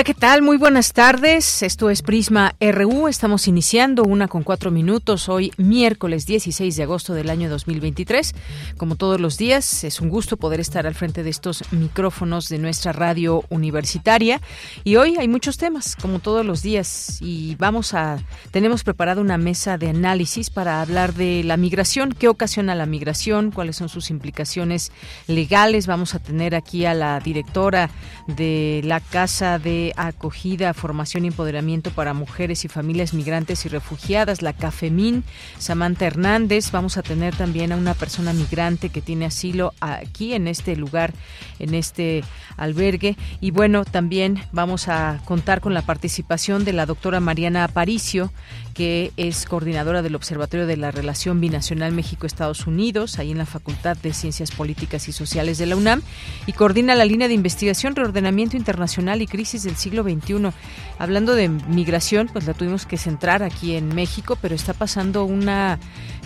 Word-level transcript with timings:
Hola, 0.00 0.06
¿qué 0.06 0.14
tal? 0.14 0.40
Muy 0.40 0.56
buenas 0.56 0.94
tardes. 0.94 1.62
Esto 1.62 1.90
es 1.90 2.00
Prisma 2.00 2.54
RU. 2.58 3.06
Estamos 3.06 3.46
iniciando 3.46 4.02
una 4.02 4.28
con 4.28 4.44
cuatro 4.44 4.70
minutos 4.70 5.28
hoy, 5.28 5.52
miércoles 5.58 6.24
16 6.24 6.74
de 6.74 6.82
agosto 6.84 7.12
del 7.12 7.28
año 7.28 7.50
2023. 7.50 8.34
Como 8.78 8.96
todos 8.96 9.20
los 9.20 9.36
días, 9.36 9.84
es 9.84 10.00
un 10.00 10.08
gusto 10.08 10.38
poder 10.38 10.58
estar 10.58 10.86
al 10.86 10.94
frente 10.94 11.22
de 11.22 11.28
estos 11.28 11.70
micrófonos 11.70 12.48
de 12.48 12.56
nuestra 12.56 12.92
radio 12.92 13.44
universitaria. 13.50 14.40
Y 14.84 14.96
hoy 14.96 15.18
hay 15.18 15.28
muchos 15.28 15.58
temas, 15.58 15.96
como 15.96 16.18
todos 16.18 16.46
los 16.46 16.62
días. 16.62 17.18
Y 17.20 17.56
vamos 17.56 17.92
a, 17.92 18.20
tenemos 18.52 18.84
preparada 18.84 19.20
una 19.20 19.36
mesa 19.36 19.76
de 19.76 19.90
análisis 19.90 20.48
para 20.48 20.80
hablar 20.80 21.12
de 21.12 21.44
la 21.44 21.58
migración, 21.58 22.14
qué 22.18 22.28
ocasiona 22.28 22.74
la 22.74 22.86
migración, 22.86 23.50
cuáles 23.50 23.76
son 23.76 23.90
sus 23.90 24.08
implicaciones 24.08 24.92
legales. 25.26 25.86
Vamos 25.86 26.14
a 26.14 26.20
tener 26.20 26.54
aquí 26.54 26.86
a 26.86 26.94
la 26.94 27.20
directora 27.20 27.90
de 28.28 28.80
la 28.82 29.00
Casa 29.00 29.58
de 29.58 29.89
Acogida, 29.96 30.74
Formación 30.74 31.24
y 31.24 31.28
Empoderamiento 31.28 31.90
para 31.90 32.14
Mujeres 32.14 32.64
y 32.64 32.68
Familias 32.68 33.14
Migrantes 33.14 33.64
y 33.66 33.68
Refugiadas, 33.68 34.42
la 34.42 34.52
CAFEMIN, 34.52 35.24
Samantha 35.58 36.06
Hernández. 36.06 36.70
Vamos 36.70 36.96
a 36.96 37.02
tener 37.02 37.34
también 37.34 37.72
a 37.72 37.76
una 37.76 37.94
persona 37.94 38.32
migrante 38.32 38.88
que 38.88 39.00
tiene 39.02 39.26
asilo 39.26 39.74
aquí 39.80 40.34
en 40.34 40.48
este 40.48 40.76
lugar, 40.76 41.12
en 41.58 41.74
este 41.74 42.24
albergue. 42.56 43.16
Y 43.40 43.50
bueno, 43.50 43.84
también 43.84 44.42
vamos 44.52 44.88
a 44.88 45.20
contar 45.24 45.60
con 45.60 45.74
la 45.74 45.82
participación 45.82 46.64
de 46.64 46.72
la 46.72 46.86
doctora 46.86 47.20
Mariana 47.20 47.64
Aparicio, 47.64 48.32
que 48.74 49.12
es 49.16 49.46
coordinadora 49.46 50.02
del 50.02 50.14
Observatorio 50.14 50.66
de 50.66 50.76
la 50.76 50.90
Relación 50.90 51.40
Binacional 51.40 51.92
México-Estados 51.92 52.66
Unidos, 52.66 53.18
ahí 53.18 53.30
en 53.30 53.38
la 53.38 53.46
Facultad 53.46 53.96
de 53.96 54.12
Ciencias 54.12 54.50
Políticas 54.50 55.08
y 55.08 55.12
Sociales 55.12 55.58
de 55.58 55.66
la 55.66 55.76
UNAM, 55.76 56.02
y 56.46 56.52
coordina 56.52 56.94
la 56.94 57.04
línea 57.04 57.28
de 57.28 57.34
investigación, 57.34 57.96
reordenamiento 57.96 58.56
internacional 58.56 59.22
y 59.22 59.26
crisis 59.26 59.62
del 59.62 59.76
siglo 59.76 60.02
XXI. 60.02 60.52
Hablando 60.98 61.34
de 61.34 61.48
migración, 61.48 62.28
pues 62.32 62.46
la 62.46 62.54
tuvimos 62.54 62.86
que 62.86 62.96
centrar 62.96 63.42
aquí 63.42 63.76
en 63.76 63.94
México, 63.94 64.36
pero 64.40 64.54
está 64.54 64.74
pasando 64.74 65.24
una 65.24 65.78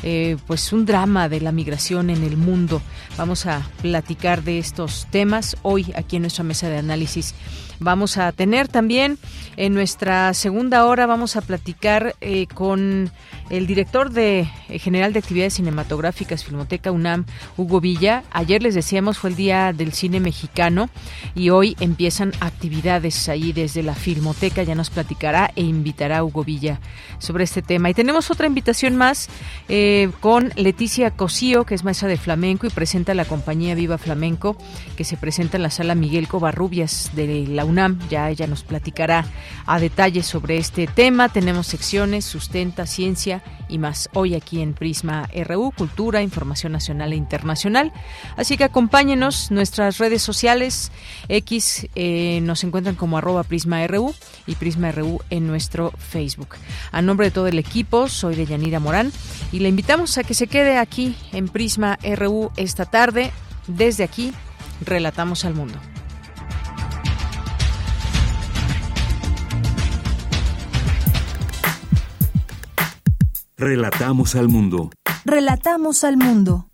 eh, 0.07 0.37
pues 0.47 0.71
un 0.75 0.85
drama 0.85 1.31
de 1.31 1.41
la 1.41 1.51
migración 1.51 2.11
en 2.11 2.25
el 2.25 2.37
mundo. 2.37 2.83
Vamos 3.17 3.47
a 3.47 3.67
platicar 3.81 4.43
de 4.43 4.59
estos 4.59 5.07
temas 5.11 5.57
hoy 5.63 5.93
aquí 5.97 6.17
en 6.17 6.23
nuestra 6.23 6.45
mesa 6.45 6.69
de 6.69 6.77
análisis. 6.77 7.35
Vamos 7.81 8.17
a 8.19 8.33
tener 8.33 8.69
también 8.69 9.19
en 9.57 9.75
nuestra 9.75 10.33
segunda 10.35 10.87
hora, 10.87 11.07
vamos 11.07 11.37
a 11.37 11.41
platicar 11.41 12.15
eh, 12.21 12.47
con 12.47 13.11
el 13.51 13.67
director 13.67 14.11
de 14.11 14.49
eh, 14.69 14.79
general 14.79 15.13
de 15.13 15.19
actividades 15.19 15.55
cinematográficas 15.55 16.45
Filmoteca 16.45 16.91
UNAM, 16.91 17.27
Hugo 17.57 17.81
Villa. 17.81 18.25
Ayer 18.31 18.63
les 18.63 18.75
decíamos 18.75 19.19
fue 19.19 19.31
el 19.31 19.37
día 19.37 19.73
del 19.73 19.93
cine 19.93 20.21
mexicano 20.21 20.89
y 21.35 21.51
hoy 21.51 21.77
empiezan 21.81 22.33
actividades 22.41 23.29
ahí 23.29 23.53
desde 23.53 23.83
la 23.83 23.95
Filmoteca. 23.95 24.63
Ya 24.63 24.75
nos 24.75 24.91
platicará 24.91 25.51
e 25.57 25.63
invitará 25.63 26.19
a 26.19 26.25
Hugo 26.25 26.45
Villa 26.45 26.81
sobre 27.19 27.45
este 27.45 27.63
tema. 27.63 27.91
Y 27.91 27.95
tenemos 27.95 28.31
otra 28.31 28.47
invitación 28.47 28.97
más 28.97 29.29
eh, 29.69 30.11
con 30.21 30.53
Leticia 30.57 31.11
Cosío, 31.11 31.65
que 31.65 31.75
es 31.75 31.85
maestra 31.85 32.09
de 32.09 32.17
flamenco 32.17 32.67
y 32.67 32.71
presenta 32.71 33.15
la 33.15 33.25
compañía 33.25 33.75
Viva 33.75 33.99
Flamenco, 33.99 34.57
que 34.97 35.05
se 35.05 35.17
presenta 35.17 35.57
en 35.57 35.63
la 35.63 35.71
sala 35.71 35.95
Miguel 35.95 36.29
Covarrubias 36.29 37.11
de 37.15 37.47
la 37.49 37.65
UNAM. 37.65 37.99
Ya 38.09 38.31
ella 38.31 38.47
nos 38.47 38.63
platicará 38.63 39.27
a 39.67 39.81
detalle 39.81 40.23
sobre 40.23 40.57
este 40.57 40.87
tema. 40.87 41.29
Tenemos 41.29 41.67
secciones, 41.67 42.25
sustenta, 42.25 42.87
ciencia 42.87 43.34
y 43.69 43.79
más 43.79 44.09
hoy 44.13 44.35
aquí 44.35 44.61
en 44.61 44.75
Prisma 44.75 45.29
RU, 45.47 45.73
Cultura, 45.77 46.23
Información 46.23 46.73
Nacional 46.73 47.13
e 47.13 47.17
Internacional. 47.17 47.93
Así 48.37 48.57
que 48.57 48.65
acompáñenos, 48.65 49.51
nuestras 49.51 49.99
redes 49.99 50.23
sociales 50.23 50.93
X 51.29 51.89
eh, 51.95 52.41
nos 52.43 52.65
encuentran 52.65 52.95
como 52.95 53.19
arroba 53.19 53.45
Prisma 53.45 53.87
RU 53.87 54.15
y 54.47 54.55
Prisma 54.55 54.93
RU 54.93 55.21
en 55.31 55.47
nuestro 55.47 55.93
Facebook. 55.99 56.57
A 56.93 57.03
nombre 57.03 57.27
de 57.27 57.31
todo 57.31 57.47
el 57.47 57.59
equipo, 57.59 58.09
soy 58.09 58.35
de 58.35 58.47
Yanira 58.47 58.81
Morán 58.81 59.13
y 59.53 59.61
le 59.61 59.69
invitamos 59.69 60.19
a 60.19 60.25
que 60.25 60.35
se 60.35 60.47
quede 60.47 60.79
aquí 60.79 61.17
en 61.33 61.49
Prisma 61.49 61.99
RU 62.17 62.51
esta 62.57 62.85
tarde. 62.85 63.33
Desde 63.67 64.05
aquí, 64.05 64.33
relatamos 64.85 65.45
al 65.45 65.55
mundo. 65.55 65.79
Relatamos 73.57 74.35
al 74.35 74.49
mundo. 74.49 74.91
Relatamos 75.25 76.03
al 76.03 76.17
mundo. 76.17 76.67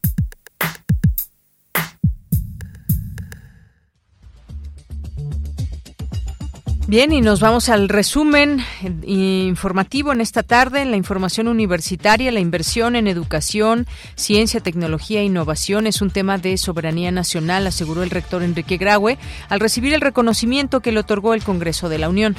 Bien, 6.87 7.13
y 7.13 7.21
nos 7.21 7.39
vamos 7.39 7.69
al 7.69 7.91
resumen 7.91 8.65
informativo 9.05 10.13
en 10.13 10.23
esta 10.23 10.43
tarde, 10.43 10.81
en 10.81 10.91
la 10.91 10.97
información 10.97 11.49
universitaria, 11.49 12.33
la 12.33 12.41
inversión 12.41 12.97
en 12.97 13.09
educación, 13.09 13.87
ciencia, 14.17 14.61
tecnología 14.61 15.21
e 15.21 15.25
innovación 15.25 15.87
es 15.87 16.01
un 16.01 16.11
tema 16.11 16.39
de 16.39 16.57
soberanía 16.57 17.13
nacional, 17.13 17.67
aseguró 17.67 18.03
el 18.03 18.11
rector 18.11 18.43
Enrique 18.43 18.79
Graue 18.79 19.19
al 19.51 19.61
recibir 19.61 19.93
el 19.93 20.01
reconocimiento 20.01 20.81
que 20.81 20.93
le 20.93 21.01
otorgó 21.01 21.35
el 21.35 21.45
Congreso 21.45 21.91
de 21.91 21.99
la 21.99 22.09
Unión. 22.09 22.35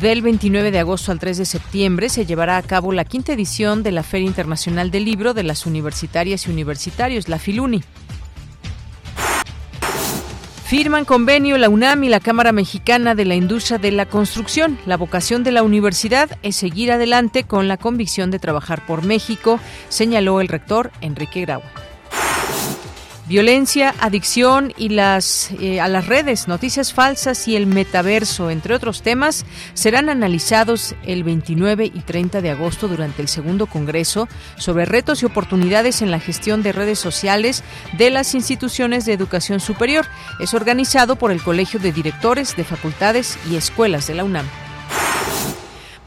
Del 0.00 0.22
29 0.22 0.70
de 0.70 0.78
agosto 0.78 1.10
al 1.10 1.18
3 1.18 1.38
de 1.38 1.44
septiembre 1.44 2.08
se 2.08 2.24
llevará 2.24 2.56
a 2.56 2.62
cabo 2.62 2.92
la 2.92 3.04
quinta 3.04 3.32
edición 3.32 3.82
de 3.82 3.90
la 3.90 4.04
Feria 4.04 4.28
Internacional 4.28 4.92
del 4.92 5.04
Libro 5.04 5.34
de 5.34 5.42
las 5.42 5.66
Universitarias 5.66 6.46
y 6.46 6.50
Universitarios, 6.52 7.28
la 7.28 7.40
FILUNI. 7.40 7.82
Firman 10.66 11.04
convenio 11.04 11.58
la 11.58 11.68
UNAM 11.68 12.04
y 12.04 12.10
la 12.10 12.20
Cámara 12.20 12.52
Mexicana 12.52 13.16
de 13.16 13.24
la 13.24 13.34
Industria 13.34 13.78
de 13.78 13.90
la 13.90 14.06
Construcción. 14.06 14.78
La 14.86 14.96
vocación 14.96 15.42
de 15.42 15.50
la 15.50 15.64
universidad 15.64 16.30
es 16.44 16.54
seguir 16.54 16.92
adelante 16.92 17.42
con 17.42 17.66
la 17.66 17.76
convicción 17.76 18.30
de 18.30 18.38
trabajar 18.38 18.86
por 18.86 19.04
México, 19.04 19.58
señaló 19.88 20.40
el 20.40 20.46
rector 20.46 20.92
Enrique 21.00 21.40
Grau. 21.40 21.62
Violencia, 23.28 23.94
adicción 24.00 24.72
y 24.78 24.88
las 24.88 25.50
eh, 25.60 25.82
a 25.82 25.88
las 25.88 26.06
redes, 26.06 26.48
noticias 26.48 26.94
falsas 26.94 27.46
y 27.46 27.56
el 27.56 27.66
metaverso, 27.66 28.48
entre 28.48 28.74
otros 28.74 29.02
temas, 29.02 29.44
serán 29.74 30.08
analizados 30.08 30.94
el 31.04 31.24
29 31.24 31.84
y 31.84 32.00
30 32.00 32.40
de 32.40 32.48
agosto 32.48 32.88
durante 32.88 33.20
el 33.20 33.28
segundo 33.28 33.66
congreso 33.66 34.28
sobre 34.56 34.86
retos 34.86 35.22
y 35.22 35.26
oportunidades 35.26 36.00
en 36.00 36.10
la 36.10 36.20
gestión 36.20 36.62
de 36.62 36.72
redes 36.72 36.98
sociales 36.98 37.64
de 37.98 38.08
las 38.08 38.34
instituciones 38.34 39.04
de 39.04 39.12
educación 39.12 39.60
superior. 39.60 40.06
Es 40.40 40.54
organizado 40.54 41.16
por 41.16 41.30
el 41.30 41.42
Colegio 41.42 41.78
de 41.78 41.92
Directores 41.92 42.56
de 42.56 42.64
Facultades 42.64 43.38
y 43.50 43.56
Escuelas 43.56 44.06
de 44.06 44.14
la 44.14 44.24
UNAM. 44.24 44.46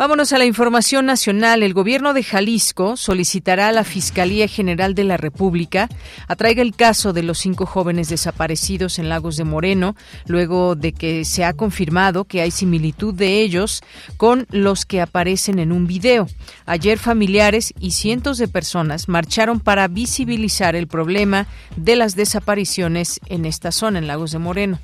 Vámonos 0.02 0.34
a 0.34 0.40
la 0.40 0.46
información 0.46 1.06
nacional. 1.06 1.62
El 1.62 1.76
gobierno 1.76 2.16
de 2.16 2.24
Jalisco 2.24 2.98
solicitará 2.98 3.68
a 3.68 3.72
la 3.72 3.84
Fiscalía 3.84 4.48
General 4.48 4.96
de 4.96 5.04
la 5.04 5.16
República 5.16 5.90
atraiga 6.28 6.64
el 6.64 6.76
caso 6.76 7.14
de 7.14 7.22
los 7.22 7.38
cinco 7.38 7.68
jóvenes 7.68 8.10
desaparecidos 8.10 8.98
en 8.98 9.10
Lagos 9.10 9.38
de 9.38 9.44
Moreno, 9.44 9.96
luego 10.26 10.74
de 10.74 10.94
que 10.94 11.24
se 11.24 11.46
ha 11.46 11.54
confirmado 11.54 12.26
que 12.26 12.42
hay 12.42 12.50
similitud 12.50 13.14
de 13.14 13.42
ellos 13.42 13.84
con 14.18 14.48
los 14.50 14.88
que 14.88 15.02
aparecen 15.02 15.60
en 15.60 15.72
un 15.72 15.86
video. 15.86 16.26
Ayer 16.66 16.98
familiares 16.98 17.72
y 17.80 17.92
cientos 17.92 18.40
de 18.40 18.48
personas 18.48 19.08
marcharon 19.08 19.60
para 19.60 19.88
visibilizar 19.88 20.76
el 20.76 20.88
problema 20.88 21.46
de 21.76 21.96
las 21.96 22.16
desapariciones 22.16 23.20
en 23.28 23.46
esta 23.46 23.72
zona, 23.72 24.00
en 24.00 24.08
Lagos 24.08 24.32
de 24.32 24.40
Moreno. 24.40 24.80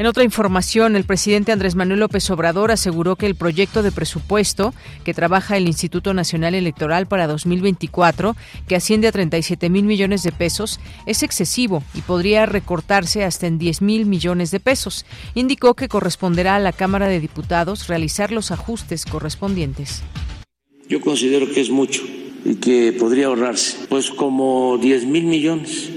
En 0.00 0.06
otra 0.06 0.24
información, 0.24 0.96
el 0.96 1.04
presidente 1.04 1.52
Andrés 1.52 1.74
Manuel 1.74 2.00
López 2.00 2.30
Obrador 2.30 2.70
aseguró 2.70 3.16
que 3.16 3.26
el 3.26 3.34
proyecto 3.34 3.82
de 3.82 3.92
presupuesto 3.92 4.72
que 5.04 5.12
trabaja 5.12 5.58
el 5.58 5.66
Instituto 5.66 6.14
Nacional 6.14 6.54
Electoral 6.54 7.06
para 7.06 7.26
2024, 7.26 8.34
que 8.66 8.76
asciende 8.76 9.08
a 9.08 9.12
37 9.12 9.68
mil 9.68 9.84
millones 9.84 10.22
de 10.22 10.32
pesos, 10.32 10.80
es 11.04 11.22
excesivo 11.22 11.84
y 11.92 12.00
podría 12.00 12.46
recortarse 12.46 13.24
hasta 13.24 13.46
en 13.46 13.58
10 13.58 13.82
mil 13.82 14.06
millones 14.06 14.50
de 14.50 14.58
pesos. 14.58 15.04
Indicó 15.34 15.74
que 15.74 15.88
corresponderá 15.88 16.56
a 16.56 16.60
la 16.60 16.72
Cámara 16.72 17.06
de 17.06 17.20
Diputados 17.20 17.86
realizar 17.86 18.32
los 18.32 18.52
ajustes 18.52 19.04
correspondientes. 19.04 20.02
Yo 20.88 21.02
considero 21.02 21.52
que 21.52 21.60
es 21.60 21.68
mucho 21.68 22.00
y 22.46 22.54
que 22.54 22.94
podría 22.94 23.26
ahorrarse, 23.26 23.76
pues 23.90 24.10
como 24.10 24.78
10 24.78 25.04
mil 25.04 25.24
millones. 25.24 25.90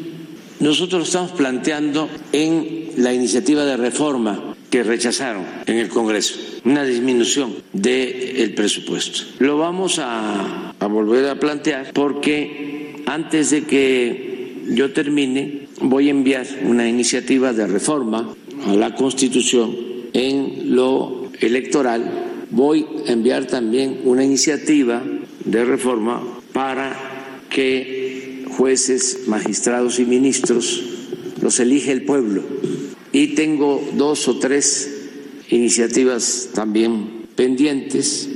Nosotros 0.59 1.07
estamos 1.07 1.31
planteando 1.31 2.09
en 2.33 2.82
la 2.97 3.13
iniciativa 3.13 3.65
de 3.65 3.77
reforma 3.77 4.55
que 4.69 4.83
rechazaron 4.83 5.45
en 5.65 5.77
el 5.77 5.89
Congreso, 5.89 6.35
una 6.65 6.83
disminución 6.83 7.53
del 7.73 8.53
presupuesto. 8.55 9.19
Lo 9.39 9.57
vamos 9.57 9.99
a, 9.99 10.73
a 10.79 10.87
volver 10.87 11.27
a 11.27 11.39
plantear 11.39 11.91
porque 11.93 12.95
antes 13.05 13.51
de 13.51 13.63
que 13.63 14.63
yo 14.69 14.91
termine 14.93 15.67
voy 15.81 16.07
a 16.07 16.11
enviar 16.11 16.47
una 16.63 16.87
iniciativa 16.87 17.53
de 17.53 17.67
reforma 17.67 18.33
a 18.65 18.73
la 18.73 18.95
Constitución 18.95 19.75
en 20.13 20.75
lo 20.75 21.29
electoral. 21.39 22.45
Voy 22.49 22.85
a 23.07 23.11
enviar 23.11 23.45
también 23.45 24.01
una 24.05 24.23
iniciativa 24.23 25.03
de 25.43 25.65
reforma 25.65 26.23
para 26.53 27.45
que 27.49 28.45
jueces, 28.57 29.27
magistrados 29.27 29.99
y 29.99 30.05
ministros 30.05 30.92
los 31.43 31.59
elige 31.59 31.91
el 31.91 32.03
pueblo 32.03 32.41
y 33.11 33.35
tengo 33.35 33.85
dos 33.97 34.29
o 34.29 34.39
tres 34.39 35.09
iniciativas 35.49 36.49
también 36.53 37.27
pendientes 37.35 38.29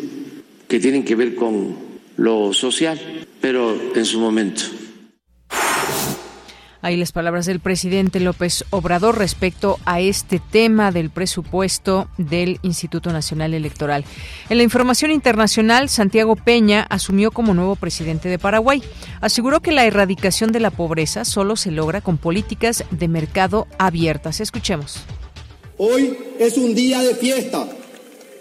que 0.68 0.81
tienen 0.81 1.06
que 1.06 1.15
ver 1.15 1.36
con 1.36 1.75
lo 2.18 2.51
social, 2.51 3.00
pero 3.39 3.74
en 3.95 4.06
su 4.06 4.19
momento. 4.19 4.63
Ahí 6.81 6.95
las 6.95 7.12
palabras 7.12 7.45
del 7.47 7.59
presidente 7.59 8.19
López 8.19 8.63
Obrador 8.69 9.18
respecto 9.18 9.79
a 9.85 10.00
este 10.00 10.39
tema 10.39 10.91
del 10.91 11.09
presupuesto 11.09 12.07
del 12.18 12.59
Instituto 12.62 13.12
Nacional 13.12 13.53
Electoral. 13.53 14.06
En 14.50 14.57
la 14.57 14.63
información 14.63 15.12
internacional, 15.12 15.89
Santiago 15.89 16.35
Peña 16.35 16.85
asumió 16.89 17.31
como 17.31 17.56
nuevo 17.56 17.75
presidente 17.75 18.29
de 18.29 18.38
Paraguay. 18.38 18.83
Aseguró 19.21 19.59
que 19.59 19.71
la 19.71 19.85
erradicación 19.85 20.51
de 20.51 20.59
la 20.59 20.69
pobreza 20.69 21.25
solo 21.25 21.56
se 21.56 21.71
logra 21.71 22.01
con 22.01 22.18
políticas 22.18 22.83
de 22.91 23.07
mercado 23.07 23.68
abiertas. 23.79 24.39
Escuchemos. 24.39 25.00
Hoy 25.77 26.18
es 26.39 26.57
un 26.57 26.75
día 26.75 27.01
de 27.01 27.15
fiesta. 27.15 27.68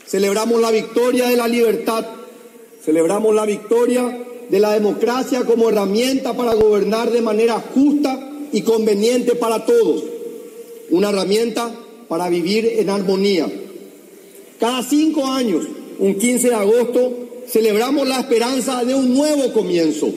Celebramos 0.07 0.61
la 0.61 0.71
victoria 0.71 1.29
de 1.29 1.37
la 1.37 1.49
libertad. 1.49 2.05
Celebramos 2.85 3.35
la 3.35 3.47
victoria 3.47 4.17
de 4.49 4.61
la 4.61 4.73
democracia 4.73 5.45
como 5.45 5.69
herramienta 5.69 6.35
para 6.35 6.55
gobernar 6.55 7.11
de 7.11 7.23
manera 7.23 7.63
justa 7.75 8.31
y 8.53 8.63
conveniente 8.63 9.35
para 9.35 9.65
todos, 9.65 10.05
una 10.91 11.11
herramienta 11.11 11.71
para 12.09 12.29
vivir 12.29 12.67
en 12.79 12.91
armonía. 12.91 13.51
Cada 14.61 14.83
cinco 14.83 15.27
años, 15.27 15.65
un 15.99 16.15
15 16.15 16.49
de 16.49 16.55
agosto, 16.55 17.13
celebramos 17.49 18.07
la 18.07 18.21
esperanza 18.21 18.85
de 18.85 18.95
un 18.95 19.15
nuevo 19.15 19.53
comienzo, 19.53 20.09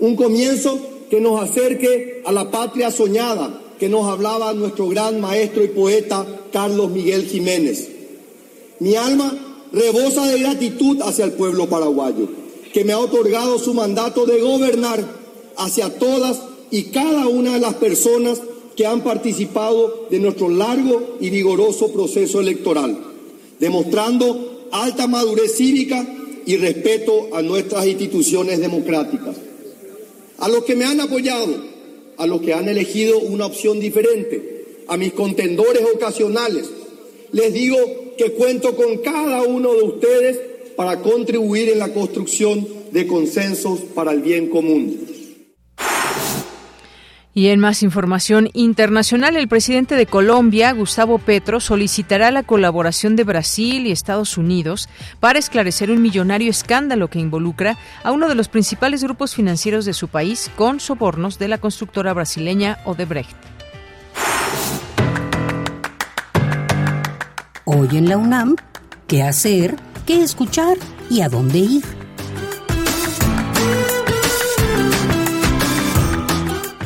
un 0.00 0.16
comienzo 0.16 0.78
que 1.10 1.20
nos 1.20 1.42
acerque 1.42 2.22
a 2.24 2.32
la 2.32 2.50
patria 2.50 2.90
soñada 2.90 3.62
que 3.78 3.88
nos 3.88 4.06
hablaba 4.06 4.54
nuestro 4.54 4.88
gran 4.88 5.20
maestro 5.20 5.62
y 5.62 5.68
poeta 5.68 6.26
Carlos 6.52 6.90
Miguel 6.90 7.26
Jiménez. 7.26 7.88
Mi 8.80 8.94
alma 8.94 9.36
rebosa 9.72 10.26
de 10.26 10.38
gratitud 10.38 11.02
hacia 11.02 11.26
el 11.26 11.32
pueblo 11.32 11.68
paraguayo 11.68 12.45
que 12.76 12.84
me 12.84 12.92
ha 12.92 12.98
otorgado 12.98 13.58
su 13.58 13.72
mandato 13.72 14.26
de 14.26 14.38
gobernar 14.38 15.02
hacia 15.56 15.98
todas 15.98 16.42
y 16.70 16.82
cada 16.90 17.26
una 17.26 17.54
de 17.54 17.60
las 17.60 17.72
personas 17.76 18.42
que 18.76 18.84
han 18.84 19.02
participado 19.02 20.08
de 20.10 20.18
nuestro 20.18 20.50
largo 20.50 21.16
y 21.18 21.30
vigoroso 21.30 21.90
proceso 21.90 22.38
electoral, 22.38 22.98
demostrando 23.58 24.68
alta 24.72 25.06
madurez 25.06 25.56
cívica 25.56 26.06
y 26.44 26.58
respeto 26.58 27.34
a 27.34 27.40
nuestras 27.40 27.86
instituciones 27.86 28.60
democráticas. 28.60 29.36
A 30.36 30.46
los 30.46 30.64
que 30.64 30.76
me 30.76 30.84
han 30.84 31.00
apoyado, 31.00 31.56
a 32.18 32.26
los 32.26 32.42
que 32.42 32.52
han 32.52 32.68
elegido 32.68 33.20
una 33.20 33.46
opción 33.46 33.80
diferente, 33.80 34.84
a 34.86 34.98
mis 34.98 35.14
contendores 35.14 35.82
ocasionales, 35.94 36.66
les 37.32 37.54
digo 37.54 37.78
que 38.18 38.32
cuento 38.32 38.76
con 38.76 38.98
cada 38.98 39.44
uno 39.44 39.72
de 39.72 39.82
ustedes 39.82 40.55
para 40.76 41.00
contribuir 41.00 41.70
en 41.70 41.78
la 41.78 41.92
construcción 41.92 42.66
de 42.92 43.06
consensos 43.06 43.80
para 43.94 44.12
el 44.12 44.22
bien 44.22 44.48
común. 44.48 45.16
Y 47.36 47.48
en 47.48 47.60
más 47.60 47.82
información 47.82 48.48
internacional, 48.54 49.36
el 49.36 49.46
presidente 49.46 49.94
de 49.94 50.06
Colombia, 50.06 50.72
Gustavo 50.72 51.18
Petro, 51.18 51.60
solicitará 51.60 52.30
la 52.30 52.42
colaboración 52.42 53.14
de 53.14 53.24
Brasil 53.24 53.86
y 53.86 53.92
Estados 53.92 54.38
Unidos 54.38 54.88
para 55.20 55.38
esclarecer 55.38 55.90
un 55.90 56.00
millonario 56.00 56.48
escándalo 56.48 57.08
que 57.08 57.18
involucra 57.18 57.76
a 58.02 58.12
uno 58.12 58.26
de 58.30 58.36
los 58.36 58.48
principales 58.48 59.04
grupos 59.04 59.34
financieros 59.34 59.84
de 59.84 59.92
su 59.92 60.08
país 60.08 60.50
con 60.56 60.80
sobornos 60.80 61.38
de 61.38 61.48
la 61.48 61.58
constructora 61.58 62.14
brasileña 62.14 62.78
Odebrecht. 62.86 63.36
Hoy 67.66 67.98
en 67.98 68.08
la 68.08 68.16
UNAM, 68.16 68.56
¿qué 69.06 69.22
hacer? 69.22 69.76
Qué 70.06 70.22
escuchar 70.22 70.78
y 71.10 71.20
a 71.20 71.28
dónde 71.28 71.58
ir. 71.58 71.95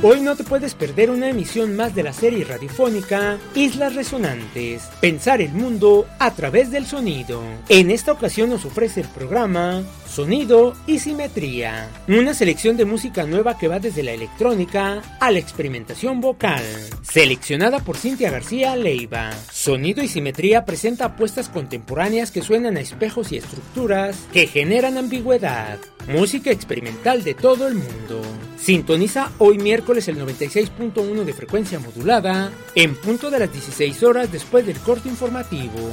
Hoy 0.02 0.22
no 0.22 0.34
te 0.34 0.44
puedes 0.44 0.74
perder 0.74 1.10
una 1.10 1.28
emisión 1.28 1.76
más 1.76 1.94
de 1.94 2.02
la 2.02 2.14
serie 2.14 2.42
radiofónica 2.42 3.36
Islas 3.54 3.94
Resonantes, 3.94 4.84
pensar 4.98 5.42
el 5.42 5.52
mundo 5.52 6.06
a 6.18 6.30
través 6.30 6.70
del 6.70 6.86
sonido. 6.86 7.42
En 7.68 7.90
esta 7.90 8.12
ocasión 8.12 8.48
nos 8.48 8.64
ofrece 8.64 9.02
el 9.02 9.08
programa 9.08 9.82
Sonido 10.08 10.74
y 10.86 11.00
Simetría, 11.00 11.90
una 12.08 12.32
selección 12.32 12.78
de 12.78 12.86
música 12.86 13.26
nueva 13.26 13.58
que 13.58 13.68
va 13.68 13.78
desde 13.78 14.02
la 14.02 14.12
electrónica 14.12 15.02
a 15.20 15.30
la 15.30 15.38
experimentación 15.38 16.22
vocal, 16.22 16.64
seleccionada 17.02 17.80
por 17.80 17.98
Cintia 17.98 18.30
García 18.30 18.76
Leiva. 18.76 19.30
Sonido 19.52 20.02
y 20.02 20.08
Simetría 20.08 20.64
presenta 20.64 21.04
apuestas 21.04 21.50
contemporáneas 21.50 22.30
que 22.30 22.40
suenan 22.40 22.78
a 22.78 22.80
espejos 22.80 23.32
y 23.32 23.36
estructuras 23.36 24.16
que 24.32 24.46
generan 24.46 24.96
ambigüedad, 24.96 25.78
música 26.08 26.50
experimental 26.50 27.22
de 27.22 27.34
todo 27.34 27.68
el 27.68 27.74
mundo. 27.74 28.22
Sintoniza 28.58 29.30
hoy 29.38 29.58
miércoles 29.58 30.08
el 30.08 30.18
96.1 30.18 31.24
de 31.24 31.32
frecuencia 31.32 31.78
modulada 31.78 32.50
en 32.74 32.94
punto 32.94 33.30
de 33.30 33.38
las 33.38 33.52
16 33.52 34.02
horas 34.02 34.30
después 34.30 34.66
del 34.66 34.78
corte 34.78 35.08
informativo. 35.08 35.90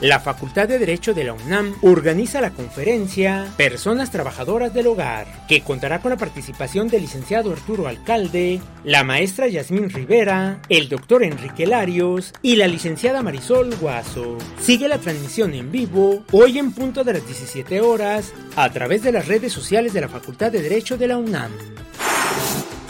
La 0.00 0.20
Facultad 0.20 0.68
de 0.68 0.78
Derecho 0.78 1.12
de 1.12 1.24
la 1.24 1.32
UNAM 1.32 1.74
organiza 1.82 2.40
la 2.40 2.50
conferencia 2.50 3.48
Personas 3.56 4.12
Trabajadoras 4.12 4.72
del 4.72 4.86
Hogar, 4.86 5.26
que 5.48 5.62
contará 5.62 6.00
con 6.00 6.12
la 6.12 6.16
participación 6.16 6.86
del 6.86 7.02
licenciado 7.02 7.50
Arturo 7.50 7.88
Alcalde, 7.88 8.60
la 8.84 9.02
maestra 9.02 9.48
Yasmín 9.48 9.90
Rivera, 9.90 10.60
el 10.68 10.88
doctor 10.88 11.24
Enrique 11.24 11.66
Larios 11.66 12.32
y 12.42 12.54
la 12.54 12.68
licenciada 12.68 13.24
Marisol 13.24 13.74
Guaso. 13.74 14.38
Sigue 14.60 14.86
la 14.86 14.98
transmisión 14.98 15.52
en 15.54 15.72
vivo 15.72 16.22
hoy 16.30 16.60
en 16.60 16.70
punto 16.70 17.02
de 17.02 17.14
las 17.14 17.26
17 17.26 17.80
horas 17.80 18.32
a 18.54 18.70
través 18.70 19.02
de 19.02 19.10
las 19.10 19.26
redes 19.26 19.52
sociales 19.52 19.92
de 19.94 20.02
la 20.02 20.08
Facultad 20.08 20.52
de 20.52 20.62
Derecho 20.62 20.96
de 20.96 21.08
la 21.08 21.18
UNAM. 21.18 21.50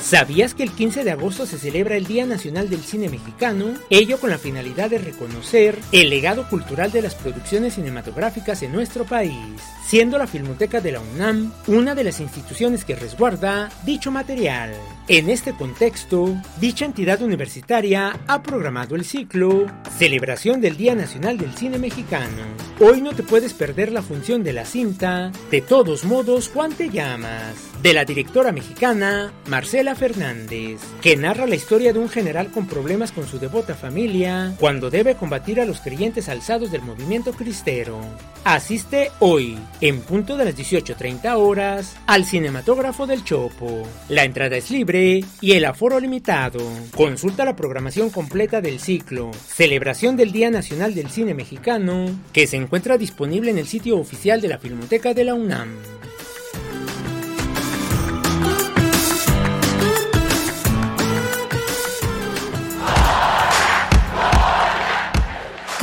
¿Sabías 0.09 0.55
que 0.55 0.63
el 0.63 0.73
15 0.73 1.05
de 1.05 1.11
agosto 1.11 1.45
se 1.45 1.59
celebra 1.59 1.95
el 1.95 2.07
Día 2.07 2.25
Nacional 2.25 2.71
del 2.71 2.81
Cine 2.81 3.11
Mexicano? 3.11 3.75
Ello 3.91 4.19
con 4.19 4.31
la 4.31 4.39
finalidad 4.39 4.89
de 4.89 4.97
reconocer 4.97 5.79
el 5.93 6.09
legado 6.09 6.49
cultural 6.49 6.91
de 6.91 7.03
las 7.03 7.15
producciones 7.15 7.75
cinematográficas 7.75 8.63
en 8.63 8.73
nuestro 8.73 9.05
país, 9.05 9.61
siendo 9.87 10.17
la 10.17 10.27
Filmoteca 10.27 10.81
de 10.81 10.93
la 10.93 11.01
UNAM 11.01 11.53
una 11.67 11.95
de 11.95 12.05
las 12.05 12.21
instituciones 12.21 12.87
que 12.87 12.97
resguarda 12.97 13.69
dicho 13.85 14.11
material. 14.11 14.73
En 15.09 15.29
este 15.29 15.53
contexto, 15.53 16.35
dicha 16.59 16.87
entidad 16.87 17.21
universitaria 17.21 18.19
ha 18.27 18.43
programado 18.43 18.95
el 18.95 19.05
ciclo 19.05 19.67
Celebración 19.99 20.63
del 20.63 20.79
Día 20.79 20.95
Nacional 20.95 21.37
del 21.37 21.53
Cine 21.53 21.79
Mexicano. 21.79 22.45
Hoy 22.81 23.03
no 23.03 23.13
te 23.13 23.25
puedes 23.25 23.53
perder 23.53 23.93
la 23.93 24.01
función 24.01 24.43
de 24.43 24.55
la 24.55 24.65
cinta, 24.65 25.33
de 25.51 25.61
todos 25.61 26.05
modos, 26.05 26.49
Juan 26.49 26.73
te 26.73 26.89
llamas 26.89 27.69
de 27.83 27.93
la 27.93 28.05
directora 28.05 28.53
mexicana 28.53 29.33
Marcela 29.47 29.95
Fernández, 29.95 30.81
que 31.01 31.17
narra 31.17 31.47
la 31.47 31.55
historia 31.55 31.93
de 31.93 31.99
un 31.99 32.09
general 32.09 32.51
con 32.51 32.67
problemas 32.67 33.13
con 33.13 33.27
su 33.27 33.39
devota 33.39 33.75
familia 33.75 34.55
cuando 34.59 34.91
debe 34.91 35.15
combatir 35.15 35.61
a 35.61 35.65
los 35.65 35.81
creyentes 35.81 36.29
alzados 36.29 36.71
del 36.71 36.83
movimiento 36.83 37.33
cristero. 37.33 38.01
Asiste 38.45 39.11
hoy, 39.21 39.59
en 39.81 40.01
punto 40.01 40.37
de 40.37 40.47
las 40.47 40.57
18.30 40.57 41.37
horas, 41.37 41.97
al 42.07 42.25
cinematógrafo 42.25 43.07
del 43.07 43.25
Chopo. 43.25 43.87
La 44.09 44.25
entrada 44.25 44.57
es 44.57 44.71
libre 44.71 45.25
y 45.41 45.53
el 45.53 45.65
aforo 45.65 46.01
limitado. 46.01 46.61
Consulta 46.97 47.45
la 47.45 47.57
programación 47.57 48.11
completa 48.11 48.61
del 48.61 48.81
ciclo 48.81 49.31
Celebración 49.47 50.17
del 50.17 50.33
Día 50.33 50.51
Nacional 50.51 50.95
del 50.95 51.11
Cine 51.11 51.35
Mexicano, 51.35 52.07
que 52.33 52.47
se 52.47 52.57
encuentra 52.57 52.99
disponible 52.99 53.51
en 53.51 53.59
el 53.59 53.67
sitio 53.67 53.99
oficial 53.99 54.41
de 54.41 54.49
la 54.49 54.59
Filmoteca 54.59 55.15
de 55.15 55.25
la 55.25 55.35
UNAM. 55.35 55.69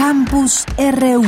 Campus 0.07 0.65
RU 0.77 1.23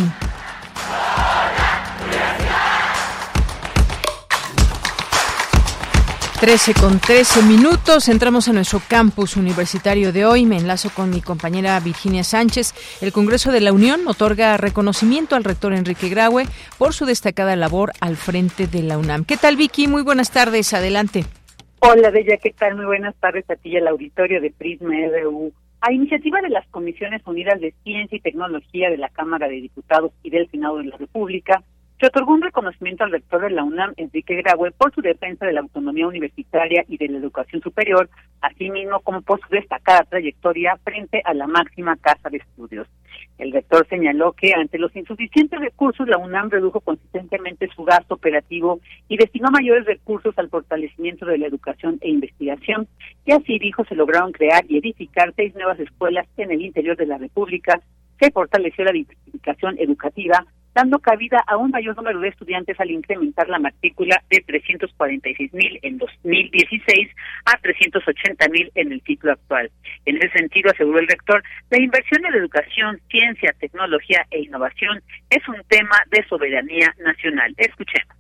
13 6.40 6.74
con 6.80 7.00
13 7.00 7.42
minutos, 7.42 8.08
entramos 8.08 8.48
a 8.48 8.54
nuestro 8.54 8.80
campus 8.88 9.36
universitario 9.36 10.14
de 10.14 10.28
hoy. 10.28 10.46
Me 10.46 10.58
enlazo 10.58 10.92
con 10.94 11.10
mi 11.10 11.22
compañera 11.22 11.80
Virginia 11.80 12.24
Sánchez. 12.24 12.76
El 13.02 13.12
Congreso 13.12 13.52
de 13.52 13.62
la 13.62 13.74
Unión 13.74 14.08
otorga 14.08 14.56
reconocimiento 14.58 15.36
al 15.36 15.44
rector 15.44 15.74
Enrique 15.74 16.10
Graue 16.10 16.46
por 16.78 16.94
su 16.94 17.08
destacada 17.08 17.56
labor 17.56 17.94
al 18.00 18.16
frente 18.16 18.68
de 18.68 18.84
la 18.84 19.00
UNAM. 19.00 19.26
¿Qué 19.26 19.38
tal, 19.38 19.56
Vicky? 19.56 19.88
Muy 19.88 20.04
buenas 20.04 20.30
tardes, 20.30 20.76
adelante. 20.76 21.26
Hola, 21.80 22.12
Bella, 22.12 22.38
¿qué 22.38 22.54
tal? 22.54 22.76
Muy 22.76 22.86
buenas 22.86 23.16
tardes 23.16 23.50
a 23.50 23.56
ti 23.56 23.70
y 23.70 23.78
al 23.78 23.88
auditorio 23.88 24.40
de 24.40 24.52
Prisma 24.52 24.94
RU. 25.24 25.52
A 25.80 25.94
iniciativa 25.94 26.42
de 26.42 26.50
las 26.50 26.68
Comisiones 26.70 27.22
Unidas 27.26 27.62
de 27.62 27.74
Ciencia 27.84 28.18
y 28.18 28.22
Tecnología 28.22 28.90
de 28.90 28.98
la 28.98 29.10
Cámara 29.10 29.48
de 29.48 29.62
Diputados 29.62 30.12
y 30.24 30.32
del 30.32 30.50
Senado 30.50 30.78
de 30.78 30.86
la 30.86 30.98
República, 30.98 31.64
se 32.00 32.08
otorgó 32.08 32.34
un 32.34 32.42
reconocimiento 32.42 33.04
al 33.04 33.12
rector 33.12 33.42
de 33.42 33.50
la 33.52 33.64
UNAM, 33.64 33.94
Enrique 33.98 34.36
Graue, 34.36 34.72
por 34.72 34.94
su 34.94 35.02
defensa 35.02 35.46
de 35.46 35.54
la 35.54 35.62
autonomía 35.62 36.08
universitaria 36.08 36.84
y 36.88 36.98
de 36.98 37.08
la 37.08 37.18
educación 37.18 37.62
superior, 37.62 38.10
asimismo 38.42 39.00
como 39.00 39.22
por 39.22 39.40
su 39.42 39.50
destacada 39.50 40.04
trayectoria 40.04 40.78
frente 40.84 41.22
a 41.26 41.34
la 41.34 41.48
máxima 41.48 41.96
casa 41.98 42.30
de 42.30 42.38
estudios. 42.38 42.88
El 43.38 43.52
rector 43.52 43.86
señaló 43.88 44.34
que 44.34 44.54
ante 44.54 44.80
los 44.80 44.96
insuficientes 44.96 45.60
recursos, 45.60 46.08
la 46.08 46.18
UNAM 46.18 46.50
redujo 46.50 46.82
consistentemente 46.82 47.70
su 47.76 47.84
gasto 47.84 48.16
operativo 48.16 48.80
y 49.08 49.18
destinó 49.18 49.50
mayores 49.52 49.86
recursos 49.86 50.38
al 50.38 50.50
fortalecimiento 50.50 51.26
de 51.26 51.38
la 51.38 51.48
educación 51.48 52.00
e 52.02 52.10
investigación, 52.10 52.88
y 53.26 53.32
así 53.32 53.60
dijo 53.60 53.86
se 53.86 53.96
lograron 53.96 54.32
crear 54.32 54.66
y 54.68 54.78
edificar 54.78 55.34
seis 55.36 55.54
nuevas 55.54 55.80
escuelas 55.80 56.28
en 56.38 56.52
el 56.52 56.62
interior 56.62 56.98
de 56.98 57.06
la 57.06 57.18
República, 57.18 57.80
se 58.20 58.32
fortaleció 58.32 58.84
la 58.84 58.92
diversificación 58.92 59.76
educativa, 59.78 60.46
dando 60.78 61.00
cabida 61.00 61.44
a 61.48 61.58
un 61.58 61.72
mayor 61.72 61.96
número 61.98 62.20
de 62.20 62.28
estudiantes 62.28 62.80
al 62.80 62.92
incrementar 62.92 63.50
la 63.50 63.58
matrícula 63.58 64.22
de 64.30 64.42
346 64.46 65.52
mil 65.52 65.80
en 65.82 65.98
2016 65.98 67.10
a 67.46 67.58
380 67.58 68.48
mil 68.50 68.72
en 68.76 68.92
el 68.92 69.02
ciclo 69.02 69.32
actual. 69.32 69.72
En 70.06 70.18
ese 70.18 70.30
sentido, 70.38 70.70
aseguró 70.70 71.00
el 71.00 71.08
rector, 71.08 71.42
la 71.72 71.80
inversión 71.80 72.24
en 72.28 72.36
educación, 72.36 73.02
ciencia, 73.10 73.56
tecnología 73.60 74.24
e 74.30 74.42
innovación 74.42 75.02
es 75.32 75.48
un 75.48 75.56
tema 75.68 75.98
de 76.12 76.24
soberanía 76.28 76.94
nacional. 77.00 77.56
Escuchemos. 77.58 78.16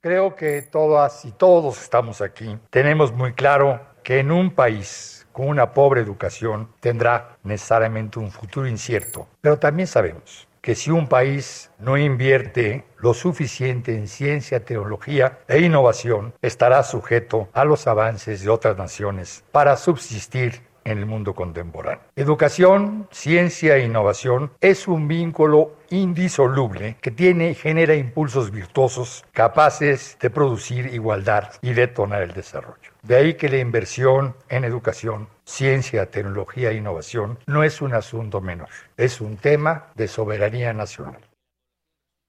Creo 0.00 0.34
que 0.34 0.62
todas 0.62 1.24
y 1.24 1.30
todos 1.30 1.80
estamos 1.80 2.20
aquí. 2.20 2.56
Tenemos 2.70 3.12
muy 3.12 3.34
claro 3.34 3.80
que 4.02 4.18
en 4.18 4.32
un 4.32 4.52
país 4.52 5.28
con 5.30 5.46
una 5.46 5.72
pobre 5.72 6.00
educación 6.00 6.70
tendrá 6.80 7.38
necesariamente 7.44 8.18
un 8.18 8.32
futuro 8.32 8.66
incierto. 8.66 9.28
Pero 9.40 9.60
también 9.60 9.86
sabemos 9.86 10.48
que 10.64 10.74
si 10.74 10.90
un 10.90 11.08
país 11.08 11.70
no 11.78 11.98
invierte 11.98 12.86
lo 12.96 13.12
suficiente 13.12 13.94
en 13.94 14.08
ciencia, 14.08 14.64
tecnología 14.64 15.40
e 15.46 15.60
innovación, 15.60 16.32
estará 16.40 16.82
sujeto 16.84 17.50
a 17.52 17.66
los 17.66 17.86
avances 17.86 18.42
de 18.42 18.48
otras 18.48 18.78
naciones 18.78 19.44
para 19.52 19.76
subsistir 19.76 20.62
en 20.84 20.98
el 20.98 21.06
mundo 21.06 21.34
contemporáneo. 21.34 22.04
Educación, 22.16 23.08
ciencia 23.10 23.76
e 23.76 23.84
innovación 23.84 24.52
es 24.60 24.86
un 24.88 25.08
vínculo 25.08 25.76
indisoluble 25.90 26.96
que 27.00 27.10
tiene 27.10 27.50
y 27.50 27.54
genera 27.54 27.94
impulsos 27.94 28.50
virtuosos 28.50 29.24
capaces 29.32 30.16
de 30.20 30.30
producir 30.30 30.86
igualdad 30.92 31.50
y 31.62 31.72
detonar 31.72 32.22
el 32.22 32.32
desarrollo. 32.32 32.90
De 33.02 33.16
ahí 33.16 33.34
que 33.34 33.48
la 33.48 33.58
inversión 33.58 34.34
en 34.48 34.64
educación, 34.64 35.28
ciencia, 35.44 36.10
tecnología 36.10 36.70
e 36.70 36.76
innovación 36.76 37.38
no 37.46 37.62
es 37.62 37.82
un 37.82 37.94
asunto 37.94 38.40
menor, 38.40 38.68
es 38.96 39.20
un 39.20 39.36
tema 39.36 39.86
de 39.94 40.08
soberanía 40.08 40.72
nacional. 40.72 41.20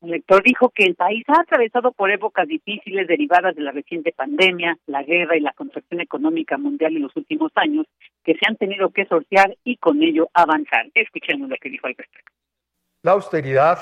El 0.06 0.12
lector 0.12 0.44
dijo 0.44 0.70
que 0.70 0.84
el 0.84 0.94
país 0.94 1.24
ha 1.28 1.42
atravesado 1.42 1.92
por 1.92 2.12
épocas 2.12 2.48
difíciles 2.48 3.08
derivadas 3.08 3.56
de 3.56 3.64
la 3.64 3.72
reciente 3.72 4.14
pandemia, 4.16 4.78
la 4.86 5.02
guerra 5.02 5.36
y 5.36 5.40
la 5.40 5.52
contracción 5.54 6.00
económica 6.00 6.60
mundial 6.60 6.96
en 6.96 7.02
los 7.02 7.16
últimos 7.16 7.52
años, 7.56 7.88
que 8.24 8.34
se 8.36 8.48
han 8.48 8.56
tenido 8.56 8.92
que 8.92 9.08
sortear 9.08 9.58
y 9.64 9.78
con 9.78 10.04
ello 10.04 10.30
avanzar. 10.36 10.86
Escuchemos 10.94 11.50
lo 11.50 11.56
que 11.60 11.70
dijo 11.70 11.88
al 11.88 11.96
respecto. 11.98 12.32
La 13.02 13.14
austeridad 13.14 13.80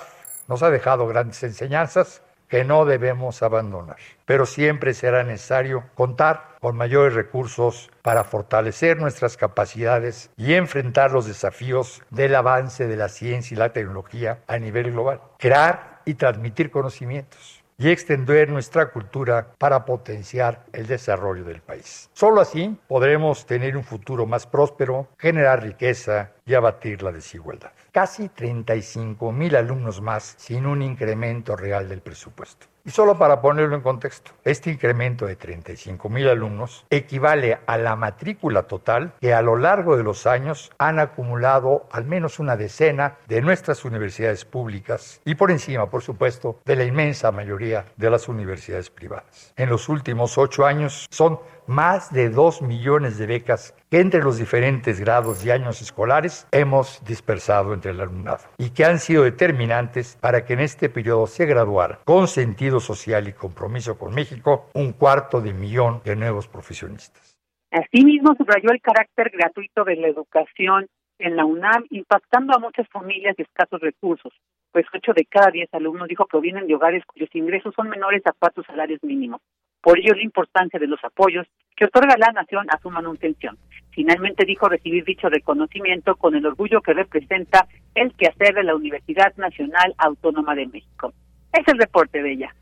nos 0.48 0.64
ha 0.64 0.70
dejado 0.70 1.08
grandes 1.08 1.44
enseñanzas 1.44 2.24
que 2.48 2.64
no 2.64 2.86
debemos 2.86 3.44
abandonar, 3.44 3.98
pero 4.26 4.46
siempre 4.46 4.94
será 4.94 5.24
necesario 5.26 5.84
contar 5.94 6.56
con 6.62 6.78
mayores 6.78 7.16
recursos 7.16 7.92
para 8.02 8.24
fortalecer 8.24 8.98
nuestras 8.98 9.36
capacidades 9.36 10.32
y 10.38 10.54
enfrentar 10.54 11.12
los 11.12 11.26
desafíos 11.26 12.02
del 12.12 12.36
avance 12.36 12.88
de 12.88 12.96
la 12.96 13.10
ciencia 13.10 13.56
y 13.56 13.58
la 13.58 13.74
tecnología 13.74 14.40
a 14.48 14.58
nivel 14.58 14.92
global. 14.92 15.20
Crear 15.38 15.93
y 16.06 16.16
transmitir 16.16 16.72
conocimientos 16.72 17.64
y 17.78 17.90
extender 17.90 18.50
nuestra 18.50 18.92
cultura 18.92 19.54
para 19.58 19.86
potenciar 19.86 20.66
el 20.74 20.88
desarrollo 20.88 21.44
del 21.44 21.62
país. 21.62 22.10
Solo 22.14 22.42
así 22.42 22.78
podremos 22.88 23.46
tener 23.46 23.76
un 23.76 23.84
futuro 23.84 24.26
más 24.26 24.46
próspero, 24.46 25.08
generar 25.18 25.64
riqueza 25.64 26.32
y 26.46 26.54
abatir 26.54 27.02
la 27.02 27.12
desigualdad. 27.12 27.72
Casi 27.92 28.30
35 28.30 29.32
mil 29.32 29.56
alumnos 29.56 30.02
más 30.02 30.36
sin 30.38 30.66
un 30.66 30.82
incremento 30.82 31.56
real 31.56 31.90
del 31.90 32.02
presupuesto. 32.02 32.68
Y 32.86 32.92
solo 32.92 33.18
para 33.18 33.40
ponerlo 33.40 33.78
en 33.78 33.82
contexto, 33.82 34.32
este 34.44 34.70
incremento 34.70 35.26
de 35.26 35.38
35 35.38 36.10
mil 36.10 36.28
alumnos 36.28 36.86
equivale 36.90 37.60
a 37.66 37.78
la 37.78 37.96
matrícula 37.96 38.64
total 38.64 39.14
que 39.22 39.34
a 39.34 39.42
lo 39.42 39.56
largo 39.56 39.96
de 39.96 40.04
los 40.04 40.28
años 40.28 40.70
han 40.78 41.00
acumulado 41.00 41.88
al 41.94 42.04
menos 42.04 42.40
una 42.40 42.58
decena 42.58 43.16
de 43.30 43.42
nuestras 43.42 43.86
universidades 43.86 44.44
públicas 44.44 45.22
y 45.24 45.36
por 45.36 45.50
encima, 45.50 45.90
por 45.90 46.02
supuesto, 46.02 46.60
de 46.66 46.76
la 46.76 46.84
inmensa 46.84 47.32
mayoría 47.32 47.86
de 47.96 48.10
las 48.10 48.28
universidades 48.28 48.90
privadas. 48.90 49.54
En 49.56 49.70
los 49.70 49.88
últimos 49.88 50.38
ocho 50.38 50.66
años 50.66 51.08
son 51.10 51.40
más 51.68 52.12
de 52.14 52.30
dos 52.30 52.62
millones 52.62 53.18
de 53.18 53.28
becas 53.28 53.76
que 53.90 54.00
entre 54.00 54.24
los 54.24 54.38
diferentes 54.38 55.00
grados 55.00 55.46
y 55.46 55.52
años 55.52 55.82
escolares 55.82 56.48
hemos 56.52 57.04
dispersado 57.06 57.74
entre 57.74 57.92
el 57.92 58.02
alumnado 58.02 58.44
y 58.58 58.72
que 58.72 58.86
han 58.86 59.00
sido 59.00 59.24
determinantes 59.24 60.18
para 60.22 60.46
que 60.46 60.54
en 60.54 60.60
este 60.60 60.90
periodo 60.90 61.28
se 61.28 61.46
graduara 61.46 62.00
con 62.06 62.28
sentido 62.28 62.80
social 62.80 63.28
y 63.28 63.34
compromiso 63.34 63.98
con 63.98 64.14
México 64.14 64.70
un 64.74 64.94
cuarto 64.94 65.42
de 65.42 65.54
millón 65.54 66.02
de 66.04 66.16
nuevos 66.16 66.48
profesionistas. 66.48 67.38
Asimismo, 67.72 68.36
subrayó 68.36 68.70
el 68.72 68.82
carácter 68.82 69.32
gratuito 69.32 69.84
de 69.84 69.96
la 69.96 70.08
educación 70.08 70.88
en 71.18 71.36
la 71.36 71.46
UNAM, 71.46 71.86
impactando 71.90 72.54
a 72.56 72.60
muchas 72.60 72.88
familias 72.90 73.36
de 73.36 73.44
escasos 73.44 73.80
recursos, 73.82 74.34
pues 74.72 74.86
ocho 74.94 75.14
de 75.14 75.26
cada 75.26 75.52
diez 75.52 75.70
alumnos 75.74 76.08
dijo 76.08 76.26
provienen 76.26 76.68
de 76.68 76.76
hogares 76.76 77.04
cuyos 77.06 77.30
ingresos 77.34 77.74
son 77.76 77.90
menores 77.90 78.22
a 78.26 78.34
cuatro 78.38 78.64
salarios 78.64 79.00
mínimos. 79.04 79.42
Por 79.84 80.00
ello, 80.00 80.16
la 80.16 80.24
importancia 80.24 80.80
de 80.80 80.88
los 80.88 81.04
apoyos 81.04 81.46
que 81.76 81.84
otorga 81.84 82.16
la 82.18 82.32
nación 82.32 82.68
a 82.70 82.80
su 82.80 82.90
manutención. 82.90 83.58
Finalmente 83.92 84.46
dijo 84.46 84.70
recibir 84.70 85.04
dicho 85.04 85.28
reconocimiento 85.28 86.16
con 86.16 86.36
el 86.36 86.46
orgullo 86.46 86.82
que 86.82 86.94
representa 86.94 87.68
el 87.94 88.14
quehacer 88.14 88.56
de 88.56 88.64
la 88.64 88.76
Universidad 88.76 89.36
Nacional 89.36 89.94
Autónoma 89.98 90.56
de 90.56 90.68
México. 90.68 91.14
Es 91.54 91.68
el 91.68 91.78
reporte 91.78 92.22
de 92.22 92.34
ella. 92.34 92.56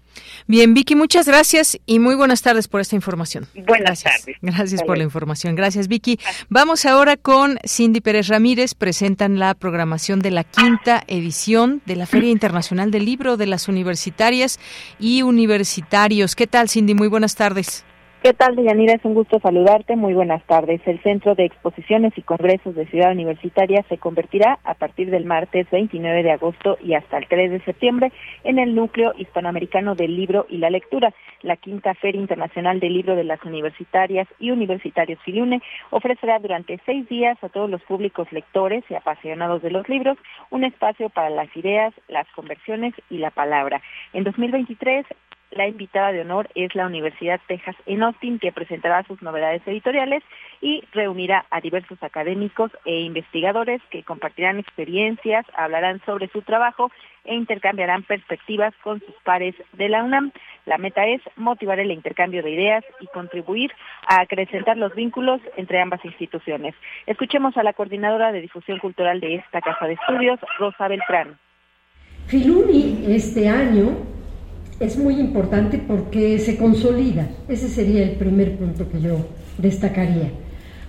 Bien, 0.48 0.74
Vicky, 0.74 0.96
muchas 0.96 1.28
gracias 1.28 1.80
y 1.86 2.00
muy 2.00 2.16
buenas 2.16 2.42
tardes 2.42 2.68
por 2.68 2.82
esta 2.82 2.96
información. 2.96 3.48
Buenas 3.66 4.04
tardes. 4.04 4.36
Gracias 4.42 4.84
por 4.84 4.98
la 4.98 5.04
información. 5.04 5.56
Gracias, 5.56 5.88
Vicky. 5.88 6.20
Vamos 6.50 6.86
ahora 6.86 7.16
con 7.18 7.58
Cindy 7.66 8.02
Pérez 8.02 8.28
Ramírez. 8.28 8.74
Presentan 8.74 9.40
la 9.40 9.54
programación 9.54 10.20
de 10.20 10.32
la 10.32 10.44
quinta 10.44 11.04
edición 11.08 11.82
de 11.86 11.96
la 11.96 12.06
Feria 12.06 12.32
Internacional 12.32 12.92
del 12.92 13.06
Libro 13.06 13.38
de 13.38 13.48
las 13.48 13.68
Universitarias 13.68 14.60
y 15.00 15.22
Universitarios. 15.22 16.36
¿Qué 16.36 16.48
tal, 16.48 16.70
Cindy? 16.70 16.94
Muy 16.94 17.08
buenas 17.08 17.36
tardes. 17.36 17.86
¿Qué 18.24 18.34
tal, 18.34 18.56
Deyanira? 18.56 18.94
Es 18.94 19.04
un 19.04 19.16
gusto 19.16 19.40
saludarte. 19.40 19.96
Muy 19.96 20.14
buenas 20.14 20.44
tardes. 20.44 20.80
El 20.86 21.02
Centro 21.02 21.34
de 21.34 21.46
Exposiciones 21.46 22.16
y 22.16 22.22
Congresos 22.22 22.76
de 22.76 22.86
Ciudad 22.86 23.14
Universitaria 23.14 23.84
se 23.90 23.98
convertirá 23.98 24.60
a 24.64 24.76
partir 24.76 25.10
del 25.10 25.26
martes 25.26 25.68
29 25.72 26.22
de 26.22 26.30
agosto 26.30 26.78
y 26.84 26.94
hasta 26.94 27.18
el 27.18 27.28
3 27.28 27.50
de 27.50 27.62
septiembre 27.62 28.12
en 28.44 28.60
el 28.60 28.76
núcleo 28.76 29.14
hispanoamericano 29.18 29.96
del 29.96 30.16
libro 30.16 30.46
y 30.50 30.58
la 30.60 30.70
lectura. 30.70 31.16
La 31.42 31.56
quinta 31.56 31.96
Feria 31.96 32.22
Internacional 32.22 32.80
del 32.80 32.94
Libro 32.94 33.16
de 33.16 33.24
las 33.24 33.44
Universitarias 33.44 34.28
y 34.38 34.52
Universitarios 34.52 35.20
Filune 35.26 35.60
ofrecerá 35.90 36.38
durante 36.38 36.80
seis 36.86 37.10
días 37.10 37.44
a 37.44 37.50
todos 37.50 37.72
los 37.72 37.82
públicos 37.82 38.32
lectores 38.32 38.84
y 38.88 38.94
apasionados 38.94 39.64
de 39.64 39.72
los 39.72 39.90
libros 39.90 40.20
un 40.52 40.64
espacio 40.64 41.10
para 41.10 41.32
las 41.32 41.48
ideas, 41.58 41.92
las 42.08 42.28
conversiones 42.36 42.94
y 43.10 43.18
la 43.18 43.32
palabra. 43.32 43.82
En 44.14 44.24
2023 44.26 45.08
la 45.52 45.68
invitada 45.68 46.12
de 46.12 46.22
honor 46.22 46.50
es 46.56 46.74
la 46.76 46.86
Universidad 46.86 47.40
Texas 47.48 47.76
en 47.86 48.04
Austin, 48.04 48.40
que 48.40 48.52
presentará 48.52 49.04
sus 49.04 49.22
novedades 49.22 49.62
editoriales 49.66 50.24
y 50.62 50.84
reunirá 50.94 51.46
a 51.50 51.62
diversos 51.62 52.02
académicos 52.02 52.72
e 52.86 53.02
investigadores 53.02 53.82
que 53.90 54.04
compartirán 54.04 54.60
experiencias, 54.60 55.46
hablarán 55.56 56.02
sobre 56.06 56.28
su 56.30 56.42
trabajo 56.42 56.92
e 57.26 57.36
intercambiarán 57.36 58.04
perspectivas 58.04 58.74
con 58.84 59.00
sus 59.00 59.16
pares 59.24 59.56
de 59.74 59.90
la 59.90 60.04
UNAM. 60.04 60.32
La 60.66 60.78
meta 60.78 61.06
es 61.06 61.22
motivar 61.36 61.80
el 61.80 61.92
intercambio 61.92 62.42
de 62.42 62.52
ideas 62.52 62.84
y 63.00 63.08
contribuir 63.08 63.72
a 64.08 64.22
acrecentar 64.22 64.78
los 64.78 64.96
vínculos 64.96 65.42
entre 65.58 65.82
ambas 65.82 66.04
instituciones. 66.06 66.76
Escuchemos 67.06 67.58
a 67.58 67.64
la 67.64 67.74
coordinadora 67.74 68.32
de 68.32 68.42
difusión 68.42 68.80
cultural 68.80 69.20
de 69.20 69.36
esta 69.36 69.62
casa 69.62 69.86
de 69.86 69.94
estudios, 69.94 70.40
Rosa 70.58 70.88
Beltrán. 70.88 71.38
Filuni 72.28 73.04
este 73.08 73.50
año 73.50 74.21
es 74.82 74.98
muy 74.98 75.20
importante 75.20 75.78
porque 75.78 76.40
se 76.40 76.58
consolida. 76.58 77.30
Ese 77.48 77.70
sería 77.70 78.02
el 78.02 78.14
primer 78.14 78.58
punto 78.58 78.90
que 78.90 79.00
yo 79.00 79.28
destacaría. 79.60 80.32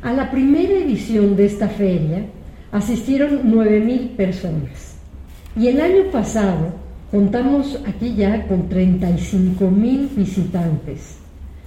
A 0.00 0.12
la 0.14 0.30
primera 0.30 0.72
edición 0.72 1.36
de 1.36 1.44
esta 1.44 1.68
feria 1.68 2.24
asistieron 2.72 3.52
9.000 3.52 4.16
personas 4.16 4.96
y 5.54 5.68
el 5.68 5.80
año 5.82 6.10
pasado 6.10 6.72
contamos 7.10 7.78
aquí 7.86 8.14
ya 8.16 8.46
con 8.48 8.70
35.000 8.70 10.08
visitantes. 10.16 11.18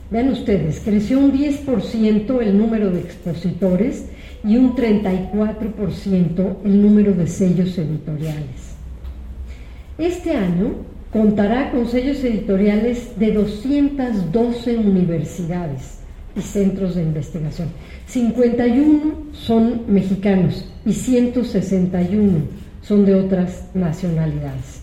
Vean 0.09 0.29
ustedes, 0.29 0.81
creció 0.83 1.19
un 1.19 1.31
10% 1.31 2.41
el 2.41 2.57
número 2.57 2.89
de 2.89 3.01
expositores 3.01 4.05
y 4.43 4.57
un 4.57 4.75
34% 4.75 6.55
el 6.65 6.81
número 6.81 7.13
de 7.13 7.27
sellos 7.27 7.77
editoriales. 7.77 8.73
Este 9.99 10.35
año 10.35 10.94
contará 11.15 11.71
con 11.71 11.87
sellos 11.87 12.21
editoriales 12.25 13.17
de 13.17 13.31
212 13.31 14.77
universidades 14.77 16.05
y 16.35 16.41
centros 16.41 16.95
de 16.95 17.03
investigación. 17.03 17.69
51 18.05 19.31
son 19.31 19.85
mexicanos 19.87 20.69
y 20.85 20.91
161 20.91 22.39
son 22.81 23.05
de 23.05 23.15
otras 23.15 23.73
nacionalidades. 23.73 24.81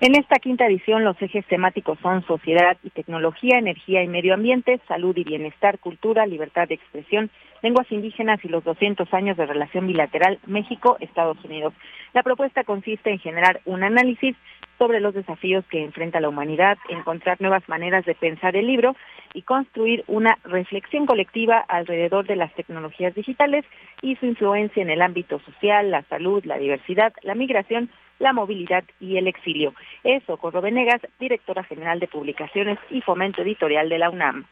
En 0.00 0.14
esta 0.14 0.38
quinta 0.38 0.66
edición 0.66 1.02
los 1.02 1.20
ejes 1.20 1.44
temáticos 1.46 1.98
son 2.02 2.24
sociedad 2.24 2.76
y 2.84 2.90
tecnología, 2.90 3.58
energía 3.58 4.04
y 4.04 4.06
medio 4.06 4.34
ambiente, 4.34 4.80
salud 4.86 5.16
y 5.16 5.24
bienestar, 5.24 5.80
cultura, 5.80 6.24
libertad 6.24 6.68
de 6.68 6.74
expresión, 6.74 7.30
lenguas 7.62 7.90
indígenas 7.90 8.38
y 8.44 8.48
los 8.48 8.62
200 8.62 9.12
años 9.12 9.36
de 9.36 9.46
relación 9.46 9.88
bilateral 9.88 10.38
México-Estados 10.46 11.44
Unidos. 11.44 11.74
La 12.14 12.22
propuesta 12.22 12.62
consiste 12.62 13.10
en 13.10 13.18
generar 13.18 13.60
un 13.64 13.82
análisis 13.82 14.36
sobre 14.78 15.00
los 15.00 15.14
desafíos 15.14 15.64
que 15.66 15.82
enfrenta 15.82 16.20
la 16.20 16.28
humanidad, 16.28 16.78
encontrar 16.88 17.40
nuevas 17.40 17.68
maneras 17.68 18.04
de 18.04 18.14
pensar 18.14 18.56
el 18.56 18.66
libro 18.66 18.96
y 19.34 19.42
construir 19.42 20.04
una 20.06 20.38
reflexión 20.44 21.06
colectiva 21.06 21.58
alrededor 21.68 22.26
de 22.26 22.36
las 22.36 22.52
tecnologías 22.54 23.14
digitales 23.14 23.64
y 24.00 24.16
su 24.16 24.26
influencia 24.26 24.82
en 24.82 24.90
el 24.90 25.02
ámbito 25.02 25.38
social, 25.40 25.90
la 25.90 26.02
salud, 26.04 26.44
la 26.44 26.58
diversidad, 26.58 27.12
la 27.22 27.34
migración, 27.34 27.90
la 28.18 28.32
movilidad 28.32 28.84
y 29.00 29.16
el 29.16 29.26
exilio. 29.26 29.74
Eso, 30.04 30.36
Corro 30.36 30.60
Venegas, 30.60 31.00
directora 31.18 31.64
general 31.64 32.00
de 32.00 32.08
publicaciones 32.08 32.78
y 32.90 33.00
fomento 33.00 33.42
editorial 33.42 33.88
de 33.88 33.98
la 33.98 34.10
UNAM. 34.10 34.46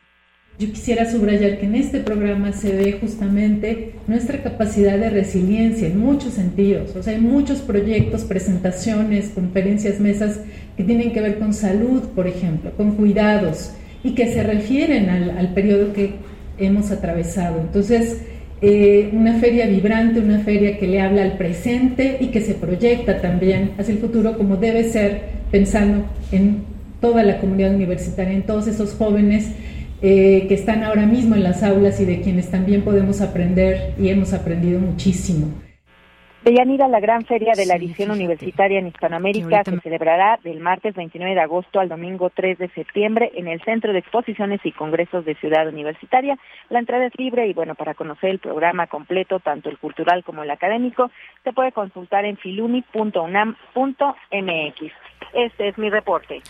Yo 0.60 0.70
quisiera 0.70 1.10
subrayar 1.10 1.56
que 1.56 1.64
en 1.64 1.74
este 1.74 2.00
programa 2.00 2.52
se 2.52 2.76
ve 2.76 2.98
justamente 3.00 3.92
nuestra 4.06 4.42
capacidad 4.42 4.98
de 4.98 5.08
resiliencia 5.08 5.88
en 5.88 5.98
muchos 5.98 6.34
sentidos. 6.34 6.94
O 6.96 7.02
sea, 7.02 7.14
hay 7.14 7.18
muchos 7.18 7.60
proyectos, 7.60 8.24
presentaciones, 8.24 9.30
conferencias, 9.30 10.00
mesas 10.00 10.40
que 10.76 10.84
tienen 10.84 11.14
que 11.14 11.22
ver 11.22 11.38
con 11.38 11.54
salud, 11.54 12.02
por 12.14 12.26
ejemplo, 12.26 12.72
con 12.76 12.96
cuidados 12.96 13.70
y 14.04 14.14
que 14.14 14.34
se 14.34 14.42
refieren 14.42 15.08
al, 15.08 15.54
periodo 15.54 15.94
que 15.94 16.16
hemos 16.58 16.90
atravesado. 16.90 17.58
Entonces, 17.58 18.20
eh, 18.60 19.08
una 19.14 19.38
feria 19.38 19.66
vibrante, 19.66 20.20
una 20.20 20.40
feria 20.40 20.76
que 20.76 20.86
le 20.86 21.00
habla 21.00 21.22
al 21.22 21.38
presente 21.38 22.18
y 22.20 22.26
que 22.26 22.42
se 22.42 22.52
proyecta 22.52 23.22
también 23.22 23.70
hacia 23.78 23.94
el 23.94 23.98
futuro 23.98 24.36
como 24.36 24.58
debe 24.58 24.84
ser, 24.84 25.22
pensando 25.50 26.04
en 26.32 26.64
toda 27.00 27.22
la 27.22 27.38
comunidad 27.38 27.74
universitaria, 27.74 28.34
en 28.34 28.42
todos 28.42 28.66
esos 28.66 28.92
jóvenes 28.92 29.46
eh, 30.02 30.46
que 30.48 30.54
están 30.54 30.82
ahora 30.82 31.06
mismo 31.06 31.34
en 31.34 31.42
las 31.42 31.62
aulas 31.62 32.00
y 32.00 32.04
de 32.04 32.20
quienes 32.20 32.50
también 32.50 32.82
podemos 32.82 33.20
aprender 33.20 33.94
y 33.98 34.08
hemos 34.08 34.32
aprendido 34.32 34.80
muchísimo. 34.80 35.48
Deyanira, 36.42 36.88
la 36.88 37.00
gran 37.00 37.26
feria 37.26 37.52
de 37.54 37.66
la 37.66 37.76
edición 37.76 38.10
universitaria 38.10 38.78
en 38.78 38.86
Hispanoamérica 38.86 39.62
se 39.62 39.78
celebrará 39.80 40.38
del 40.42 40.58
martes 40.58 40.94
29 40.94 41.34
de 41.34 41.40
agosto 41.40 41.80
al 41.80 41.90
domingo 41.90 42.30
3 42.34 42.56
de 42.56 42.70
septiembre 42.70 43.30
en 43.34 43.46
el 43.46 43.62
Centro 43.62 43.92
de 43.92 43.98
Exposiciones 43.98 44.58
y 44.64 44.72
Congresos 44.72 45.26
de 45.26 45.34
Ciudad 45.34 45.68
Universitaria. 45.68 46.38
La 46.70 46.78
entrada 46.78 47.04
es 47.04 47.12
libre 47.18 47.46
y 47.46 47.52
bueno, 47.52 47.74
para 47.74 47.92
conocer 47.92 48.30
el 48.30 48.38
programa 48.38 48.86
completo, 48.86 49.40
tanto 49.40 49.68
el 49.68 49.76
cultural 49.76 50.24
como 50.24 50.42
el 50.42 50.50
académico, 50.50 51.10
se 51.44 51.52
puede 51.52 51.72
consultar 51.72 52.24
en 52.24 52.38
filuni.unam.mx. 52.38 54.92
Este 55.34 55.68
es 55.68 55.76
mi 55.76 55.90
reporte. 55.90 56.40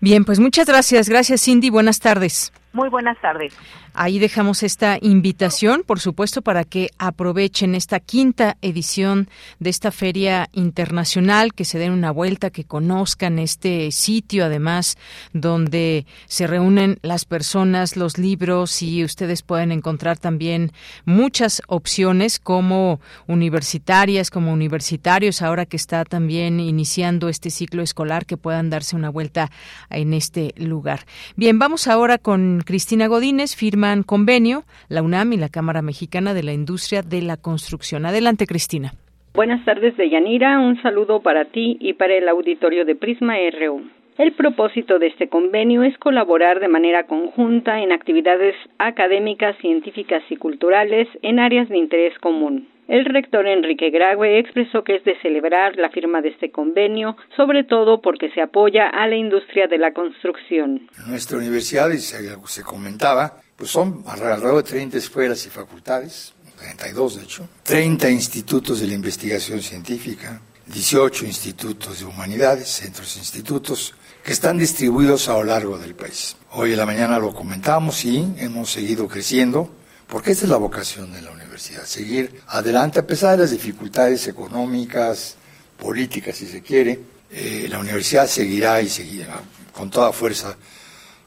Bien, 0.00 0.24
pues 0.24 0.40
muchas 0.40 0.66
gracias. 0.66 1.10
Gracias, 1.10 1.44
Cindy. 1.44 1.68
Buenas 1.68 2.00
tardes. 2.00 2.54
Muy 2.76 2.90
buenas 2.90 3.18
tardes. 3.22 3.54
Ahí 3.98 4.18
dejamos 4.18 4.62
esta 4.62 4.98
invitación, 5.00 5.82
por 5.86 6.00
supuesto, 6.00 6.42
para 6.42 6.64
que 6.64 6.90
aprovechen 6.98 7.74
esta 7.74 7.98
quinta 7.98 8.58
edición 8.60 9.30
de 9.58 9.70
esta 9.70 9.90
feria 9.90 10.50
internacional, 10.52 11.54
que 11.54 11.64
se 11.64 11.78
den 11.78 11.92
una 11.92 12.10
vuelta, 12.10 12.50
que 12.50 12.64
conozcan 12.64 13.38
este 13.38 13.90
sitio, 13.92 14.44
además, 14.44 14.98
donde 15.32 16.04
se 16.26 16.46
reúnen 16.46 16.98
las 17.00 17.24
personas, 17.24 17.96
los 17.96 18.18
libros 18.18 18.82
y 18.82 19.02
ustedes 19.02 19.40
pueden 19.40 19.72
encontrar 19.72 20.18
también 20.18 20.72
muchas 21.06 21.62
opciones 21.66 22.38
como 22.38 23.00
universitarias, 23.26 24.30
como 24.30 24.52
universitarios, 24.52 25.40
ahora 25.40 25.64
que 25.64 25.78
está 25.78 26.04
también 26.04 26.60
iniciando 26.60 27.30
este 27.30 27.48
ciclo 27.48 27.82
escolar, 27.82 28.26
que 28.26 28.36
puedan 28.36 28.68
darse 28.68 28.94
una 28.94 29.08
vuelta 29.08 29.50
en 29.88 30.12
este 30.12 30.52
lugar. 30.58 31.06
Bien, 31.34 31.58
vamos 31.58 31.86
ahora 31.86 32.18
con 32.18 32.62
Cristina 32.62 33.06
Godínez 33.06 33.56
firman 33.86 34.02
convenio 34.02 34.64
la 34.88 35.02
UNAM 35.02 35.32
y 35.32 35.36
la 35.36 35.48
Cámara 35.48 35.82
Mexicana 35.82 36.34
de 36.34 36.42
la 36.42 36.52
Industria 36.52 37.02
de 37.02 37.22
la 37.22 37.36
Construcción. 37.36 38.04
Adelante, 38.04 38.46
Cristina. 38.46 38.92
Buenas 39.34 39.64
tardes, 39.64 39.96
Deyanira. 39.96 40.58
Un 40.58 40.80
saludo 40.82 41.20
para 41.20 41.44
ti 41.44 41.76
y 41.80 41.92
para 41.92 42.14
el 42.14 42.28
auditorio 42.28 42.84
de 42.84 42.96
Prisma 42.96 43.34
RU. 43.60 43.82
El 44.18 44.32
propósito 44.32 44.98
de 44.98 45.08
este 45.08 45.28
convenio 45.28 45.82
es 45.82 45.96
colaborar 45.98 46.58
de 46.58 46.68
manera 46.68 47.04
conjunta 47.06 47.80
en 47.80 47.92
actividades 47.92 48.56
académicas, 48.78 49.56
científicas 49.58 50.22
y 50.30 50.36
culturales 50.36 51.06
en 51.22 51.38
áreas 51.38 51.68
de 51.68 51.76
interés 51.76 52.18
común. 52.20 52.66
El 52.88 53.04
rector 53.04 53.46
Enrique 53.48 53.90
Grague 53.90 54.38
expresó 54.38 54.84
que 54.84 54.96
es 54.96 55.04
de 55.04 55.18
celebrar 55.20 55.76
la 55.76 55.90
firma 55.90 56.22
de 56.22 56.28
este 56.28 56.50
convenio, 56.52 57.16
sobre 57.36 57.64
todo 57.64 58.00
porque 58.00 58.30
se 58.30 58.40
apoya 58.40 58.88
a 58.88 59.08
la 59.08 59.16
industria 59.16 59.66
de 59.66 59.78
la 59.78 59.92
construcción. 59.92 60.88
Nuestra 61.08 61.38
universidad, 61.38 61.90
y 61.90 61.98
se, 61.98 62.62
comentaba, 62.62 63.40
pues 63.56 63.70
son 63.70 64.04
alrededor 64.06 64.62
de 64.62 64.70
30 64.70 64.98
escuelas 64.98 65.44
y 65.46 65.50
facultades, 65.50 66.32
32 66.58 67.16
de 67.16 67.22
hecho, 67.22 67.48
30 67.64 68.10
institutos 68.10 68.80
de 68.80 68.86
la 68.86 68.94
investigación 68.94 69.62
científica, 69.62 70.40
18 70.66 71.24
institutos 71.24 72.00
de 72.00 72.04
humanidades, 72.04 72.68
centros 72.68 73.16
e 73.16 73.20
institutos, 73.20 73.94
que 74.24 74.32
están 74.32 74.58
distribuidos 74.58 75.28
a 75.28 75.34
lo 75.34 75.44
largo 75.44 75.78
del 75.78 75.94
país. 75.94 76.36
Hoy 76.52 76.72
en 76.72 76.78
la 76.78 76.86
mañana 76.86 77.18
lo 77.18 77.32
comentamos 77.32 78.04
y 78.04 78.26
hemos 78.38 78.72
seguido 78.72 79.06
creciendo, 79.06 79.70
porque 80.08 80.32
esta 80.32 80.44
es 80.44 80.50
la 80.50 80.56
vocación 80.56 81.12
de 81.12 81.22
la 81.22 81.30
universidad 81.30 81.84
seguir 81.84 82.42
adelante 82.48 82.98
a 82.98 83.06
pesar 83.06 83.32
de 83.32 83.38
las 83.38 83.50
dificultades 83.50 84.26
económicas, 84.26 85.36
políticas, 85.78 86.36
si 86.36 86.46
se 86.46 86.62
quiere. 86.62 87.00
Eh, 87.30 87.66
la 87.68 87.78
universidad 87.78 88.26
seguirá 88.26 88.80
y 88.82 88.88
seguirá 88.88 89.40
con 89.72 89.90
toda 89.90 90.12
fuerza 90.12 90.56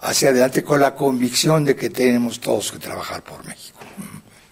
hacia 0.02 0.30
adelante 0.30 0.64
con 0.64 0.80
la 0.80 0.96
convicción 0.96 1.66
de 1.66 1.76
que 1.76 1.90
tenemos 1.90 2.40
todos 2.40 2.72
que 2.72 2.80
trabajar 2.80 3.22
por 3.24 3.46
México. 3.46 3.80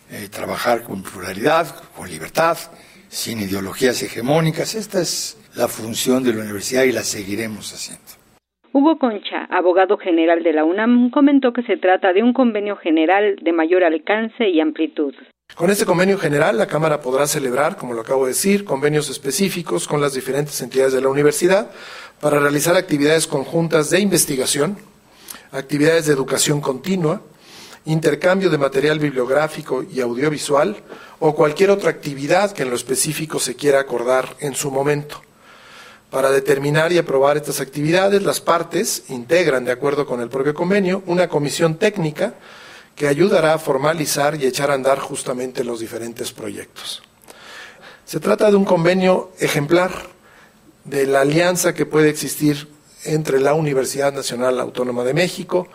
Eh, 0.10 0.29
trabajar 0.29 0.83
con 0.83 1.03
pluralidad, 1.03 1.67
con 1.95 2.10
libertad, 2.10 2.57
sin 3.10 3.39
ideologías 3.39 4.01
hegemónicas. 4.01 4.75
Esta 4.75 5.01
es 5.01 5.38
la 5.55 5.67
función 5.67 6.23
de 6.23 6.33
la 6.33 6.43
universidad 6.43 6.83
y 6.83 6.91
la 6.91 7.03
seguiremos 7.03 7.73
haciendo. 7.73 8.03
Hugo 8.71 8.99
Concha, 8.99 9.45
abogado 9.49 9.97
general 9.97 10.43
de 10.43 10.53
la 10.53 10.63
UNAM, 10.63 11.10
comentó 11.10 11.51
que 11.51 11.63
se 11.63 11.77
trata 11.77 12.13
de 12.13 12.21
un 12.21 12.31
convenio 12.31 12.75
general 12.77 13.36
de 13.41 13.51
mayor 13.51 13.83
alcance 13.83 14.47
y 14.47 14.62
amplitud. 14.62 15.15
Con 15.55 15.71
este 15.71 15.86
convenio 15.86 16.17
general, 16.17 16.57
la 16.57 16.67
Cámara 16.67 17.01
podrá 17.01 17.25
celebrar, 17.25 17.77
como 17.77 17.93
lo 17.93 18.01
acabo 18.01 18.25
de 18.25 18.33
decir, 18.33 18.65
convenios 18.65 19.10
específicos 19.10 19.88
con 19.88 19.99
las 19.99 20.13
diferentes 20.13 20.62
entidades 20.62 20.93
de 20.93 21.01
la 21.01 21.10
universidad 21.10 21.71
para 22.21 22.39
realizar 22.39 22.75
actividades 22.75 23.25
conjuntas 23.25 23.89
de 23.89 23.99
investigación, 23.99 24.77
actividades 25.51 26.05
de 26.05 26.13
educación 26.13 26.62
continua, 26.62 27.21
intercambio 27.86 28.49
de 28.49 28.57
material 28.57 28.99
bibliográfico 28.99 29.83
y 29.83 30.01
audiovisual 30.01 30.75
o 31.19 31.33
cualquier 31.36 31.71
otra 31.71 31.89
actividad 31.89 32.51
que 32.51 32.63
en 32.63 32.69
lo 32.69 32.75
específico 32.75 33.39
se 33.39 33.55
quiera 33.55 33.79
acordar 33.79 34.36
en 34.39 34.55
su 34.55 34.71
momento. 34.71 35.21
Para 36.10 36.31
determinar 36.31 36.91
y 36.91 36.97
aprobar 36.97 37.38
estas 37.38 37.60
actividades, 37.60 38.23
las 38.23 38.39
partes 38.39 39.03
integran, 39.10 39.65
de 39.65 39.71
acuerdo 39.71 40.05
con 40.05 40.21
el 40.21 40.29
propio 40.29 40.53
convenio, 40.53 41.03
una 41.05 41.27
comisión 41.27 41.75
técnica 41.75 42.36
que 42.95 43.07
ayudará 43.07 43.53
a 43.53 43.60
formalizar 43.60 44.41
y 44.41 44.45
echar 44.45 44.71
a 44.71 44.73
andar 44.73 44.99
justamente 44.99 45.63
los 45.63 45.79
diferentes 45.79 46.31
proyectos. 46.31 47.03
Se 48.05 48.19
trata 48.19 48.49
de 48.49 48.55
un 48.55 48.65
convenio 48.65 49.31
ejemplar 49.39 49.91
de 50.86 51.05
la 51.05 51.21
alianza 51.21 51.73
que 51.73 51.86
puede 51.86 52.10
existir 52.10 52.69
entre 53.05 53.39
la 53.39 53.53
Universidad 53.53 54.13
Nacional 54.13 54.60
Autónoma 54.60 55.03
de 55.03 55.13
México 55.13 55.67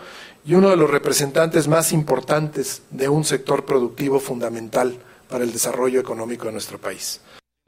y 0.44 0.54
uno 0.54 0.70
de 0.70 0.76
los 0.76 0.90
representantes 0.90 1.68
más 1.68 1.92
importantes 1.92 2.86
de 2.90 3.08
un 3.08 3.24
sector 3.24 3.64
productivo 3.64 4.18
fundamental 4.18 4.94
para 5.28 5.44
el 5.44 5.52
desarrollo 5.52 6.00
económico 6.00 6.46
de 6.46 6.52
nuestro 6.52 6.78
país. 6.78 7.20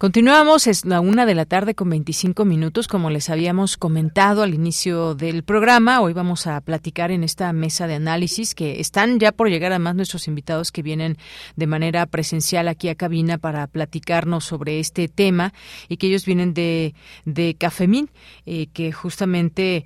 Continuamos, 0.00 0.66
es 0.66 0.86
la 0.86 1.02
una 1.02 1.26
de 1.26 1.34
la 1.34 1.44
tarde 1.44 1.74
con 1.74 1.90
25 1.90 2.46
minutos, 2.46 2.88
como 2.88 3.10
les 3.10 3.28
habíamos 3.28 3.76
comentado 3.76 4.42
al 4.42 4.54
inicio 4.54 5.14
del 5.14 5.42
programa. 5.42 6.00
Hoy 6.00 6.14
vamos 6.14 6.46
a 6.46 6.58
platicar 6.62 7.10
en 7.10 7.22
esta 7.22 7.52
mesa 7.52 7.86
de 7.86 7.96
análisis 7.96 8.54
que 8.54 8.80
están 8.80 9.18
ya 9.18 9.30
por 9.30 9.50
llegar 9.50 9.72
además 9.72 9.96
nuestros 9.96 10.26
invitados 10.26 10.72
que 10.72 10.80
vienen 10.80 11.18
de 11.54 11.66
manera 11.66 12.06
presencial 12.06 12.68
aquí 12.68 12.88
a 12.88 12.94
cabina 12.94 13.36
para 13.36 13.66
platicarnos 13.66 14.46
sobre 14.46 14.80
este 14.80 15.06
tema 15.06 15.52
y 15.86 15.98
que 15.98 16.06
ellos 16.06 16.24
vienen 16.24 16.54
de, 16.54 16.94
de 17.26 17.56
Cafemín, 17.56 18.08
eh, 18.46 18.68
que 18.72 18.92
justamente 18.92 19.84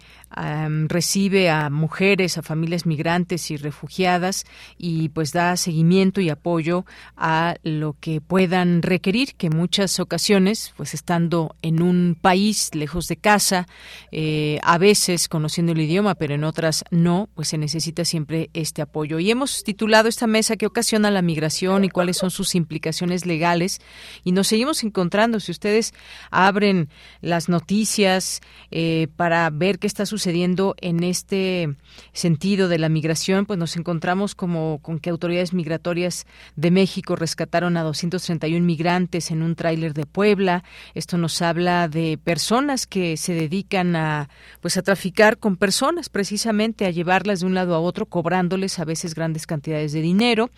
recibe 0.89 1.49
a 1.49 1.71
mujeres, 1.71 2.39
a 2.39 2.43
familias 2.43 2.87
migrantes 2.87 3.53
y 3.53 3.57
refugiadas 3.57 4.45
y 4.77 5.11
pues 5.11 5.33
da 5.33 5.57
seguimiento 5.57 6.21
y 6.21 6.29
apoyo 6.29 6.85
a 7.17 7.57
lo 7.63 7.97
que 8.01 8.21
puedan 8.21 8.83
requerir, 8.83 9.35
que 9.37 9.51
muchas 9.51 10.01
ocasiones, 10.05 10.73
pues 10.77 10.95
estando 10.95 11.57
en 11.63 11.83
un 11.83 12.17
país 12.21 12.71
lejos 12.75 13.09
de 13.09 13.17
casa, 13.17 13.67
eh, 14.13 14.61
a 14.63 14.79
veces 14.79 15.29
conociendo 15.29 15.73
el 15.73 15.81
idioma, 15.81 16.15
pero 16.15 16.35
en 16.35 16.45
otras 16.45 16.85
no, 16.91 17.29
pues 17.35 17.49
se 17.49 17.59
necesita 17.59 18.05
siempre 18.05 18.51
este 18.55 18.83
apoyo. 18.83 19.19
Y 19.19 19.31
hemos 19.31 19.65
titulado 19.65 20.09
esta 20.09 20.27
mesa 20.27 20.57
¿Qué 20.57 20.67
ocasiona 20.67 21.11
la 21.11 21.23
migración 21.23 21.85
y 21.85 21.89
cuáles 21.89 22.19
son 22.19 22.31
sus 22.31 22.55
implicaciones 22.55 23.27
legales? 23.27 23.81
Y 24.23 24.33
nos 24.33 24.49
seguimos 24.49 24.85
encontrando. 24.85 25.41
Si 25.41 25.51
ustedes 25.51 25.93
abren 26.31 26.89
las 27.21 27.49
noticias 27.49 28.41
eh, 28.71 29.09
para 29.17 29.49
ver 29.51 29.79
qué 29.79 29.87
está 29.87 30.07
sucediendo, 30.07 30.75
en 30.81 31.03
este 31.03 31.75
sentido 32.13 32.69
de 32.69 32.79
la 32.79 32.89
migración, 32.89 33.47
pues 33.47 33.59
nos 33.59 33.77
encontramos 33.77 34.35
como 34.35 34.79
con 34.83 34.99
que 34.99 35.11
autoridades 35.11 35.53
migratorias 35.53 36.27
de 36.57 36.71
México 36.71 37.17
rescataron 37.17 37.77
a 37.77 37.83
231 37.83 38.65
migrantes 38.65 39.31
en 39.31 39.43
un 39.43 39.55
tráiler 39.55 39.94
de 39.95 40.07
Puebla. 40.07 40.65
Esto 40.95 41.17
nos 41.19 41.41
habla 41.43 41.89
de 41.89 42.19
personas 42.23 42.87
que 42.87 43.17
se 43.17 43.35
dedican 43.35 43.97
a 43.97 44.29
pues 44.61 44.77
a 44.77 44.83
traficar 44.83 45.39
con 45.39 45.57
personas, 45.57 46.09
precisamente 46.09 46.87
a 46.87 46.91
llevarlas 46.91 47.41
de 47.41 47.47
un 47.47 47.55
lado 47.55 47.75
a 47.75 47.81
otro, 47.81 48.07
cobrándoles 48.07 48.79
a 48.79 48.85
veces 48.85 49.15
grandes 49.15 49.47
cantidades 49.47 49.93
de 49.93 50.01
dinero. 50.01 50.51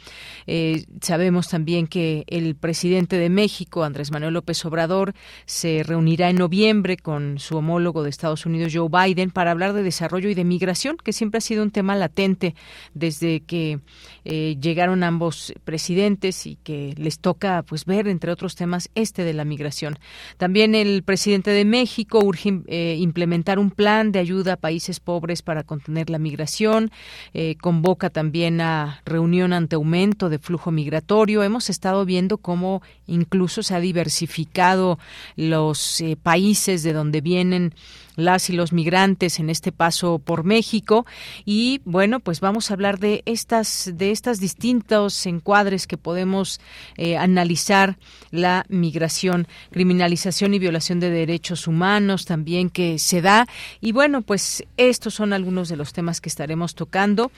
Eh, 0.47 0.85
sabemos 1.01 1.49
también 1.49 1.87
que 1.87 2.25
el 2.29 2.55
presidente 2.57 3.19
de 3.19 3.31
México, 3.31 3.85
Andrés 3.85 4.11
Manuel 4.11 4.35
López 4.35 4.65
Obrador, 4.65 5.15
se 5.45 5.83
reunirá 5.83 6.31
en 6.31 6.37
noviembre 6.37 6.97
con 6.97 7.39
su 7.39 7.57
homólogo 7.57 8.03
de 8.03 8.11
Estados 8.11 8.47
Unidos, 8.47 8.73
Joe 8.75 8.89
Biden, 8.89 9.31
para 9.31 9.51
hablar 9.51 9.73
de 9.73 9.83
desarrollo 9.83 10.29
y 10.29 10.35
de 10.35 10.45
migración, 10.45 10.97
que 10.97 11.13
siempre 11.13 11.39
ha 11.39 11.43
sido 11.43 11.63
un 11.63 11.71
tema 11.71 11.97
latente 11.97 12.55
desde 12.95 13.41
que 13.41 13.81
eh, 14.25 14.57
llegaron 14.61 15.03
ambos 15.03 15.53
presidentes 15.65 16.47
y 16.47 16.57
que 16.57 16.95
les 16.97 17.19
toca 17.19 17.63
pues 17.63 17.85
ver 17.85 18.09
entre 18.09 18.33
otros 18.33 18.57
temas 18.57 18.91
este 18.95 19.25
de 19.27 19.35
la 19.35 19.45
migración. 19.45 19.99
También 20.39 20.75
el 20.75 21.03
presidente 21.03 21.51
de 21.51 21.65
México 21.65 22.21
urge 22.23 22.61
eh, 22.67 22.97
implementar 22.99 23.59
un 23.59 23.71
plan 23.71 24.13
de 24.13 24.19
ayuda 24.19 24.55
a 24.55 24.57
países 24.57 25.01
pobres 25.01 25.43
para 25.43 25.63
contener 25.63 26.09
la 26.09 26.19
migración, 26.19 26.91
eh, 27.35 27.57
convoca 27.61 28.11
también 28.11 28.61
a 28.61 29.03
reunión 29.05 29.53
ante 29.53 29.77
aumento 29.77 30.29
de 30.29 30.39
flujo 30.39 30.71
migratorio. 30.71 31.43
Hemos 31.43 31.69
estado 31.69 32.05
viendo 32.05 32.39
cómo 32.39 32.83
incluso 33.07 33.63
se 33.63 33.75
ha 33.75 33.81
diversificado 33.81 34.99
los 35.37 36.03
países 36.23 36.83
de 36.83 36.93
donde 36.93 37.21
vienen 37.21 37.75
las 38.17 38.51
y 38.51 38.55
los 38.55 38.73
migrantes 38.73 39.39
en 39.39 39.51
este 39.51 39.73
paso 39.73 40.19
por 40.19 40.45
México 40.45 41.07
y 41.45 41.81
bueno, 41.85 42.21
pues 42.21 42.41
vamos 42.41 42.71
a 42.71 42.75
hablar 42.75 42.99
de 42.99 43.23
estas 43.27 43.93
de 43.95 44.11
estas 44.11 44.41
distintos 44.41 45.27
encuadres 45.27 45.87
que 45.87 45.97
podemos 45.97 46.61
eh, 46.97 47.17
analizar 47.17 47.99
la 48.31 48.65
migración, 48.69 49.47
criminalización 49.71 50.55
y 50.55 50.59
violación 50.59 51.01
de 51.01 51.11
derechos 51.11 51.67
humanos 51.67 52.25
también 52.25 52.71
que 52.71 52.99
se 52.99 53.23
da 53.23 53.47
y 53.81 53.93
bueno, 53.93 54.23
pues 54.23 54.65
estos 54.77 55.15
son 55.15 55.33
algunos 55.33 55.69
de 55.69 55.77
los 55.77 55.93
temas 55.93 56.21
que 56.21 56.29
estaremos 56.29 56.75
tocando. 56.75 57.31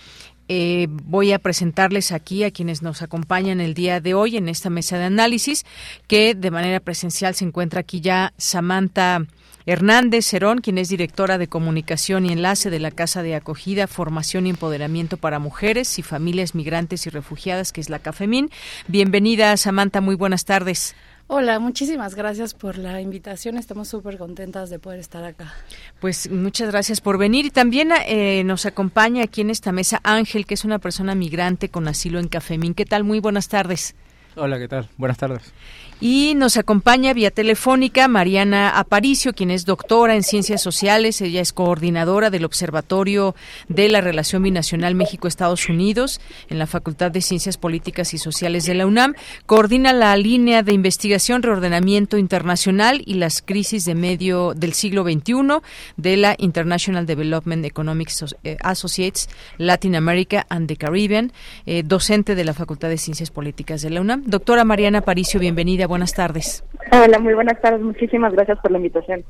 Eh, 0.51 0.87
voy 0.91 1.33
a 1.33 1.39
presentarles 1.39 2.11
aquí 2.11 2.43
a 2.43 2.51
quienes 2.51 2.81
nos 2.81 3.03
acompañan 3.03 3.61
el 3.61 3.75
día 3.75 4.01
de 4.01 4.15
hoy 4.15 4.39
en 4.39 4.49
esta 4.49 4.71
mesa 4.71 4.97
de 4.97 5.05
análisis, 5.05 5.67
que 6.07 6.35
de 6.35 6.51
manera 6.51 6.81
presencial 6.81 7.35
se 7.35 7.45
encuentra 7.45 7.81
aquí 7.81 8.01
ya 8.01 8.33
Samantha 8.39 9.27
Hernández 9.69 10.25
Cerón, 10.25 10.63
quien 10.63 10.79
es 10.79 10.89
directora 10.89 11.37
de 11.37 11.47
comunicación 11.47 12.25
y 12.25 12.33
enlace 12.33 12.71
de 12.71 12.79
la 12.79 12.91
Casa 12.91 13.23
de 13.23 13.35
Acogida, 13.35 13.87
Formación 13.87 14.47
y 14.47 14.51
Empoderamiento 14.51 15.19
para 15.19 15.39
Mujeres 15.39 15.99
y 15.99 16.03
Familias 16.03 16.55
Migrantes 16.55 17.07
y 17.07 17.11
Refugiadas, 17.11 17.71
que 17.71 17.83
es 17.83 17.91
la 17.91 17.99
CAFEMIN. 17.99 18.49
Bienvenida, 18.87 19.55
Samantha, 19.59 20.01
muy 20.01 20.15
buenas 20.15 20.47
tardes. 20.47 20.97
Hola, 21.27 21.59
muchísimas 21.59 22.15
gracias 22.15 22.55
por 22.55 22.79
la 22.79 23.03
invitación. 23.03 23.59
Estamos 23.59 23.89
súper 23.89 24.17
contentas 24.17 24.71
de 24.71 24.79
poder 24.79 25.01
estar 25.01 25.23
acá. 25.23 25.53
Pues 26.01 26.31
muchas 26.31 26.71
gracias 26.71 27.03
por 27.03 27.19
venir 27.19 27.45
y 27.45 27.51
también 27.51 27.91
eh, 28.07 28.45
nos 28.45 28.65
acompaña 28.65 29.25
aquí 29.25 29.43
en 29.43 29.51
esta 29.51 29.71
mesa 29.71 30.01
Ángel, 30.03 30.47
que 30.47 30.55
es 30.55 30.65
una 30.65 30.79
persona 30.79 31.15
migrante 31.15 31.69
con 31.69 31.87
asilo 31.89 32.21
en 32.21 32.29
Cafemín. 32.29 32.73
¿Qué 32.73 32.87
tal? 32.87 33.05
Muy 33.05 33.21
buenas 33.21 33.49
tardes. 33.49 33.95
Hola, 34.35 34.59
¿qué 34.59 34.69
tal? 34.69 34.89
Buenas 34.97 35.19
tardes. 35.19 35.53
Y 36.01 36.35
nos 36.37 36.57
acompaña 36.57 37.13
vía 37.13 37.33
telefónica 37.33 38.07
Mariana 38.07 38.79
Aparicio, 38.79 39.33
quien 39.33 39.51
es 39.51 39.65
doctora 39.65 40.15
en 40.15 40.23
Ciencias 40.23 40.63
Sociales. 40.63 41.21
Ella 41.21 41.41
es 41.41 41.53
coordinadora 41.53 42.31
del 42.31 42.45
Observatorio 42.45 43.35
de 43.69 43.89
la 43.89 44.01
Relación 44.01 44.45
Binacional 44.45 44.95
México-Estados 44.95 45.69
Unidos 45.69 46.21
en 46.51 46.61
la 46.61 46.69
Facultad 46.69 47.11
de 47.11 47.21
Ciencias 47.21 47.57
Políticas 47.57 48.15
y 48.15 48.19
Sociales 48.19 48.65
de 48.65 48.75
la 48.75 48.87
UNAM. 48.87 49.15
Coordina 49.47 49.93
la 49.93 50.17
línea 50.17 50.63
de 50.63 50.73
investigación, 50.73 51.43
reordenamiento 51.43 52.17
internacional 52.17 53.03
y 53.05 53.15
las 53.15 53.43
crisis 53.43 53.85
de 53.85 53.97
medio 53.97 54.55
del 54.55 54.75
siglo 54.75 55.03
XXI 55.03 55.63
de 55.97 56.17
la 56.17 56.37
International 56.39 57.07
Development 57.07 57.65
Economic 57.65 58.13
eh, 58.45 58.57
Associates 58.63 59.29
Latin 59.57 59.97
America 59.97 60.47
and 60.49 60.69
the 60.69 60.77
Caribbean, 60.77 61.33
eh, 61.67 61.83
docente 61.85 62.37
de 62.37 62.45
la 62.45 62.55
Facultad 62.55 62.89
de 62.89 62.99
Ciencias 62.99 63.33
Políticas 63.33 63.83
de 63.83 63.91
la 63.91 64.01
UNAM. 64.01 64.23
Doctora 64.27 64.63
Mariana 64.63 64.99
Aparicio, 64.99 65.41
bienvenida 65.41 65.88
buenas 65.89 66.15
tardes. 66.15 66.63
Hola, 66.93 67.19
muy 67.19 67.35
buenas 67.35 67.61
tardes. 67.61 67.81
Muchísimas 67.81 68.33
gracias 68.33 68.59
por 68.61 68.71
la 68.71 68.79
invitación. 68.79 69.25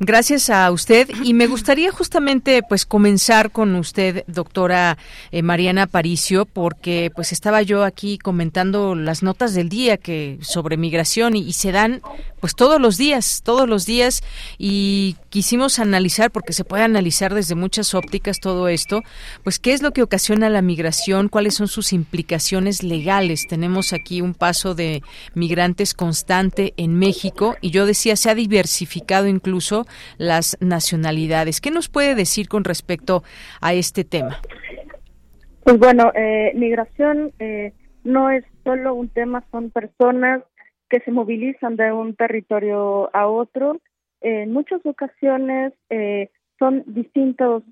Gracias 0.00 0.50
a 0.50 0.70
usted 0.70 1.08
y 1.22 1.34
me 1.34 1.46
gustaría 1.46 1.92
justamente 1.92 2.62
pues 2.68 2.84
comenzar 2.84 3.50
con 3.50 3.74
usted, 3.76 4.24
doctora 4.26 4.98
eh, 5.30 5.42
Mariana 5.42 5.86
Paricio, 5.86 6.46
porque 6.46 7.10
pues 7.14 7.32
estaba 7.32 7.62
yo 7.62 7.84
aquí 7.84 8.18
comentando 8.18 8.94
las 8.94 9.22
notas 9.22 9.54
del 9.54 9.68
día 9.68 9.96
que 9.96 10.38
sobre 10.40 10.76
migración 10.76 11.36
y, 11.36 11.40
y 11.40 11.52
se 11.52 11.72
dan 11.72 12.02
pues 12.40 12.54
todos 12.54 12.80
los 12.80 12.96
días, 12.96 13.42
todos 13.44 13.68
los 13.68 13.86
días 13.86 14.22
y 14.58 15.16
quisimos 15.28 15.78
analizar 15.78 16.30
porque 16.30 16.52
se 16.52 16.64
puede 16.64 16.82
analizar 16.82 17.34
desde 17.34 17.54
muchas 17.54 17.94
ópticas 17.94 18.40
todo 18.40 18.68
esto, 18.68 19.02
pues 19.44 19.58
qué 19.58 19.72
es 19.72 19.82
lo 19.82 19.92
que 19.92 20.02
ocasiona 20.02 20.48
la 20.48 20.62
migración, 20.62 21.28
cuáles 21.28 21.54
son 21.54 21.68
sus 21.68 21.92
implicaciones 21.92 22.82
legales. 22.82 23.46
Tenemos 23.46 23.92
aquí 23.92 24.22
un 24.22 24.34
paso 24.34 24.74
de 24.74 25.02
migrantes 25.34 25.89
constante 25.94 26.72
en 26.76 26.98
México 26.98 27.56
y 27.60 27.70
yo 27.70 27.86
decía 27.86 28.16
se 28.16 28.30
ha 28.30 28.34
diversificado 28.34 29.26
incluso 29.26 29.86
las 30.18 30.56
nacionalidades. 30.60 31.60
¿Qué 31.60 31.70
nos 31.70 31.88
puede 31.88 32.14
decir 32.14 32.48
con 32.48 32.64
respecto 32.64 33.22
a 33.60 33.72
este 33.74 34.04
tema? 34.04 34.40
Pues 35.64 35.78
bueno, 35.78 36.10
eh, 36.14 36.52
migración 36.54 37.32
eh, 37.38 37.72
no 38.02 38.30
es 38.30 38.44
solo 38.64 38.94
un 38.94 39.08
tema, 39.08 39.44
son 39.50 39.70
personas 39.70 40.42
que 40.88 41.00
se 41.00 41.12
movilizan 41.12 41.76
de 41.76 41.92
un 41.92 42.16
territorio 42.16 43.14
a 43.14 43.28
otro. 43.28 43.78
en 44.22 44.52
muchas 44.52 44.84
ocasiones 44.84 45.72
eh, 45.88 46.30
son 46.58 46.82
distintas 46.86 47.62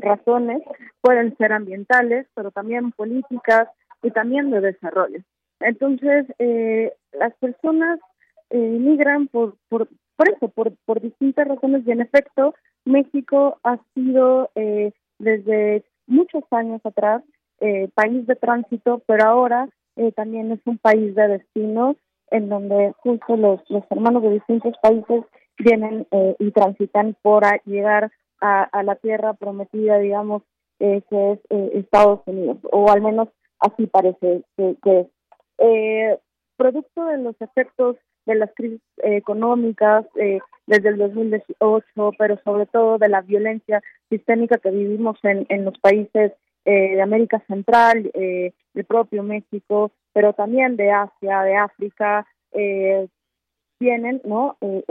razones, 0.00 0.62
pueden 1.00 1.36
ser 1.36 1.52
ambientales, 1.52 2.26
pero 2.34 2.50
también 2.52 2.92
políticas 2.92 3.68
y 4.02 4.10
también 4.10 4.50
de 4.50 4.60
desarrollo. 4.60 5.20
Entonces, 5.60 6.26
eh, 6.38 6.92
las 7.12 7.34
personas 7.36 8.00
eh, 8.50 8.58
migran 8.58 9.28
por, 9.28 9.56
por, 9.68 9.88
por 10.16 10.28
eso, 10.28 10.48
por, 10.48 10.72
por 10.84 11.00
distintas 11.00 11.48
razones 11.48 11.86
y 11.86 11.92
en 11.92 12.00
efecto, 12.00 12.54
México 12.84 13.58
ha 13.62 13.78
sido 13.94 14.50
eh, 14.54 14.92
desde 15.18 15.84
muchos 16.06 16.42
años 16.50 16.80
atrás 16.84 17.22
eh, 17.60 17.88
país 17.94 18.26
de 18.26 18.36
tránsito, 18.36 19.02
pero 19.06 19.24
ahora 19.26 19.68
eh, 19.96 20.12
también 20.12 20.50
es 20.50 20.60
un 20.64 20.78
país 20.78 21.14
de 21.14 21.28
destino 21.28 21.96
en 22.30 22.48
donde 22.48 22.92
justo 22.98 23.36
los, 23.36 23.60
los 23.68 23.84
hermanos 23.90 24.22
de 24.22 24.30
distintos 24.30 24.74
países 24.82 25.24
vienen 25.58 26.06
eh, 26.10 26.36
y 26.38 26.50
transitan 26.52 27.16
por 27.22 27.44
llegar 27.64 28.10
a, 28.40 28.62
a, 28.62 28.82
la 28.82 28.96
tierra 28.96 29.34
prometida, 29.34 29.98
digamos, 29.98 30.42
eh, 30.78 31.02
que 31.10 31.32
es 31.32 31.38
eh, 31.50 31.70
Estados 31.74 32.20
Unidos, 32.26 32.58
o 32.72 32.90
al 32.90 33.02
menos 33.02 33.28
así 33.58 33.86
parece 33.86 34.42
que, 34.56 34.76
que 34.82 35.00
es. 35.00 35.06
Eh, 35.60 36.18
producto 36.56 37.06
de 37.06 37.18
los 37.18 37.40
efectos 37.40 37.96
de 38.26 38.34
las 38.34 38.50
crisis 38.54 38.80
económicas 39.02 40.04
eh, 40.16 40.40
desde 40.66 40.90
el 40.90 40.98
2018, 40.98 42.12
pero 42.18 42.38
sobre 42.44 42.66
todo 42.66 42.98
de 42.98 43.08
la 43.08 43.22
violencia 43.22 43.82
sistémica 44.10 44.58
que 44.58 44.70
vivimos 44.70 45.18
en, 45.22 45.46
en 45.48 45.64
los 45.64 45.78
países 45.78 46.32
eh, 46.64 46.94
de 46.96 47.02
América 47.02 47.42
Central, 47.46 48.10
eh, 48.14 48.52
del 48.74 48.84
propio 48.84 49.22
México, 49.22 49.90
pero 50.12 50.32
también 50.32 50.76
de 50.76 50.90
Asia, 50.90 51.42
de 51.42 51.56
África, 51.56 52.26
eh, 52.52 53.08
tienen 53.78 54.20
¿no? 54.24 54.56
Eh, 54.60 54.84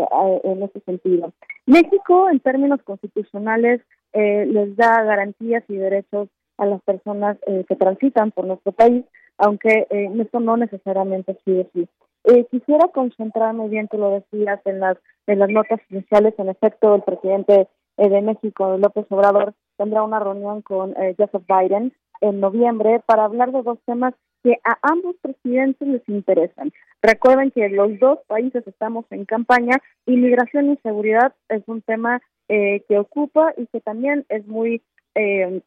en 0.43 0.63
ese 0.63 0.79
sentido. 0.81 1.31
México, 1.67 2.29
en 2.29 2.39
términos 2.39 2.81
constitucionales, 2.83 3.81
eh, 4.13 4.45
les 4.47 4.75
da 4.75 5.03
garantías 5.03 5.63
y 5.67 5.75
derechos 5.75 6.29
a 6.57 6.65
las 6.65 6.81
personas 6.81 7.37
eh, 7.45 7.63
que 7.69 7.75
transitan 7.75 8.31
por 8.31 8.45
nuestro 8.45 8.71
país, 8.71 9.05
aunque 9.39 9.87
eh, 9.89 10.11
esto 10.19 10.39
no 10.39 10.57
necesariamente 10.57 11.37
sigue 11.43 11.67
así. 11.69 11.87
Eh, 12.25 12.45
quisiera 12.51 12.89
concentrarme 12.89 13.67
bien, 13.69 13.87
tú 13.87 13.97
lo 13.97 14.11
decías, 14.11 14.59
en 14.65 14.79
las, 14.79 14.97
en 15.25 15.39
las 15.39 15.49
notas 15.49 15.79
iniciales. 15.89 16.33
En 16.37 16.49
efecto, 16.49 16.95
el 16.95 17.01
presidente 17.01 17.67
eh, 17.97 18.09
de 18.09 18.21
México, 18.21 18.77
López 18.77 19.05
Obrador, 19.09 19.53
tendrá 19.77 20.03
una 20.03 20.19
reunión 20.19 20.61
con 20.61 20.91
eh, 20.97 21.15
Joseph 21.17 21.43
Biden 21.47 21.93
en 22.21 22.39
noviembre 22.39 23.01
para 23.05 23.23
hablar 23.23 23.51
de 23.51 23.63
dos 23.63 23.79
temas 23.85 24.13
que 24.43 24.59
a 24.63 24.77
ambos 24.81 25.15
presidentes 25.21 25.87
les 25.87 26.07
interesan. 26.07 26.71
Recuerden 27.01 27.51
que 27.51 27.69
los 27.69 27.97
dos 27.99 28.19
países 28.27 28.65
estamos 28.67 29.05
en 29.09 29.25
campaña 29.25 29.77
y 30.05 30.15
migración 30.17 30.71
y 30.71 30.77
seguridad 30.77 31.33
es 31.49 31.63
un 31.67 31.81
tema 31.81 32.21
eh, 32.47 32.83
que 32.87 32.99
ocupa 32.99 33.53
y 33.57 33.67
que 33.67 33.79
también 33.81 34.25
es 34.29 34.45
muy 34.47 34.81
eh, 35.15 35.61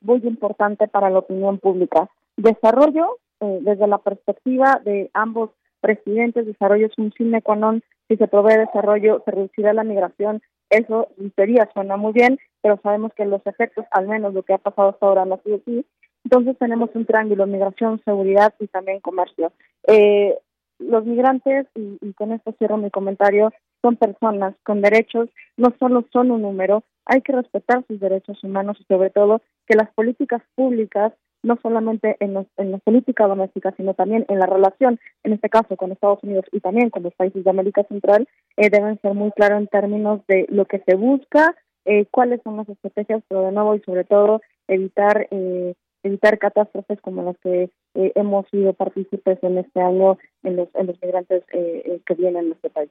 muy 0.00 0.20
importante 0.24 0.88
para 0.88 1.10
la 1.10 1.18
opinión 1.18 1.58
pública. 1.58 2.08
Desarrollo, 2.36 3.18
eh, 3.40 3.58
desde 3.62 3.86
la 3.86 3.98
perspectiva 3.98 4.80
de 4.84 5.10
ambos 5.14 5.50
presidentes, 5.80 6.46
desarrollo 6.46 6.86
es 6.86 6.98
un 6.98 7.12
sine 7.12 7.42
qua 7.42 7.56
non. 7.56 7.82
Si 8.08 8.16
se 8.16 8.28
provee 8.28 8.56
desarrollo, 8.56 9.22
se 9.24 9.30
reducirá 9.30 9.72
la 9.72 9.84
migración. 9.84 10.42
Eso 10.70 11.08
sería, 11.36 11.68
suena 11.74 11.96
muy 11.96 12.12
bien, 12.12 12.38
pero 12.62 12.78
sabemos 12.82 13.12
que 13.14 13.24
los 13.24 13.46
efectos, 13.46 13.84
al 13.90 14.08
menos 14.08 14.32
lo 14.32 14.42
que 14.42 14.54
ha 14.54 14.58
pasado 14.58 14.90
hasta 14.90 15.06
ahora, 15.06 15.24
no 15.24 15.34
ha 15.34 15.42
sido 15.42 15.56
así. 15.56 15.84
Entonces 16.24 16.56
tenemos 16.58 16.90
un 16.94 17.04
triángulo, 17.04 17.46
migración, 17.46 18.00
seguridad 18.04 18.54
y 18.58 18.68
también 18.68 19.00
comercio. 19.00 19.52
Eh, 19.88 20.38
los 20.78 21.04
migrantes, 21.04 21.66
y, 21.74 21.98
y 22.00 22.12
con 22.14 22.32
esto 22.32 22.54
cierro 22.58 22.76
mi 22.76 22.90
comentario, 22.90 23.52
son 23.82 23.96
personas 23.96 24.54
con 24.62 24.80
derechos, 24.80 25.28
no 25.56 25.74
solo 25.78 26.04
son 26.12 26.30
un 26.30 26.42
número, 26.42 26.84
hay 27.04 27.20
que 27.20 27.32
respetar 27.32 27.84
sus 27.86 28.00
derechos 28.00 28.42
humanos 28.44 28.78
y 28.80 28.84
sobre 28.84 29.10
todo 29.10 29.42
que 29.66 29.76
las 29.76 29.90
políticas 29.92 30.42
públicas, 30.54 31.12
no 31.42 31.58
solamente 31.62 32.16
en, 32.20 32.34
los, 32.34 32.46
en 32.56 32.72
la 32.72 32.78
política 32.78 33.26
doméstica, 33.26 33.72
sino 33.76 33.94
también 33.94 34.24
en 34.28 34.38
la 34.38 34.46
relación, 34.46 34.98
en 35.24 35.32
este 35.32 35.48
caso 35.48 35.76
con 35.76 35.92
Estados 35.92 36.22
Unidos 36.22 36.44
y 36.52 36.60
también 36.60 36.90
con 36.90 37.02
los 37.02 37.14
países 37.14 37.44
de 37.44 37.50
América 37.50 37.84
Central, 37.84 38.28
eh, 38.56 38.70
deben 38.70 39.00
ser 39.00 39.14
muy 39.14 39.30
claros 39.32 39.60
en 39.60 39.68
términos 39.68 40.20
de 40.28 40.46
lo 40.48 40.64
que 40.64 40.80
se 40.86 40.94
busca, 40.94 41.54
eh, 41.84 42.06
cuáles 42.10 42.40
son 42.42 42.56
las 42.56 42.68
estrategias, 42.68 43.22
pero 43.28 43.42
de 43.42 43.52
nuevo 43.52 43.74
y 43.74 43.80
sobre 43.80 44.04
todo 44.04 44.40
evitar 44.68 45.26
eh, 45.30 45.74
evitar 46.02 46.38
catástrofes 46.38 47.00
como 47.00 47.22
las 47.22 47.36
que 47.38 47.70
eh, 47.94 48.12
hemos 48.14 48.48
sido 48.50 48.72
partícipes 48.72 49.38
en 49.42 49.58
este 49.58 49.80
año 49.80 50.18
en 50.42 50.56
los, 50.56 50.68
en 50.74 50.86
los 50.88 51.00
migrantes 51.02 51.42
eh, 51.52 51.82
eh 51.84 52.00
que 52.06 52.14
vienen 52.14 52.36
a 52.36 52.42
nuestro 52.42 52.70
país. 52.70 52.90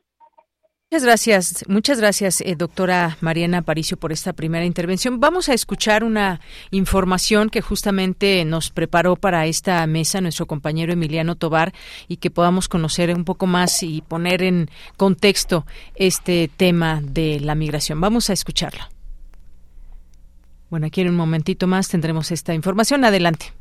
Muchas 0.91 1.05
gracias, 1.05 1.63
muchas 1.69 1.99
gracias, 2.01 2.41
eh, 2.41 2.55
doctora 2.57 3.15
Mariana 3.21 3.59
Aparicio, 3.59 3.95
por 3.95 4.11
esta 4.11 4.33
primera 4.33 4.65
intervención. 4.65 5.21
Vamos 5.21 5.47
a 5.47 5.53
escuchar 5.53 6.03
una 6.03 6.41
información 6.69 7.49
que 7.49 7.61
justamente 7.61 8.43
nos 8.43 8.71
preparó 8.71 9.15
para 9.15 9.45
esta 9.45 9.87
mesa 9.87 10.19
nuestro 10.19 10.47
compañero 10.47 10.91
Emiliano 10.91 11.37
Tobar 11.37 11.71
y 12.09 12.17
que 12.17 12.29
podamos 12.29 12.67
conocer 12.67 13.15
un 13.15 13.23
poco 13.23 13.47
más 13.47 13.83
y 13.83 14.03
poner 14.05 14.43
en 14.43 14.69
contexto 14.97 15.65
este 15.95 16.51
tema 16.57 16.99
de 17.01 17.39
la 17.39 17.55
migración. 17.55 18.01
Vamos 18.01 18.29
a 18.29 18.33
escucharlo. 18.33 18.83
Bueno, 20.69 20.87
aquí 20.87 20.99
en 20.99 21.07
un 21.07 21.15
momentito 21.15 21.67
más 21.67 21.87
tendremos 21.87 22.31
esta 22.31 22.53
información. 22.53 23.05
Adelante. 23.05 23.53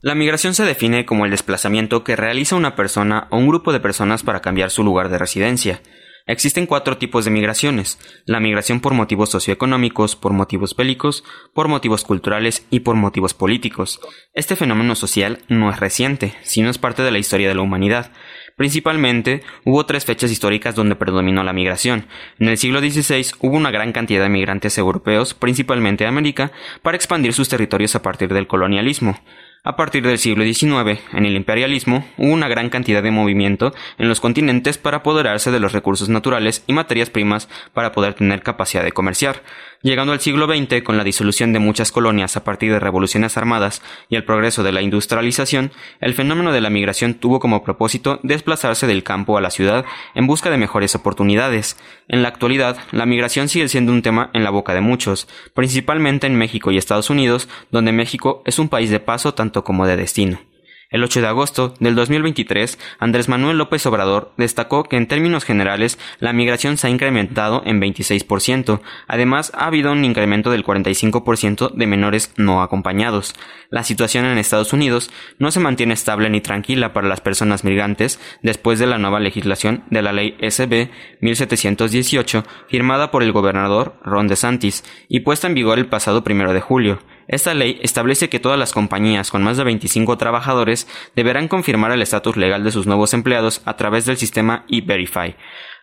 La 0.00 0.14
migración 0.14 0.54
se 0.54 0.64
define 0.64 1.04
como 1.04 1.26
el 1.26 1.30
desplazamiento 1.30 2.04
que 2.04 2.16
realiza 2.16 2.56
una 2.56 2.74
persona 2.74 3.28
o 3.28 3.36
un 3.36 3.48
grupo 3.48 3.70
de 3.70 3.80
personas 3.80 4.22
para 4.22 4.40
cambiar 4.40 4.70
su 4.70 4.82
lugar 4.82 5.10
de 5.10 5.18
residencia. 5.18 5.82
Existen 6.28 6.66
cuatro 6.66 6.98
tipos 6.98 7.24
de 7.24 7.30
migraciones. 7.30 7.98
La 8.26 8.38
migración 8.38 8.80
por 8.80 8.92
motivos 8.92 9.30
socioeconómicos, 9.30 10.14
por 10.14 10.34
motivos 10.34 10.76
bélicos, 10.76 11.24
por 11.54 11.68
motivos 11.68 12.04
culturales 12.04 12.66
y 12.68 12.80
por 12.80 12.96
motivos 12.96 13.32
políticos. 13.32 13.98
Este 14.34 14.54
fenómeno 14.54 14.94
social 14.94 15.38
no 15.48 15.70
es 15.70 15.80
reciente, 15.80 16.34
sino 16.42 16.68
es 16.68 16.76
parte 16.76 17.02
de 17.02 17.12
la 17.12 17.18
historia 17.18 17.48
de 17.48 17.54
la 17.54 17.62
humanidad. 17.62 18.12
Principalmente, 18.58 19.42
hubo 19.64 19.86
tres 19.86 20.04
fechas 20.04 20.30
históricas 20.30 20.74
donde 20.74 20.96
predominó 20.96 21.42
la 21.44 21.54
migración. 21.54 22.08
En 22.38 22.48
el 22.48 22.58
siglo 22.58 22.80
XVI 22.80 23.24
hubo 23.40 23.56
una 23.56 23.70
gran 23.70 23.92
cantidad 23.92 24.22
de 24.22 24.28
migrantes 24.28 24.76
europeos, 24.76 25.32
principalmente 25.32 26.04
de 26.04 26.08
América, 26.08 26.52
para 26.82 26.96
expandir 26.98 27.32
sus 27.32 27.48
territorios 27.48 27.94
a 27.94 28.02
partir 28.02 28.34
del 28.34 28.46
colonialismo. 28.46 29.18
A 29.64 29.74
partir 29.74 30.06
del 30.06 30.18
siglo 30.18 30.44
XIX, 30.44 31.00
en 31.12 31.26
el 31.26 31.34
imperialismo, 31.34 32.06
hubo 32.16 32.32
una 32.32 32.46
gran 32.46 32.70
cantidad 32.70 33.02
de 33.02 33.10
movimiento 33.10 33.74
en 33.98 34.08
los 34.08 34.20
continentes 34.20 34.78
para 34.78 34.98
apoderarse 34.98 35.50
de 35.50 35.58
los 35.58 35.72
recursos 35.72 36.08
naturales 36.08 36.62
y 36.68 36.72
materias 36.72 37.10
primas 37.10 37.48
para 37.74 37.90
poder 37.90 38.14
tener 38.14 38.42
capacidad 38.42 38.84
de 38.84 38.92
comerciar. 38.92 39.42
Llegando 39.80 40.12
al 40.12 40.18
siglo 40.18 40.46
XX, 40.46 40.82
con 40.82 40.96
la 40.96 41.04
disolución 41.04 41.52
de 41.52 41.60
muchas 41.60 41.92
colonias 41.92 42.36
a 42.36 42.42
partir 42.42 42.72
de 42.72 42.80
revoluciones 42.80 43.36
armadas 43.36 43.80
y 44.08 44.16
el 44.16 44.24
progreso 44.24 44.64
de 44.64 44.72
la 44.72 44.82
industrialización, 44.82 45.70
el 46.00 46.14
fenómeno 46.14 46.52
de 46.52 46.60
la 46.60 46.68
migración 46.68 47.14
tuvo 47.14 47.38
como 47.38 47.62
propósito 47.62 48.18
desplazarse 48.24 48.88
del 48.88 49.04
campo 49.04 49.38
a 49.38 49.40
la 49.40 49.52
ciudad 49.52 49.84
en 50.16 50.26
busca 50.26 50.50
de 50.50 50.56
mejores 50.56 50.96
oportunidades. 50.96 51.76
En 52.08 52.22
la 52.22 52.28
actualidad, 52.28 52.76
la 52.90 53.06
migración 53.06 53.48
sigue 53.48 53.68
siendo 53.68 53.92
un 53.92 54.02
tema 54.02 54.30
en 54.34 54.42
la 54.42 54.50
boca 54.50 54.74
de 54.74 54.80
muchos, 54.80 55.28
principalmente 55.54 56.26
en 56.26 56.34
México 56.34 56.72
y 56.72 56.76
Estados 56.76 57.08
Unidos, 57.08 57.48
donde 57.70 57.92
México 57.92 58.42
es 58.46 58.58
un 58.58 58.68
país 58.68 58.90
de 58.90 58.98
paso 58.98 59.34
tanto 59.34 59.62
como 59.62 59.86
de 59.86 59.96
destino. 59.96 60.47
El 60.90 61.04
8 61.04 61.20
de 61.20 61.26
agosto 61.26 61.74
del 61.80 61.94
2023, 61.94 62.78
Andrés 62.98 63.28
Manuel 63.28 63.58
López 63.58 63.84
Obrador 63.84 64.32
destacó 64.38 64.84
que 64.84 64.96
en 64.96 65.06
términos 65.06 65.44
generales 65.44 65.98
la 66.18 66.32
migración 66.32 66.78
se 66.78 66.86
ha 66.86 66.90
incrementado 66.90 67.62
en 67.66 67.78
26%. 67.78 68.80
Además, 69.06 69.52
ha 69.54 69.66
habido 69.66 69.92
un 69.92 70.02
incremento 70.06 70.50
del 70.50 70.64
45% 70.64 71.74
de 71.74 71.86
menores 71.86 72.32
no 72.38 72.62
acompañados. 72.62 73.34
La 73.68 73.84
situación 73.84 74.24
en 74.24 74.38
Estados 74.38 74.72
Unidos 74.72 75.10
no 75.38 75.50
se 75.50 75.60
mantiene 75.60 75.92
estable 75.92 76.30
ni 76.30 76.40
tranquila 76.40 76.94
para 76.94 77.06
las 77.06 77.20
personas 77.20 77.64
migrantes 77.64 78.18
después 78.42 78.78
de 78.78 78.86
la 78.86 78.96
nueva 78.96 79.20
legislación 79.20 79.84
de 79.90 80.00
la 80.00 80.14
ley 80.14 80.38
SB 80.40 80.88
1718 81.20 82.44
firmada 82.66 83.10
por 83.10 83.22
el 83.22 83.32
gobernador 83.32 84.00
Ron 84.04 84.26
DeSantis 84.26 84.84
y 85.06 85.20
puesta 85.20 85.48
en 85.48 85.54
vigor 85.54 85.78
el 85.78 85.86
pasado 85.86 86.24
primero 86.24 86.54
de 86.54 86.62
julio. 86.62 86.98
Esta 87.28 87.52
ley 87.52 87.78
establece 87.82 88.30
que 88.30 88.40
todas 88.40 88.58
las 88.58 88.72
compañías 88.72 89.30
con 89.30 89.42
más 89.42 89.58
de 89.58 89.64
25 89.64 90.16
trabajadores 90.16 90.88
deberán 91.14 91.46
confirmar 91.46 91.92
el 91.92 92.00
estatus 92.00 92.38
legal 92.38 92.64
de 92.64 92.72
sus 92.72 92.86
nuevos 92.86 93.12
empleados 93.12 93.60
a 93.66 93.76
través 93.76 94.06
del 94.06 94.16
sistema 94.16 94.64
E-Verify. 94.70 95.36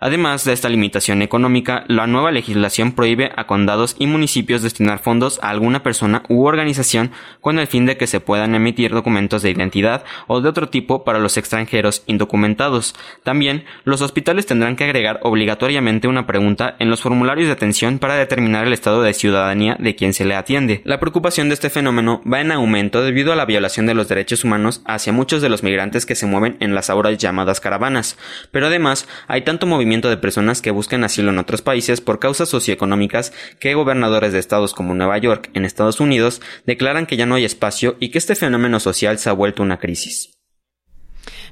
Además 0.06 0.46
de 0.46 0.54
esta 0.54 0.70
limitación 0.70 1.24
económica, 1.24 1.84
la 1.88 2.06
nueva 2.06 2.32
legislación 2.32 2.91
prohíbe 2.91 3.32
a 3.36 3.48
condados 3.48 3.96
y 3.98 4.06
municipios 4.06 4.62
destinar 4.62 5.00
fondos 5.00 5.39
a 5.41 5.50
alguna 5.50 5.82
persona 5.82 6.22
u 6.30 6.46
organización 6.46 7.10
con 7.41 7.58
el 7.58 7.65
fin 7.65 7.88
de 7.88 7.98
que 7.98 8.06
se 8.06 8.20
puedan 8.20 8.54
emitir 8.54 8.91
documentos 8.91 9.41
de 9.41 9.50
identidad 9.50 10.04
o 10.28 10.41
de 10.41 10.50
otro 10.50 10.70
tipo 10.70 11.04
para 11.04 11.18
los 11.18 11.38
extranjeros 11.38 12.04
indocumentados. 12.06 12.94
También, 13.24 13.65
los 13.84 14.04
hospitales 14.04 14.46
tendrán 14.46 14.76
que 14.76 14.84
agregar 14.84 15.20
obligatoriamente 15.24 16.08
una 16.08 16.28
pregunta 16.28 16.76
en 16.78 16.91
los 16.91 17.02
formularios 17.02 17.48
de 17.48 17.54
atención 17.54 17.98
para 17.98 18.13
determinar 18.13 18.68
el 18.68 18.74
estado 18.74 19.02
de 19.02 19.15
ciudadanía 19.15 19.76
de 19.80 19.96
quien 19.96 20.13
se 20.13 20.26
le 20.26 20.36
atiende. 20.36 20.84
La 20.86 21.00
preocupación 21.00 21.50
de 21.50 21.56
este 21.56 21.72
fenómeno 21.72 22.22
va 22.32 22.41
en 22.41 22.52
aumento 22.52 23.02
debido 23.02 23.34
a 23.34 23.36
la 23.36 23.46
violación 23.46 23.88
de 23.88 23.96
los 23.96 24.08
derechos 24.08 24.44
humanos 24.44 24.84
hacia 24.86 25.13
muchos 25.13 25.41
de 25.41 25.50
los 25.50 25.63
migrantes 25.63 26.06
que 26.06 26.13
se 26.13 26.28
mueven 26.28 26.58
en 26.60 26.76
las 26.76 26.91
ahora 26.91 27.12
llamadas 27.12 27.60
caravanas. 27.60 28.20
Pero 28.52 28.68
además, 28.68 29.08
hay 29.28 29.41
tanto 29.41 29.65
movimiento 29.65 29.94
de 30.01 30.17
personas 30.17 30.62
que 30.62 30.71
buscan 30.71 31.03
asilo 31.03 31.31
en 31.31 31.39
otros 31.39 31.62
países 31.62 32.01
por 32.01 32.19
causas 32.19 32.49
socioeconómicas 32.49 33.34
que 33.60 33.73
gobernadores 33.73 34.34
de 34.34 34.39
estados 34.39 34.73
como 34.73 34.93
Nueva 34.93 35.17
York 35.17 35.49
en 35.53 35.65
Estados 35.65 35.99
Unidos 35.99 36.41
declaran 36.65 37.05
que 37.05 37.17
ya 37.17 37.25
no 37.25 37.36
hay 37.36 37.45
espacio 37.45 37.95
y 37.99 38.12
que 38.12 38.17
este 38.17 38.36
fenómeno 38.36 38.79
social 38.79 39.17
se 39.17 39.29
ha 39.29 39.34
vuelto 39.34 39.63
una 39.63 39.79
crisis. 39.79 40.35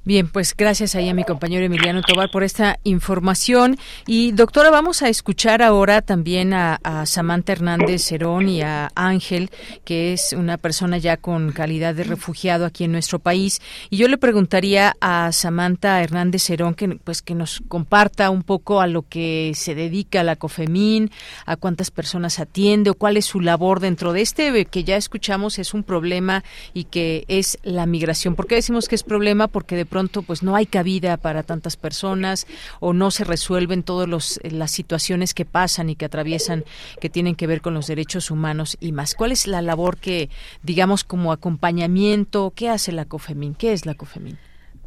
Bien, 0.05 0.27
pues 0.27 0.53
gracias 0.57 0.95
ahí 0.95 1.07
a 1.07 1.13
mi 1.13 1.23
compañero 1.23 1.65
Emiliano 1.65 2.01
Tobar 2.01 2.29
por 2.29 2.43
esta 2.43 2.77
información. 2.83 3.77
Y 4.05 4.33
doctora, 4.33 4.69
vamos 4.69 5.01
a 5.01 5.07
escuchar 5.07 5.61
ahora 5.61 6.01
también 6.01 6.53
a, 6.53 6.79
Samantha 7.05 7.53
Hernández 7.53 8.03
Cerón 8.03 8.49
y 8.49 8.61
a 8.61 8.91
Ángel, 8.95 9.49
que 9.85 10.11
es 10.13 10.33
una 10.33 10.57
persona 10.57 10.97
ya 10.97 11.15
con 11.17 11.51
calidad 11.51 11.95
de 11.95 12.03
refugiado 12.03 12.65
aquí 12.65 12.83
en 12.83 12.91
nuestro 12.91 13.19
país. 13.19 13.61
Y 13.89 13.97
yo 13.97 14.07
le 14.09 14.17
preguntaría 14.17 14.95
a 14.99 15.31
Samantha 15.31 16.01
Hernández 16.01 16.43
Cerón 16.43 16.73
que, 16.73 16.89
pues, 17.01 17.21
que 17.21 17.33
nos 17.33 17.63
comparta 17.69 18.29
un 18.29 18.43
poco 18.43 18.81
a 18.81 18.87
lo 18.87 19.03
que 19.03 19.53
se 19.55 19.73
dedica 19.73 20.23
la 20.23 20.35
COFEMIN, 20.35 21.11
a 21.45 21.55
cuántas 21.55 21.91
personas 21.91 22.39
atiende 22.39 22.89
o 22.89 22.95
cuál 22.95 23.15
es 23.15 23.25
su 23.25 23.39
labor 23.39 23.79
dentro 23.79 24.11
de 24.11 24.21
este 24.21 24.65
que 24.65 24.83
ya 24.83 24.97
escuchamos 24.97 25.59
es 25.59 25.73
un 25.73 25.83
problema 25.83 26.43
y 26.73 26.85
que 26.85 27.25
es 27.27 27.57
la 27.63 27.85
migración. 27.85 28.35
¿Por 28.35 28.47
qué 28.47 28.55
decimos 28.55 28.87
que 28.87 28.95
es 28.95 29.03
problema? 29.03 29.47
Porque 29.47 29.75
de 29.75 29.85
pronto 29.93 30.23
pues 30.23 30.41
no 30.41 30.55
hay 30.55 30.65
cabida 30.65 31.17
para 31.17 31.43
tantas 31.43 31.77
personas 31.77 32.47
o 32.79 32.93
no 32.93 33.11
se 33.11 33.25
resuelven 33.25 33.83
todas 33.83 34.39
eh, 34.41 34.49
las 34.49 34.71
situaciones 34.71 35.35
que 35.35 35.45
pasan 35.45 35.87
y 35.87 35.95
que 35.95 36.05
atraviesan 36.05 36.65
que 36.99 37.11
tienen 37.11 37.35
que 37.35 37.45
ver 37.45 37.61
con 37.61 37.75
los 37.75 37.85
derechos 37.85 38.31
humanos 38.31 38.75
y 38.79 38.91
más. 38.91 39.13
¿Cuál 39.13 39.31
es 39.31 39.45
la 39.45 39.61
labor 39.61 39.97
que, 39.97 40.31
digamos, 40.63 41.03
como 41.03 41.31
acompañamiento, 41.31 42.53
qué 42.55 42.69
hace 42.69 42.91
la 42.91 43.05
COFEMIN? 43.05 43.53
¿Qué 43.53 43.71
es 43.71 43.85
la 43.85 43.93
COFEMIN? 43.93 44.39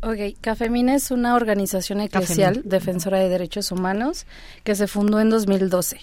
Ok, 0.03 0.40
CAFEMIN 0.40 0.88
es 0.88 1.12
una 1.12 1.37
organización 1.37 2.01
eclesial 2.01 2.62
defensora 2.64 3.21
de 3.21 3.29
derechos 3.29 3.71
humanos 3.71 4.27
que 4.64 4.75
se 4.75 4.88
fundó 4.88 5.21
en 5.21 5.31
2012. 5.31 6.01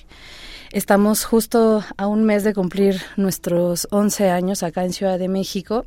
Estamos 0.71 1.25
justo 1.25 1.83
a 1.97 2.07
un 2.07 2.23
mes 2.23 2.45
de 2.45 2.53
cumplir 2.53 3.01
nuestros 3.17 3.85
11 3.91 4.29
años 4.29 4.63
acá 4.63 4.85
en 4.85 4.93
Ciudad 4.93 5.19
de 5.19 5.27
México 5.27 5.85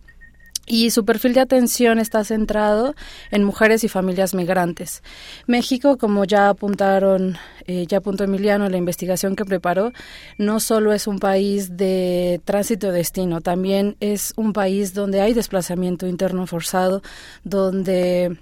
y 0.67 0.91
su 0.91 1.05
perfil 1.05 1.33
de 1.33 1.41
atención 1.41 1.99
está 1.99 2.25
centrado 2.25 2.95
en 3.31 3.45
mujeres 3.45 3.85
y 3.85 3.89
familias 3.89 4.35
migrantes. 4.35 5.03
México, 5.47 5.97
como 5.97 6.25
ya 6.25 6.49
apuntaron, 6.49 7.39
eh, 7.67 7.87
ya 7.87 7.99
apuntó 7.99 8.25
Emiliano 8.25 8.67
en 8.67 8.73
la 8.73 8.79
investigación 8.79 9.37
que 9.37 9.45
preparó, 9.45 9.93
no 10.39 10.59
solo 10.61 10.93
es 10.93 11.07
un 11.07 11.21
país 11.21 11.77
de 11.77 12.41
tránsito 12.45 12.91
destino, 12.91 13.41
también 13.41 13.97
es 14.01 14.33
un 14.37 14.53
país 14.53 14.93
donde 14.93 15.21
hay 15.21 15.33
desplazamiento 15.33 16.07
interno 16.07 16.47
forzado, 16.47 17.03
donde 17.45 18.37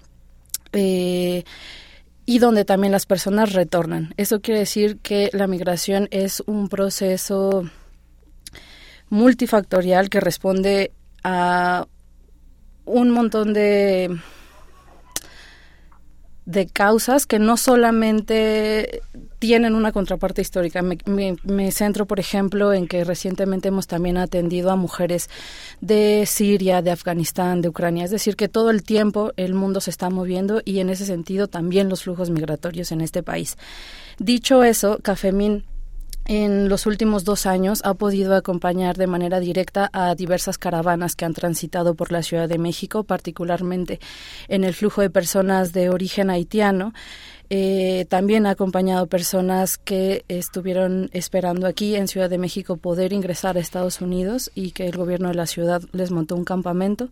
eh, 0.73 1.45
y 2.27 2.39
donde 2.39 2.65
también 2.65 2.93
las 2.93 3.07
personas 3.07 3.53
retornan. 3.53 4.15
Eso 4.17 4.41
quiere 4.41 4.61
decir 4.61 4.99
que 4.99 5.31
la 5.35 5.47
migración 5.47 6.09
es 6.11 6.43
un 6.47 6.69
proceso 6.69 7.65
multifactorial 9.11 10.09
que 10.09 10.21
responde 10.21 10.93
a 11.23 11.87
un 12.85 13.11
montón 13.11 13.53
de 13.53 14.17
de 16.47 16.67
causas 16.67 17.25
que 17.25 17.39
no 17.39 17.57
solamente 17.57 19.03
tienen 19.39 19.75
una 19.75 19.93
contraparte 19.93 20.43
histórica. 20.43 20.83
Me, 20.83 21.73
centro, 21.73 22.07
por 22.07 22.21
ejemplo, 22.21 22.73
en 22.73 22.87
que 22.87 23.05
recientemente 23.05 23.69
hemos 23.69 23.87
también 23.87 24.19
atendido 24.19 24.71
a 24.71 24.77
mujeres 24.77 25.31
de 25.81 26.25
Siria, 26.27 26.83
de 26.83 26.91
Afganistán, 26.91 27.63
de 27.63 27.69
Ucrania. 27.69 28.05
Es 28.05 28.11
decir, 28.11 28.37
que 28.37 28.49
todo 28.49 28.71
el 28.71 28.83
tiempo 28.83 29.33
el 29.37 29.55
mundo 29.55 29.81
se 29.81 29.91
está 29.91 30.11
moviendo 30.11 30.61
y 30.65 30.81
en 30.81 30.91
ese 30.91 31.07
sentido 31.07 31.49
también 31.49 31.89
los 31.89 32.03
flujos 32.03 32.31
migratorios 32.31 32.93
en 32.93 33.01
este 33.01 33.23
país. 33.23 33.57
Dicho 34.19 34.63
eso, 34.63 34.99
Cafemín 35.03 35.65
en 36.27 36.69
los 36.69 36.87
últimos 36.87 37.25
dos 37.25 37.47
años 37.47 37.81
ha 37.85 37.95
podido 37.95 38.35
acompañar 38.35 38.97
de 38.97 39.07
manera 39.07 39.41
directa 39.41 39.91
a 39.93 40.15
diversas 40.15 40.59
caravanas 40.59 41.17
que 41.17 41.25
han 41.25 41.35
transitado 41.35 41.95
por 41.95 42.13
la 42.13 42.23
Ciudad 42.23 42.49
de 42.49 42.59
México, 42.59 43.05
particularmente 43.05 44.01
en 44.49 44.65
el 44.65 44.75
flujo 44.75 45.03
de 45.03 45.11
personas 45.11 45.73
de 45.73 45.91
origen 45.91 46.31
haitiano. 46.31 46.95
Eh, 47.51 48.07
también 48.09 48.47
ha 48.47 48.51
acompañado 48.51 49.07
personas 49.07 49.77
que 49.77 50.25
estuvieron 50.29 51.11
esperando 51.13 51.67
aquí 51.67 51.95
en 51.95 52.09
Ciudad 52.09 52.31
de 52.31 52.39
México 52.39 52.79
poder 52.79 53.13
ingresar 53.13 53.57
a 53.57 53.61
Estados 53.61 54.01
Unidos 54.01 54.51
y 54.55 54.71
que 54.71 54.87
el 54.87 54.97
gobierno 54.97 55.29
de 55.29 55.35
la 55.35 55.47
ciudad 55.47 55.83
les 55.93 56.11
montó 56.11 56.37
un 56.37 56.45
campamento. 56.45 57.11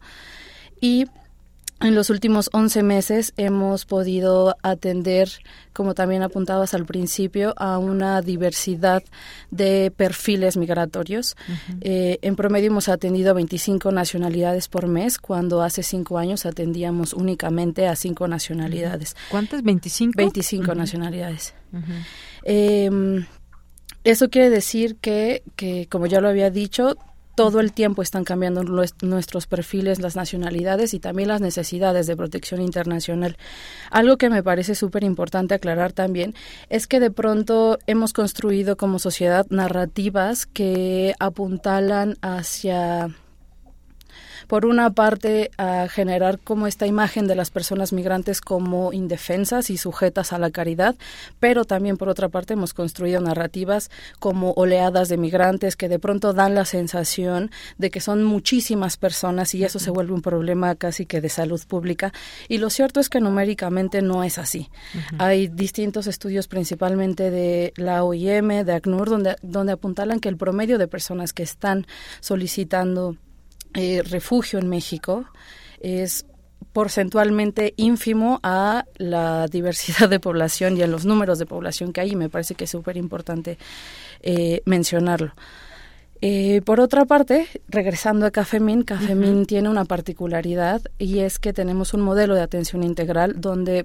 Y 0.80 1.06
en 1.82 1.94
los 1.94 2.10
últimos 2.10 2.48
11 2.52 2.82
meses 2.82 3.32
hemos 3.36 3.84
podido 3.84 4.56
atender, 4.62 5.28
como 5.72 5.94
también 5.94 6.22
apuntabas 6.22 6.74
al 6.74 6.86
principio, 6.86 7.54
a 7.56 7.78
una 7.78 8.22
diversidad 8.22 9.02
de 9.50 9.92
perfiles 9.94 10.56
migratorios. 10.56 11.36
Eh, 11.80 12.18
en 12.22 12.36
promedio 12.36 12.68
hemos 12.68 12.88
atendido 12.88 13.30
a 13.30 13.34
25 13.34 13.92
nacionalidades 13.92 14.68
por 14.68 14.86
mes, 14.86 15.18
cuando 15.18 15.62
hace 15.62 15.82
cinco 15.82 16.18
años 16.18 16.46
atendíamos 16.46 17.12
únicamente 17.12 17.86
a 17.88 17.96
cinco 17.96 18.28
nacionalidades. 18.28 19.16
¿Cuántas? 19.28 19.62
¿25? 19.62 20.14
25 20.16 20.74
nacionalidades. 20.74 21.54
Em, 22.44 23.26
eso 24.04 24.28
quiere 24.30 24.50
decir 24.50 24.96
que, 24.96 25.42
que, 25.56 25.86
como 25.88 26.06
ya 26.06 26.20
lo 26.20 26.28
había 26.28 26.50
dicho, 26.50 26.96
todo 27.34 27.60
el 27.60 27.72
tiempo 27.72 28.02
están 28.02 28.24
cambiando 28.24 28.62
nuestros 28.62 29.46
perfiles, 29.46 30.00
las 30.00 30.16
nacionalidades 30.16 30.94
y 30.94 31.00
también 31.00 31.28
las 31.28 31.40
necesidades 31.40 32.06
de 32.06 32.16
protección 32.16 32.60
internacional. 32.60 33.36
Algo 33.90 34.16
que 34.16 34.30
me 34.30 34.42
parece 34.42 34.74
súper 34.74 35.04
importante 35.04 35.54
aclarar 35.54 35.92
también 35.92 36.34
es 36.68 36.86
que 36.86 37.00
de 37.00 37.10
pronto 37.10 37.78
hemos 37.86 38.12
construido 38.12 38.76
como 38.76 38.98
sociedad 38.98 39.46
narrativas 39.50 40.46
que 40.46 41.14
apuntalan 41.18 42.16
hacia 42.20 43.14
por 44.52 44.66
una 44.66 44.90
parte, 44.90 45.50
a 45.56 45.88
generar 45.88 46.38
como 46.38 46.66
esta 46.66 46.86
imagen 46.86 47.26
de 47.26 47.34
las 47.34 47.48
personas 47.50 47.94
migrantes 47.94 48.42
como 48.42 48.92
indefensas 48.92 49.70
y 49.70 49.78
sujetas 49.78 50.34
a 50.34 50.38
la 50.38 50.50
caridad, 50.50 50.94
pero 51.40 51.64
también 51.64 51.96
por 51.96 52.10
otra 52.10 52.28
parte 52.28 52.52
hemos 52.52 52.74
construido 52.74 53.22
narrativas 53.22 53.90
como 54.18 54.50
oleadas 54.50 55.08
de 55.08 55.16
migrantes 55.16 55.74
que 55.74 55.88
de 55.88 55.98
pronto 55.98 56.34
dan 56.34 56.54
la 56.54 56.66
sensación 56.66 57.50
de 57.78 57.90
que 57.90 58.02
son 58.02 58.24
muchísimas 58.24 58.98
personas 58.98 59.54
y 59.54 59.64
eso 59.64 59.78
se 59.78 59.90
vuelve 59.90 60.12
un 60.12 60.20
problema 60.20 60.74
casi 60.74 61.06
que 61.06 61.22
de 61.22 61.30
salud 61.30 61.62
pública. 61.66 62.12
Y 62.46 62.58
lo 62.58 62.68
cierto 62.68 63.00
es 63.00 63.08
que 63.08 63.20
numéricamente 63.22 64.02
no 64.02 64.22
es 64.22 64.36
así. 64.36 64.68
Hay 65.16 65.48
distintos 65.48 66.06
estudios 66.06 66.46
principalmente 66.46 67.30
de 67.30 67.72
la 67.76 68.04
OIM, 68.04 68.66
de 68.66 68.74
ACNUR, 68.74 69.08
donde, 69.08 69.36
donde 69.40 69.72
apuntalan 69.72 70.20
que 70.20 70.28
el 70.28 70.36
promedio 70.36 70.76
de 70.76 70.88
personas 70.88 71.32
que 71.32 71.42
están 71.42 71.86
solicitando 72.20 73.16
eh, 73.74 74.02
refugio 74.02 74.58
en 74.58 74.68
México 74.68 75.26
es 75.80 76.26
porcentualmente 76.72 77.74
ínfimo 77.76 78.40
a 78.42 78.84
la 78.96 79.46
diversidad 79.50 80.08
de 80.08 80.20
población 80.20 80.76
y 80.76 80.82
a 80.82 80.86
los 80.86 81.04
números 81.04 81.38
de 81.38 81.46
población 81.46 81.92
que 81.92 82.00
hay 82.00 82.12
y 82.12 82.16
me 82.16 82.28
parece 82.28 82.54
que 82.54 82.64
es 82.64 82.70
súper 82.70 82.96
importante 82.96 83.58
eh, 84.22 84.62
mencionarlo. 84.64 85.32
Eh, 86.24 86.62
por 86.64 86.78
otra 86.78 87.04
parte, 87.04 87.48
regresando 87.68 88.26
a 88.26 88.30
Cafemin, 88.30 88.82
Cafemin 88.84 89.44
tiene 89.44 89.68
una 89.68 89.84
particularidad 89.84 90.80
y 90.96 91.18
es 91.18 91.40
que 91.40 91.52
tenemos 91.52 91.94
un 91.94 92.00
modelo 92.00 92.36
de 92.36 92.42
atención 92.42 92.84
integral 92.84 93.40
donde 93.40 93.84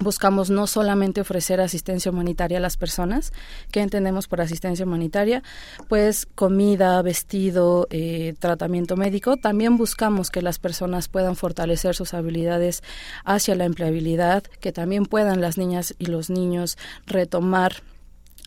buscamos 0.00 0.50
no 0.50 0.66
solamente 0.66 1.20
ofrecer 1.20 1.60
asistencia 1.60 2.10
humanitaria 2.10 2.58
a 2.58 2.60
las 2.60 2.76
personas, 2.76 3.32
que 3.70 3.80
entendemos 3.80 4.26
por 4.26 4.40
asistencia 4.40 4.84
humanitaria, 4.84 5.42
pues 5.88 6.26
comida, 6.26 7.00
vestido, 7.02 7.86
eh, 7.90 8.34
tratamiento 8.38 8.96
médico, 8.96 9.36
también 9.36 9.76
buscamos 9.76 10.30
que 10.30 10.42
las 10.42 10.58
personas 10.58 11.08
puedan 11.08 11.36
fortalecer 11.36 11.94
sus 11.94 12.14
habilidades 12.14 12.82
hacia 13.24 13.54
la 13.54 13.66
empleabilidad, 13.66 14.42
que 14.42 14.72
también 14.72 15.04
puedan 15.04 15.40
las 15.40 15.58
niñas 15.58 15.94
y 15.98 16.06
los 16.06 16.30
niños 16.30 16.78
retomar 17.06 17.82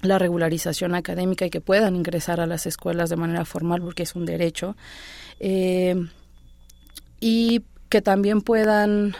la 0.01 0.19
regularización 0.19 0.95
académica 0.95 1.45
y 1.45 1.49
que 1.49 1.61
puedan 1.61 1.95
ingresar 1.95 2.41
a 2.41 2.47
las 2.47 2.65
escuelas 2.65 3.09
de 3.09 3.15
manera 3.15 3.45
formal 3.45 3.81
porque 3.81 4.03
es 4.03 4.15
un 4.15 4.25
derecho. 4.25 4.75
Eh, 5.39 5.95
y 7.21 7.63
que 7.87 8.01
también 8.01 8.41
puedan 8.41 9.15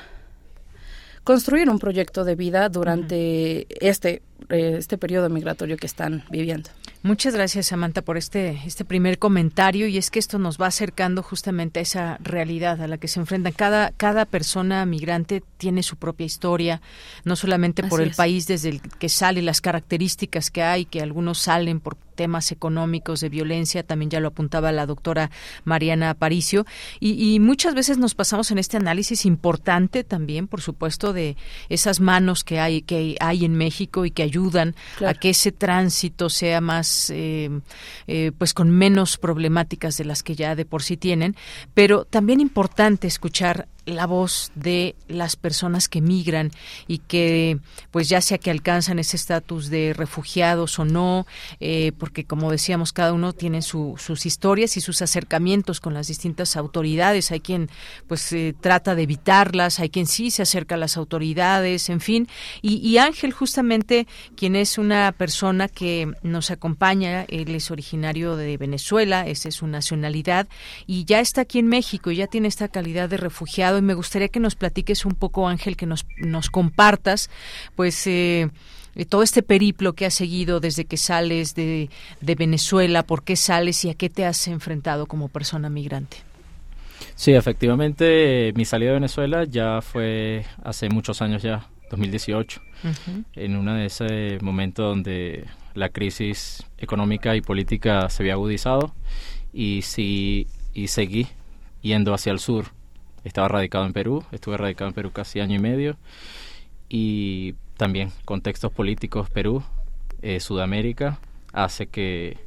construir 1.24 1.69
un 1.69 1.80
proyecto 1.80 2.24
de 2.24 2.36
vida 2.36 2.69
durante 2.69 3.67
este, 3.86 4.21
eh, 4.49 4.76
este 4.78 4.97
periodo 4.97 5.30
migratorio 5.30 5.78
que 5.78 5.88
están 5.88 6.24
viviendo. 6.30 6.69
Muchas 7.01 7.36
gracias, 7.36 7.65
Samantha, 7.65 8.01
por 8.01 8.15
este, 8.17 8.61
este 8.65 8.86
primer 8.86 9.19
comentario. 9.19 9.88
Y 9.88 9.97
es 9.97 10.09
que 10.09 10.19
esto 10.19 10.39
nos 10.39 10.57
va 10.57 10.67
acercando 10.67 11.21
justamente 11.21 11.80
a 11.80 11.84
esa 11.84 12.17
realidad 12.21 12.82
a 12.82 12.88
la 12.88 12.97
que 12.97 13.09
se 13.09 13.19
enfrentan. 13.19 13.51
Cada, 13.51 13.91
cada 13.91 14.26
persona 14.26 14.86
migrante 14.86 15.43
tiene 15.57 15.84
su 15.84 15.97
propia 15.97 16.26
historia, 16.26 16.82
no 17.26 17.36
solamente 17.36 17.84
por 17.84 18.01
el 18.01 18.11
país 18.11 18.47
desde 18.47 18.69
el 18.69 18.82
que 18.82 19.09
sale, 19.09 19.41
las 19.41 19.59
características 19.59 20.49
que 20.49 20.63
hay, 20.63 20.86
que 20.86 21.01
algunos 21.01 21.39
salen 21.39 21.82
por 21.82 21.97
temas 22.14 22.51
económicos, 22.51 23.20
de 23.20 23.30
violencia, 23.30 23.84
también 23.84 24.09
ya 24.09 24.20
lo 24.20 24.30
apuntaba 24.30 24.72
la 24.72 24.86
doctora 24.86 25.32
Mariana 25.64 26.09
Aparicio, 26.09 26.66
y, 26.99 27.39
muchas 27.39 27.76
veces 27.76 27.97
nos 27.97 28.16
pasamos 28.16 28.51
en 28.51 28.57
este 28.57 28.78
análisis 28.78 29.26
importante 29.26 30.03
también, 30.03 30.47
por 30.47 30.61
supuesto, 30.61 31.14
de 31.14 31.36
esas 31.70 31.99
manos 31.99 32.43
que 32.43 32.59
hay, 32.59 32.82
que 32.82 33.16
hay 33.20 33.45
en 33.45 33.55
México 33.55 34.05
y 34.05 34.11
que 34.11 34.24
ayudan 34.24 34.76
a 35.05 35.14
que 35.14 35.32
ese 35.32 35.51
tránsito 35.51 36.30
sea 36.30 36.61
más, 36.61 37.09
eh, 37.09 37.49
eh, 38.07 38.32
pues 38.38 38.53
con 38.53 38.70
menos 38.70 39.18
problemáticas 39.18 39.97
de 39.97 40.05
las 40.05 40.24
que 40.24 40.36
ya 40.36 40.55
de 40.55 40.66
por 40.66 40.84
sí 40.84 40.97
tienen, 40.97 41.36
pero 41.74 42.05
también 42.05 42.39
importante 42.39 43.07
escuchar 43.07 43.68
la 43.86 44.07
voz 44.07 44.51
de 44.55 44.95
las 45.07 45.36
personas 45.36 45.89
que 45.89 46.01
migran 46.01 46.51
y 46.88 46.99
que 46.99 47.59
pues 47.91 48.07
ya 48.09 48.21
sea 48.21 48.38
que 48.38 48.51
alcanzan 48.51 48.99
ese 48.99 49.17
estatus 49.17 49.69
de 49.69 49.93
refugiados 49.93 50.79
o 50.79 50.86
no 50.86 51.25
eh, 51.59 51.91
porque 51.97 52.23
como 52.23 52.51
decíamos 52.51 52.93
cada 52.93 53.13
uno 53.13 53.34
tiene 53.34 53.61
sus 53.61 54.25
historias 54.25 54.77
y 54.77 54.81
sus 54.81 55.01
acercamientos 55.01 55.79
con 55.81 55.93
las 55.93 56.07
distintas 56.07 56.55
autoridades. 56.55 57.31
Hay 57.31 57.41
quien 57.41 57.69
pues 58.07 58.31
eh, 58.31 58.55
trata 58.59 58.95
de 58.95 59.03
evitarlas 59.03 59.79
hay 59.79 59.89
quien 59.89 60.07
sí 60.07 60.31
se 60.31 60.43
acerca 60.43 60.75
a 60.75 60.77
las 60.77 60.97
autoridades 60.97 61.89
en 61.89 61.99
fin. 61.99 62.27
Y 62.61 62.97
Ángel 62.97 63.34
justamente 63.34 64.07
quien 64.36 64.55
es 64.55 64.77
una 64.77 65.11
persona 65.11 65.67
que 65.67 66.11
nos 66.21 66.51
acompaña 66.51 67.25
él 67.27 67.53
es 67.55 67.71
originario 67.71 68.36
de 68.36 68.57
Venezuela 68.57 69.27
esa 69.27 69.49
es 69.49 69.55
su 69.55 69.67
nacionalidad 69.67 70.47
y 70.88 71.05
ya 71.05 71.19
está 71.19 71.41
aquí 71.41 71.59
en 71.59 71.67
México 71.67 72.11
y 72.11 72.17
ya 72.17 72.27
tiene 72.27 72.47
esta 72.47 72.67
calidad 72.67 73.09
de 73.09 73.17
refugiado 73.17 73.72
y 73.78 73.82
me 73.82 73.93
gustaría 73.93 74.28
que 74.28 74.39
nos 74.39 74.55
platiques 74.55 75.05
un 75.05 75.13
poco, 75.13 75.47
Ángel, 75.47 75.78
que 75.78 75.86
nos, 75.86 76.05
nos 76.17 76.49
compartas, 76.49 77.30
pues, 77.76 78.05
eh, 78.07 78.49
eh, 78.95 79.05
todo 79.05 79.24
este 79.24 79.43
periplo 79.43 79.93
que 79.93 80.05
has 80.05 80.13
seguido 80.13 80.59
desde 80.59 80.86
que 80.86 80.97
sales 80.97 81.55
de, 81.55 81.89
de 82.21 82.36
Venezuela, 82.36 83.03
por 83.03 83.24
qué 83.24 83.36
sales 83.36 83.84
y 83.86 83.89
a 83.89 83.95
qué 83.95 84.09
te 84.09 84.26
has 84.26 84.47
enfrentado 84.47 85.05
como 85.07 85.30
persona 85.30 85.69
migrante. 85.69 86.17
Sí, 87.15 87.34
efectivamente, 87.34 88.53
mi 88.55 88.65
salida 88.65 88.89
de 88.89 88.95
Venezuela 88.95 89.43
ya 89.45 89.82
fue 89.82 90.45
hace 90.63 90.89
muchos 90.89 91.21
años 91.21 91.43
ya, 91.43 91.67
2018, 91.91 92.61
en 93.36 93.55
uno 93.55 93.76
de 93.76 93.86
ese 93.86 94.38
momento 94.41 94.84
donde 94.84 95.45
la 95.76 95.89
crisis 95.89 96.65
económica 96.78 97.36
y 97.36 97.41
política 97.41 98.09
se 98.09 98.24
había 98.24 98.34
agudizado 98.34 98.93
y 99.53 99.84
sí 99.84 100.47
y 100.74 100.88
seguí 100.88 101.28
yendo 101.82 102.13
hacia 102.13 102.32
el 102.32 102.39
sur 102.39 102.65
estaba 103.24 103.47
radicado 103.47 103.86
en 103.86 103.93
Perú, 103.93 104.24
estuve 104.32 104.57
radicado 104.57 104.89
en 104.89 104.93
Perú 104.93 105.11
casi 105.11 105.39
año 105.39 105.55
y 105.55 105.59
medio 105.59 105.97
y 106.89 107.55
también 107.78 108.11
contextos 108.26 108.71
políticos 108.71 109.30
Perú, 109.30 109.63
eh, 110.21 110.39
Sudamérica, 110.39 111.19
hace 111.51 111.88
que 111.88 112.38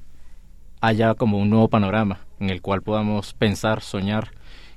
haya 0.81 1.15
como 1.15 1.39
un 1.39 1.51
nuevo 1.51 1.69
panorama 1.69 2.21
en 2.41 2.51
el 2.51 2.63
cual 2.63 2.83
podamos 2.83 3.35
pensar, 3.35 3.81
soñar 3.81 4.33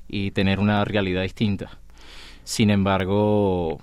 y 0.08 0.32
tener 0.32 0.60
una 0.60 0.84
realidad 0.86 1.24
distinta. 1.24 1.78
Sin 2.44 2.70
embargo, 2.70 3.80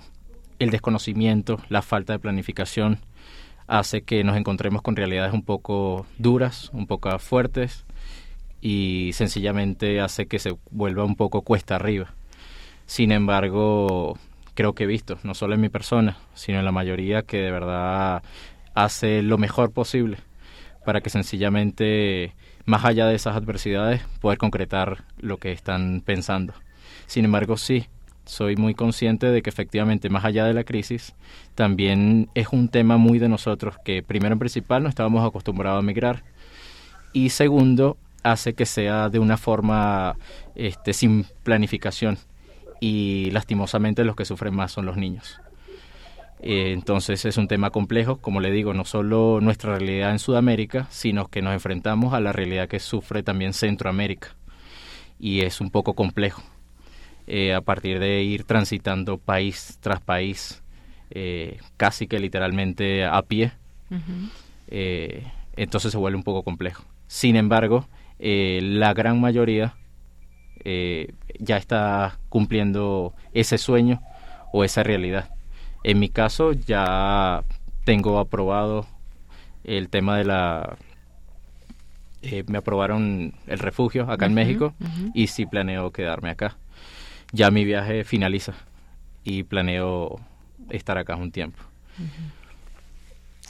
el 0.59 0.71
desconocimiento, 0.71 1.59
la 1.69 1.81
falta 1.81 2.13
de 2.13 2.19
planificación 2.19 2.99
hace 3.67 4.01
que 4.01 4.23
nos 4.23 4.37
encontremos 4.37 4.81
con 4.81 4.95
realidades 4.95 5.33
un 5.33 5.43
poco 5.43 6.05
duras, 6.17 6.69
un 6.73 6.87
poco 6.87 7.17
fuertes 7.19 7.85
y 8.67 9.13
sencillamente 9.13 10.01
hace 10.01 10.25
que 10.25 10.39
se 10.39 10.57
vuelva 10.71 11.05
un 11.05 11.15
poco 11.15 11.41
cuesta 11.41 11.77
arriba. 11.77 12.13
Sin 12.85 13.13
embargo, 13.13 14.19
creo 14.55 14.73
que 14.73 14.83
he 14.83 14.87
visto, 14.87 15.17
no 15.23 15.35
solo 15.35 15.55
en 15.55 15.61
mi 15.61 15.69
persona, 15.69 16.17
sino 16.33 16.59
en 16.59 16.65
la 16.65 16.73
mayoría, 16.73 17.21
que 17.21 17.37
de 17.37 17.51
verdad 17.51 18.23
hace 18.73 19.21
lo 19.21 19.37
mejor 19.37 19.71
posible 19.71 20.17
para 20.83 20.99
que 20.99 21.09
sencillamente, 21.09 22.33
más 22.65 22.83
allá 22.83 23.07
de 23.07 23.15
esas 23.15 23.37
adversidades, 23.37 24.01
poder 24.19 24.37
concretar 24.37 25.05
lo 25.17 25.37
que 25.37 25.53
están 25.53 26.01
pensando. 26.01 26.51
Sin 27.05 27.23
embargo, 27.23 27.55
sí, 27.55 27.87
soy 28.25 28.57
muy 28.57 28.73
consciente 28.73 29.27
de 29.27 29.41
que 29.41 29.49
efectivamente, 29.49 30.09
más 30.09 30.25
allá 30.25 30.43
de 30.43 30.53
la 30.53 30.65
crisis, 30.65 31.15
también 31.55 32.29
es 32.35 32.49
un 32.51 32.67
tema 32.67 32.97
muy 32.97 33.17
de 33.17 33.29
nosotros, 33.29 33.75
que 33.85 34.03
primero 34.03 34.33
en 34.33 34.39
principal 34.39 34.83
no 34.83 34.89
estábamos 34.89 35.25
acostumbrados 35.25 35.79
a 35.79 35.85
migrar 35.85 36.23
y 37.13 37.29
segundo, 37.29 37.97
hace 38.31 38.53
que 38.53 38.65
sea 38.65 39.09
de 39.09 39.19
una 39.19 39.37
forma 39.37 40.17
este, 40.55 40.93
sin 40.93 41.25
planificación 41.43 42.17
y 42.79 43.31
lastimosamente 43.31 44.03
los 44.03 44.15
que 44.15 44.25
sufren 44.25 44.55
más 44.55 44.71
son 44.71 44.85
los 44.85 44.97
niños. 44.97 45.39
Eh, 46.39 46.71
entonces 46.71 47.25
es 47.25 47.37
un 47.37 47.47
tema 47.47 47.71
complejo, 47.71 48.17
como 48.17 48.39
le 48.39 48.51
digo, 48.51 48.73
no 48.73 48.85
solo 48.85 49.39
nuestra 49.41 49.77
realidad 49.77 50.11
en 50.11 50.19
Sudamérica, 50.19 50.87
sino 50.91 51.27
que 51.27 51.41
nos 51.41 51.53
enfrentamos 51.53 52.13
a 52.13 52.19
la 52.19 52.31
realidad 52.31 52.67
que 52.67 52.79
sufre 52.79 53.23
también 53.23 53.53
Centroamérica. 53.53 54.35
Y 55.19 55.41
es 55.41 55.61
un 55.61 55.71
poco 55.71 55.95
complejo, 55.95 56.43
eh, 57.25 57.55
a 57.55 57.61
partir 57.61 57.99
de 57.99 58.21
ir 58.21 58.43
transitando 58.43 59.17
país 59.17 59.79
tras 59.81 59.99
país, 59.99 60.61
eh, 61.09 61.57
casi 61.75 62.05
que 62.05 62.19
literalmente 62.19 63.03
a 63.03 63.21
pie, 63.23 63.53
entonces 65.55 65.91
se 65.91 65.97
vuelve 65.97 66.17
un 66.17 66.23
poco 66.23 66.43
complejo. 66.43 66.83
Sin 67.07 67.35
embargo, 67.35 67.87
eh, 68.19 68.59
la 68.61 68.93
gran 68.93 69.19
mayoría 69.19 69.75
eh, 70.63 71.13
ya 71.39 71.57
está 71.57 72.17
cumpliendo 72.29 73.13
ese 73.33 73.57
sueño 73.57 74.01
o 74.51 74.63
esa 74.63 74.83
realidad. 74.83 75.29
En 75.83 75.99
mi 75.99 76.09
caso 76.09 76.51
ya 76.51 77.43
tengo 77.85 78.19
aprobado 78.19 78.85
el 79.63 79.89
tema 79.89 80.17
de 80.17 80.25
la... 80.25 80.77
Eh, 82.23 82.43
me 82.47 82.57
aprobaron 82.57 83.33
el 83.45 83.59
refugio 83.59 84.09
acá 84.09 84.25
en 84.25 84.33
México 84.33 84.73
y 85.13 85.27
sí 85.27 85.45
planeo 85.45 85.91
quedarme 85.91 86.31
acá. 86.31 86.57
Ya 87.31 87.51
mi 87.51 87.63
viaje 87.63 88.03
finaliza 88.03 88.53
y 89.23 89.43
planeo 89.43 90.19
estar 90.69 90.97
acá 90.97 91.15
un 91.15 91.31
tiempo. 91.31 91.61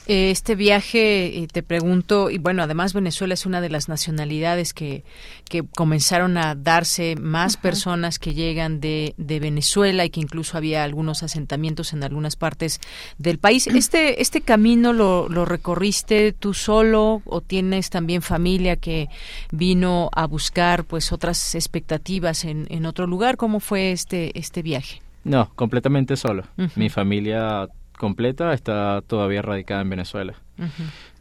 Este 0.07 0.55
viaje, 0.55 1.39
eh, 1.39 1.47
te 1.51 1.63
pregunto, 1.63 2.29
y 2.29 2.37
bueno, 2.37 2.63
además 2.63 2.93
Venezuela 2.93 3.33
es 3.33 3.45
una 3.45 3.59
de 3.59 3.69
las 3.69 3.89
nacionalidades 3.89 4.73
que, 4.73 5.03
que 5.49 5.63
comenzaron 5.63 6.37
a 6.37 6.55
darse 6.55 7.15
más 7.17 7.57
personas 7.57 8.17
que 8.17 8.33
llegan 8.33 8.79
de, 8.79 9.13
de, 9.17 9.39
Venezuela 9.39 10.05
y 10.05 10.09
que 10.09 10.21
incluso 10.21 10.57
había 10.57 10.83
algunos 10.83 11.23
asentamientos 11.23 11.91
en 11.91 12.03
algunas 12.03 12.37
partes 12.37 12.79
del 13.17 13.37
país. 13.37 13.67
¿Este, 13.77 14.21
este 14.21 14.41
camino 14.41 14.93
lo, 14.93 15.27
lo 15.27 15.45
recorriste 15.45 16.31
tú 16.31 16.53
solo 16.53 17.21
o 17.25 17.41
tienes 17.41 17.89
también 17.89 18.21
familia 18.21 18.77
que 18.77 19.09
vino 19.51 20.09
a 20.13 20.25
buscar 20.25 20.85
pues 20.85 21.11
otras 21.11 21.53
expectativas 21.53 22.45
en, 22.45 22.67
en 22.69 22.85
otro 22.85 23.07
lugar? 23.07 23.35
¿Cómo 23.35 23.59
fue 23.59 23.91
este, 23.91 24.37
este 24.39 24.61
viaje? 24.61 25.01
No, 25.25 25.51
completamente 25.55 26.15
solo. 26.15 26.43
Mi 26.75 26.89
familia 26.89 27.67
completa 27.97 28.53
está 28.53 29.01
todavía 29.05 29.41
radicada 29.41 29.81
en 29.81 29.89
Venezuela. 29.89 30.35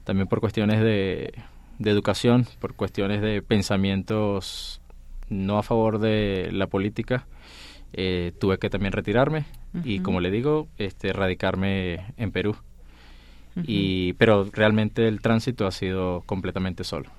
También 0.05 0.29
por 0.29 0.41
cuestiones 0.41 0.81
de, 0.81 1.33
educación, 1.81 2.47
por 2.61 2.74
cuestiones 2.74 3.20
de 3.20 3.43
pensamientos 3.43 4.81
no 5.29 5.59
a 5.59 5.64
favor 5.64 5.99
de 5.99 6.51
la 6.53 6.68
política, 6.68 7.27
eh, 7.93 8.33
tuve 8.39 8.59
que 8.59 8.70
también 8.70 8.93
retirarme 8.93 9.45
y, 9.83 9.99
como 9.99 10.20
le 10.20 10.31
digo, 10.31 10.68
este, 10.79 11.12
radicarme 11.12 12.14
en 12.16 12.31
Perú. 12.31 12.57
y, 13.57 14.12
pero 14.14 14.49
realmente 14.53 15.09
el 15.09 15.20
tránsito 15.20 15.66
ha 15.66 15.72
sido 15.72 16.22
completamente 16.27 16.85
solo. 16.85 17.11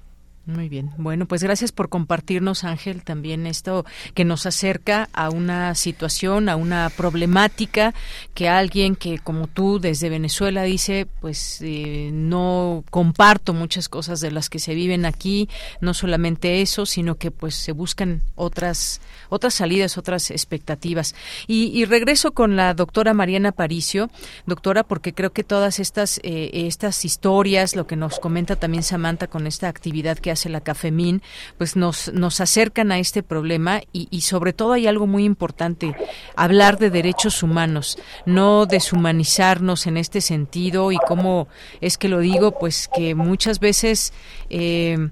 Muy 0.47 0.69
bien. 0.69 0.91
Bueno, 0.97 1.25
pues 1.25 1.43
gracias 1.43 1.73
por 1.73 1.89
compartirnos, 1.89 2.63
Ángel, 2.63 3.03
también 3.03 3.45
esto 3.45 3.85
que 4.13 4.23
nos 4.23 4.45
acerca 4.45 5.09
a 5.11 5.29
una 5.29 5.75
situación, 5.75 6.47
a 6.47 6.55
una 6.55 6.89
problemática 6.89 7.93
que 8.33 8.47
alguien 8.47 8.95
que 8.95 9.19
como 9.19 9.47
tú 9.47 9.79
desde 9.79 10.07
Venezuela 10.09 10.63
dice, 10.63 11.05
pues 11.19 11.59
eh, 11.61 12.11
no 12.13 12.85
comparto 12.89 13.53
muchas 13.53 13.89
cosas 13.89 14.21
de 14.21 14.31
las 14.31 14.49
que 14.49 14.59
se 14.59 14.73
viven 14.73 15.05
aquí, 15.05 15.49
no 15.81 15.93
solamente 15.93 16.61
eso, 16.61 16.85
sino 16.85 17.15
que 17.15 17.29
pues 17.29 17.53
se 17.53 17.73
buscan 17.73 18.21
otras 18.35 19.01
otras 19.27 19.53
salidas, 19.53 19.97
otras 19.97 20.31
expectativas. 20.31 21.13
Y, 21.47 21.83
regreso 21.83 22.31
con 22.31 22.55
la 22.55 22.73
doctora 22.73 23.13
Mariana 23.13 23.51
Paricio, 23.51 24.09
doctora, 24.45 24.83
porque 24.83 25.13
creo 25.13 25.33
que 25.33 25.43
todas 25.43 25.79
estas 25.79 26.21
eh, 26.23 26.51
estas 26.53 27.03
historias, 27.03 27.75
lo 27.75 27.85
que 27.85 27.97
nos 27.97 28.19
comenta 28.19 28.55
también 28.55 28.83
Samantha 28.83 29.27
con 29.27 29.45
esta 29.45 29.67
actividad 29.67 30.17
que 30.17 30.36
la 30.45 30.61
CAFEMIN, 30.61 31.21
pues 31.57 31.75
nos, 31.75 32.11
nos 32.13 32.39
acercan 32.39 32.91
a 32.91 32.99
este 32.99 33.23
problema 33.23 33.81
y, 33.91 34.07
y 34.11 34.21
sobre 34.21 34.53
todo 34.53 34.73
hay 34.73 34.87
algo 34.87 35.07
muy 35.07 35.25
importante, 35.25 35.95
hablar 36.35 36.77
de 36.77 36.89
derechos 36.89 37.43
humanos, 37.43 37.97
no 38.25 38.65
deshumanizarnos 38.65 39.87
en 39.87 39.97
este 39.97 40.21
sentido 40.21 40.91
y 40.91 40.97
cómo 41.07 41.47
es 41.81 41.97
que 41.97 42.09
lo 42.09 42.19
digo, 42.19 42.57
pues 42.57 42.89
que 42.93 43.15
muchas 43.15 43.59
veces... 43.59 44.13
Eh, 44.49 45.09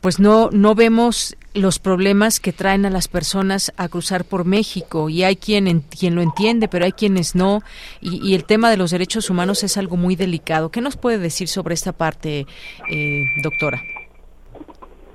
pues 0.00 0.18
no 0.18 0.50
no 0.50 0.74
vemos 0.74 1.36
los 1.52 1.78
problemas 1.78 2.40
que 2.40 2.52
traen 2.52 2.86
a 2.86 2.90
las 2.90 3.08
personas 3.08 3.72
a 3.76 3.88
cruzar 3.88 4.24
por 4.24 4.44
México 4.44 5.08
y 5.08 5.24
hay 5.24 5.36
quien 5.36 5.80
quien 5.80 6.14
lo 6.14 6.22
entiende 6.22 6.68
pero 6.68 6.84
hay 6.84 6.92
quienes 6.92 7.34
no 7.34 7.62
y, 8.00 8.26
y, 8.26 8.34
el 8.34 8.44
tema 8.44 8.70
de 8.70 8.76
los 8.76 8.90
derechos 8.90 9.30
humanos 9.30 9.62
es 9.62 9.76
algo 9.76 9.96
muy 9.96 10.16
delicado. 10.16 10.70
Qué 10.70 10.80
nos 10.80 10.96
puede 10.96 11.18
decir 11.18 11.48
sobre 11.48 11.74
esta 11.74 11.92
parte 11.92 12.46
eh, 12.90 13.24
doctora 13.42 13.82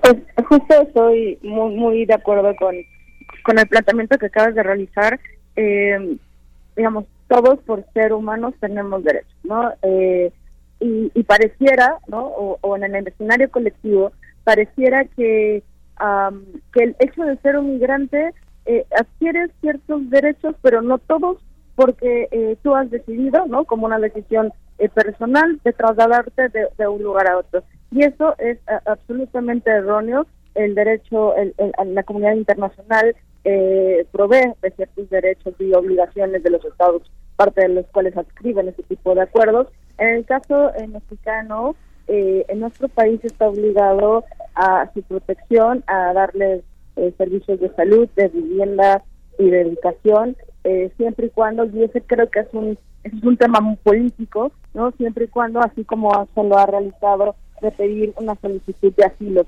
pues 0.05 0.45
justo 0.47 0.81
estoy 0.81 1.39
muy, 1.41 1.75
muy 1.75 2.05
de 2.05 2.13
acuerdo 2.13 2.55
con, 2.55 2.75
con 3.43 3.57
el 3.57 3.67
planteamiento 3.67 4.17
que 4.17 4.27
acabas 4.27 4.55
de 4.55 4.63
realizar. 4.63 5.19
Eh, 5.55 6.17
digamos, 6.75 7.05
todos 7.27 7.59
por 7.61 7.85
ser 7.93 8.13
humanos 8.13 8.53
tenemos 8.59 9.03
derechos, 9.03 9.35
¿no? 9.43 9.71
Eh, 9.81 10.31
y, 10.79 11.23
pareciera, 11.23 11.97
¿no? 12.07 12.27
O, 12.27 12.77
en 12.77 12.95
el 12.95 13.07
escenario 13.07 13.49
colectivo, 13.49 14.11
pareciera 14.43 15.05
que, 15.05 15.63
que 16.73 16.83
el 16.83 16.95
hecho 16.99 17.23
de 17.23 17.37
ser 17.37 17.57
un 17.57 17.73
migrante 17.73 18.33
eh, 18.65 18.85
adquiere 18.95 19.47
ciertos 19.61 20.07
derechos, 20.11 20.55
pero 20.61 20.83
no 20.83 20.99
todos, 20.99 21.37
porque 21.75 22.27
eh, 22.29 22.57
tú 22.61 22.75
has 22.75 22.91
decidido, 22.91 23.47
¿no? 23.47 23.65
Como 23.65 23.87
una 23.87 23.97
decisión 23.97 24.53
personal 24.93 25.59
de 25.63 25.73
trasladarte 25.73 26.49
de 26.49 26.87
un 26.87 27.01
lugar 27.01 27.29
a 27.29 27.37
otro. 27.37 27.63
Y 27.91 28.03
eso 28.03 28.35
es 28.37 28.59
absolutamente 28.85 29.71
erróneo. 29.71 30.27
El 30.53 30.75
derecho, 30.75 31.35
el, 31.35 31.53
la 31.85 32.03
comunidad 32.03 32.33
internacional 32.33 33.15
eh, 33.43 34.05
provee 34.11 34.53
de 34.61 34.71
ciertos 34.71 35.09
derechos 35.09 35.53
y 35.59 35.73
obligaciones 35.73 36.43
de 36.43 36.49
los 36.49 36.63
estados, 36.65 37.03
parte 37.35 37.61
de 37.61 37.69
los 37.69 37.85
cuales 37.87 38.17
adscriben 38.17 38.69
ese 38.69 38.83
tipo 38.83 39.15
de 39.15 39.21
acuerdos. 39.21 39.67
En 39.97 40.09
el 40.09 40.25
caso 40.25 40.71
mexicano, 40.87 41.75
eh, 42.07 42.45
en 42.49 42.59
nuestro 42.59 42.87
país 42.87 43.19
está 43.23 43.47
obligado 43.47 44.23
a 44.53 44.91
su 44.93 45.01
protección, 45.03 45.83
a 45.87 46.13
darles 46.13 46.63
eh, 46.95 47.13
servicios 47.17 47.59
de 47.59 47.73
salud, 47.75 48.07
de 48.15 48.27
vivienda 48.29 49.03
y 49.39 49.49
de 49.49 49.61
educación, 49.61 50.37
eh, 50.63 50.91
siempre 50.97 51.27
y 51.27 51.29
cuando, 51.29 51.65
y 51.65 51.83
ese 51.83 52.01
creo 52.01 52.29
que 52.29 52.41
es 52.41 52.47
un, 52.53 52.77
es 53.05 53.23
un 53.23 53.37
tema 53.37 53.59
muy 53.61 53.75
político, 53.77 54.51
no 54.73 54.91
siempre 54.91 55.25
y 55.25 55.27
cuando, 55.27 55.59
así 55.59 55.83
como 55.83 56.27
se 56.33 56.43
lo 56.43 56.57
ha 56.57 56.65
realizado 56.65 57.35
de 57.61 57.71
pedir 57.71 58.13
una 58.17 58.35
solicitud 58.35 58.93
de 58.95 59.05
asilo. 59.05 59.45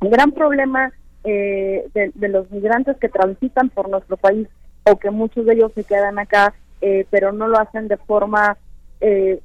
El 0.00 0.08
gran 0.08 0.32
problema 0.32 0.90
eh, 1.22 1.86
de, 1.94 2.28
los 2.28 2.50
migrantes 2.50 2.96
que 2.96 3.10
transitan 3.10 3.68
por 3.68 3.90
nuestro 3.90 4.16
país 4.16 4.48
o 4.84 4.96
que 4.98 5.10
muchos 5.10 5.44
de 5.44 5.52
ellos 5.54 5.72
se 5.74 5.84
quedan 5.84 6.18
acá, 6.18 6.54
eh, 6.80 7.06
pero 7.10 7.32
no 7.32 7.46
lo 7.46 7.58
hacen 7.58 7.88
de 7.88 7.98
forma, 7.98 8.56
eh, 9.00 9.38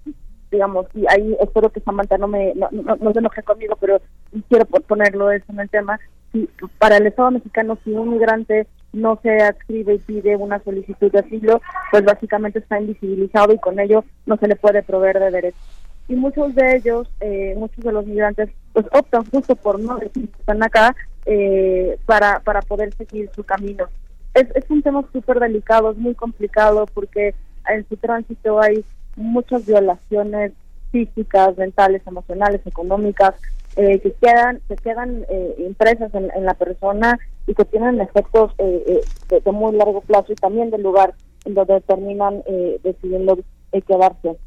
digamos, 0.51 0.87
y 0.93 1.05
ahí 1.09 1.35
espero 1.41 1.69
que 1.69 1.81
Samantha 1.81 2.17
no 2.17 2.27
me 2.27 2.53
no, 2.55 2.69
no, 2.71 3.13
se 3.13 3.19
enoje 3.19 3.43
conmigo, 3.43 3.77
pero 3.79 4.01
quiero 4.47 4.65
ponerlo 4.65 5.31
eso 5.31 5.45
en 5.49 5.59
el 5.59 5.69
tema. 5.69 5.99
Si, 6.31 6.49
para 6.77 6.97
el 6.97 7.07
Estado 7.07 7.31
mexicano, 7.31 7.77
si 7.83 7.91
un 7.91 8.13
migrante 8.13 8.67
no 8.93 9.19
se 9.21 9.41
adscribe 9.41 9.95
y 9.95 9.99
pide 9.99 10.35
una 10.35 10.63
solicitud 10.63 11.11
de 11.11 11.19
asilo, 11.19 11.61
pues 11.91 12.03
básicamente 12.03 12.59
está 12.59 12.79
invisibilizado 12.79 13.53
y 13.53 13.59
con 13.59 13.79
ello 13.79 14.03
no 14.25 14.37
se 14.37 14.47
le 14.47 14.55
puede 14.55 14.83
proveer 14.83 15.19
de 15.19 15.31
derechos 15.31 15.79
y 16.09 16.15
muchos 16.15 16.53
de 16.55 16.75
ellos, 16.75 17.07
eh, 17.21 17.53
muchos 17.55 17.85
de 17.85 17.91
los 17.91 18.05
migrantes, 18.05 18.49
pues 18.73 18.85
optan 18.91 19.23
justo 19.25 19.55
por 19.55 19.79
no 19.79 19.95
decir 19.97 20.27
que 20.27 20.39
están 20.39 20.61
acá 20.63 20.95
eh, 21.25 21.99
para, 22.07 22.39
para 22.39 22.61
poder 22.63 22.93
seguir 22.95 23.29
su 23.35 23.43
camino. 23.43 23.85
Es, 24.33 24.47
es 24.55 24.67
un 24.69 24.81
tema 24.81 25.05
súper 25.13 25.39
delicado, 25.39 25.91
es 25.91 25.97
muy 25.97 26.15
complicado 26.15 26.87
porque 26.93 27.35
en 27.69 27.87
su 27.87 27.95
tránsito 27.95 28.59
hay 28.59 28.83
muchas 29.15 29.67
violaciones 29.67 30.53
físicas, 30.91 31.55
mentales, 31.57 32.01
emocionales, 32.07 32.61
económicas, 32.65 33.35
eh, 33.79 33.99
que 33.99 34.11
quedan 34.13 34.61
que 34.67 34.75
quedan 34.75 35.25
impresas 35.57 36.13
en, 36.13 36.45
la 36.45 36.53
persona 36.53 37.17
y 37.47 37.53
que 37.53 37.65
tienen 37.65 38.01
efectos 38.01 38.55
de, 38.57 39.01
de, 39.29 39.51
muy 39.51 39.75
largo 39.75 40.01
plazo 40.01 40.33
y 40.33 40.35
también 40.35 40.69
del 40.69 40.83
lugar 40.83 41.13
en 41.45 41.53
donde 41.53 41.81
terminan 41.81 42.43
decidiendo 42.83 43.39
quedarse. 43.87 44.37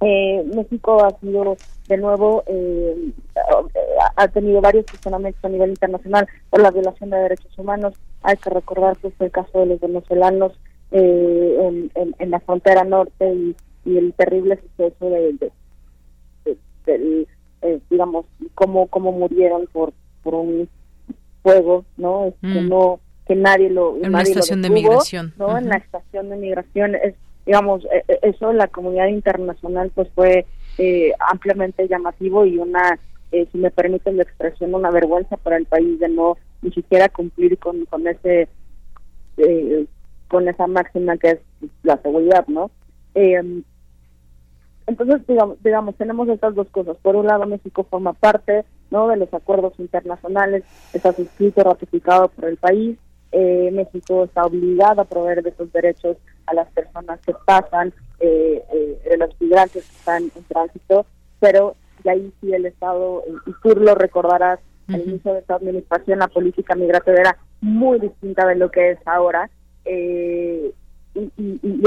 Eh, 0.00 0.44
México 0.54 1.02
ha 1.02 1.18
sido 1.20 1.56
de 1.88 1.96
nuevo 1.96 2.44
eh, 2.46 3.12
ha 4.16 4.28
tenido 4.28 4.60
varios 4.60 4.84
cuestionamientos 4.84 5.42
a 5.42 5.48
nivel 5.48 5.70
internacional 5.70 6.28
por 6.50 6.60
la 6.60 6.70
violación 6.70 7.08
de 7.08 7.16
derechos 7.16 7.58
humanos 7.58 7.94
hay 8.22 8.36
que 8.36 8.50
recordar 8.50 8.98
que 8.98 9.08
es 9.08 9.14
el 9.20 9.30
caso 9.30 9.60
de 9.60 9.66
los 9.66 9.80
venezolanos 9.80 10.52
eh, 10.90 11.88
en, 12.18 12.30
la 12.30 12.40
frontera 12.40 12.84
norte 12.84 13.54
y, 13.86 13.96
el 13.96 14.12
terrible 14.14 14.60
suceso 14.60 15.08
de, 15.08 15.52
eh, 17.66 17.80
digamos 17.90 18.26
cómo 18.54 18.86
cómo 18.86 19.12
murieron 19.12 19.66
por 19.72 19.92
por 20.22 20.34
un 20.34 20.68
fuego 21.42 21.84
no 21.96 22.32
que 22.40 22.60
mm. 22.60 22.68
no 22.68 23.00
que 23.26 23.34
nadie 23.34 23.70
lo 23.70 23.96
en 23.96 24.08
una 24.08 24.22
estación 24.22 24.62
de 24.62 24.70
migración 24.70 25.34
no 25.38 25.58
en 25.58 25.68
la 25.68 25.76
estación 25.76 26.30
de 26.30 26.36
migración 26.36 26.94
es 26.94 27.14
digamos, 27.46 27.84
e, 27.86 28.04
e, 28.08 28.18
eso 28.22 28.52
la 28.52 28.66
comunidad 28.66 29.06
internacional 29.06 29.90
pues 29.94 30.08
fue 30.14 30.44
eh, 30.78 31.12
ampliamente 31.30 31.88
llamativo 31.88 32.44
y 32.44 32.58
una, 32.58 32.98
eh, 33.32 33.46
si 33.50 33.58
me 33.58 33.70
permiten 33.70 34.16
la 34.16 34.24
expresión, 34.24 34.74
una 34.74 34.90
vergüenza 34.90 35.36
para 35.36 35.56
el 35.56 35.64
país 35.64 35.98
de 36.00 36.08
no 36.08 36.36
ni 36.60 36.72
siquiera 36.72 37.08
cumplir 37.08 37.56
con, 37.58 37.84
con 37.86 38.06
ese 38.06 38.48
eh, 39.36 39.86
con 40.28 40.48
esa 40.48 40.66
máxima 40.66 41.16
que 41.16 41.28
es 41.30 41.38
la 41.84 41.96
seguridad, 42.02 42.44
¿no? 42.48 42.70
Entonces, 44.86 45.26
digamos, 45.26 45.62
digamos, 45.62 45.94
tenemos 45.96 46.28
estas 46.28 46.54
dos 46.54 46.68
cosas. 46.70 46.96
Por 46.98 47.16
un 47.16 47.26
lado, 47.26 47.46
México 47.46 47.86
forma 47.88 48.12
parte 48.12 48.64
no 48.90 49.08
de 49.08 49.16
los 49.16 49.32
acuerdos 49.34 49.72
internacionales, 49.78 50.64
está 50.92 51.12
suscrito, 51.12 51.62
ratificado 51.64 52.28
por 52.28 52.44
el 52.46 52.56
país. 52.56 52.98
México 53.32 54.24
está 54.24 54.46
obligado 54.46 55.02
a 55.02 55.04
proveer 55.04 55.42
de 55.42 55.50
esos 55.50 55.70
derechos 55.72 56.16
a 56.46 56.54
las 56.54 56.68
personas 56.70 57.20
que 57.20 57.34
pasan, 57.44 57.92
eh, 58.20 58.62
eh, 58.72 58.98
de 59.10 59.16
los 59.18 59.38
migrantes 59.40 59.84
que 59.84 59.96
están 59.96 60.22
en 60.22 60.44
tránsito, 60.44 61.06
pero 61.38 61.76
de 62.02 62.10
ahí 62.10 62.32
sí 62.40 62.52
el 62.52 62.66
Estado, 62.66 63.22
y 63.46 63.52
tú 63.62 63.78
lo 63.78 63.94
recordarás, 63.94 64.60
al 64.88 65.02
inicio 65.02 65.32
de 65.32 65.40
esta 65.40 65.56
administración 65.56 66.20
la 66.20 66.28
política 66.28 66.76
migratoria 66.76 67.20
era 67.20 67.38
muy 67.60 67.98
distinta 67.98 68.46
de 68.46 68.54
lo 68.54 68.70
que 68.70 68.92
es 68.92 68.98
ahora, 69.04 69.50
eh, 69.84 70.72
y, 71.16 71.60
y, 71.62 71.82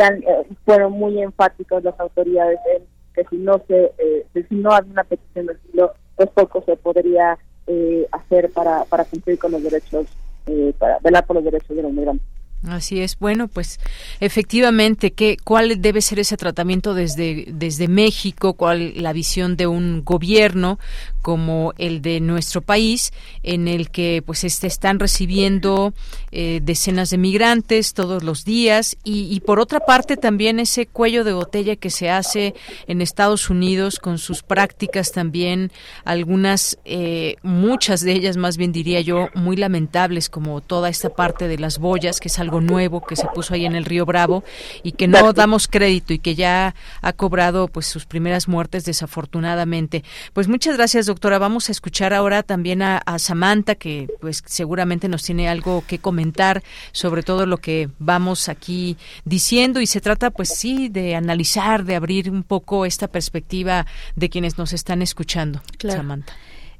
fueron 0.65 0.93
muy 0.93 1.21
enfáticos 1.21 1.83
las 1.83 1.99
autoridades 1.99 2.59
en 2.75 2.83
que 3.13 3.25
si 3.29 3.37
no 3.37 3.61
se 3.67 3.91
eh, 3.97 4.25
si 4.33 4.55
no 4.55 4.71
hay 4.71 4.83
una 4.89 5.03
petición 5.03 5.47
de 5.47 5.53
asilo, 5.53 5.93
pues 6.15 6.29
poco 6.29 6.63
se 6.65 6.75
podría 6.77 7.37
eh, 7.67 8.07
hacer 8.11 8.51
para, 8.51 8.85
para 8.85 9.05
cumplir 9.05 9.37
con 9.37 9.51
los 9.51 9.63
derechos, 9.63 10.07
eh, 10.47 10.73
para 10.77 10.99
velar 10.99 11.25
por 11.25 11.35
los 11.35 11.45
derechos 11.45 11.75
de 11.75 11.83
los 11.83 11.91
migrantes. 11.91 12.27
Así 12.67 12.99
es. 12.99 13.17
Bueno, 13.17 13.47
pues 13.47 13.79
efectivamente, 14.19 15.11
¿qué, 15.11 15.37
¿cuál 15.41 15.81
debe 15.81 16.01
ser 16.01 16.19
ese 16.19 16.35
tratamiento 16.35 16.93
desde, 16.93 17.45
desde 17.47 17.87
México? 17.87 18.53
¿Cuál 18.53 19.01
la 19.01 19.13
visión 19.13 19.55
de 19.55 19.67
un 19.67 20.03
gobierno 20.03 20.77
como 21.21 21.73
el 21.77 22.01
de 22.01 22.19
nuestro 22.19 22.61
país, 22.61 23.11
en 23.43 23.67
el 23.67 23.89
que 23.89 24.23
pues 24.25 24.43
este, 24.43 24.67
están 24.67 24.99
recibiendo 24.99 25.93
eh, 26.31 26.59
decenas 26.63 27.09
de 27.09 27.17
migrantes 27.17 27.93
todos 27.93 28.23
los 28.23 28.45
días 28.45 28.97
y, 29.03 29.27
y, 29.33 29.39
por 29.41 29.59
otra 29.59 29.79
parte 29.79 30.17
también 30.17 30.59
ese 30.59 30.85
cuello 30.85 31.23
de 31.23 31.33
botella 31.33 31.75
que 31.75 31.89
se 31.89 32.09
hace 32.09 32.55
en 32.87 33.01
Estados 33.01 33.49
Unidos 33.49 33.99
con 33.99 34.17
sus 34.17 34.43
prácticas 34.43 35.11
también 35.11 35.71
algunas 36.05 36.77
eh, 36.85 37.35
muchas 37.41 38.01
de 38.01 38.13
ellas 38.13 38.37
más 38.37 38.57
bien 38.57 38.71
diría 38.71 39.01
yo 39.01 39.29
muy 39.33 39.55
lamentables 39.55 40.29
como 40.29 40.61
toda 40.61 40.89
esta 40.89 41.09
parte 41.09 41.47
de 41.47 41.57
las 41.57 41.79
boyas 41.79 42.19
que 42.19 42.27
es 42.27 42.39
nuevo 42.61 43.01
que 43.05 43.15
se 43.15 43.27
puso 43.27 43.53
ahí 43.53 43.65
en 43.65 43.75
el 43.75 43.85
río 43.85 44.05
Bravo 44.05 44.43
y 44.83 44.93
que 44.93 45.07
no 45.07 45.33
damos 45.33 45.67
crédito 45.67 46.13
y 46.13 46.19
que 46.19 46.35
ya 46.35 46.75
ha 47.01 47.13
cobrado 47.13 47.67
pues 47.67 47.85
sus 47.85 48.05
primeras 48.05 48.47
muertes 48.47 48.85
desafortunadamente 48.85 50.03
pues 50.33 50.47
muchas 50.47 50.77
gracias 50.77 51.05
doctora. 51.05 51.39
Vamos 51.39 51.69
a 51.69 51.71
escuchar 51.71 52.13
ahora 52.13 52.43
también 52.43 52.81
a, 52.81 52.97
a, 52.97 53.19
Samantha, 53.19 53.75
que 53.75 54.07
pues 54.19 54.43
seguramente 54.45 55.07
nos 55.07 55.23
tiene 55.23 55.49
algo 55.49 55.83
que 55.87 55.99
comentar 55.99 56.63
sobre 56.91 57.23
todo 57.23 57.45
lo 57.45 57.57
que 57.57 57.89
vamos 57.99 58.49
aquí 58.49 58.97
diciendo 59.25 59.81
y 59.81 59.85
se 59.85 60.01
trata 60.01 60.31
pues 60.31 60.49
sí 60.49 60.89
de 60.89 61.15
analizar, 61.15 61.83
de 61.83 61.95
abrir 61.95 62.29
un 62.29 62.43
poco 62.43 62.85
esta 62.85 63.07
perspectiva 63.07 63.85
de 64.15 64.29
quienes 64.29 64.57
nos 64.57 64.73
están 64.73 65.01
escuchando. 65.01 65.61
Claro. 65.77 65.97
Samantha. 65.97 66.33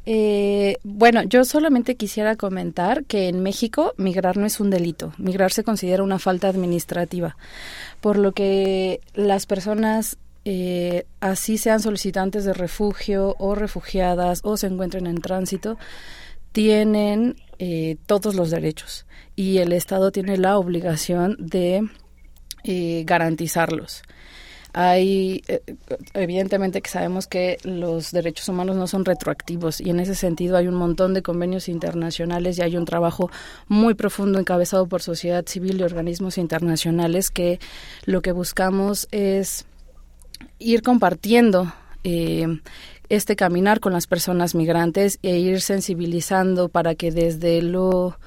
Eh, 0.05 0.77
bueno, 0.83 1.23
yo 1.23 1.43
solamente 1.45 1.95
quisiera 1.95 2.35
comentar 2.35 3.03
que 3.05 3.27
en 3.27 3.43
México 3.43 3.93
migrar 3.97 4.37
no 4.37 4.45
es 4.45 4.59
un 4.59 4.69
delito, 4.69 5.13
migrar 5.17 5.51
se 5.51 5.63
considera 5.63 6.03
una 6.03 6.19
falta 6.19 6.47
administrativa, 6.47 7.37
por 8.01 8.17
lo 8.17 8.31
que 8.31 9.01
las 9.13 9.45
personas 9.45 10.17
eh, 10.45 11.05
así 11.19 11.57
sean 11.57 11.79
solicitantes 11.79 12.45
de 12.45 12.53
refugio 12.53 13.35
o 13.39 13.55
refugiadas 13.55 14.39
o 14.43 14.57
se 14.57 14.67
encuentren 14.67 15.05
en 15.05 15.21
tránsito, 15.21 15.77
tienen 16.51 17.35
eh, 17.59 17.97
todos 18.05 18.35
los 18.35 18.49
derechos 18.49 19.05
y 19.35 19.57
el 19.59 19.73
Estado 19.73 20.11
tiene 20.11 20.37
la 20.37 20.57
obligación 20.57 21.35
de 21.39 21.87
eh, 22.63 23.03
garantizarlos. 23.05 24.01
Hay, 24.81 25.43
eh, 25.49 25.61
evidentemente 26.13 26.81
que 26.81 26.89
sabemos 26.89 27.27
que 27.27 27.57
los 27.65 28.11
derechos 28.13 28.47
humanos 28.47 28.77
no 28.77 28.87
son 28.87 29.03
retroactivos 29.03 29.81
y 29.81 29.89
en 29.89 29.99
ese 29.99 30.15
sentido 30.15 30.55
hay 30.55 30.69
un 30.69 30.75
montón 30.75 31.13
de 31.13 31.21
convenios 31.21 31.67
internacionales 31.67 32.57
y 32.57 32.61
hay 32.61 32.77
un 32.77 32.85
trabajo 32.85 33.29
muy 33.67 33.93
profundo 33.93 34.39
encabezado 34.39 34.87
por 34.87 35.01
sociedad 35.01 35.45
civil 35.45 35.81
y 35.81 35.83
organismos 35.83 36.37
internacionales 36.37 37.29
que 37.29 37.59
lo 38.05 38.21
que 38.21 38.31
buscamos 38.31 39.09
es 39.11 39.65
ir 40.59 40.81
compartiendo 40.81 41.73
eh, 42.05 42.47
este 43.09 43.35
caminar 43.35 43.81
con 43.81 43.91
las 43.91 44.07
personas 44.07 44.55
migrantes 44.55 45.19
e 45.23 45.39
ir 45.39 45.59
sensibilizando 45.59 46.69
para 46.69 46.95
que 46.95 47.11
desde 47.11 47.61
lo 47.61 48.17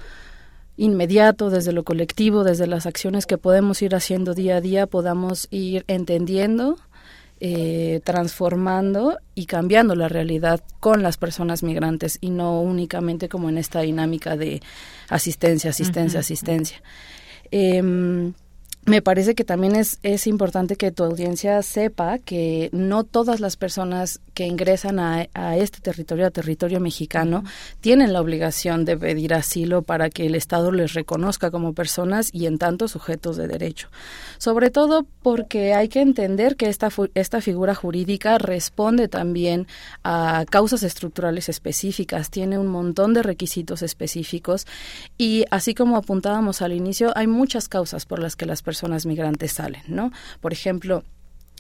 inmediato, 0.77 1.51
desde 1.51 1.73
lo 1.73 1.85
colectivo, 1.85 2.45
desde 2.45 2.66
las 2.66 2.87
acciones 2.87 3.27
que 3.27 3.39
podemos 3.39 3.83
ir 3.83 3.95
haciendo 3.95 4.35
día 4.35 4.57
a 4.57 4.61
día, 4.61 4.87
podamos 4.87 5.49
ir 5.51 5.85
entendiendo, 5.87 6.79
eh, 7.41 8.01
transformando 8.05 9.18
y 9.35 9.47
cambiando 9.47 9.95
la 9.95 10.09
realidad 10.09 10.62
con 10.81 11.03
las 11.03 11.16
personas 11.16 11.62
migrantes 11.62 12.18
y 12.20 12.31
no 12.31 12.61
únicamente 12.61 13.29
como 13.29 13.49
en 13.49 13.59
esta 13.59 13.81
dinámica 13.81 14.37
de 14.37 14.62
asistencia, 15.09 15.70
asistencia, 15.70 16.18
uh 16.18 16.20
-huh. 16.20 16.25
asistencia. 16.25 16.83
Eh, 17.51 18.33
me 18.85 19.01
parece 19.01 19.37
que 19.37 19.45
también 19.45 19.76
es, 19.76 20.01
es 20.03 20.26
importante 20.26 20.74
que 20.74 20.91
tu 20.91 21.05
audiencia 21.05 21.62
sepa 21.62 22.18
que 22.18 22.68
no 22.72 23.05
todas 23.05 23.39
las 23.39 23.57
personas 23.57 24.20
que 24.35 24.47
ingresan 24.47 24.99
a, 24.99 25.28
a 25.35 25.57
este 25.57 25.80
territorio, 25.80 26.26
a 26.26 26.30
territorio 26.30 26.80
mexicano, 26.80 27.45
tienen 27.80 28.12
la 28.12 28.20
obligación 28.20 28.85
de 28.85 28.97
pedir 28.97 29.35
asilo 29.35 29.83
para 29.83 30.11
que 30.11 30.26
el 30.26 30.35
Estado 30.35 30.72
les 30.72 30.95
reconozca 30.95 31.53
como 31.53 31.74
personas 31.74 32.30
y 32.33 32.47
en 32.47 32.59
tanto 32.59 32.89
sujetos 32.89 33.37
de 33.37 33.47
derecho. 33.47 33.89
Sobre 34.39 34.70
todo 34.70 35.07
porque 35.22 35.74
hay 35.74 35.89
que 35.89 36.01
entender 36.01 36.57
que 36.57 36.68
esta, 36.68 36.89
esta 37.14 37.41
figura 37.41 37.76
jurídica 37.76 38.39
responde 38.39 39.07
también 39.07 39.68
a 40.03 40.45
causas 40.51 40.83
estructurales 40.83 41.49
específicas, 41.49 42.30
tiene 42.30 42.59
un 42.59 42.66
montón 42.66 43.14
de 43.14 43.22
requisitos 43.22 43.83
específicos 43.83 44.66
y 45.18 45.45
así 45.51 45.72
como 45.72 45.97
apuntábamos 45.97 46.62
al 46.62 46.72
inicio, 46.72 47.12
hay 47.14 47.28
muchas 47.28 47.68
causas 47.68 48.07
por 48.07 48.18
las 48.18 48.35
que 48.35 48.45
las 48.45 48.61
personas 48.61 48.72
personas 48.73 49.05
migrantes 49.05 49.53
salen, 49.53 49.83
¿no? 49.87 50.12
Por 50.41 50.55
ejemplo, 50.55 51.05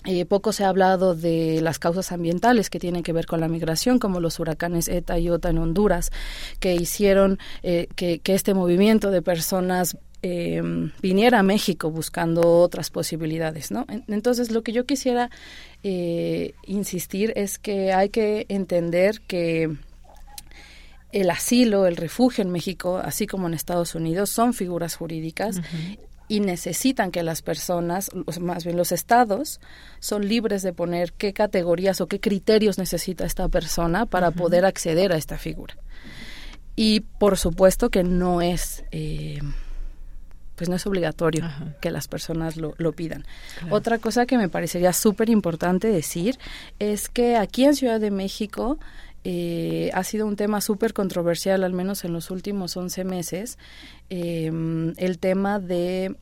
eh, 0.06 0.24
poco 0.24 0.50
se 0.52 0.64
ha 0.64 0.70
hablado 0.70 1.14
de 1.14 1.60
las 1.60 1.78
causas 1.78 2.10
ambientales 2.10 2.70
que 2.70 2.80
tienen 2.80 3.02
que 3.02 3.12
ver 3.12 3.26
con 3.26 3.38
la 3.38 3.48
migración, 3.48 3.98
como 3.98 4.18
los 4.18 4.40
huracanes 4.40 4.88
ETA 4.88 5.18
y 5.18 5.28
OTA 5.28 5.50
en 5.50 5.58
Honduras, 5.58 6.10
que 6.58 6.74
hicieron 6.74 7.38
eh, 7.62 7.86
que, 7.96 8.22
este 8.24 8.54
movimiento 8.54 9.10
de 9.10 9.20
personas 9.20 9.98
eh, 10.22 10.62
viniera 11.02 11.40
a 11.40 11.42
México 11.42 11.90
buscando 11.90 12.40
otras 12.62 12.88
posibilidades, 12.88 13.70
¿no? 13.70 13.84
Entonces, 14.08 14.50
lo 14.50 14.62
que 14.62 14.72
yo 14.72 14.86
quisiera 14.86 15.28
eh, 15.82 16.54
insistir 16.66 17.34
es 17.36 17.58
que 17.58 17.92
hay 17.92 18.08
que 18.08 18.46
entender 18.48 19.20
que 19.26 19.68
el 21.12 21.28
asilo, 21.28 21.86
el 21.86 21.96
refugio 21.96 22.42
en 22.42 22.50
México, 22.50 22.96
así 22.96 23.26
como 23.26 23.46
en 23.46 23.54
Estados 23.54 23.94
Unidos, 23.94 24.30
son 24.30 24.54
figuras 24.54 24.96
jurídicas 24.96 25.60
y 26.32 26.40
necesitan 26.40 27.10
que 27.10 27.22
las 27.22 27.42
personas, 27.42 28.10
más 28.40 28.64
bien 28.64 28.78
los 28.78 28.90
estados, 28.90 29.60
son 30.00 30.26
libres 30.26 30.62
de 30.62 30.72
poner 30.72 31.12
qué 31.12 31.34
categorías 31.34 32.00
o 32.00 32.06
qué 32.06 32.20
criterios 32.20 32.78
necesita 32.78 33.26
esta 33.26 33.50
persona 33.50 34.06
para 34.06 34.30
uh 34.30 34.32
-huh. 34.32 34.36
poder 34.36 34.64
acceder 34.64 35.12
a 35.12 35.18
esta 35.18 35.36
figura. 35.36 35.76
Y 36.74 37.00
por 37.00 37.36
supuesto 37.36 37.90
que 37.90 38.02
no 38.02 38.40
es... 38.40 38.82
Eh, 38.92 39.40
pues 40.56 40.70
no 40.70 40.76
es 40.76 40.86
obligatorio 40.86 41.44
Ajá. 41.44 41.74
que 41.82 41.90
las 41.90 42.08
personas 42.08 42.56
lo, 42.56 42.74
lo 42.78 42.92
pidan. 42.92 43.26
Claro. 43.58 43.74
Otra 43.74 43.98
cosa 43.98 44.24
que 44.24 44.38
me 44.38 44.48
parecería 44.48 44.92
súper 44.94 45.28
importante 45.28 45.88
decir 45.88 46.38
es 46.78 47.10
que 47.10 47.36
aquí 47.36 47.64
en 47.64 47.74
Ciudad 47.74 48.00
de 48.00 48.10
México 48.10 48.78
eh, 49.24 49.90
ha 49.94 50.02
sido 50.02 50.26
un 50.26 50.34
tema 50.34 50.60
súper 50.60 50.92
controversial, 50.92 51.62
al 51.62 51.72
menos 51.72 52.04
en 52.04 52.12
los 52.12 52.30
últimos 52.30 52.76
11 52.76 53.04
meses, 53.04 53.56
eh, 54.14 54.92
el 54.96 55.18
tema 55.18 55.58
de 55.58 56.14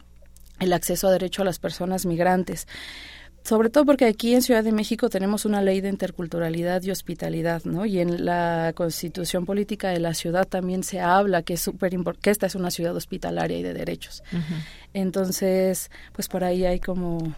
el 0.61 0.73
acceso 0.73 1.09
a 1.09 1.13
derecho 1.13 1.43
a 1.43 1.45
las 1.45 1.59
personas 1.59 2.07
migrantes 2.07 2.67
sobre 3.43 3.71
todo 3.71 3.87
porque 3.87 4.05
aquí 4.05 4.35
en 4.35 4.43
Ciudad 4.43 4.63
de 4.63 4.73
México 4.73 5.09
tenemos 5.09 5.45
una 5.45 5.63
ley 5.63 5.81
de 5.81 5.89
interculturalidad 5.89 6.83
y 6.83 6.91
hospitalidad, 6.91 7.65
¿no? 7.65 7.87
Y 7.87 7.99
en 7.99 8.25
la 8.25 8.73
Constitución 8.75 9.47
política 9.47 9.89
de 9.89 9.99
la 9.99 10.15
ciudad 10.15 10.47
también 10.47 10.83
se 10.83 11.01
habla 11.01 11.43
que 11.43 11.55
es 11.55 11.61
súper 11.61 11.91
que 12.21 12.31
esta 12.31 12.47
es 12.47 12.55
una 12.55 12.71
ciudad 12.71 12.95
hospitalaria 12.95 13.59
y 13.59 13.63
de 13.63 13.73
derechos. 13.75 14.23
Uh 14.33 14.37
-huh. 14.37 14.65
Entonces, 14.93 15.91
pues 16.13 16.29
por 16.29 16.45
ahí 16.45 16.65
hay 16.65 16.81
como 16.81 17.35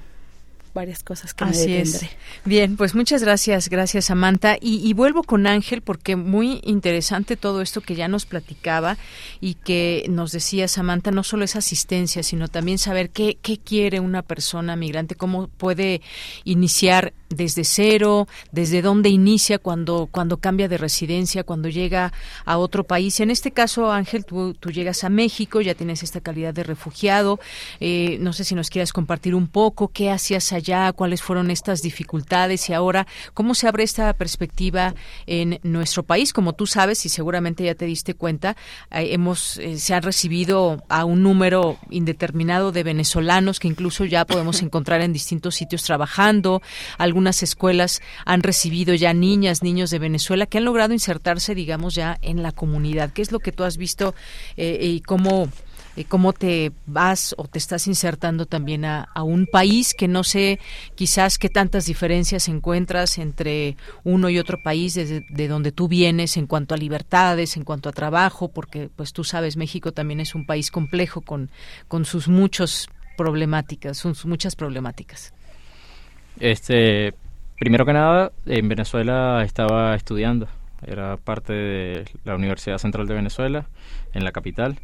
varias 0.74 1.02
cosas 1.02 1.34
que 1.34 1.44
Así 1.44 1.68
me 1.68 1.80
es. 1.80 2.06
Bien, 2.44 2.76
pues 2.76 2.94
muchas 2.94 3.22
gracias, 3.22 3.68
gracias 3.68 4.06
Samantha. 4.06 4.56
Y, 4.60 4.86
y, 4.86 4.92
vuelvo 4.92 5.22
con 5.22 5.46
Ángel 5.46 5.82
porque 5.82 6.16
muy 6.16 6.60
interesante 6.64 7.36
todo 7.36 7.62
esto 7.62 7.80
que 7.80 7.94
ya 7.94 8.08
nos 8.08 8.26
platicaba 8.26 8.96
y 9.40 9.54
que 9.54 10.06
nos 10.08 10.32
decía 10.32 10.68
Samantha, 10.68 11.10
no 11.10 11.22
solo 11.22 11.44
es 11.44 11.56
asistencia, 11.56 12.22
sino 12.22 12.48
también 12.48 12.78
saber 12.78 13.10
qué, 13.10 13.38
qué 13.40 13.58
quiere 13.58 14.00
una 14.00 14.22
persona 14.22 14.76
migrante, 14.76 15.14
cómo 15.14 15.48
puede 15.48 16.00
iniciar 16.44 17.12
desde 17.34 17.64
cero, 17.64 18.28
desde 18.50 18.82
dónde 18.82 19.08
inicia 19.08 19.58
cuando, 19.58 20.08
cuando 20.10 20.38
cambia 20.38 20.68
de 20.68 20.78
residencia, 20.78 21.44
cuando 21.44 21.68
llega 21.68 22.12
a 22.44 22.58
otro 22.58 22.84
país. 22.84 23.20
En 23.20 23.30
este 23.30 23.50
caso, 23.50 23.90
Ángel, 23.90 24.24
tú, 24.24 24.54
llegas 24.70 25.04
a 25.04 25.08
México, 25.08 25.60
ya 25.60 25.74
tienes 25.74 26.02
esta 26.02 26.20
calidad 26.20 26.54
de 26.54 26.62
refugiado. 26.62 27.40
Eh, 27.80 28.16
no 28.20 28.32
sé 28.32 28.44
si 28.44 28.54
nos 28.54 28.70
quieras 28.70 28.92
compartir 28.92 29.34
un 29.34 29.48
poco 29.48 29.88
qué 29.88 30.10
hacías 30.10 30.52
allá, 30.52 30.92
cuáles 30.92 31.22
fueron 31.22 31.50
estas 31.50 31.82
dificultades 31.82 32.68
y 32.68 32.72
ahora 32.72 33.06
cómo 33.34 33.54
se 33.54 33.68
abre 33.68 33.84
esta 33.84 34.12
perspectiva 34.14 34.94
en 35.26 35.58
nuestro 35.62 36.02
país. 36.02 36.32
Como 36.32 36.54
tú 36.54 36.66
sabes 36.66 37.04
y 37.04 37.08
seguramente 37.08 37.64
ya 37.64 37.74
te 37.74 37.86
diste 37.86 38.14
cuenta, 38.14 38.56
eh, 38.90 39.08
hemos 39.12 39.58
eh, 39.58 39.78
se 39.78 39.94
han 39.94 40.02
recibido 40.02 40.82
a 40.88 41.04
un 41.04 41.22
número 41.22 41.78
indeterminado 41.90 42.72
de 42.72 42.82
venezolanos 42.82 43.60
que 43.60 43.68
incluso 43.68 44.04
ya 44.04 44.24
podemos 44.24 44.62
encontrar 44.62 45.00
en 45.00 45.12
distintos 45.12 45.54
sitios 45.54 45.82
trabajando. 45.82 46.62
Algunas 47.22 47.44
escuelas 47.44 48.00
han 48.24 48.42
recibido 48.42 48.94
ya 48.94 49.14
niñas, 49.14 49.62
niños 49.62 49.90
de 49.90 50.00
Venezuela 50.00 50.46
que 50.46 50.58
han 50.58 50.64
logrado 50.64 50.92
insertarse, 50.92 51.54
digamos, 51.54 51.94
ya 51.94 52.18
en 52.20 52.42
la 52.42 52.50
comunidad. 52.50 53.12
¿Qué 53.12 53.22
es 53.22 53.30
lo 53.30 53.38
que 53.38 53.52
tú 53.52 53.62
has 53.62 53.76
visto 53.76 54.16
eh, 54.56 54.78
y 54.82 55.00
cómo 55.02 55.48
eh, 55.94 56.04
cómo 56.04 56.32
te 56.32 56.72
vas 56.86 57.32
o 57.38 57.46
te 57.46 57.58
estás 57.58 57.86
insertando 57.86 58.46
también 58.46 58.84
a, 58.84 59.06
un 59.22 59.46
país 59.46 59.94
que 59.94 60.08
no 60.08 60.24
sé 60.24 60.58
quizás 60.96 61.38
qué 61.38 61.48
tantas 61.48 61.86
diferencias 61.86 62.48
encuentras 62.48 63.18
entre 63.18 63.76
uno 64.02 64.28
y 64.28 64.38
otro 64.38 64.58
país 64.60 64.94
desde 64.94 65.24
de 65.28 65.46
donde 65.46 65.70
tú 65.70 65.86
vienes 65.86 66.36
en 66.36 66.48
cuanto 66.48 66.74
a 66.74 66.78
libertades, 66.78 67.56
en 67.56 67.62
cuanto 67.62 67.88
a 67.88 67.92
trabajo, 67.92 68.48
porque 68.48 68.88
pues 68.96 69.12
tú 69.12 69.22
sabes, 69.22 69.56
México 69.56 69.92
también 69.92 70.18
es 70.18 70.34
un 70.34 70.44
país 70.44 70.72
complejo 70.72 71.20
con, 71.20 71.50
con 71.86 72.04
sus 72.04 72.26
muchos 72.26 72.88
problemáticas, 73.16 73.98
sus 73.98 74.24
muchas 74.24 74.56
problemáticas. 74.56 75.32
Este, 76.40 77.14
primero 77.58 77.86
que 77.86 77.92
nada, 77.92 78.32
en 78.46 78.68
Venezuela 78.68 79.42
estaba 79.44 79.94
estudiando, 79.94 80.48
era 80.86 81.16
parte 81.16 81.52
de 81.52 82.04
la 82.24 82.34
Universidad 82.34 82.78
Central 82.78 83.06
de 83.06 83.14
Venezuela, 83.14 83.68
en 84.12 84.24
la 84.24 84.32
capital. 84.32 84.78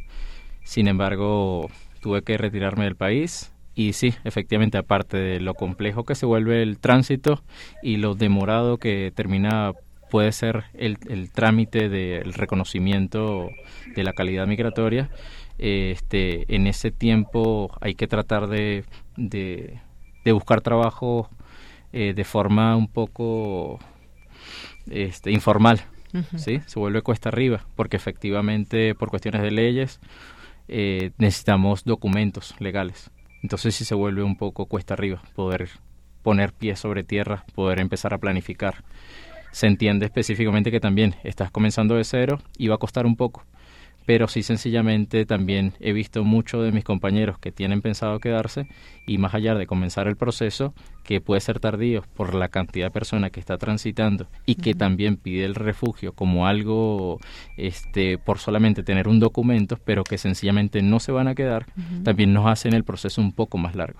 Sin 0.62 0.88
embargo, 0.88 1.70
tuve 2.00 2.22
que 2.22 2.36
retirarme 2.36 2.84
del 2.84 2.96
país. 2.96 3.52
Y 3.74 3.92
sí, 3.92 4.14
efectivamente, 4.24 4.76
aparte 4.76 5.16
de 5.16 5.40
lo 5.40 5.54
complejo 5.54 6.04
que 6.04 6.14
se 6.14 6.26
vuelve 6.26 6.62
el 6.62 6.78
tránsito 6.78 7.42
y 7.82 7.96
lo 7.96 8.14
demorado 8.14 8.78
que 8.78 9.12
termina 9.14 9.72
puede 10.10 10.32
ser 10.32 10.64
el, 10.74 10.98
trámite 11.30 11.88
del 11.88 12.32
reconocimiento 12.32 13.50
de 13.94 14.02
la 14.02 14.12
calidad 14.12 14.46
migratoria, 14.46 15.10
este, 15.58 16.54
en 16.54 16.66
ese 16.66 16.90
tiempo 16.90 17.70
hay 17.80 17.94
que 17.94 18.06
tratar 18.06 18.48
de, 18.48 18.84
de, 19.16 19.78
buscar 20.32 20.60
trabajo 20.60 21.30
eh, 21.92 22.12
de 22.14 22.24
forma 22.24 22.76
un 22.76 22.88
poco 22.88 23.78
este, 24.90 25.30
informal, 25.30 25.80
¿sí? 26.36 26.60
Se 26.66 26.78
vuelve 26.78 27.02
cuesta 27.02 27.28
arriba, 27.28 27.64
porque 27.76 27.96
efectivamente 27.96 28.94
por 28.94 29.10
cuestiones 29.10 29.42
de 29.42 29.50
leyes 29.50 30.00
eh, 30.68 31.12
necesitamos 31.18 31.84
documentos 31.84 32.54
legales. 32.58 33.10
Entonces 33.42 33.74
si 33.74 33.84
se 33.84 33.94
vuelve 33.94 34.22
un 34.22 34.36
poco 34.36 34.66
cuesta 34.66 34.94
arriba 34.94 35.22
poder 35.34 35.70
poner 36.22 36.52
pies 36.52 36.80
sobre 36.80 37.04
tierra, 37.04 37.44
poder 37.54 37.80
empezar 37.80 38.12
a 38.12 38.18
planificar. 38.18 38.84
Se 39.50 39.66
entiende 39.66 40.06
específicamente 40.06 40.70
que 40.70 40.80
también 40.80 41.14
estás 41.24 41.50
comenzando 41.50 41.94
de 41.94 42.04
cero 42.04 42.40
y 42.58 42.68
va 42.68 42.74
a 42.74 42.78
costar 42.78 43.06
un 43.06 43.16
poco 43.16 43.44
pero 44.08 44.26
sí 44.26 44.42
sencillamente 44.42 45.26
también 45.26 45.74
he 45.80 45.92
visto 45.92 46.24
muchos 46.24 46.64
de 46.64 46.72
mis 46.72 46.82
compañeros 46.82 47.38
que 47.38 47.52
tienen 47.52 47.82
pensado 47.82 48.20
quedarse 48.20 48.66
y 49.06 49.18
más 49.18 49.34
allá 49.34 49.54
de 49.54 49.66
comenzar 49.66 50.08
el 50.08 50.16
proceso, 50.16 50.72
que 51.04 51.20
puede 51.20 51.42
ser 51.42 51.60
tardío 51.60 52.02
por 52.16 52.34
la 52.34 52.48
cantidad 52.48 52.86
de 52.86 52.90
personas 52.90 53.32
que 53.32 53.38
está 53.38 53.58
transitando 53.58 54.26
y 54.46 54.54
que 54.54 54.72
también 54.72 55.18
pide 55.18 55.44
el 55.44 55.54
refugio 55.54 56.14
como 56.14 56.46
algo 56.46 57.18
este 57.58 58.16
por 58.16 58.38
solamente 58.38 58.82
tener 58.82 59.08
un 59.08 59.20
documento, 59.20 59.78
pero 59.84 60.04
que 60.04 60.16
sencillamente 60.16 60.80
no 60.80 61.00
se 61.00 61.12
van 61.12 61.28
a 61.28 61.34
quedar, 61.34 61.66
también 62.02 62.32
nos 62.32 62.46
hacen 62.46 62.72
el 62.72 62.84
proceso 62.84 63.20
un 63.20 63.32
poco 63.32 63.58
más 63.58 63.76
largo. 63.76 63.98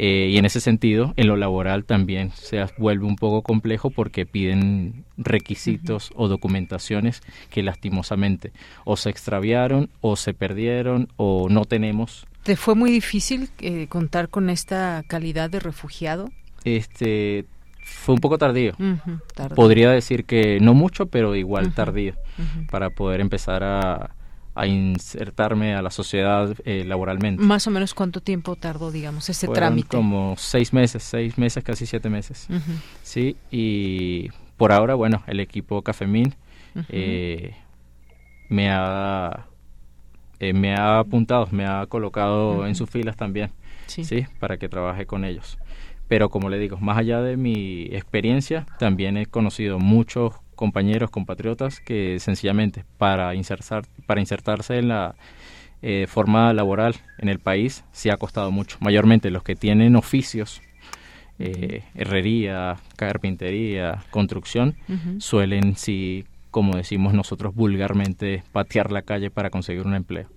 Eh, 0.00 0.28
y 0.30 0.38
en 0.38 0.44
ese 0.44 0.60
sentido, 0.60 1.12
en 1.16 1.26
lo 1.26 1.36
laboral 1.36 1.84
también 1.84 2.30
se 2.30 2.64
vuelve 2.78 3.04
un 3.04 3.16
poco 3.16 3.42
complejo 3.42 3.90
porque 3.90 4.26
piden 4.26 5.04
requisitos 5.16 6.12
o 6.14 6.28
documentaciones 6.28 7.20
que 7.50 7.64
lastimosamente 7.64 8.52
o 8.84 8.96
se 8.96 9.10
extraviaron 9.10 9.90
o 10.00 10.14
se 10.14 10.34
perdieron 10.34 11.08
o 11.16 11.48
no 11.50 11.64
tenemos. 11.64 12.28
¿Te 12.44 12.54
fue 12.54 12.76
muy 12.76 12.92
difícil 12.92 13.50
eh, 13.58 13.88
contar 13.88 14.28
con 14.28 14.50
esta 14.50 15.02
calidad 15.08 15.50
de 15.50 15.58
refugiado? 15.58 16.30
Este 16.62 17.44
fue 17.82 18.14
un 18.14 18.20
poco 18.20 18.38
tardío. 18.38 18.74
Podría 19.56 19.90
decir 19.90 20.26
que 20.26 20.60
no 20.60 20.74
mucho, 20.74 21.06
pero 21.06 21.34
igual 21.34 21.74
tardío 21.74 22.14
para 22.70 22.90
poder 22.90 23.20
empezar 23.20 23.64
a, 23.64 24.10
a 24.58 24.66
insertarme 24.66 25.74
a 25.74 25.82
la 25.82 25.90
sociedad 25.90 26.52
eh, 26.64 26.84
laboralmente. 26.84 27.42
Más 27.42 27.66
o 27.68 27.70
menos 27.70 27.94
cuánto 27.94 28.20
tiempo 28.20 28.56
tardó, 28.56 28.90
digamos, 28.90 29.28
ese 29.28 29.46
trámite. 29.46 29.96
Como 29.96 30.34
seis 30.36 30.72
meses, 30.72 31.04
seis 31.04 31.38
meses, 31.38 31.62
casi 31.62 31.86
siete 31.86 32.10
meses. 32.10 32.48
Sí, 33.02 33.36
y 33.52 34.30
por 34.56 34.72
ahora, 34.72 34.96
bueno, 34.96 35.22
el 35.28 35.38
equipo 35.38 35.82
Cafemín 35.82 36.34
eh, 36.88 37.54
me 38.48 38.70
ha 38.70 39.46
eh, 40.40 40.52
me 40.52 40.74
ha 40.74 40.98
apuntado, 40.98 41.48
me 41.52 41.64
ha 41.64 41.86
colocado 41.86 42.66
en 42.66 42.74
sus 42.74 42.90
filas 42.90 43.16
también, 43.16 43.50
sí. 43.86 44.02
sí, 44.02 44.26
para 44.40 44.56
que 44.56 44.68
trabaje 44.68 45.06
con 45.06 45.24
ellos. 45.24 45.56
Pero 46.08 46.30
como 46.30 46.48
le 46.48 46.58
digo, 46.58 46.78
más 46.78 46.98
allá 46.98 47.20
de 47.20 47.36
mi 47.36 47.82
experiencia, 47.92 48.66
también 48.78 49.16
he 49.16 49.26
conocido 49.26 49.78
muchos 49.78 50.34
compañeros, 50.58 51.10
compatriotas 51.10 51.80
que 51.80 52.18
sencillamente 52.18 52.84
para, 52.98 53.34
insertar, 53.36 53.84
para 54.06 54.20
insertarse 54.20 54.76
en 54.76 54.88
la 54.88 55.14
eh, 55.82 56.06
forma 56.08 56.52
laboral 56.52 56.96
en 57.18 57.28
el 57.28 57.38
país 57.38 57.84
se 57.92 58.10
ha 58.10 58.16
costado 58.16 58.50
mucho. 58.50 58.76
Mayormente 58.80 59.30
los 59.30 59.44
que 59.44 59.54
tienen 59.54 59.94
oficios, 59.94 60.60
eh, 61.38 61.84
herrería, 61.94 62.76
carpintería, 62.96 64.02
construcción, 64.10 64.74
suelen, 65.18 65.76
si, 65.76 66.24
como 66.50 66.76
decimos 66.76 67.14
nosotros 67.14 67.54
vulgarmente, 67.54 68.42
patear 68.50 68.90
la 68.90 69.02
calle 69.02 69.30
para 69.30 69.50
conseguir 69.50 69.86
un 69.86 69.94
empleo. 69.94 70.28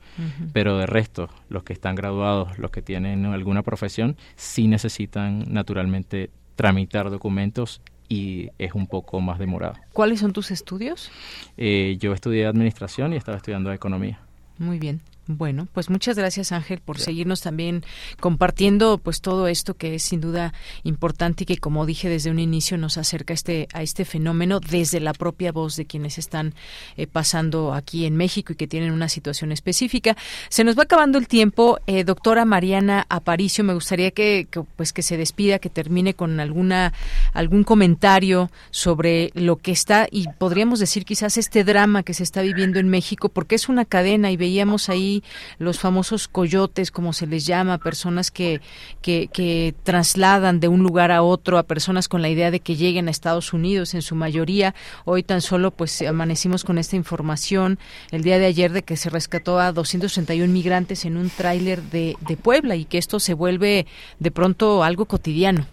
Pero 0.53 0.77
de 0.77 0.85
resto, 0.85 1.29
los 1.49 1.63
que 1.63 1.73
están 1.73 1.95
graduados, 1.95 2.59
los 2.59 2.69
que 2.69 2.83
tienen 2.83 3.25
alguna 3.25 3.63
profesión, 3.63 4.17
sí 4.35 4.67
necesitan 4.67 5.45
naturalmente 5.47 6.29
tramitar 6.55 7.09
documentos 7.09 7.81
y 8.11 8.49
es 8.57 8.73
un 8.73 8.87
poco 8.87 9.21
más 9.21 9.39
demorado. 9.39 9.75
¿Cuáles 9.93 10.19
son 10.19 10.33
tus 10.33 10.51
estudios? 10.51 11.09
Eh, 11.55 11.95
yo 11.97 12.11
estudié 12.11 12.45
administración 12.45 13.13
y 13.13 13.15
estaba 13.15 13.37
estudiando 13.37 13.71
economía. 13.71 14.19
Muy 14.57 14.79
bien. 14.79 14.99
Bueno, 15.37 15.67
pues 15.73 15.89
muchas 15.89 16.17
gracias 16.17 16.51
Ángel 16.51 16.79
por 16.79 16.99
seguirnos 16.99 17.41
también 17.41 17.83
compartiendo 18.19 18.97
pues 18.97 19.21
todo 19.21 19.47
esto 19.47 19.75
que 19.75 19.95
es 19.95 20.03
sin 20.03 20.21
duda 20.21 20.53
importante 20.83 21.43
y 21.43 21.45
que 21.45 21.57
como 21.57 21.85
dije 21.85 22.09
desde 22.09 22.31
un 22.31 22.39
inicio 22.39 22.77
nos 22.77 22.97
acerca 22.97 23.33
este 23.33 23.67
a 23.73 23.81
este 23.81 24.05
fenómeno 24.05 24.59
desde 24.59 24.99
la 24.99 25.13
propia 25.13 25.51
voz 25.51 25.75
de 25.75 25.85
quienes 25.85 26.17
están 26.17 26.53
eh, 26.97 27.07
pasando 27.07 27.73
aquí 27.73 28.05
en 28.05 28.15
México 28.15 28.53
y 28.53 28.55
que 28.55 28.67
tienen 28.67 28.91
una 28.91 29.09
situación 29.09 29.51
específica. 29.51 30.15
Se 30.49 30.63
nos 30.63 30.77
va 30.77 30.83
acabando 30.83 31.17
el 31.17 31.27
tiempo, 31.27 31.79
eh, 31.87 32.03
doctora 32.03 32.45
Mariana 32.45 33.05
Aparicio, 33.09 33.63
me 33.63 33.73
gustaría 33.73 34.11
que, 34.11 34.47
pues 34.75 34.93
que 34.93 35.01
se 35.01 35.17
despida, 35.17 35.59
que 35.59 35.69
termine 35.69 36.13
con 36.13 36.39
alguna 36.39 36.93
algún 37.33 37.63
comentario 37.63 38.51
sobre 38.71 39.31
lo 39.33 39.57
que 39.57 39.71
está 39.71 40.07
y 40.11 40.27
podríamos 40.37 40.79
decir 40.79 41.05
quizás 41.05 41.37
este 41.37 41.63
drama 41.63 42.03
que 42.03 42.13
se 42.13 42.23
está 42.23 42.41
viviendo 42.41 42.79
en 42.79 42.89
México 42.89 43.29
porque 43.29 43.55
es 43.55 43.69
una 43.69 43.85
cadena 43.85 44.31
y 44.31 44.37
veíamos 44.37 44.89
ahí 44.89 45.20
los 45.59 45.79
famosos 45.79 46.27
coyotes, 46.27 46.91
como 46.91 47.13
se 47.13 47.27
les 47.27 47.45
llama, 47.45 47.77
personas 47.77 48.31
que, 48.31 48.61
que, 49.01 49.29
que 49.31 49.73
trasladan 49.83 50.59
de 50.59 50.67
un 50.67 50.83
lugar 50.83 51.11
a 51.11 51.23
otro 51.23 51.57
a 51.57 51.63
personas 51.63 52.07
con 52.07 52.21
la 52.21 52.29
idea 52.29 52.51
de 52.51 52.59
que 52.59 52.75
lleguen 52.75 53.07
a 53.07 53.11
Estados 53.11 53.53
Unidos 53.53 53.93
en 53.93 54.01
su 54.01 54.15
mayoría. 54.15 54.73
Hoy 55.05 55.23
tan 55.23 55.41
solo 55.41 55.71
pues 55.71 56.01
amanecimos 56.01 56.63
con 56.63 56.77
esta 56.77 56.95
información 56.95 57.79
el 58.11 58.23
día 58.23 58.39
de 58.39 58.45
ayer 58.45 58.71
de 58.71 58.83
que 58.83 58.97
se 58.97 59.09
rescató 59.09 59.59
a 59.59 59.71
231 59.71 60.51
migrantes 60.51 61.05
en 61.05 61.17
un 61.17 61.29
tráiler 61.29 61.81
de, 61.81 62.15
de 62.27 62.37
Puebla 62.37 62.75
y 62.75 62.85
que 62.85 62.97
esto 62.97 63.19
se 63.19 63.33
vuelve 63.33 63.85
de 64.19 64.31
pronto 64.31 64.83
algo 64.83 65.05
cotidiano. 65.05 65.65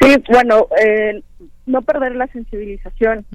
Sí, 0.00 0.14
bueno, 0.30 0.68
eh, 0.80 1.22
no 1.66 1.82
perder 1.82 2.14
la 2.14 2.26
sensibilización 2.28 3.26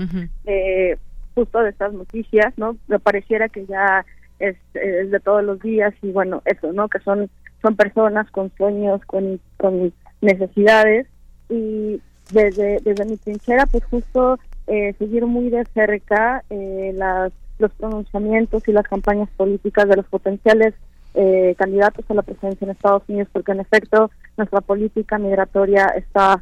justo 1.36 1.60
de 1.62 1.70
estas 1.70 1.94
noticias, 1.94 2.54
¿no? 2.58 2.78
Me 2.88 3.00
pareciera 3.00 3.50
que 3.50 3.66
ya 3.66 4.06
es, 4.44 4.58
de 4.74 5.20
todos 5.20 5.44
los 5.44 5.60
días 5.62 5.94
y 6.02 6.12
bueno, 6.12 6.42
eso, 6.46 6.74
¿no? 6.74 6.90
Que 6.90 7.00
son, 7.00 7.30
son 7.62 7.76
personas 7.76 8.30
con 8.32 8.52
sueños, 8.58 9.02
con, 9.06 9.40
con 9.58 9.94
necesidades 10.22 11.08
y 11.50 12.02
desde, 12.32 12.80
desde 12.82 13.06
mi 13.06 13.18
trinchera 13.18 13.66
pues 13.66 13.84
justo 13.86 14.40
eh, 14.68 14.94
seguir 14.98 15.26
muy 15.26 15.50
de 15.50 15.66
cerca 15.74 16.44
eh, 16.50 16.92
las, 16.96 17.32
los 17.60 17.72
pronunciamientos 17.74 18.68
y 18.68 18.72
las 18.72 18.88
campañas 18.88 19.30
políticas 19.36 19.88
de 19.88 19.98
los 19.98 20.06
potenciales 20.08 20.74
eh, 21.16 21.54
candidatos 21.58 22.06
a 22.10 22.14
la 22.14 22.22
presidencia 22.22 22.66
en 22.66 22.72
Estados 22.72 23.04
Unidos 23.08 23.28
porque 23.32 23.52
en 23.52 23.60
efecto 23.60 24.10
nuestra 24.38 24.62
política 24.62 25.18
migratoria 25.20 25.88
está 25.88 26.42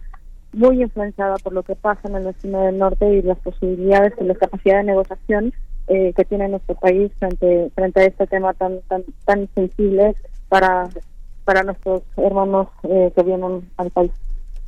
muy 0.54 0.82
influenciada 0.82 1.36
por 1.38 1.54
lo 1.54 1.64
que 1.64 1.76
pasa 1.76 2.08
en 2.08 2.16
el 2.16 2.26
vecino 2.26 2.62
del 2.62 2.78
norte 2.78 3.12
y 3.12 3.22
las 3.22 3.40
posibilidades 3.40 4.14
y 4.20 4.24
la 4.24 4.36
capacidad 4.36 4.78
de 4.78 4.84
negociación 4.84 5.54
eh, 5.94 6.14
que 6.16 6.24
tiene 6.24 6.48
nuestro 6.48 6.76
país 6.76 7.12
frente 7.20 7.70
frente 7.76 8.00
a 8.00 8.06
este 8.06 8.26
tema 8.26 8.54
tan 8.54 8.80
tan 8.88 9.04
tan 9.26 9.50
sensible 9.54 10.16
para 10.48 10.88
para 11.44 11.64
nuestros 11.64 12.04
hermanos 12.16 12.70
eh, 12.84 13.12
que 13.14 13.24
vienen 13.24 13.70
al 13.76 13.92
país. 13.92 14.12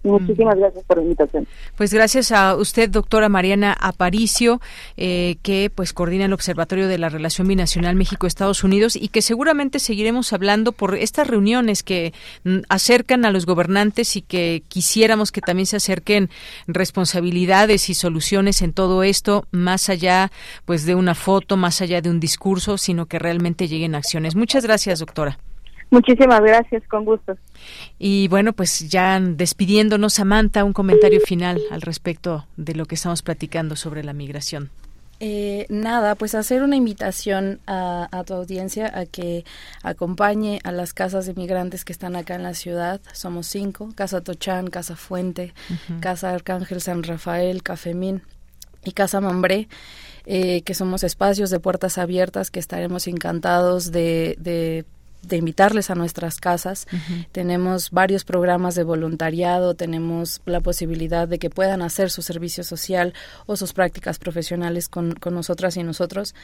Muchísimas 0.04 0.58
gracias 0.58 0.84
por 0.84 0.98
la 0.98 1.04
invitación. 1.04 1.48
Pues 1.78 1.94
gracias 1.94 2.32
a 2.34 2.56
usted, 2.56 2.90
doctora 2.90 3.30
Mariana 3.30 3.76
Aparicio, 3.80 4.60
eh, 4.98 5.38
que 5.42 5.72
pues 5.74 5.94
coordina 5.94 6.26
el 6.26 6.34
Observatorio 6.34 6.90
de 6.90 6.98
la 6.98 7.08
Relación 7.08 7.48
Binacional 7.48 7.96
México-Estados 7.96 8.66
Unidos 8.66 8.98
y 8.98 9.08
que 9.08 9.22
seguramente 9.22 9.80
seguiremos 9.80 10.34
hablando 10.34 10.74
por 10.74 10.96
estas 10.96 11.28
reuniones 11.28 11.84
que 11.84 12.14
mm, 12.44 12.60
acercan 12.68 13.24
a 13.24 13.32
los 13.32 13.46
gobernantes 13.46 14.18
y 14.18 14.22
que 14.22 14.64
quisiéramos 14.68 15.32
que 15.32 15.42
también 15.42 15.68
se 15.68 15.78
acerquen 15.78 16.30
responsabilidades 16.68 17.90
y 17.90 17.94
soluciones 17.94 18.62
en 18.62 18.74
todo 18.74 19.04
esto, 19.04 19.46
más 19.52 19.90
allá 19.90 20.32
pues 20.66 20.86
de 20.86 20.96
una 20.96 21.16
foto, 21.16 21.56
más 21.56 21.82
allá 21.82 22.02
de 22.02 22.10
un 22.10 22.20
discurso, 22.20 22.78
sino 22.78 23.06
que 23.06 23.20
realmente 23.20 23.70
lleguen 23.70 23.96
acciones. 23.96 24.36
Muchas 24.36 24.66
gracias, 24.66 25.00
doctora. 25.00 25.40
Muchísimas 25.94 26.42
gracias, 26.42 26.82
con 26.88 27.06
gusto. 27.06 27.38
Y 28.00 28.28
bueno, 28.28 28.54
pues 28.54 28.90
ya 28.90 29.20
despidiéndonos, 29.20 30.16
Samantha, 30.16 30.64
un 30.64 30.74
comentario 30.74 31.22
final 31.22 31.62
al 31.70 31.84
respecto 31.84 32.48
de 32.58 32.74
lo 32.74 32.88
que 32.88 32.96
estamos 32.96 33.22
platicando 33.22 33.76
sobre 33.76 34.04
la 34.04 34.12
migración. 34.12 34.72
Eh, 35.20 35.68
nada, 35.70 36.16
pues 36.16 36.34
hacer 36.34 36.64
una 36.64 36.76
invitación 36.76 37.60
a, 37.68 38.24
tu 38.26 38.34
audiencia 38.34 38.92
a 38.98 39.06
que 39.06 39.46
acompañe 39.84 40.60
a 40.64 40.72
las 40.72 40.94
casas 40.94 41.28
de 41.28 41.36
migrantes 41.36 41.86
que 41.86 41.94
están 41.94 42.16
acá 42.16 42.34
en 42.34 42.42
la 42.42 42.56
ciudad. 42.56 43.00
Somos 43.14 43.46
cinco, 43.46 43.90
Casa 43.94 44.22
Tochán, 44.22 44.72
Casa 44.72 44.96
Fuente, 44.96 45.54
Casa 46.00 46.32
Arcángel 46.34 46.82
San 46.82 47.04
Rafael, 47.04 47.62
Cafemín 47.62 48.24
y 48.84 48.94
Casa 48.94 49.22
Mambré. 49.22 49.68
Eh, 50.26 50.62
que 50.62 50.74
somos 50.74 51.04
espacios 51.04 51.52
de 51.52 51.60
puertas 51.60 52.00
abiertas 52.00 52.50
que 52.50 52.60
estaremos 52.60 53.08
encantados 53.08 53.92
de, 53.92 54.38
de 54.40 54.86
de 55.28 55.38
invitarles 55.38 55.90
a 55.90 55.96
nuestras 55.96 56.40
casas. 56.40 56.88
Tenemos 57.32 57.92
varios 57.92 58.24
programas 58.26 58.76
de 58.76 58.84
voluntariado, 58.84 59.74
tenemos 59.74 60.42
la 60.46 60.60
posibilidad 60.60 61.28
de 61.28 61.40
que 61.40 61.50
puedan 61.50 61.82
hacer 61.82 62.10
su 62.10 62.22
servicio 62.22 62.64
social 62.64 63.14
o 63.46 63.56
sus 63.56 63.74
prácticas 63.74 64.20
profesionales 64.20 64.90
con, 64.90 65.14
con 65.14 65.34
nosotras 65.34 65.78
y 65.78 65.84
nosotros. 65.84 66.36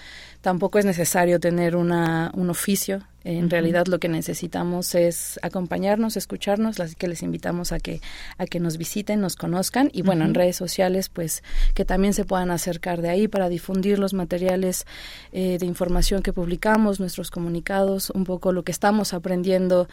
Tampoco 0.41 0.79
es 0.79 0.85
necesario 0.85 1.39
tener 1.39 1.75
una, 1.75 2.31
un 2.33 2.49
oficio 2.49 3.03
en 3.37 3.49
realidad 3.49 3.87
lo 3.87 3.99
que 3.99 4.09
necesitamos 4.09 4.95
es 4.95 5.39
acompañarnos, 5.43 6.17
escucharnos, 6.17 6.79
así 6.79 6.95
que 6.95 7.07
les 7.07 7.21
invitamos 7.21 7.71
a 7.71 7.79
que 7.79 8.01
a 8.37 8.45
que 8.45 8.59
nos 8.59 8.77
visiten, 8.77 9.21
nos 9.21 9.35
conozcan 9.35 9.89
y 9.93 10.01
bueno, 10.01 10.25
en 10.25 10.33
redes 10.33 10.55
sociales 10.55 11.09
pues 11.09 11.43
que 11.73 11.85
también 11.85 12.13
se 12.13 12.25
puedan 12.25 12.51
acercar 12.51 13.01
de 13.01 13.09
ahí 13.09 13.27
para 13.27 13.49
difundir 13.49 13.99
los 13.99 14.13
materiales 14.13 14.85
eh, 15.31 15.57
de 15.59 15.65
información 15.65 16.23
que 16.23 16.33
publicamos, 16.33 16.99
nuestros 16.99 17.29
comunicados, 17.31 18.09
un 18.09 18.23
poco 18.23 18.51
lo 18.51 18.63
que 18.63 18.71
estamos 18.71 19.13
aprendiendo 19.13 19.87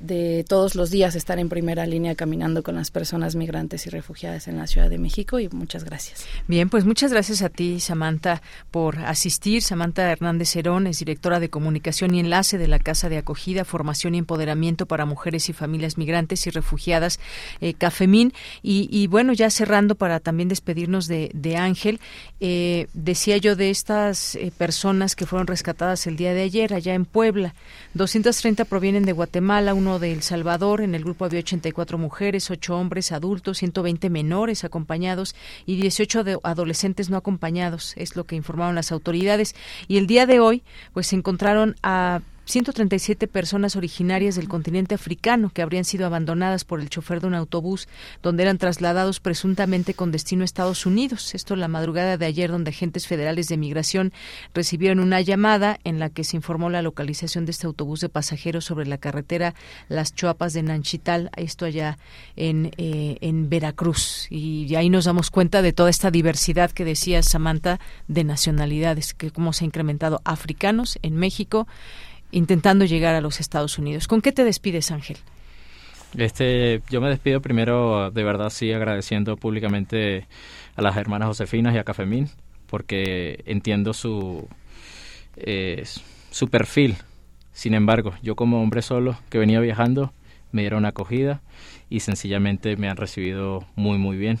de 0.00 0.44
todos 0.48 0.74
los 0.74 0.90
días 0.90 1.14
estar 1.14 1.38
en 1.38 1.48
primera 1.48 1.86
línea 1.86 2.14
caminando 2.14 2.62
con 2.62 2.74
las 2.74 2.90
personas 2.90 3.36
migrantes 3.36 3.86
y 3.86 3.90
refugiadas 3.90 4.48
en 4.48 4.58
la 4.58 4.66
Ciudad 4.66 4.90
de 4.90 4.98
México 4.98 5.38
y 5.38 5.48
muchas 5.50 5.84
gracias. 5.84 6.26
Bien, 6.48 6.68
pues 6.70 6.84
muchas 6.84 7.12
gracias 7.12 7.42
a 7.42 7.48
ti, 7.48 7.80
Samantha, 7.80 8.42
por 8.70 8.98
asistir. 8.98 9.62
Samantha 9.62 10.10
Hernández 10.10 10.56
Herón 10.56 10.86
es 10.86 10.98
directora 10.98 11.40
de 11.40 11.50
comunicación 11.50 12.14
y 12.14 12.20
enlace 12.20 12.58
de 12.58 12.68
la 12.72 12.78
Casa 12.78 13.08
de 13.10 13.18
Acogida, 13.18 13.64
Formación 13.64 14.14
y 14.14 14.18
Empoderamiento 14.18 14.86
para 14.86 15.04
Mujeres 15.04 15.48
y 15.50 15.52
Familias 15.52 15.98
Migrantes 15.98 16.46
y 16.46 16.50
Refugiadas, 16.50 17.20
eh, 17.60 17.74
Cafemín. 17.74 18.32
Y, 18.62 19.06
bueno, 19.08 19.34
ya 19.34 19.50
cerrando 19.50 19.94
para 19.94 20.18
también 20.20 20.48
despedirnos 20.48 21.06
de, 21.06 21.56
Ángel, 21.56 22.00
eh, 22.40 22.88
decía 22.94 23.36
yo 23.36 23.56
de 23.56 23.70
estas 23.70 24.34
eh, 24.36 24.50
personas 24.56 25.14
que 25.14 25.26
fueron 25.26 25.46
rescatadas 25.46 26.06
el 26.06 26.16
día 26.16 26.32
de 26.32 26.42
ayer 26.42 26.72
allá 26.72 26.94
en 26.94 27.04
Puebla. 27.04 27.54
230 27.92 28.64
provienen 28.64 29.04
de 29.04 29.12
Guatemala, 29.12 29.74
uno 29.74 29.98
de 29.98 30.12
El 30.12 30.22
Salvador. 30.22 30.80
En 30.80 30.94
el 30.94 31.04
grupo 31.04 31.26
había 31.26 31.40
84 31.40 31.98
mujeres, 31.98 32.50
8 32.50 32.74
hombres 32.74 33.12
adultos, 33.12 33.58
120 33.58 34.08
menores 34.08 34.64
acompañados 34.64 35.36
y 35.66 35.76
18 35.76 36.40
adolescentes 36.42 37.10
no 37.10 37.18
acompañados, 37.18 37.92
es 37.96 38.16
lo 38.16 38.24
que 38.24 38.36
informaron 38.36 38.74
las 38.74 38.92
autoridades. 38.92 39.54
Y 39.88 39.98
el 39.98 40.06
día 40.06 40.24
de 40.24 40.40
hoy, 40.40 40.62
pues 40.94 41.08
se 41.08 41.16
encontraron 41.16 41.76
a 41.82 42.22
137 42.44 43.28
personas 43.28 43.76
originarias 43.76 44.34
del 44.34 44.48
continente 44.48 44.94
africano 44.94 45.50
que 45.54 45.62
habrían 45.62 45.84
sido 45.84 46.06
abandonadas 46.06 46.64
por 46.64 46.80
el 46.80 46.88
chofer 46.88 47.20
de 47.20 47.28
un 47.28 47.34
autobús 47.34 47.88
donde 48.22 48.42
eran 48.42 48.58
trasladados 48.58 49.20
presuntamente 49.20 49.94
con 49.94 50.12
destino 50.12 50.42
a 50.42 50.44
Estados 50.44 50.86
Unidos. 50.86 51.34
Esto 51.34 51.56
la 51.56 51.68
madrugada 51.68 52.16
de 52.16 52.26
ayer 52.26 52.50
donde 52.50 52.70
agentes 52.70 53.06
federales 53.06 53.48
de 53.48 53.56
migración 53.56 54.12
recibieron 54.54 54.98
una 54.98 55.20
llamada 55.20 55.78
en 55.84 55.98
la 55.98 56.10
que 56.10 56.24
se 56.24 56.36
informó 56.36 56.70
la 56.70 56.82
localización 56.82 57.44
de 57.44 57.52
este 57.52 57.66
autobús 57.66 58.00
de 58.00 58.08
pasajeros 58.08 58.64
sobre 58.64 58.86
la 58.86 58.98
carretera 58.98 59.54
Las 59.88 60.14
Chuapas 60.14 60.52
de 60.52 60.62
Nanchital, 60.62 61.30
esto 61.36 61.64
allá 61.64 61.98
en, 62.36 62.72
eh, 62.76 63.18
en 63.20 63.48
Veracruz. 63.48 64.26
Y 64.30 64.74
ahí 64.74 64.90
nos 64.90 65.04
damos 65.04 65.30
cuenta 65.30 65.62
de 65.62 65.72
toda 65.72 65.90
esta 65.90 66.10
diversidad 66.10 66.70
que 66.70 66.84
decía 66.84 67.22
Samantha 67.22 67.78
de 68.08 68.24
nacionalidades, 68.24 69.14
que 69.14 69.30
cómo 69.30 69.52
se 69.52 69.64
ha 69.64 69.66
incrementado 69.66 70.20
africanos 70.24 70.98
en 71.02 71.16
México, 71.16 71.66
intentando 72.32 72.84
llegar 72.84 73.14
a 73.14 73.20
los 73.20 73.38
Estados 73.40 73.78
Unidos. 73.78 74.08
¿Con 74.08 74.20
qué 74.20 74.32
te 74.32 74.44
despides, 74.44 74.90
Ángel? 74.90 75.18
Este, 76.16 76.82
yo 76.90 77.00
me 77.00 77.08
despido 77.08 77.40
primero, 77.40 78.10
de 78.10 78.24
verdad, 78.24 78.50
sí, 78.50 78.72
agradeciendo 78.72 79.36
públicamente 79.36 80.26
a 80.74 80.82
las 80.82 80.96
hermanas 80.96 81.28
Josefinas 81.28 81.74
y 81.74 81.78
a 81.78 81.84
Cafemín, 81.84 82.28
porque 82.66 83.42
entiendo 83.46 83.94
su, 83.94 84.48
eh, 85.36 85.84
su 86.30 86.48
perfil. 86.48 86.96
Sin 87.52 87.74
embargo, 87.74 88.14
yo 88.22 88.34
como 88.34 88.62
hombre 88.62 88.82
solo 88.82 89.16
que 89.30 89.38
venía 89.38 89.60
viajando, 89.60 90.12
me 90.50 90.62
dieron 90.62 90.84
acogida 90.84 91.40
y 91.88 92.00
sencillamente 92.00 92.76
me 92.76 92.88
han 92.88 92.96
recibido 92.96 93.66
muy, 93.74 93.98
muy 93.98 94.16
bien 94.16 94.38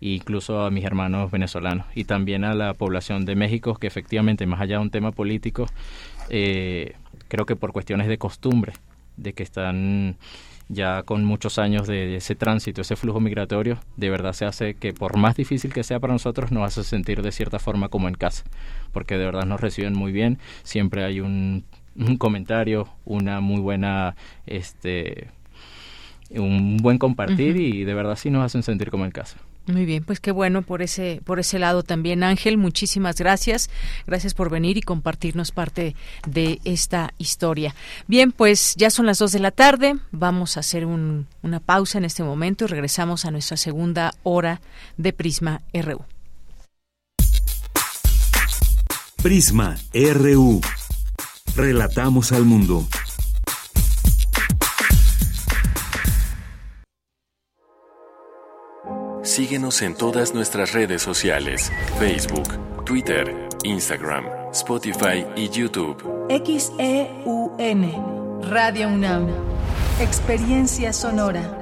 incluso 0.00 0.64
a 0.64 0.70
mis 0.70 0.84
hermanos 0.84 1.30
venezolanos 1.30 1.86
y 1.94 2.04
también 2.04 2.42
a 2.42 2.54
la 2.54 2.74
población 2.74 3.24
de 3.24 3.36
México 3.36 3.76
que 3.76 3.86
efectivamente 3.86 4.46
más 4.46 4.60
allá 4.60 4.76
de 4.76 4.82
un 4.82 4.90
tema 4.90 5.12
político 5.12 5.66
eh, 6.28 6.96
creo 7.32 7.46
que 7.46 7.56
por 7.56 7.72
cuestiones 7.72 8.08
de 8.08 8.18
costumbre, 8.18 8.74
de 9.16 9.32
que 9.32 9.42
están 9.42 10.18
ya 10.68 11.02
con 11.02 11.24
muchos 11.24 11.58
años 11.58 11.86
de 11.86 12.16
ese 12.16 12.34
tránsito, 12.34 12.82
ese 12.82 12.94
flujo 12.94 13.20
migratorio, 13.20 13.78
de 13.96 14.10
verdad 14.10 14.34
se 14.34 14.44
hace 14.44 14.74
que 14.74 14.92
por 14.92 15.16
más 15.16 15.34
difícil 15.34 15.72
que 15.72 15.82
sea 15.82 15.98
para 15.98 16.12
nosotros, 16.12 16.52
nos 16.52 16.66
hace 16.66 16.84
sentir 16.84 17.22
de 17.22 17.32
cierta 17.32 17.58
forma 17.58 17.88
como 17.88 18.06
en 18.06 18.16
casa, 18.16 18.44
porque 18.92 19.16
de 19.16 19.24
verdad 19.24 19.46
nos 19.46 19.62
reciben 19.62 19.94
muy 19.94 20.12
bien, 20.12 20.40
siempre 20.62 21.04
hay 21.04 21.20
un, 21.20 21.64
comentario, 22.18 22.86
una 23.06 23.40
muy 23.40 23.60
buena, 23.60 24.14
este, 24.44 25.28
un 26.28 26.76
buen 26.82 26.98
compartir 26.98 27.56
y 27.56 27.84
de 27.84 27.94
verdad 27.94 28.16
sí 28.16 28.28
nos 28.28 28.44
hacen 28.44 28.62
sentir 28.62 28.90
como 28.90 29.06
en 29.06 29.10
casa. 29.10 29.38
Muy 29.66 29.84
bien, 29.84 30.02
pues 30.02 30.18
qué 30.18 30.32
bueno 30.32 30.62
por 30.62 30.82
ese 30.82 31.20
por 31.24 31.38
ese 31.38 31.60
lado 31.60 31.84
también 31.84 32.24
Ángel, 32.24 32.58
muchísimas 32.58 33.16
gracias. 33.16 33.70
Gracias 34.06 34.34
por 34.34 34.50
venir 34.50 34.76
y 34.76 34.82
compartirnos 34.82 35.52
parte 35.52 35.94
de 36.26 36.60
esta 36.64 37.14
historia. 37.18 37.74
Bien, 38.08 38.32
pues 38.32 38.74
ya 38.76 38.90
son 38.90 39.06
las 39.06 39.18
dos 39.18 39.30
de 39.30 39.38
la 39.38 39.52
tarde, 39.52 39.96
vamos 40.10 40.56
a 40.56 40.60
hacer 40.60 40.84
una 40.84 41.60
pausa 41.64 41.98
en 41.98 42.04
este 42.04 42.24
momento 42.24 42.64
y 42.64 42.68
regresamos 42.68 43.24
a 43.24 43.30
nuestra 43.30 43.56
segunda 43.56 44.14
hora 44.24 44.60
de 44.96 45.12
Prisma 45.12 45.62
RU. 45.72 46.04
Prisma 49.22 49.76
RU. 49.94 50.60
Relatamos 51.54 52.32
al 52.32 52.44
mundo. 52.44 52.88
Síguenos 59.22 59.82
en 59.82 59.94
todas 59.94 60.34
nuestras 60.34 60.72
redes 60.72 61.00
sociales, 61.00 61.70
Facebook, 62.00 62.84
Twitter, 62.84 63.48
Instagram, 63.62 64.24
Spotify 64.50 65.24
y 65.36 65.48
YouTube. 65.48 66.02
XEUN, 66.28 67.92
Radio 68.50 68.88
UNAM, 68.88 69.28
Experiencia 70.00 70.92
Sonora. 70.92 71.61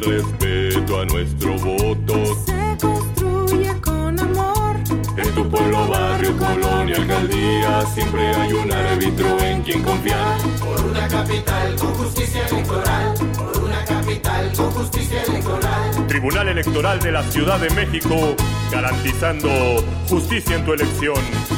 El 0.00 0.22
respeto 0.22 1.00
a 1.00 1.04
nuestro 1.06 1.58
voto. 1.58 2.24
Se 2.46 2.76
construye 2.80 3.80
con 3.80 4.20
amor. 4.20 4.76
En 5.16 5.34
tu 5.34 5.48
pueblo, 5.48 5.88
barrio, 5.88 6.36
colonia, 6.36 6.96
alcaldía, 6.96 7.84
siempre 7.94 8.28
hay 8.28 8.52
un 8.52 8.70
árbitro 8.70 9.40
en 9.40 9.62
quien 9.62 9.82
confiar. 9.82 10.38
Por 10.60 10.84
una 10.86 11.08
capital 11.08 11.74
con 11.76 11.94
justicia 11.94 12.46
electoral. 12.46 13.14
Por 13.36 13.64
una 13.64 13.84
capital 13.84 14.52
con 14.56 14.70
justicia 14.70 15.22
electoral. 15.24 16.06
Tribunal 16.06 16.48
Electoral 16.48 17.00
de 17.00 17.12
la 17.12 17.22
Ciudad 17.24 17.58
de 17.58 17.70
México, 17.70 18.36
garantizando 18.70 19.48
justicia 20.08 20.56
en 20.56 20.64
tu 20.64 20.74
elección. 20.74 21.57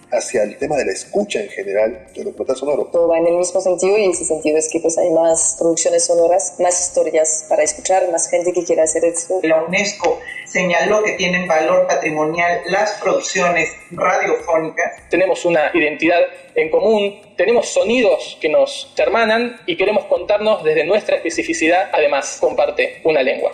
Hacia 0.11 0.43
el 0.43 0.57
tema 0.57 0.75
de 0.77 0.85
la 0.85 0.91
escucha 0.91 1.39
en 1.41 1.49
general 1.49 2.07
de 2.13 2.23
documental 2.23 2.55
sonoro. 2.55 2.85
Todo 2.91 3.07
va 3.07 3.17
en 3.17 3.27
el 3.27 3.37
mismo 3.37 3.61
sentido 3.61 3.97
y 3.97 4.05
ese 4.05 4.25
sentido 4.25 4.57
es 4.57 4.69
que 4.69 4.79
pues 4.79 4.97
hay 4.97 5.09
más 5.09 5.55
producciones 5.57 6.05
sonoras, 6.05 6.55
más 6.59 6.79
historias 6.87 7.45
para 7.47 7.63
escuchar, 7.63 8.11
más 8.11 8.29
gente 8.29 8.51
que 8.53 8.63
quiera 8.63 8.83
hacer 8.83 9.05
esto. 9.05 9.39
La 9.43 9.63
UNESCO 9.63 10.19
señaló 10.45 11.03
que 11.03 11.13
tienen 11.13 11.47
valor 11.47 11.87
patrimonial 11.87 12.61
las 12.65 12.91
producciones 13.01 13.69
radiofónicas. 13.91 14.93
Tenemos 15.09 15.45
una 15.45 15.71
identidad 15.73 16.19
en 16.55 16.69
común, 16.69 17.21
tenemos 17.37 17.69
sonidos 17.69 18.37
que 18.41 18.49
nos 18.49 18.93
hermanan 18.97 19.61
y 19.65 19.77
queremos 19.77 20.05
contarnos 20.05 20.63
desde 20.63 20.83
nuestra 20.85 21.15
especificidad, 21.15 21.89
además 21.93 22.37
comparte 22.39 23.01
una 23.03 23.23
lengua. 23.23 23.53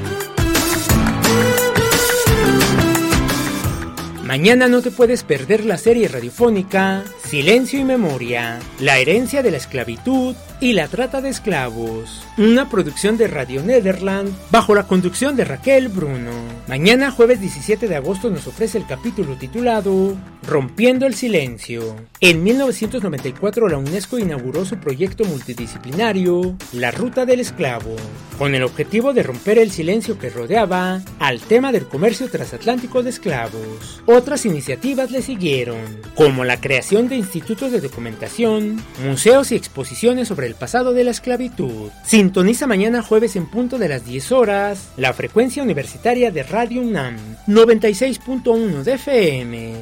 Mañana 4.31 4.69
no 4.69 4.81
te 4.81 4.91
puedes 4.91 5.25
perder 5.25 5.65
la 5.65 5.77
serie 5.77 6.07
radiofónica 6.07 7.03
Silencio 7.21 7.81
y 7.81 7.83
Memoria, 7.83 8.59
la 8.79 8.97
herencia 8.97 9.43
de 9.43 9.51
la 9.51 9.57
esclavitud 9.57 10.37
y 10.61 10.73
la 10.73 10.87
trata 10.87 11.21
de 11.21 11.29
esclavos, 11.29 12.21
una 12.37 12.69
producción 12.69 13.17
de 13.17 13.27
Radio 13.27 13.63
Nederland 13.63 14.31
bajo 14.51 14.75
la 14.75 14.83
conducción 14.83 15.35
de 15.35 15.43
Raquel 15.43 15.89
Bruno. 15.89 16.31
Mañana 16.67 17.09
jueves 17.09 17.41
17 17.41 17.87
de 17.87 17.95
agosto 17.95 18.29
nos 18.29 18.45
ofrece 18.45 18.77
el 18.77 18.85
capítulo 18.85 19.35
titulado 19.37 20.15
Rompiendo 20.47 21.07
el 21.07 21.15
Silencio. 21.15 21.95
En 22.19 22.43
1994 22.43 23.69
la 23.69 23.77
UNESCO 23.79 24.19
inauguró 24.19 24.63
su 24.63 24.77
proyecto 24.77 25.25
multidisciplinario 25.25 26.55
La 26.73 26.91
Ruta 26.91 27.25
del 27.25 27.39
Esclavo, 27.39 27.95
con 28.37 28.53
el 28.53 28.61
objetivo 28.63 29.13
de 29.13 29.23
romper 29.23 29.57
el 29.57 29.71
silencio 29.71 30.19
que 30.19 30.29
rodeaba 30.29 31.01
al 31.17 31.39
tema 31.39 31.71
del 31.71 31.87
comercio 31.87 32.29
transatlántico 32.29 33.01
de 33.01 33.09
esclavos. 33.09 34.03
Otras 34.05 34.45
iniciativas 34.45 35.09
le 35.09 35.23
siguieron, 35.23 35.79
como 36.13 36.45
la 36.45 36.61
creación 36.61 37.09
de 37.09 37.15
institutos 37.15 37.71
de 37.71 37.81
documentación, 37.81 38.79
museos 39.03 39.51
y 39.51 39.55
exposiciones 39.55 40.27
sobre 40.27 40.50
el 40.51 40.55
pasado 40.55 40.93
de 40.93 41.05
la 41.05 41.11
esclavitud. 41.11 41.89
Sintoniza 42.03 42.67
mañana 42.67 43.01
jueves 43.01 43.37
en 43.37 43.45
punto 43.45 43.77
de 43.77 43.87
las 43.87 44.05
10 44.05 44.31
horas 44.33 44.89
la 44.97 45.13
frecuencia 45.13 45.63
universitaria 45.63 46.29
de 46.29 46.43
Radio 46.43 46.81
UNAM 46.81 47.15
96.1 47.47 48.83
de 48.83 48.93
FM. 48.93 49.73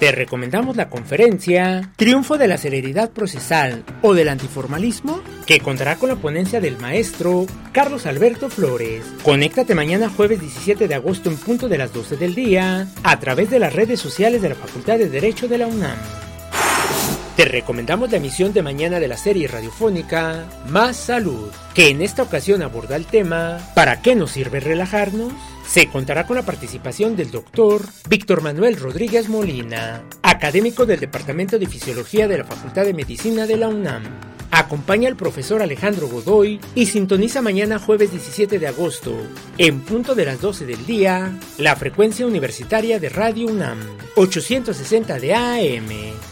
Te 0.00 0.10
recomendamos 0.10 0.74
la 0.74 0.88
conferencia 0.88 1.92
Triunfo 1.96 2.38
de 2.38 2.48
la 2.48 2.56
celeridad 2.56 3.10
procesal 3.10 3.84
o 4.00 4.14
del 4.14 4.30
antiformalismo, 4.30 5.20
que 5.46 5.60
contará 5.60 5.96
con 5.96 6.08
la 6.08 6.16
ponencia 6.16 6.58
del 6.60 6.78
maestro 6.78 7.46
Carlos 7.72 8.06
Alberto 8.06 8.48
Flores. 8.48 9.04
Conéctate 9.22 9.74
mañana 9.74 10.08
jueves 10.08 10.40
17 10.40 10.88
de 10.88 10.94
agosto 10.94 11.28
en 11.28 11.36
punto 11.36 11.68
de 11.68 11.78
las 11.78 11.92
12 11.92 12.16
del 12.16 12.34
día 12.34 12.88
a 13.04 13.20
través 13.20 13.50
de 13.50 13.58
las 13.58 13.74
redes 13.74 14.00
sociales 14.00 14.40
de 14.40 14.48
la 14.48 14.54
Facultad 14.54 14.96
de 14.96 15.10
Derecho 15.10 15.46
de 15.46 15.58
la 15.58 15.66
UNAM. 15.66 15.98
Te 17.36 17.46
recomendamos 17.46 18.10
la 18.10 18.18
emisión 18.18 18.52
de 18.52 18.60
mañana 18.60 19.00
de 19.00 19.08
la 19.08 19.16
serie 19.16 19.48
radiofónica 19.48 20.44
Más 20.68 20.98
Salud, 20.98 21.48
que 21.72 21.88
en 21.88 22.02
esta 22.02 22.22
ocasión 22.22 22.60
aborda 22.60 22.94
el 22.94 23.06
tema 23.06 23.58
¿Para 23.74 24.02
qué 24.02 24.14
nos 24.14 24.32
sirve 24.32 24.60
relajarnos? 24.60 25.32
Se 25.66 25.86
contará 25.86 26.26
con 26.26 26.36
la 26.36 26.42
participación 26.42 27.16
del 27.16 27.30
doctor 27.30 27.86
Víctor 28.06 28.42
Manuel 28.42 28.76
Rodríguez 28.76 29.30
Molina, 29.30 30.02
académico 30.22 30.84
del 30.84 31.00
Departamento 31.00 31.58
de 31.58 31.66
Fisiología 31.66 32.28
de 32.28 32.36
la 32.36 32.44
Facultad 32.44 32.84
de 32.84 32.92
Medicina 32.92 33.46
de 33.46 33.56
la 33.56 33.68
UNAM. 33.68 34.02
Acompaña 34.50 35.08
al 35.08 35.16
profesor 35.16 35.62
Alejandro 35.62 36.08
Godoy 36.08 36.60
y 36.74 36.84
sintoniza 36.84 37.40
mañana 37.40 37.78
jueves 37.78 38.10
17 38.10 38.58
de 38.58 38.66
agosto, 38.66 39.16
en 39.56 39.80
punto 39.80 40.14
de 40.14 40.26
las 40.26 40.38
12 40.42 40.66
del 40.66 40.84
día, 40.84 41.38
la 41.56 41.76
frecuencia 41.76 42.26
universitaria 42.26 43.00
de 43.00 43.08
Radio 43.08 43.46
UNAM, 43.46 43.78
860 44.16 45.18
de 45.18 45.34
AM. 45.34 46.31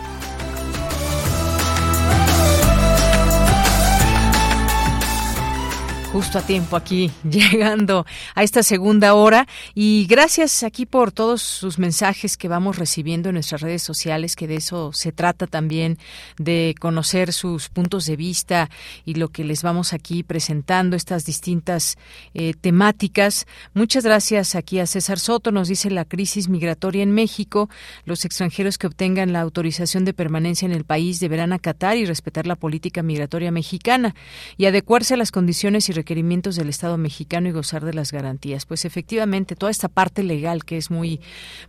Justo 6.11 6.39
a 6.39 6.41
tiempo 6.41 6.75
aquí, 6.75 7.09
llegando 7.23 8.05
a 8.35 8.43
esta 8.43 8.63
segunda 8.63 9.13
hora. 9.13 9.47
Y 9.73 10.05
gracias 10.09 10.63
aquí 10.63 10.85
por 10.85 11.13
todos 11.13 11.41
sus 11.41 11.79
mensajes 11.79 12.35
que 12.35 12.49
vamos 12.49 12.77
recibiendo 12.77 13.29
en 13.29 13.35
nuestras 13.35 13.61
redes 13.61 13.81
sociales, 13.81 14.35
que 14.35 14.47
de 14.47 14.55
eso 14.55 14.91
se 14.91 15.13
trata 15.13 15.47
también, 15.47 15.97
de 16.37 16.75
conocer 16.79 17.31
sus 17.31 17.69
puntos 17.69 18.05
de 18.05 18.17
vista 18.17 18.69
y 19.05 19.13
lo 19.13 19.29
que 19.29 19.45
les 19.45 19.63
vamos 19.63 19.93
aquí 19.93 20.21
presentando, 20.23 20.97
estas 20.97 21.25
distintas 21.25 21.97
eh, 22.33 22.55
temáticas. 22.59 23.45
Muchas 23.73 24.03
gracias 24.03 24.55
aquí 24.55 24.79
a 24.79 24.87
César 24.87 25.17
Soto, 25.17 25.51
nos 25.51 25.69
dice 25.69 25.89
la 25.89 26.03
crisis 26.03 26.49
migratoria 26.49 27.03
en 27.03 27.13
México. 27.13 27.69
Los 28.03 28.25
extranjeros 28.25 28.77
que 28.77 28.87
obtengan 28.87 29.31
la 29.31 29.39
autorización 29.39 30.03
de 30.03 30.13
permanencia 30.13 30.65
en 30.65 30.73
el 30.73 30.83
país 30.83 31.21
deberán 31.21 31.53
acatar 31.53 31.95
y 31.95 32.05
respetar 32.05 32.47
la 32.47 32.57
política 32.57 33.01
migratoria 33.01 33.51
mexicana 33.51 34.13
y 34.57 34.65
adecuarse 34.65 35.13
a 35.13 35.17
las 35.17 35.31
condiciones 35.31 35.87
y 35.87 36.00
requerimientos 36.01 36.55
del 36.55 36.67
Estado 36.67 36.97
mexicano 36.97 37.47
y 37.47 37.51
gozar 37.51 37.85
de 37.85 37.93
las 37.93 38.11
garantías. 38.11 38.65
Pues 38.65 38.85
efectivamente, 38.85 39.55
toda 39.55 39.69
esta 39.69 39.87
parte 39.87 40.23
legal 40.23 40.65
que 40.65 40.77
es 40.77 40.89
muy, 40.89 41.21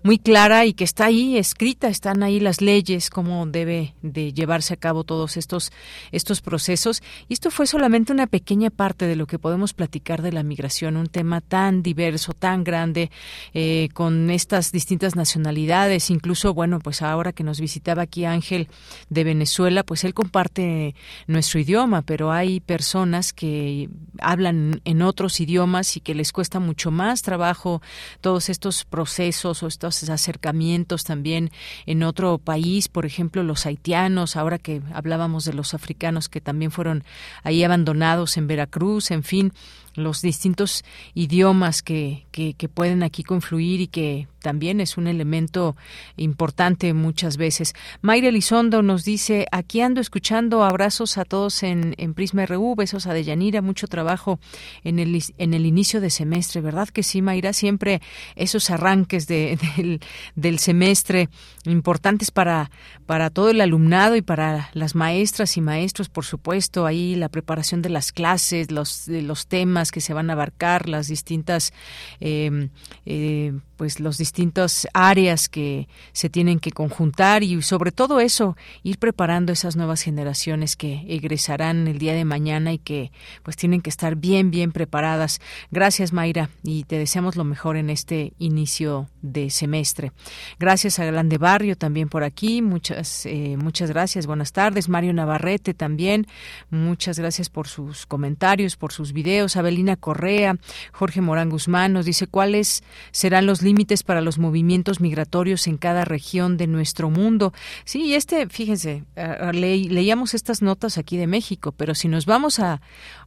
muy 0.02 0.18
clara 0.18 0.64
y 0.64 0.72
que 0.72 0.84
está 0.84 1.04
ahí 1.04 1.36
escrita, 1.36 1.88
están 1.88 2.22
ahí 2.22 2.40
las 2.40 2.62
leyes, 2.62 3.10
cómo 3.10 3.44
debe 3.44 3.94
de 4.00 4.32
llevarse 4.32 4.72
a 4.72 4.78
cabo 4.78 5.04
todos 5.04 5.36
estos, 5.36 5.70
estos 6.12 6.40
procesos. 6.40 7.02
Y 7.28 7.34
esto 7.34 7.50
fue 7.50 7.66
solamente 7.66 8.10
una 8.10 8.26
pequeña 8.26 8.70
parte 8.70 9.06
de 9.06 9.16
lo 9.16 9.26
que 9.26 9.38
podemos 9.38 9.74
platicar 9.74 10.22
de 10.22 10.32
la 10.32 10.42
migración, 10.42 10.96
un 10.96 11.08
tema 11.08 11.42
tan 11.42 11.82
diverso, 11.82 12.32
tan 12.32 12.64
grande, 12.64 13.10
eh, 13.52 13.90
con 13.92 14.30
estas 14.30 14.72
distintas 14.72 15.14
nacionalidades, 15.14 16.08
incluso, 16.08 16.54
bueno, 16.54 16.78
pues 16.78 17.02
ahora 17.02 17.34
que 17.34 17.44
nos 17.44 17.60
visitaba 17.60 18.02
aquí 18.04 18.24
Ángel 18.24 18.68
de 19.10 19.24
Venezuela, 19.24 19.82
pues 19.82 20.04
él 20.04 20.14
comparte 20.14 20.94
nuestro 21.26 21.60
idioma, 21.60 22.00
pero 22.00 22.32
hay 22.32 22.60
personas 22.60 23.34
que 23.34 23.90
hablan 24.22 24.80
en 24.84 25.02
otros 25.02 25.40
idiomas 25.40 25.96
y 25.96 26.00
que 26.00 26.14
les 26.14 26.32
cuesta 26.32 26.60
mucho 26.60 26.90
más 26.90 27.22
trabajo 27.22 27.82
todos 28.20 28.48
estos 28.48 28.84
procesos 28.84 29.62
o 29.62 29.66
estos 29.66 30.08
acercamientos 30.08 31.04
también 31.04 31.50
en 31.86 32.02
otro 32.02 32.38
país, 32.38 32.88
por 32.88 33.06
ejemplo, 33.06 33.42
los 33.42 33.66
haitianos, 33.66 34.36
ahora 34.36 34.58
que 34.58 34.82
hablábamos 34.92 35.44
de 35.44 35.52
los 35.52 35.74
africanos 35.74 36.28
que 36.28 36.40
también 36.40 36.70
fueron 36.70 37.04
ahí 37.42 37.64
abandonados 37.64 38.36
en 38.36 38.46
Veracruz, 38.46 39.10
en 39.10 39.22
fin, 39.22 39.52
los 39.94 40.22
distintos 40.22 40.84
idiomas 41.14 41.82
que, 41.82 42.26
que, 42.30 42.54
pueden 42.68 43.02
aquí 43.02 43.22
confluir 43.22 43.80
y 43.80 43.88
que 43.88 44.28
también 44.40 44.80
es 44.80 44.96
un 44.96 45.06
elemento 45.06 45.76
importante 46.16 46.94
muchas 46.94 47.36
veces. 47.36 47.74
Mayra 48.00 48.28
Elizondo 48.28 48.82
nos 48.82 49.04
dice, 49.04 49.46
aquí 49.52 49.80
ando 49.80 50.00
escuchando 50.00 50.64
abrazos 50.64 51.18
a 51.18 51.24
todos 51.24 51.62
en, 51.62 51.94
en 51.98 52.14
Prisma 52.14 52.46
RU, 52.46 52.74
besos 52.74 53.06
a 53.06 53.12
Deyanira, 53.12 53.60
mucho 53.60 53.86
trabajo 53.86 54.40
en 54.82 54.98
el, 54.98 55.22
en 55.38 55.54
el 55.54 55.66
inicio 55.66 56.00
de 56.00 56.10
semestre, 56.10 56.60
¿verdad 56.60 56.88
que 56.88 57.02
sí, 57.02 57.20
Mayra? 57.22 57.52
Siempre 57.52 58.00
esos 58.34 58.70
arranques 58.70 59.26
de, 59.26 59.58
del, 59.76 60.00
del 60.34 60.58
semestre 60.58 61.28
importantes 61.64 62.30
para, 62.30 62.70
para 63.06 63.30
todo 63.30 63.50
el 63.50 63.60
alumnado 63.60 64.16
y 64.16 64.22
para 64.22 64.70
las 64.72 64.94
maestras 64.94 65.56
y 65.56 65.60
maestros, 65.60 66.08
por 66.08 66.24
supuesto, 66.24 66.86
ahí 66.86 67.14
la 67.14 67.28
preparación 67.28 67.82
de 67.82 67.90
las 67.90 68.12
clases, 68.12 68.70
los, 68.70 69.06
de 69.06 69.22
los 69.22 69.46
temas 69.46 69.81
que 69.90 70.00
se 70.00 70.14
van 70.14 70.30
a 70.30 70.34
abarcar, 70.34 70.88
las 70.88 71.08
distintas 71.08 71.72
eh, 72.20 72.68
eh, 73.06 73.52
pues 73.82 73.98
los 73.98 74.16
distintas 74.16 74.86
áreas 74.94 75.48
que 75.48 75.88
se 76.12 76.30
tienen 76.30 76.60
que 76.60 76.70
conjuntar 76.70 77.42
y 77.42 77.60
sobre 77.62 77.90
todo 77.90 78.20
eso 78.20 78.56
ir 78.84 78.96
preparando 78.98 79.52
esas 79.52 79.74
nuevas 79.74 80.02
generaciones 80.02 80.76
que 80.76 81.04
egresarán 81.08 81.88
el 81.88 81.98
día 81.98 82.14
de 82.14 82.24
mañana 82.24 82.72
y 82.72 82.78
que 82.78 83.10
pues 83.42 83.56
tienen 83.56 83.80
que 83.80 83.90
estar 83.90 84.14
bien 84.14 84.52
bien 84.52 84.70
preparadas. 84.70 85.40
Gracias 85.72 86.12
Mayra 86.12 86.48
y 86.62 86.84
te 86.84 86.96
deseamos 86.96 87.34
lo 87.34 87.42
mejor 87.42 87.76
en 87.76 87.90
este 87.90 88.34
inicio 88.38 89.08
de 89.20 89.50
semestre. 89.50 90.12
Gracias 90.60 91.00
a 91.00 91.04
Grande 91.04 91.38
Barrio 91.38 91.76
también 91.76 92.08
por 92.08 92.22
aquí, 92.22 92.62
muchas 92.62 93.26
eh, 93.26 93.56
muchas 93.58 93.90
gracias, 93.90 94.28
buenas 94.28 94.52
tardes. 94.52 94.88
Mario 94.88 95.12
Navarrete 95.12 95.74
también, 95.74 96.28
muchas 96.70 97.18
gracias 97.18 97.50
por 97.50 97.66
sus 97.66 98.06
comentarios, 98.06 98.76
por 98.76 98.92
sus 98.92 99.12
videos. 99.12 99.56
Abelina 99.56 99.96
Correa, 99.96 100.54
Jorge 100.92 101.20
Morán 101.20 101.50
Guzmán 101.50 101.92
nos 101.92 102.06
dice 102.06 102.28
cuáles 102.28 102.84
serán 103.10 103.46
los 103.46 103.60
límites 103.60 103.71
para 104.04 104.20
los 104.20 104.38
movimientos 104.38 105.00
migratorios 105.00 105.66
en 105.66 105.76
cada 105.76 106.04
región 106.04 106.56
de 106.56 106.66
nuestro 106.66 107.10
mundo. 107.10 107.52
Sí, 107.84 108.14
este, 108.14 108.48
fíjense, 108.48 109.04
leíamos 109.52 110.34
estas 110.34 110.62
notas 110.62 110.98
aquí 110.98 111.16
de 111.16 111.26
México, 111.26 111.72
pero 111.72 111.94
si 111.94 112.08
nos 112.08 112.26
vamos 112.26 112.58
a, 112.58 112.80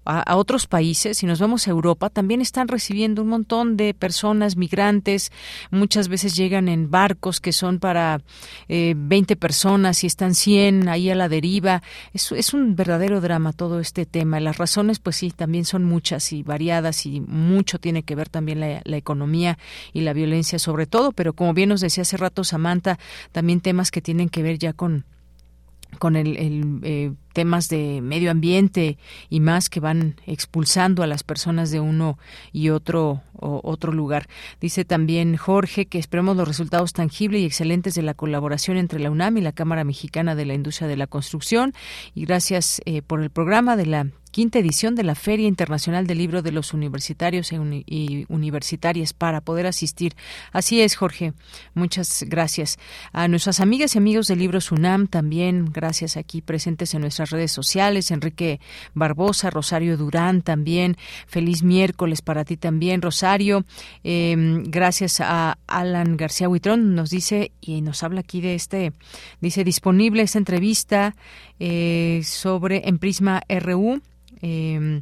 a, 0.05 0.35
otros 0.35 0.67
países, 0.67 1.17
si 1.17 1.25
nos 1.25 1.39
vamos 1.39 1.67
a 1.67 1.71
Europa, 1.71 2.09
también 2.09 2.41
están 2.41 2.67
recibiendo 2.67 3.21
un 3.21 3.29
montón 3.29 3.77
de 3.77 3.93
personas 3.93 4.55
migrantes. 4.55 5.31
Muchas 5.71 6.07
veces 6.07 6.35
llegan 6.35 6.67
en 6.67 6.89
barcos 6.91 7.41
que 7.41 7.51
son 7.51 7.79
para 7.79 8.21
eh, 8.67 8.93
20 8.95 9.35
personas 9.35 10.03
y 10.03 10.07
están 10.07 10.35
100 10.35 10.89
ahí 10.89 11.09
a 11.09 11.15
la 11.15 11.29
deriva. 11.29 11.81
Es, 12.13 12.31
es 12.31 12.53
un 12.53 12.75
verdadero 12.75 13.21
drama 13.21 13.53
todo 13.53 13.79
este 13.79 14.05
tema. 14.05 14.39
Las 14.39 14.57
razones, 14.57 14.99
pues 14.99 15.15
sí, 15.17 15.31
también 15.31 15.65
son 15.65 15.83
muchas 15.83 16.31
y 16.31 16.43
variadas 16.43 17.05
y 17.05 17.21
mucho 17.21 17.79
tiene 17.79 18.03
que 18.03 18.15
ver 18.15 18.29
también 18.29 18.59
la, 18.59 18.81
la 18.83 18.97
economía 18.97 19.57
y 19.93 20.01
la 20.01 20.13
violencia 20.13 20.59
sobre 20.59 20.85
todo, 20.85 21.11
pero 21.11 21.33
como 21.33 21.53
bien 21.53 21.69
nos 21.69 21.81
decía 21.81 22.03
hace 22.03 22.17
rato 22.17 22.43
Samantha, 22.43 22.99
también 23.31 23.61
temas 23.61 23.91
que 23.91 24.01
tienen 24.01 24.29
que 24.29 24.43
ver 24.43 24.59
ya 24.59 24.73
con 24.73 25.05
con 25.99 26.15
el, 26.15 26.37
eh, 26.83 27.13
temas 27.33 27.67
de 27.67 28.01
medio 28.01 28.31
ambiente 28.31 28.97
y 29.29 29.39
más 29.39 29.69
que 29.69 29.79
van 29.79 30.15
expulsando 30.25 31.03
a 31.03 31.07
las 31.07 31.23
personas 31.23 31.71
de 31.71 31.79
uno 31.79 32.17
y 32.51 32.69
otro 32.69 33.21
otro 33.37 33.91
lugar. 33.91 34.27
Dice 34.61 34.85
también 34.85 35.35
Jorge 35.35 35.85
que 35.87 35.99
esperemos 35.99 36.37
los 36.37 36.47
resultados 36.47 36.93
tangibles 36.93 37.41
y 37.41 37.45
excelentes 37.45 37.95
de 37.95 38.01
la 38.01 38.13
colaboración 38.13 38.77
entre 38.77 38.99
la 38.99 39.11
UNAM 39.11 39.37
y 39.37 39.41
la 39.41 39.51
Cámara 39.51 39.83
Mexicana 39.83 40.35
de 40.35 40.45
la 40.45 40.53
Industria 40.53 40.87
de 40.87 40.97
la 40.97 41.07
Construcción 41.07 41.73
y 42.13 42.25
gracias 42.25 42.81
eh, 42.85 43.01
por 43.01 43.21
el 43.21 43.29
programa 43.29 43.75
de 43.75 43.85
la 43.85 44.07
quinta 44.35 44.59
edición 44.59 44.95
de 44.95 45.03
la 45.03 45.15
Feria 45.15 45.47
Internacional 45.47 46.07
del 46.07 46.17
Libro 46.17 46.41
de 46.41 46.51
los 46.51 46.73
Universitarios 46.73 47.53
y 47.53 48.25
Universitarias 48.27 49.13
para 49.13 49.39
poder 49.39 49.65
asistir. 49.65 50.13
Así 50.51 50.81
es, 50.81 50.97
Jorge. 50.97 51.31
Muchas 51.73 52.25
gracias. 52.27 52.77
A 53.13 53.29
nuestras 53.29 53.61
amigas 53.61 53.95
y 53.95 53.97
amigos 53.97 54.27
del 54.27 54.39
libro 54.39 54.59
UNAM 54.71 55.07
también, 55.07 55.71
gracias 55.71 56.17
aquí 56.17 56.41
presentes 56.41 56.93
en 56.93 56.99
nuestras 56.99 57.29
redes 57.29 57.53
sociales. 57.53 58.11
Enrique 58.11 58.59
Barbosa, 58.93 59.51
Rosario 59.51 59.95
Durán 59.95 60.41
también. 60.41 60.97
Feliz 61.27 61.63
miércoles 61.63 62.21
para 62.21 62.43
ti 62.43 62.57
también, 62.57 63.01
Rosario. 63.01 63.63
Em, 64.03 64.63
gracias 64.63 65.21
a 65.21 65.59
Alan 65.65 66.17
García 66.17 66.49
Huitrón, 66.49 66.93
nos 66.93 67.09
dice 67.09 67.53
y 67.61 67.79
nos 67.79 68.03
habla 68.03 68.19
aquí 68.19 68.41
de 68.41 68.55
este, 68.55 68.91
dice 69.39 69.63
disponible 69.63 70.23
esta 70.23 70.39
entrevista 70.39 71.15
eh, 71.57 72.19
sobre 72.25 72.89
en 72.89 72.99
Prisma 72.99 73.41
RU 73.47 74.01
eh, 74.45 75.01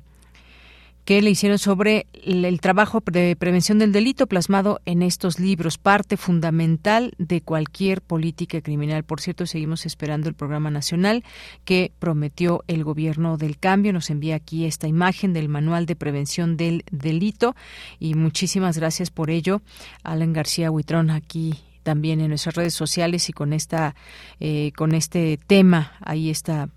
que 1.05 1.21
le 1.21 1.29
hicieron 1.29 1.59
sobre 1.59 2.07
el, 2.13 2.61
trabajo 2.61 3.03
de 3.05 3.35
prevención 3.35 3.77
del 3.77 3.91
delito 3.91 4.27
plasmado 4.27 4.79
en 4.85 5.01
estos 5.01 5.37
libros, 5.37 5.77
parte 5.77 6.15
fundamental 6.15 7.13
de 7.17 7.41
cualquier 7.41 8.01
política 8.01 8.61
criminal. 8.61 9.03
Por 9.03 9.19
cierto, 9.19 9.45
seguimos 9.45 9.85
esperando 9.85 10.29
el 10.29 10.35
programa 10.35 10.71
nacional 10.71 11.23
que 11.65 11.91
prometió 11.99 12.63
el 12.67 12.85
gobierno 12.85 13.37
del 13.37 13.57
cambio. 13.57 13.91
Nos 13.91 14.09
envía 14.09 14.35
aquí 14.35 14.65
esta 14.65 14.87
imagen 14.87 15.33
del 15.33 15.49
manual 15.49 15.85
de 15.85 15.97
prevención 15.97 16.55
del 16.55 16.85
delito 16.89 17.55
y 17.99 18.13
muchísimas 18.13 18.77
gracias 18.77 19.11
por 19.11 19.29
ello, 19.29 19.61
Alan 20.03 20.31
García 20.31 20.71
Huitrón, 20.71 21.09
aquí 21.09 21.55
también 21.83 22.21
en 22.21 22.29
nuestras 22.29 22.55
redes 22.55 22.73
sociales 22.73 23.27
y 23.27 23.33
con 23.33 23.51
esta 23.51 23.93
eh, 24.39 24.71
con 24.77 24.95
este 24.95 25.37
tema 25.47 25.91
ahí 25.99 26.29
está 26.29 26.69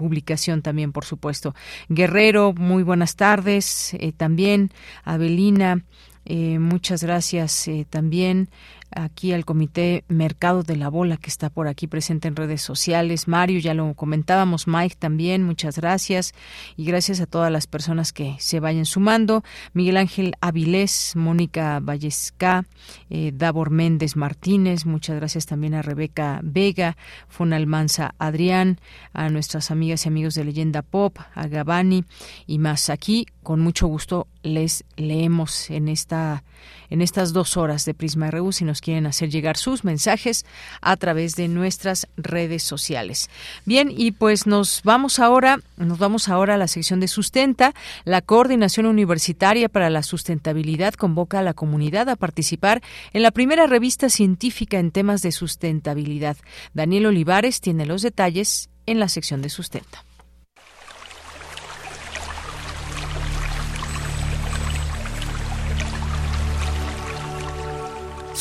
publicación 0.00 0.62
también, 0.62 0.92
por 0.92 1.04
supuesto. 1.04 1.54
Guerrero, 1.90 2.54
muy 2.54 2.82
buenas 2.82 3.16
tardes. 3.16 3.92
Eh, 3.92 4.12
también 4.16 4.70
Abelina, 5.04 5.84
eh, 6.24 6.58
muchas 6.58 7.02
gracias 7.02 7.68
eh, 7.68 7.86
también 7.88 8.48
aquí 8.94 9.32
al 9.32 9.44
Comité 9.44 10.04
Mercado 10.08 10.62
de 10.62 10.76
la 10.76 10.88
Bola 10.88 11.16
que 11.16 11.28
está 11.28 11.50
por 11.50 11.68
aquí 11.68 11.86
presente 11.86 12.28
en 12.28 12.36
redes 12.36 12.62
sociales. 12.62 13.28
Mario, 13.28 13.58
ya 13.60 13.74
lo 13.74 13.94
comentábamos, 13.94 14.66
Mike 14.66 14.96
también, 14.98 15.42
muchas 15.42 15.76
gracias 15.76 16.32
y 16.76 16.84
gracias 16.84 17.20
a 17.20 17.26
todas 17.26 17.52
las 17.52 17.66
personas 17.66 18.12
que 18.12 18.36
se 18.38 18.60
vayan 18.60 18.86
sumando. 18.86 19.42
Miguel 19.72 19.96
Ángel 19.96 20.34
Avilés, 20.40 21.14
Mónica 21.16 21.80
Vallesca, 21.80 22.64
eh, 23.08 23.32
Davor 23.34 23.70
Méndez 23.70 24.16
Martínez, 24.16 24.86
muchas 24.86 25.16
gracias 25.16 25.46
también 25.46 25.74
a 25.74 25.82
Rebeca 25.82 26.40
Vega, 26.42 26.96
Fonalmanza 27.28 28.14
Adrián, 28.18 28.80
a 29.12 29.28
nuestras 29.28 29.70
amigas 29.70 30.04
y 30.04 30.08
amigos 30.08 30.34
de 30.34 30.44
Leyenda 30.44 30.82
Pop, 30.82 31.18
a 31.34 31.46
Gabani 31.46 32.04
y 32.46 32.58
más. 32.58 32.90
Aquí, 32.90 33.26
con 33.42 33.60
mucho 33.60 33.86
gusto, 33.86 34.26
les 34.42 34.84
leemos 34.96 35.70
en 35.70 35.88
esta 35.88 36.42
en 36.90 37.00
estas 37.02 37.32
dos 37.32 37.56
horas 37.56 37.84
de 37.84 37.94
Prisma 37.94 38.30
RU 38.30 38.52
si 38.52 38.64
quieren 38.80 39.06
hacer 39.06 39.30
llegar 39.30 39.56
sus 39.56 39.84
mensajes 39.84 40.44
a 40.80 40.96
través 40.96 41.36
de 41.36 41.48
nuestras 41.48 42.06
redes 42.16 42.62
sociales. 42.62 43.30
Bien, 43.64 43.92
y 43.94 44.12
pues 44.12 44.46
nos 44.46 44.82
vamos 44.84 45.18
ahora, 45.18 45.60
nos 45.76 45.98
vamos 45.98 46.28
ahora 46.28 46.54
a 46.54 46.58
la 46.58 46.68
sección 46.68 47.00
de 47.00 47.08
sustenta. 47.08 47.74
La 48.04 48.20
Coordinación 48.20 48.86
Universitaria 48.86 49.68
para 49.68 49.90
la 49.90 50.02
Sustentabilidad 50.02 50.94
convoca 50.94 51.38
a 51.38 51.42
la 51.42 51.54
comunidad 51.54 52.08
a 52.08 52.16
participar 52.16 52.82
en 53.12 53.22
la 53.22 53.30
primera 53.30 53.66
revista 53.66 54.08
científica 54.08 54.78
en 54.78 54.90
temas 54.90 55.22
de 55.22 55.32
sustentabilidad. 55.32 56.36
Daniel 56.74 57.06
Olivares 57.06 57.60
tiene 57.60 57.86
los 57.86 58.02
detalles 58.02 58.68
en 58.86 58.98
la 58.98 59.08
sección 59.08 59.42
de 59.42 59.50
sustenta. 59.50 60.04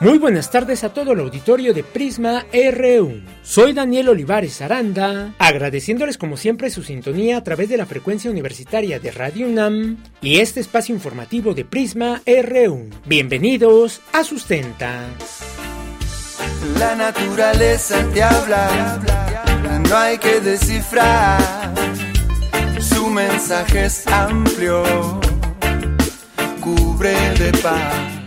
Muy 0.00 0.18
buenas 0.18 0.48
tardes 0.52 0.84
a 0.84 0.90
todo 0.90 1.12
el 1.12 1.18
auditorio 1.18 1.74
de 1.74 1.82
Prisma 1.82 2.46
RU. 2.52 3.20
Soy 3.42 3.72
Daniel 3.72 4.10
Olivares 4.10 4.62
Aranda, 4.62 5.34
agradeciéndoles 5.38 6.16
como 6.16 6.36
siempre 6.36 6.70
su 6.70 6.84
sintonía 6.84 7.36
a 7.36 7.42
través 7.42 7.68
de 7.68 7.76
la 7.76 7.84
frecuencia 7.84 8.30
universitaria 8.30 9.00
de 9.00 9.10
Radio 9.10 9.48
UNAM 9.48 9.96
y 10.20 10.38
este 10.38 10.60
espacio 10.60 10.94
informativo 10.94 11.52
de 11.52 11.64
Prisma 11.64 12.22
RU. 12.24 12.90
Bienvenidos 13.06 14.00
a 14.12 14.22
Sustenta. 14.22 15.02
La 16.78 16.94
naturaleza 16.94 18.06
te 18.14 18.22
habla, 18.22 19.00
no 19.88 19.96
hay 19.96 20.16
que 20.18 20.38
descifrar. 20.38 21.40
Su 22.80 23.08
mensaje 23.08 23.86
es 23.86 24.06
amplio, 24.06 24.84
cubre 26.60 27.16
de 27.36 27.50
paz. 27.58 28.17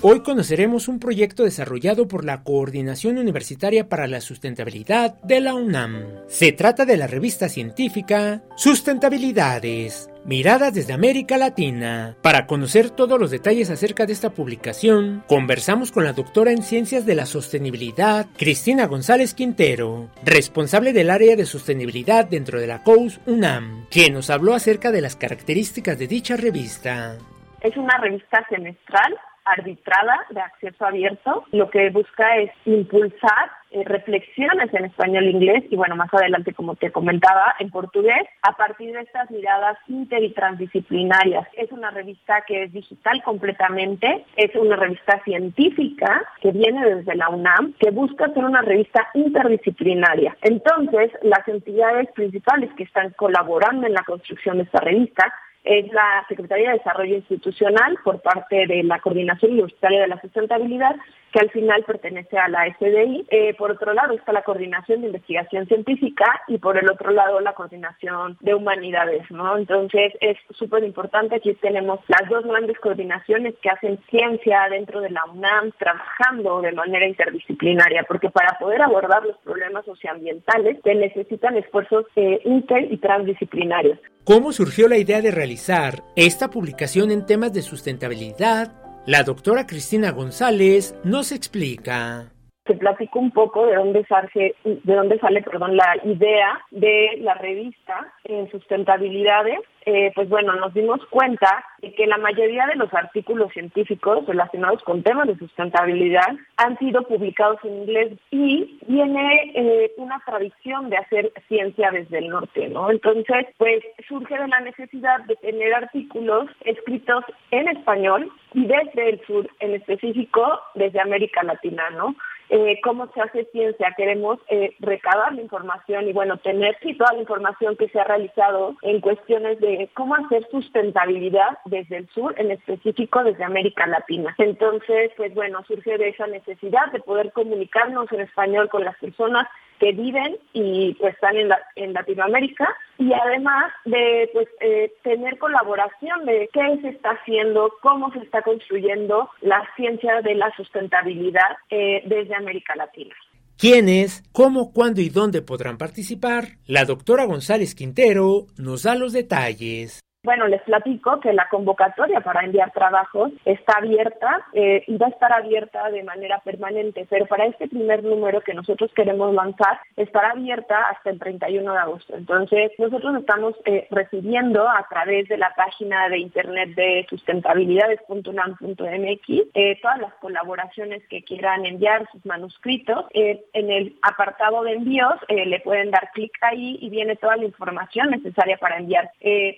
Hoy 0.00 0.20
conoceremos 0.20 0.86
un 0.86 1.00
proyecto 1.00 1.42
desarrollado 1.42 2.06
por 2.06 2.24
la 2.24 2.44
Coordinación 2.44 3.18
Universitaria 3.18 3.88
para 3.88 4.06
la 4.06 4.20
Sustentabilidad 4.20 5.20
de 5.22 5.40
la 5.40 5.54
UNAM. 5.54 6.04
Se 6.28 6.52
trata 6.52 6.84
de 6.84 6.96
la 6.96 7.08
revista 7.08 7.48
científica 7.48 8.42
Sustentabilidades, 8.54 10.08
Miradas 10.24 10.72
desde 10.72 10.92
América 10.92 11.36
Latina. 11.36 12.14
Para 12.22 12.46
conocer 12.46 12.90
todos 12.90 13.18
los 13.18 13.32
detalles 13.32 13.70
acerca 13.70 14.06
de 14.06 14.12
esta 14.12 14.30
publicación, 14.30 15.24
conversamos 15.26 15.90
con 15.90 16.04
la 16.04 16.12
doctora 16.12 16.52
en 16.52 16.62
Ciencias 16.62 17.04
de 17.04 17.16
la 17.16 17.26
Sostenibilidad, 17.26 18.26
Cristina 18.36 18.86
González 18.86 19.34
Quintero, 19.34 20.10
responsable 20.24 20.92
del 20.92 21.10
área 21.10 21.34
de 21.34 21.44
sostenibilidad 21.44 22.24
dentro 22.24 22.60
de 22.60 22.68
la 22.68 22.84
COUS 22.84 23.18
UNAM, 23.26 23.86
quien 23.90 24.14
nos 24.14 24.30
habló 24.30 24.54
acerca 24.54 24.92
de 24.92 25.00
las 25.00 25.16
características 25.16 25.98
de 25.98 26.06
dicha 26.06 26.36
revista. 26.36 27.16
Es 27.62 27.76
una 27.76 27.98
revista 27.98 28.46
semestral 28.48 29.18
arbitrada 29.50 30.26
de 30.30 30.40
acceso 30.40 30.84
abierto, 30.84 31.44
lo 31.52 31.70
que 31.70 31.90
busca 31.90 32.36
es 32.36 32.50
impulsar 32.64 33.50
eh, 33.70 33.84
reflexiones 33.84 34.72
en 34.72 34.86
español 34.86 35.26
e 35.26 35.30
inglés 35.30 35.64
y 35.68 35.76
bueno, 35.76 35.94
más 35.94 36.12
adelante, 36.14 36.54
como 36.54 36.74
te 36.76 36.90
comentaba, 36.90 37.54
en 37.58 37.70
portugués, 37.70 38.26
a 38.40 38.52
partir 38.52 38.94
de 38.94 39.02
estas 39.02 39.30
miradas 39.30 39.76
inter 39.88 40.24
y 40.24 40.32
transdisciplinarias. 40.32 41.46
Es 41.52 41.70
una 41.70 41.90
revista 41.90 42.42
que 42.46 42.62
es 42.62 42.72
digital 42.72 43.22
completamente, 43.22 44.24
es 44.36 44.54
una 44.54 44.76
revista 44.76 45.22
científica 45.24 46.22
que 46.40 46.52
viene 46.52 46.94
desde 46.94 47.14
la 47.14 47.28
UNAM, 47.28 47.74
que 47.78 47.90
busca 47.90 48.32
ser 48.32 48.44
una 48.44 48.62
revista 48.62 49.06
interdisciplinaria. 49.12 50.34
Entonces, 50.40 51.10
las 51.22 51.46
entidades 51.46 52.10
principales 52.12 52.70
que 52.74 52.84
están 52.84 53.10
colaborando 53.10 53.86
en 53.86 53.92
la 53.92 54.04
construcción 54.04 54.56
de 54.56 54.62
esta 54.62 54.80
revista 54.80 55.30
es 55.64 55.92
la 55.92 56.24
Secretaría 56.28 56.70
de 56.70 56.78
Desarrollo 56.78 57.16
Institucional 57.16 57.98
por 58.04 58.20
parte 58.20 58.66
de 58.66 58.82
la 58.82 59.00
Coordinación 59.00 59.52
Universitaria 59.52 60.00
de 60.00 60.08
la 60.08 60.20
Sustentabilidad, 60.20 60.96
que 61.32 61.40
al 61.40 61.50
final 61.50 61.84
pertenece 61.84 62.38
a 62.38 62.48
la 62.48 62.66
SDI. 62.78 63.26
Eh, 63.30 63.54
por 63.54 63.70
otro 63.70 63.92
lado 63.92 64.14
está 64.14 64.32
la 64.32 64.42
Coordinación 64.42 65.00
de 65.00 65.08
Investigación 65.08 65.66
Científica 65.66 66.24
y 66.48 66.58
por 66.58 66.76
el 66.76 66.90
otro 66.90 67.10
lado 67.10 67.40
la 67.40 67.54
Coordinación 67.54 68.36
de 68.40 68.54
Humanidades, 68.54 69.30
¿no? 69.30 69.56
Entonces 69.56 70.12
es 70.20 70.36
súper 70.50 70.84
importante, 70.84 71.36
aquí 71.36 71.54
tenemos 71.54 72.00
las 72.08 72.28
dos 72.28 72.44
grandes 72.44 72.78
coordinaciones 72.78 73.54
que 73.62 73.70
hacen 73.70 73.98
ciencia 74.10 74.66
dentro 74.70 75.00
de 75.00 75.10
la 75.10 75.24
UNAM, 75.26 75.72
trabajando 75.78 76.60
de 76.60 76.72
manera 76.72 77.06
interdisciplinaria, 77.06 78.04
porque 78.08 78.30
para 78.30 78.58
poder 78.58 78.82
abordar 78.82 79.24
los 79.24 79.36
problemas 79.38 79.84
socioambientales 79.84 80.78
se 80.82 80.94
necesitan 80.94 81.56
esfuerzos 81.56 82.06
eh, 82.16 82.40
inter 82.44 82.92
y 82.92 82.98
transdisciplinarios. 82.98 83.98
¿Cómo 84.24 84.52
surgió 84.52 84.88
la 84.88 84.98
idea 84.98 85.22
de 85.22 85.30
realizar 85.30 86.02
esta 86.14 86.50
publicación 86.50 87.10
en 87.10 87.24
temas 87.24 87.52
de 87.52 87.62
sustentabilidad? 87.62 88.87
La 89.08 89.22
doctora 89.22 89.66
Cristina 89.66 90.12
González 90.12 90.94
nos 91.02 91.32
explica 91.32 92.30
te 92.68 92.74
platico 92.74 93.18
un 93.18 93.30
poco 93.30 93.64
de 93.66 93.76
dónde 93.76 94.04
sale, 94.04 94.54
de 94.62 94.94
dónde 94.94 95.18
sale 95.18 95.40
perdón, 95.40 95.74
la 95.74 95.96
idea 96.04 96.60
de 96.70 97.16
la 97.20 97.32
revista 97.32 98.12
en 98.24 98.50
sustentabilidades. 98.50 99.60
Eh, 99.90 100.12
pues 100.14 100.28
bueno, 100.28 100.54
nos 100.56 100.74
dimos 100.74 101.00
cuenta 101.06 101.64
de 101.80 101.94
que 101.94 102.06
la 102.06 102.18
mayoría 102.18 102.66
de 102.66 102.76
los 102.76 102.92
artículos 102.92 103.50
científicos 103.54 104.26
relacionados 104.26 104.82
con 104.82 105.02
temas 105.02 105.26
de 105.28 105.38
sustentabilidad 105.38 106.36
han 106.58 106.78
sido 106.78 107.04
publicados 107.04 107.58
en 107.64 107.84
inglés 107.84 108.12
y 108.30 108.78
viene 108.86 109.50
eh, 109.54 109.92
una 109.96 110.20
tradición 110.26 110.90
de 110.90 110.98
hacer 110.98 111.32
ciencia 111.48 111.90
desde 111.90 112.18
el 112.18 112.28
norte, 112.28 112.68
¿no? 112.68 112.90
Entonces, 112.90 113.46
pues 113.56 113.82
surge 114.06 114.38
de 114.38 114.48
la 114.48 114.60
necesidad 114.60 115.24
de 115.24 115.36
tener 115.36 115.72
artículos 115.72 116.50
escritos 116.66 117.24
en 117.50 117.68
español 117.68 118.30
y 118.52 118.66
desde 118.66 119.08
el 119.08 119.20
sur, 119.26 119.48
en 119.60 119.72
específico 119.72 120.60
desde 120.74 121.00
América 121.00 121.42
Latina, 121.44 121.88
¿no? 121.96 122.14
Eh, 122.50 122.80
cómo 122.82 123.10
se 123.12 123.20
hace 123.20 123.44
ciencia, 123.52 123.92
queremos 123.94 124.38
eh, 124.48 124.74
recabar 124.80 125.34
la 125.34 125.42
información 125.42 126.08
y 126.08 126.14
bueno, 126.14 126.38
tener 126.38 126.78
sí, 126.82 126.94
toda 126.94 127.12
la 127.12 127.20
información 127.20 127.76
que 127.76 127.88
se 127.90 128.00
ha 128.00 128.04
realizado 128.04 128.74
en 128.82 129.00
cuestiones 129.00 129.60
de 129.60 129.90
cómo 129.92 130.14
hacer 130.14 130.48
sustentabilidad 130.50 131.58
desde 131.66 131.98
el 131.98 132.08
sur, 132.08 132.34
en 132.38 132.50
específico 132.50 133.22
desde 133.22 133.44
América 133.44 133.86
Latina. 133.86 134.34
Entonces, 134.38 135.10
pues 135.16 135.34
bueno, 135.34 135.62
surge 135.66 135.98
de 135.98 136.08
esa 136.08 136.26
necesidad 136.26 136.90
de 136.92 137.00
poder 137.00 137.32
comunicarnos 137.32 138.10
en 138.12 138.22
español 138.22 138.70
con 138.70 138.82
las 138.82 138.96
personas 138.96 139.46
que 139.78 139.92
viven 139.92 140.36
y 140.52 140.94
pues 140.94 141.14
están 141.14 141.36
en, 141.36 141.50
en 141.76 141.92
Latinoamérica 141.92 142.68
y 142.98 143.12
además 143.12 143.72
de 143.84 144.30
pues 144.32 144.48
eh, 144.60 144.92
tener 145.02 145.38
colaboración 145.38 146.24
de 146.26 146.48
qué 146.52 146.78
se 146.82 146.88
está 146.88 147.10
haciendo, 147.10 147.72
cómo 147.82 148.12
se 148.12 148.18
está 148.18 148.42
construyendo 148.42 149.30
la 149.40 149.62
ciencia 149.76 150.20
de 150.22 150.34
la 150.34 150.54
sustentabilidad 150.56 151.56
eh, 151.70 152.02
desde 152.06 152.34
América 152.34 152.74
Latina. 152.76 153.14
¿Quiénes, 153.56 154.22
cómo, 154.32 154.72
cuándo 154.72 155.00
y 155.00 155.08
dónde 155.08 155.42
podrán 155.42 155.78
participar? 155.78 156.58
La 156.66 156.84
doctora 156.84 157.24
González 157.24 157.74
Quintero 157.74 158.46
nos 158.56 158.84
da 158.84 158.94
los 158.94 159.12
detalles. 159.12 160.00
Bueno, 160.24 160.48
les 160.48 160.60
platico 160.62 161.20
que 161.20 161.32
la 161.32 161.48
convocatoria 161.48 162.20
para 162.20 162.44
enviar 162.44 162.72
trabajos 162.72 163.30
está 163.44 163.74
abierta 163.78 164.44
eh, 164.52 164.82
y 164.88 164.96
va 164.96 165.06
a 165.06 165.10
estar 165.10 165.32
abierta 165.32 165.92
de 165.92 166.02
manera 166.02 166.40
permanente, 166.40 167.06
pero 167.08 167.26
para 167.26 167.46
este 167.46 167.68
primer 167.68 168.02
número 168.02 168.40
que 168.40 168.52
nosotros 168.52 168.90
queremos 168.96 169.32
lanzar 169.32 169.78
estará 169.96 170.32
abierta 170.32 170.76
hasta 170.90 171.10
el 171.10 171.20
31 171.20 171.72
de 171.72 171.78
agosto. 171.78 172.16
Entonces, 172.16 172.72
nosotros 172.78 173.14
estamos 173.16 173.54
eh, 173.64 173.86
recibiendo 173.92 174.68
a 174.68 174.84
través 174.90 175.28
de 175.28 175.36
la 175.36 175.54
página 175.54 176.08
de 176.08 176.18
internet 176.18 176.70
de 176.74 177.06
sustentabilidades.unam.mx 177.08 179.28
eh, 179.54 179.78
todas 179.80 180.00
las 180.00 180.14
colaboraciones 180.14 181.06
que 181.06 181.22
quieran 181.22 181.64
enviar 181.64 182.08
sus 182.10 182.26
manuscritos. 182.26 183.04
en 183.12 183.70
el 183.70 183.96
apartado 184.02 184.64
de 184.64 184.72
envíos 184.72 185.14
le 185.28 185.60
pueden 185.60 185.92
dar 185.92 186.10
clic 186.12 186.32
ahí 186.40 186.76
y 186.80 186.90
viene 186.90 187.14
toda 187.16 187.36
la 187.36 187.44
información 187.44 188.10
necesaria 188.10 188.56
para 188.56 188.78
enviar 188.78 189.12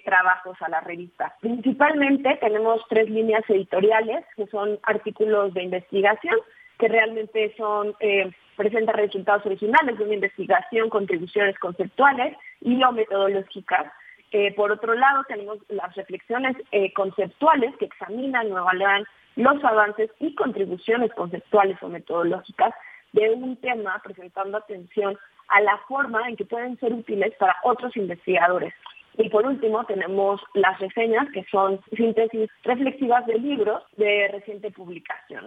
trabajos 0.04 0.49
a 0.60 0.68
la 0.68 0.80
revista. 0.80 1.34
Principalmente 1.40 2.38
tenemos 2.40 2.82
tres 2.88 3.08
líneas 3.08 3.42
editoriales, 3.48 4.24
que 4.36 4.46
son 4.46 4.78
artículos 4.82 5.54
de 5.54 5.64
investigación, 5.64 6.36
que 6.78 6.88
realmente 6.88 7.54
son 7.56 7.94
eh, 8.00 8.30
presentan 8.56 8.96
resultados 8.96 9.46
originales 9.46 9.96
de 9.96 10.04
una 10.04 10.14
investigación, 10.14 10.90
contribuciones 10.90 11.58
conceptuales 11.58 12.36
y 12.60 12.82
o 12.82 12.92
metodológicas. 12.92 13.90
Eh, 14.32 14.54
por 14.54 14.70
otro 14.70 14.94
lado, 14.94 15.24
tenemos 15.28 15.58
las 15.68 15.94
reflexiones 15.94 16.56
eh, 16.70 16.92
conceptuales 16.92 17.74
que 17.78 17.86
examinan 17.86 18.52
o 18.52 18.58
evalúan 18.58 19.04
los 19.36 19.64
avances 19.64 20.10
y 20.18 20.34
contribuciones 20.34 21.10
conceptuales 21.14 21.78
o 21.82 21.88
metodológicas 21.88 22.74
de 23.12 23.30
un 23.30 23.56
tema, 23.56 24.00
presentando 24.04 24.58
atención 24.58 25.18
a 25.48 25.60
la 25.62 25.78
forma 25.88 26.28
en 26.28 26.36
que 26.36 26.44
pueden 26.44 26.78
ser 26.78 26.92
útiles 26.92 27.34
para 27.38 27.56
otros 27.64 27.96
investigadores. 27.96 28.74
Y 29.18 29.28
por 29.28 29.46
último 29.46 29.84
tenemos 29.84 30.40
las 30.54 30.78
reseñas, 30.78 31.28
que 31.32 31.44
son 31.50 31.80
síntesis 31.96 32.48
reflexivas 32.64 33.26
de 33.26 33.38
libros 33.38 33.82
de 33.96 34.28
reciente 34.28 34.70
publicación. 34.70 35.44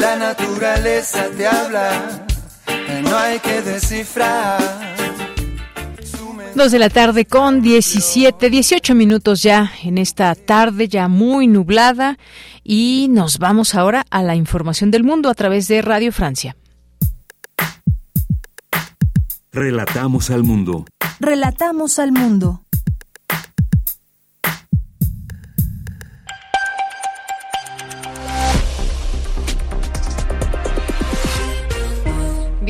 La 0.00 0.16
naturaleza 0.16 1.28
te 1.36 1.46
habla, 1.46 2.26
no 3.04 3.16
hay 3.16 3.38
que 3.38 3.62
descifrar. 3.62 4.60
Dos 6.56 6.70
de 6.70 6.78
la 6.78 6.90
tarde 6.90 7.24
con 7.24 7.62
17, 7.62 8.50
18 8.50 8.94
minutos 8.94 9.42
ya 9.42 9.72
en 9.82 9.98
esta 9.98 10.34
tarde 10.34 10.88
ya 10.88 11.08
muy 11.08 11.48
nublada 11.48 12.16
y 12.64 13.08
nos 13.10 13.38
vamos 13.38 13.74
ahora 13.74 14.04
a 14.10 14.22
la 14.22 14.34
información 14.34 14.90
del 14.90 15.04
mundo 15.04 15.28
a 15.28 15.34
través 15.34 15.68
de 15.68 15.82
Radio 15.82 16.10
Francia. 16.10 16.56
Relatamos 19.52 20.30
al 20.30 20.42
mundo. 20.42 20.84
Relatamos 21.20 22.00
al 22.00 22.10
mundo. 22.10 22.63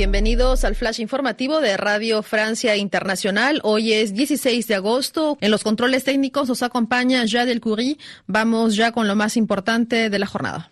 Bienvenidos 0.04 0.66
al 0.66 0.74
flash 0.74 1.00
informativo 1.00 1.62
de 1.62 1.78
Radio 1.78 2.22
Francia 2.22 2.76
Internacional. 2.76 3.60
Hoy 3.62 3.94
es 3.94 4.12
16 4.12 4.66
de 4.66 4.74
agosto. 4.74 5.38
En 5.40 5.50
los 5.50 5.64
controles 5.64 6.04
técnicos 6.04 6.46
nos 6.46 6.62
acompaña 6.62 7.24
Jade 7.26 7.58
Curie. 7.58 7.96
Vamos 8.26 8.76
ya 8.76 8.92
con 8.92 9.08
lo 9.08 9.16
más 9.16 9.38
importante 9.38 10.10
de 10.10 10.18
la 10.18 10.26
jornada. 10.26 10.68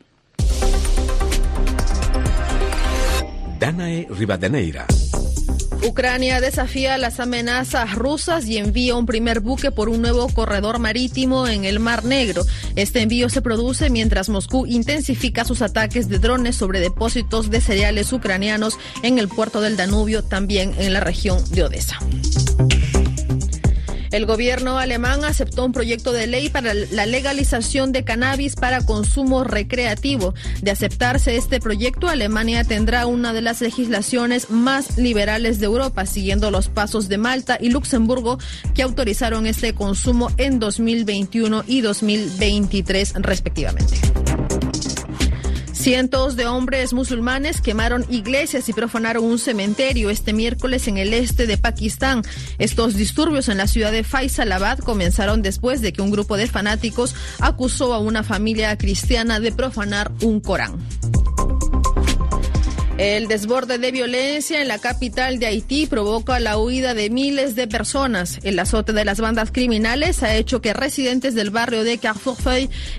Danae 3.58 4.06
Rivadeneira. 4.10 4.86
Ucrania 5.84 6.40
desafía 6.40 6.96
las 6.96 7.18
amenazas 7.18 7.94
rusas 7.94 8.46
y 8.46 8.56
envía 8.58 8.94
un 8.96 9.04
primer 9.04 9.40
buque 9.40 9.70
por 9.72 9.88
un 9.88 10.00
nuevo 10.00 10.28
corredor 10.28 10.78
marítimo 10.78 11.48
en 11.48 11.64
el 11.64 11.80
Mar 11.80 12.04
Negro. 12.04 12.44
Este 12.76 13.00
envío 13.00 13.28
se 13.28 13.42
produce 13.42 13.90
mientras 13.90 14.28
Moscú 14.28 14.64
intensifica 14.66 15.44
sus 15.44 15.60
ataques 15.60 16.08
de 16.08 16.18
drones 16.18 16.56
sobre 16.56 16.80
depósitos 16.80 17.50
de 17.50 17.60
cereales 17.60 18.12
ucranianos 18.12 18.78
en 19.02 19.18
el 19.18 19.28
puerto 19.28 19.60
del 19.60 19.76
Danubio, 19.76 20.22
también 20.22 20.74
en 20.78 20.92
la 20.92 21.00
región 21.00 21.42
de 21.50 21.64
Odessa. 21.64 21.98
El 24.12 24.26
gobierno 24.26 24.78
alemán 24.78 25.24
aceptó 25.24 25.64
un 25.64 25.72
proyecto 25.72 26.12
de 26.12 26.26
ley 26.26 26.50
para 26.50 26.74
la 26.74 27.06
legalización 27.06 27.92
de 27.92 28.04
cannabis 28.04 28.56
para 28.56 28.84
consumo 28.84 29.42
recreativo. 29.42 30.34
De 30.60 30.70
aceptarse 30.70 31.36
este 31.36 31.60
proyecto, 31.60 32.08
Alemania 32.08 32.62
tendrá 32.62 33.06
una 33.06 33.32
de 33.32 33.40
las 33.40 33.62
legislaciones 33.62 34.50
más 34.50 34.98
liberales 34.98 35.60
de 35.60 35.66
Europa, 35.66 36.04
siguiendo 36.04 36.50
los 36.50 36.68
pasos 36.68 37.08
de 37.08 37.16
Malta 37.16 37.56
y 37.58 37.70
Luxemburgo, 37.70 38.38
que 38.74 38.82
autorizaron 38.82 39.46
este 39.46 39.74
consumo 39.74 40.30
en 40.36 40.58
2021 40.58 41.64
y 41.66 41.80
2023 41.80 43.14
respectivamente. 43.14 43.96
Cientos 45.82 46.36
de 46.36 46.46
hombres 46.46 46.92
musulmanes 46.92 47.60
quemaron 47.60 48.06
iglesias 48.08 48.68
y 48.68 48.72
profanaron 48.72 49.24
un 49.24 49.36
cementerio 49.40 50.10
este 50.10 50.32
miércoles 50.32 50.86
en 50.86 50.96
el 50.96 51.12
este 51.12 51.48
de 51.48 51.58
Pakistán. 51.58 52.22
Estos 52.58 52.94
disturbios 52.94 53.48
en 53.48 53.58
la 53.58 53.66
ciudad 53.66 53.90
de 53.90 54.04
Faisalabad 54.04 54.78
comenzaron 54.78 55.42
después 55.42 55.80
de 55.80 55.92
que 55.92 56.00
un 56.00 56.12
grupo 56.12 56.36
de 56.36 56.46
fanáticos 56.46 57.16
acusó 57.40 57.94
a 57.94 57.98
una 57.98 58.22
familia 58.22 58.78
cristiana 58.78 59.40
de 59.40 59.50
profanar 59.50 60.12
un 60.22 60.38
Corán. 60.38 60.78
El 63.02 63.26
desborde 63.26 63.78
de 63.78 63.90
violencia 63.90 64.62
en 64.62 64.68
la 64.68 64.78
capital 64.78 65.40
de 65.40 65.46
Haití 65.46 65.86
provoca 65.86 66.38
la 66.38 66.56
huida 66.56 66.94
de 66.94 67.10
miles 67.10 67.56
de 67.56 67.66
personas. 67.66 68.38
El 68.44 68.56
azote 68.60 68.92
de 68.92 69.04
las 69.04 69.18
bandas 69.18 69.50
criminales 69.50 70.22
ha 70.22 70.36
hecho 70.36 70.62
que 70.62 70.72
residentes 70.72 71.34
del 71.34 71.50
barrio 71.50 71.82
de 71.82 71.98
Carrefour 71.98 72.36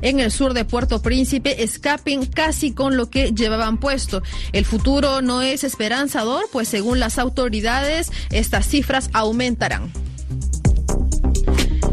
en 0.01 0.19
el 0.19 0.30
sur 0.30 0.53
de 0.53 0.65
Puerto 0.65 1.01
Príncipe 1.01 1.63
escapen 1.63 2.25
casi 2.25 2.73
con 2.73 2.97
lo 2.97 3.09
que 3.09 3.31
llevaban 3.31 3.80
puesto. 3.80 4.21
El 4.51 4.65
futuro 4.65 5.21
no 5.21 5.41
es 5.41 5.63
esperanzador, 5.63 6.49
pues 6.51 6.67
según 6.67 6.99
las 6.99 7.17
autoridades, 7.17 8.11
estas 8.30 8.67
cifras 8.67 9.09
aumentarán. 9.13 9.89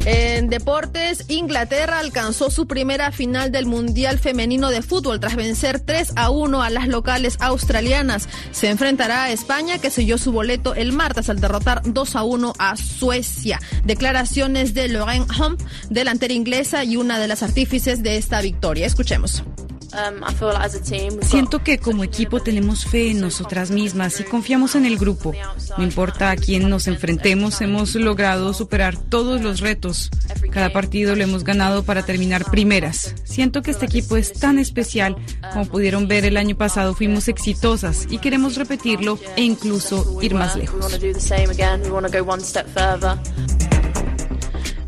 En 0.07 0.49
deportes, 0.49 1.27
Inglaterra 1.29 1.99
alcanzó 1.99 2.51
su 2.51 2.67
primera 2.67 3.13
final 3.13 3.53
del 3.53 3.67
Mundial 3.67 4.19
Femenino 4.19 4.71
de 4.71 4.81
Fútbol 4.81 5.21
tras 5.21 5.37
vencer 5.37 5.79
3 5.79 6.15
a 6.17 6.31
1 6.31 6.63
a 6.63 6.71
las 6.71 6.89
locales 6.89 7.37
australianas. 7.41 8.27
Se 8.51 8.71
enfrentará 8.71 9.25
a 9.25 9.31
España, 9.31 9.79
que 9.79 9.91
selló 9.91 10.17
su 10.17 10.33
boleto 10.33 10.75
el 10.75 10.93
martes 10.93 11.29
al 11.29 11.41
derrotar 11.41 11.83
2 11.85 12.17
a 12.17 12.23
1 12.23 12.55
a 12.59 12.77
Suecia. 12.77 13.61
Declaraciones 13.85 14.73
de 14.73 14.89
Lorraine 14.89 15.27
Hump, 15.39 15.61
delantera 15.91 16.33
inglesa 16.33 16.83
y 16.85 16.97
una 16.97 17.19
de 17.19 17.29
las 17.29 17.43
artífices 17.43 18.03
de 18.03 18.17
esta 18.17 18.41
victoria. 18.41 18.87
Escuchemos. 18.87 19.45
Um, 19.93 21.23
Siento 21.23 21.65
que 21.65 21.79
como 21.79 22.05
equipo 22.05 22.41
tenemos 22.41 22.85
fe 22.85 23.11
en 23.11 23.21
nosotras 23.21 23.71
mismas 23.71 24.21
y 24.21 24.25
confiamos 24.25 24.75
en 24.77 24.87
el 24.87 24.97
grupo. 24.97 25.33
No 25.77 25.85
importa 25.85 26.31
a 26.31 26.37
quién 26.37 26.69
nos 26.69 26.87
enfrentemos, 26.87 27.61
hemos 27.61 27.95
logrado 27.97 28.55
superar 28.55 28.97
todos 28.97 29.41
los 29.41 29.61
retos. 29.61 30.11
Cada 30.51 30.73
partido 30.73 31.17
lo 31.17 31.25
hemos 31.25 31.43
ganado 31.43 31.83
para 31.83 32.05
terminar 32.05 32.45
primeras. 32.51 33.15
Siento 33.25 33.63
que 33.63 33.73
este 33.73 33.87
equipo 33.87 34.17
es 34.17 34.33
tan 34.33 34.59
especial. 34.59 35.17
Como 35.53 35.67
pudieron 35.67 36.07
ver 36.07 36.25
el 36.25 36.37
año 36.37 36.57
pasado, 36.57 36.95
fuimos 36.95 37.29
exitosas 37.29 38.07
y 38.11 38.19
queremos 38.19 38.57
repetirlo 38.57 39.19
e 39.37 39.43
incluso 39.43 40.19
ir 40.23 40.35
más 40.35 40.57
lejos. 40.57 40.87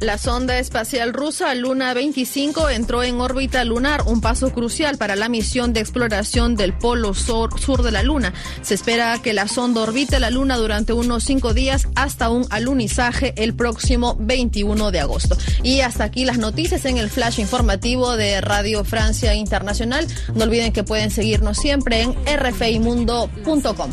La 0.02 0.18
sonda 0.18 0.58
espacial 0.58 1.12
rusa 1.12 1.54
Luna 1.54 1.94
25 1.94 2.70
entró 2.70 3.04
en 3.04 3.20
órbita 3.20 3.64
lunar, 3.64 4.02
un 4.06 4.20
paso 4.20 4.52
crucial 4.52 4.98
para 4.98 5.14
la 5.14 5.28
misión 5.28 5.72
de 5.72 5.78
exploración 5.78 6.56
del 6.56 6.72
polo 6.76 7.14
sur, 7.14 7.60
sur, 7.60 7.84
de 7.84 7.92
la 7.92 8.02
Luna. 8.02 8.34
Se 8.62 8.74
espera 8.74 9.22
que 9.22 9.32
la 9.32 9.46
sonda 9.46 9.82
orbite 9.82 10.18
la 10.18 10.30
Luna 10.30 10.56
durante 10.56 10.92
unos 10.92 11.22
cinco 11.22 11.54
días 11.54 11.86
hasta 11.94 12.30
un 12.30 12.48
alunizaje 12.50 13.32
el 13.36 13.54
próximo 13.54 14.16
21 14.18 14.90
de 14.90 14.98
agosto. 14.98 15.36
Y 15.62 15.82
hasta 15.82 16.02
aquí 16.02 16.24
las 16.24 16.38
noticias 16.38 16.84
en 16.84 16.98
el 16.98 17.08
flash 17.08 17.38
informativo 17.38 18.16
de 18.16 18.40
Radio 18.40 18.84
Francia 18.84 19.36
Internacional. 19.36 20.08
No 20.34 20.42
olviden 20.42 20.72
que 20.72 20.82
pueden 20.82 21.12
seguirnos 21.12 21.58
siempre 21.58 22.02
en 22.02 22.16
rfimundo.com. 22.26 23.92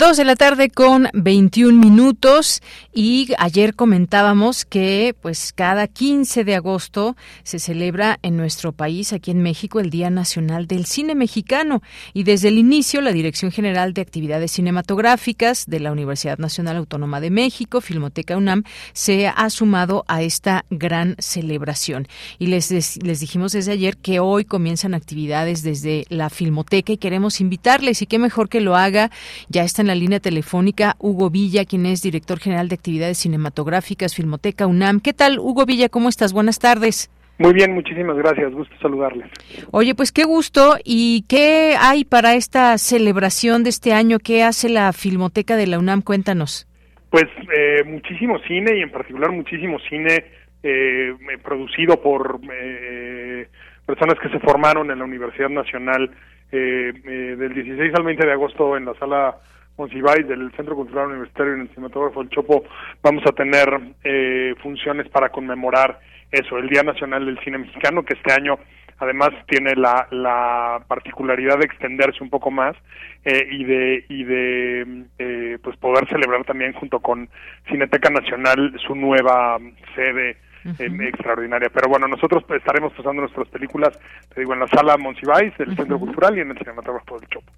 Dos 0.00 0.16
de 0.16 0.24
la 0.24 0.34
tarde 0.34 0.70
con 0.70 1.08
21 1.12 1.78
minutos 1.78 2.62
y 2.94 3.34
ayer 3.36 3.74
comentábamos 3.74 4.64
que 4.64 5.14
pues 5.20 5.52
cada 5.52 5.88
15 5.88 6.42
de 6.42 6.54
agosto 6.54 7.18
se 7.42 7.58
celebra 7.58 8.18
en 8.22 8.38
nuestro 8.38 8.72
país, 8.72 9.12
aquí 9.12 9.30
en 9.30 9.42
México, 9.42 9.78
el 9.78 9.90
Día 9.90 10.08
Nacional 10.08 10.66
del 10.66 10.86
Cine 10.86 11.14
Mexicano 11.14 11.82
y 12.14 12.22
desde 12.22 12.48
el 12.48 12.56
inicio 12.56 13.02
la 13.02 13.12
Dirección 13.12 13.52
General 13.52 13.92
de 13.92 14.00
Actividades 14.00 14.52
Cinematográficas 14.52 15.66
de 15.66 15.80
la 15.80 15.92
Universidad 15.92 16.38
Nacional 16.38 16.78
Autónoma 16.78 17.20
de 17.20 17.28
México, 17.28 17.82
Filmoteca 17.82 18.38
UNAM, 18.38 18.62
se 18.94 19.28
ha 19.28 19.50
sumado 19.50 20.06
a 20.08 20.22
esta 20.22 20.64
gran 20.70 21.14
celebración. 21.18 22.08
Y 22.38 22.46
les, 22.46 22.70
les 22.70 23.20
dijimos 23.20 23.52
desde 23.52 23.72
ayer 23.72 23.98
que 23.98 24.18
hoy 24.18 24.46
comienzan 24.46 24.94
actividades 24.94 25.62
desde 25.62 26.06
la 26.08 26.30
Filmoteca 26.30 26.90
y 26.90 26.96
queremos 26.96 27.42
invitarles 27.42 28.00
y 28.00 28.06
qué 28.06 28.18
mejor 28.18 28.48
que 28.48 28.62
lo 28.62 28.76
haga 28.76 29.10
ya 29.50 29.62
está 29.62 29.82
en 29.82 29.89
la 29.90 29.96
línea 29.96 30.20
telefónica 30.20 30.94
Hugo 31.00 31.30
Villa, 31.30 31.64
quien 31.64 31.84
es 31.84 32.00
director 32.00 32.38
general 32.38 32.68
de 32.68 32.76
actividades 32.76 33.18
cinematográficas 33.18 34.14
Filmoteca 34.14 34.68
UNAM. 34.68 35.00
¿Qué 35.00 35.12
tal, 35.12 35.40
Hugo 35.40 35.66
Villa? 35.66 35.88
¿Cómo 35.88 36.08
estás? 36.08 36.32
Buenas 36.32 36.60
tardes. 36.60 37.10
Muy 37.38 37.52
bien, 37.54 37.74
muchísimas 37.74 38.16
gracias. 38.16 38.52
Gusto 38.52 38.72
saludarles. 38.80 39.26
Oye, 39.72 39.96
pues 39.96 40.12
qué 40.12 40.22
gusto. 40.22 40.76
¿Y 40.84 41.24
qué 41.28 41.74
hay 41.76 42.04
para 42.04 42.34
esta 42.34 42.78
celebración 42.78 43.64
de 43.64 43.70
este 43.70 43.92
año? 43.92 44.18
¿Qué 44.20 44.44
hace 44.44 44.68
la 44.68 44.92
Filmoteca 44.92 45.56
de 45.56 45.66
la 45.66 45.80
UNAM? 45.80 46.02
Cuéntanos. 46.02 46.68
Pues 47.10 47.26
eh, 47.56 47.82
muchísimo 47.84 48.38
cine 48.46 48.78
y 48.78 48.82
en 48.82 48.92
particular 48.92 49.32
muchísimo 49.32 49.80
cine 49.88 50.24
eh, 50.62 51.14
producido 51.42 52.00
por 52.00 52.40
eh, 52.52 53.48
personas 53.84 54.20
que 54.22 54.28
se 54.28 54.38
formaron 54.38 54.88
en 54.92 55.00
la 55.00 55.04
Universidad 55.04 55.48
Nacional 55.48 56.12
del 56.52 57.54
16 57.54 57.94
al 57.94 58.02
20 58.02 58.26
de 58.26 58.32
agosto 58.32 58.76
en 58.76 58.84
la 58.84 58.94
sala 58.94 59.36
Monsiváis 59.80 60.28
del 60.28 60.52
Centro 60.52 60.76
Cultural 60.76 61.08
Universitario 61.08 61.54
en 61.54 61.62
el 61.62 61.68
Cinematógrafo 61.70 62.20
del 62.20 62.28
Chopo 62.28 62.64
vamos 63.02 63.24
a 63.26 63.32
tener 63.32 63.66
eh, 64.04 64.54
funciones 64.62 65.08
para 65.08 65.30
conmemorar 65.30 65.98
eso, 66.30 66.58
el 66.58 66.68
Día 66.68 66.82
Nacional 66.82 67.24
del 67.24 67.40
Cine 67.40 67.56
Mexicano, 67.56 68.04
que 68.04 68.12
este 68.12 68.30
año 68.30 68.58
además 68.98 69.30
tiene 69.48 69.74
la, 69.76 70.06
la 70.10 70.84
particularidad 70.86 71.58
de 71.58 71.64
extenderse 71.64 72.22
un 72.22 72.28
poco 72.28 72.50
más 72.50 72.76
eh, 73.24 73.48
y 73.50 73.64
de 73.64 74.04
y 74.10 74.24
de 74.24 75.04
eh, 75.18 75.58
pues 75.62 75.78
poder 75.78 76.06
celebrar 76.10 76.44
también 76.44 76.74
junto 76.74 77.00
con 77.00 77.30
Cineteca 77.66 78.10
Nacional 78.10 78.78
su 78.86 78.94
nueva 78.94 79.56
sede 79.94 80.36
extraordinaria. 80.64 81.68
Pero 81.72 81.88
bueno, 81.88 82.06
nosotros 82.08 82.44
estaremos 82.56 82.92
pasando 82.92 83.22
nuestras 83.22 83.48
películas, 83.48 83.98
te 84.34 84.40
digo, 84.40 84.54
en 84.54 84.60
la 84.60 84.68
sala 84.68 84.96
Monsiváis, 84.96 85.56
del 85.58 85.74
Centro 85.76 85.98
Cultural 85.98 86.36
y 86.36 86.40
en 86.40 86.50
el 86.50 86.58
Cinematógrafo 86.58 87.18
del 87.18 87.28
Chopo. 87.28 87.52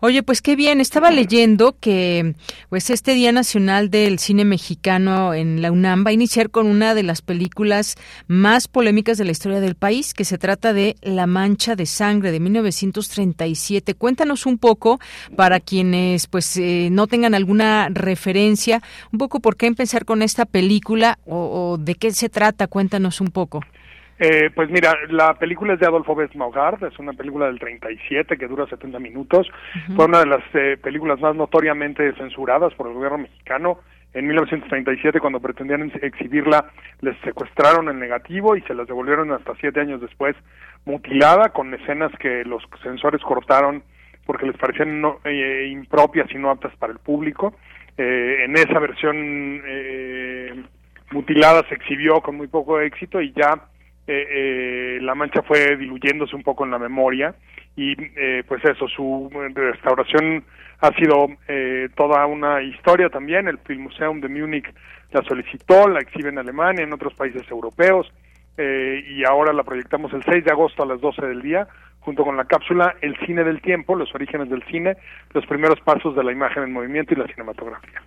Oye, 0.00 0.22
pues 0.22 0.42
qué 0.42 0.56
bien. 0.56 0.80
Estaba 0.80 1.10
leyendo 1.10 1.76
que 1.80 2.34
pues 2.68 2.90
este 2.90 3.14
Día 3.14 3.32
Nacional 3.32 3.90
del 3.90 4.18
Cine 4.18 4.44
Mexicano 4.44 5.34
en 5.34 5.62
la 5.62 5.72
UNAM 5.72 6.04
va 6.04 6.10
a 6.10 6.12
iniciar 6.12 6.50
con 6.50 6.66
una 6.66 6.94
de 6.94 7.02
las 7.02 7.22
películas 7.22 7.96
más 8.26 8.68
polémicas 8.68 9.18
de 9.18 9.24
la 9.24 9.32
historia 9.32 9.60
del 9.60 9.74
país, 9.74 10.14
que 10.14 10.24
se 10.24 10.38
trata 10.38 10.72
de 10.72 10.96
La 11.02 11.26
Mancha 11.26 11.76
de 11.76 11.86
Sangre 11.86 12.30
de 12.30 12.40
1937. 12.40 13.94
Cuéntanos 13.94 14.46
un 14.46 14.58
poco 14.58 15.00
para 15.36 15.60
quienes 15.60 16.26
pues 16.26 16.56
eh, 16.56 16.88
no 16.90 17.06
tengan 17.06 17.34
alguna 17.34 17.88
referencia, 17.90 18.82
un 19.12 19.18
poco 19.18 19.40
por 19.40 19.56
qué 19.56 19.66
empezar 19.66 20.04
con 20.04 20.22
esta 20.22 20.44
película 20.44 21.18
o, 21.24 21.72
o 21.72 21.78
de 21.78 21.94
qué 21.94 22.12
se 22.12 22.28
trata 22.28 22.43
Cuéntanos 22.68 23.20
un 23.20 23.28
poco. 23.28 23.60
Eh, 24.18 24.50
pues 24.54 24.70
mira, 24.70 24.96
la 25.08 25.34
película 25.34 25.74
es 25.74 25.80
de 25.80 25.86
Adolfo 25.86 26.14
Besmaugard, 26.14 26.84
es 26.84 26.98
una 26.98 27.12
película 27.14 27.46
del 27.46 27.58
37 27.58 28.36
que 28.36 28.46
dura 28.46 28.66
70 28.66 28.98
minutos. 29.00 29.48
Fue 29.96 30.04
una 30.04 30.20
de 30.20 30.26
las 30.26 30.42
eh, 30.54 30.76
películas 30.80 31.20
más 31.20 31.34
notoriamente 31.34 32.12
censuradas 32.14 32.72
por 32.74 32.86
el 32.86 32.94
gobierno 32.94 33.18
mexicano. 33.18 33.80
En 34.12 34.28
1937, 34.28 35.18
cuando 35.18 35.40
pretendían 35.40 35.90
exhibirla, 36.00 36.70
les 37.00 37.18
secuestraron 37.22 37.88
el 37.88 37.98
negativo 37.98 38.54
y 38.56 38.62
se 38.62 38.74
las 38.74 38.86
devolvieron 38.86 39.32
hasta 39.32 39.56
siete 39.56 39.80
años 39.80 40.00
después, 40.00 40.36
mutilada, 40.84 41.48
con 41.48 41.74
escenas 41.74 42.12
que 42.20 42.44
los 42.44 42.62
censores 42.82 43.20
cortaron 43.22 43.82
porque 44.24 44.46
les 44.46 44.56
parecían 44.56 45.00
no, 45.00 45.18
eh, 45.24 45.68
impropias 45.70 46.30
y 46.30 46.38
no 46.38 46.50
aptas 46.50 46.74
para 46.76 46.92
el 46.92 46.98
público. 47.00 47.54
en 47.96 48.56
esa 48.56 48.78
versión 48.80 49.62
mutilada 51.10 51.62
se 51.68 51.74
exhibió 51.74 52.20
con 52.20 52.36
muy 52.36 52.48
poco 52.48 52.80
éxito 52.80 53.20
y 53.20 53.32
ya 53.32 53.68
eh, 54.06 54.26
eh, 54.30 54.98
la 55.00 55.14
mancha 55.14 55.42
fue 55.42 55.76
diluyéndose 55.76 56.36
un 56.36 56.42
poco 56.42 56.64
en 56.64 56.70
la 56.70 56.78
memoria 56.78 57.34
y 57.76 57.94
eh, 58.16 58.44
pues 58.46 58.64
eso, 58.64 58.86
su 58.88 59.30
restauración 59.54 60.44
ha 60.80 60.92
sido 60.94 61.28
toda 61.94 62.26
una 62.26 62.60
historia 62.60 63.08
también, 63.08 63.48
el 63.48 63.58
Filmmuseum 63.58 64.20
de 64.20 64.28
Múnich 64.28 64.66
la 65.12 65.22
solicitó, 65.22 65.88
la 65.88 66.00
exhibe 66.00 66.28
en 66.28 66.38
Alemania, 66.38 66.84
en 66.84 66.92
otros 66.92 67.14
países 67.14 67.48
europeos 67.50 68.12
y 68.58 69.24
ahora 69.24 69.52
la 69.54 69.62
proyectamos 69.62 70.12
el 70.12 70.22
6 70.22 70.44
de 70.44 70.50
agosto 70.50 70.82
a 70.82 70.86
las 70.86 71.00
12 71.00 71.26
del 71.26 71.40
día 71.40 71.66
junto 72.04 72.22
con 72.22 72.36
la 72.36 72.44
cápsula 72.44 72.94
El 73.00 73.16
cine 73.24 73.44
del 73.44 73.62
tiempo, 73.62 73.96
los 73.96 74.14
orígenes 74.14 74.50
del 74.50 74.62
cine, 74.64 74.96
los 75.32 75.46
primeros 75.46 75.80
pasos 75.80 76.14
de 76.14 76.22
la 76.22 76.32
imagen 76.32 76.64
en 76.64 76.72
movimiento 76.72 77.14
y 77.14 77.16
la 77.16 77.26
cinematografía. 77.26 78.02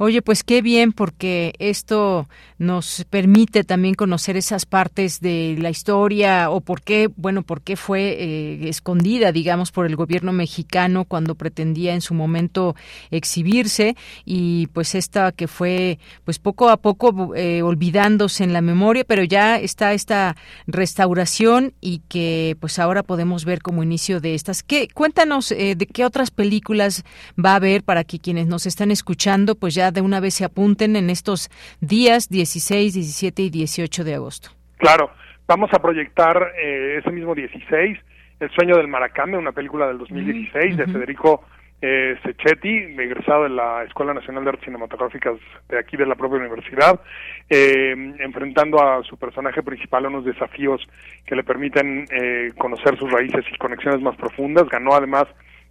Oye, 0.00 0.22
pues 0.22 0.44
qué 0.44 0.62
bien, 0.62 0.92
porque 0.92 1.54
esto 1.58 2.28
nos 2.56 3.04
permite 3.10 3.64
también 3.64 3.94
conocer 3.94 4.36
esas 4.36 4.64
partes 4.64 5.20
de 5.20 5.56
la 5.58 5.70
historia 5.70 6.50
o 6.50 6.60
por 6.60 6.82
qué, 6.82 7.08
bueno, 7.16 7.42
por 7.42 7.62
qué 7.62 7.74
fue 7.74 8.16
eh, 8.18 8.68
escondida, 8.68 9.32
digamos, 9.32 9.72
por 9.72 9.86
el 9.86 9.96
gobierno 9.96 10.32
mexicano 10.32 11.04
cuando 11.04 11.34
pretendía 11.34 11.94
en 11.94 12.00
su 12.00 12.14
momento 12.14 12.76
exhibirse 13.10 13.96
y 14.24 14.68
pues 14.68 14.94
esta 14.94 15.32
que 15.32 15.48
fue, 15.48 15.98
pues 16.24 16.38
poco 16.38 16.68
a 16.68 16.76
poco 16.76 17.34
eh, 17.34 17.62
olvidándose 17.62 18.44
en 18.44 18.52
la 18.52 18.60
memoria, 18.60 19.02
pero 19.04 19.24
ya 19.24 19.58
está 19.58 19.92
esta 19.94 20.36
restauración 20.68 21.74
y 21.80 22.02
que 22.08 22.56
pues 22.60 22.78
ahora 22.78 23.02
podemos 23.02 23.44
ver 23.44 23.62
como 23.62 23.82
inicio 23.82 24.20
de 24.20 24.36
estas. 24.36 24.62
¿Qué, 24.62 24.86
cuéntanos 24.94 25.50
eh, 25.50 25.74
de 25.76 25.86
qué 25.86 26.04
otras 26.04 26.30
películas 26.30 27.04
va 27.42 27.52
a 27.52 27.56
haber 27.56 27.82
para 27.82 28.04
que 28.04 28.20
quienes 28.20 28.46
nos 28.46 28.66
están 28.66 28.92
escuchando, 28.92 29.56
pues 29.56 29.74
ya 29.74 29.87
de 29.90 30.00
una 30.00 30.20
vez 30.20 30.34
se 30.34 30.44
apunten 30.44 30.96
en 30.96 31.10
estos 31.10 31.50
días 31.80 32.28
16, 32.28 32.94
17 32.94 33.42
y 33.42 33.50
18 33.50 34.04
de 34.04 34.14
agosto. 34.14 34.50
Claro, 34.78 35.10
vamos 35.46 35.70
a 35.72 35.80
proyectar 35.80 36.52
eh, 36.62 36.98
ese 36.98 37.10
mismo 37.10 37.34
16, 37.34 37.98
El 38.40 38.50
sueño 38.50 38.76
del 38.76 38.88
Maracame, 38.88 39.36
una 39.36 39.52
película 39.52 39.86
del 39.88 39.98
2016 39.98 40.76
de 40.76 40.86
Federico 40.86 41.44
eh, 41.80 42.16
Sechetti, 42.24 42.68
egresado 42.68 43.44
de 43.44 43.50
la 43.50 43.84
Escuela 43.84 44.12
Nacional 44.12 44.44
de 44.44 44.50
Artes 44.50 44.64
Cinematográficas 44.64 45.34
de 45.68 45.78
aquí 45.78 45.96
de 45.96 46.06
la 46.06 46.16
propia 46.16 46.38
universidad, 46.38 47.00
eh, 47.48 47.94
enfrentando 48.18 48.82
a 48.82 49.02
su 49.04 49.16
personaje 49.16 49.62
principal 49.62 50.04
a 50.04 50.08
unos 50.08 50.24
desafíos 50.24 50.80
que 51.24 51.36
le 51.36 51.44
permiten 51.44 52.06
eh, 52.10 52.52
conocer 52.58 52.98
sus 52.98 53.10
raíces 53.10 53.44
y 53.52 53.58
conexiones 53.58 54.00
más 54.00 54.16
profundas. 54.16 54.68
Ganó 54.68 54.94
además 54.94 55.26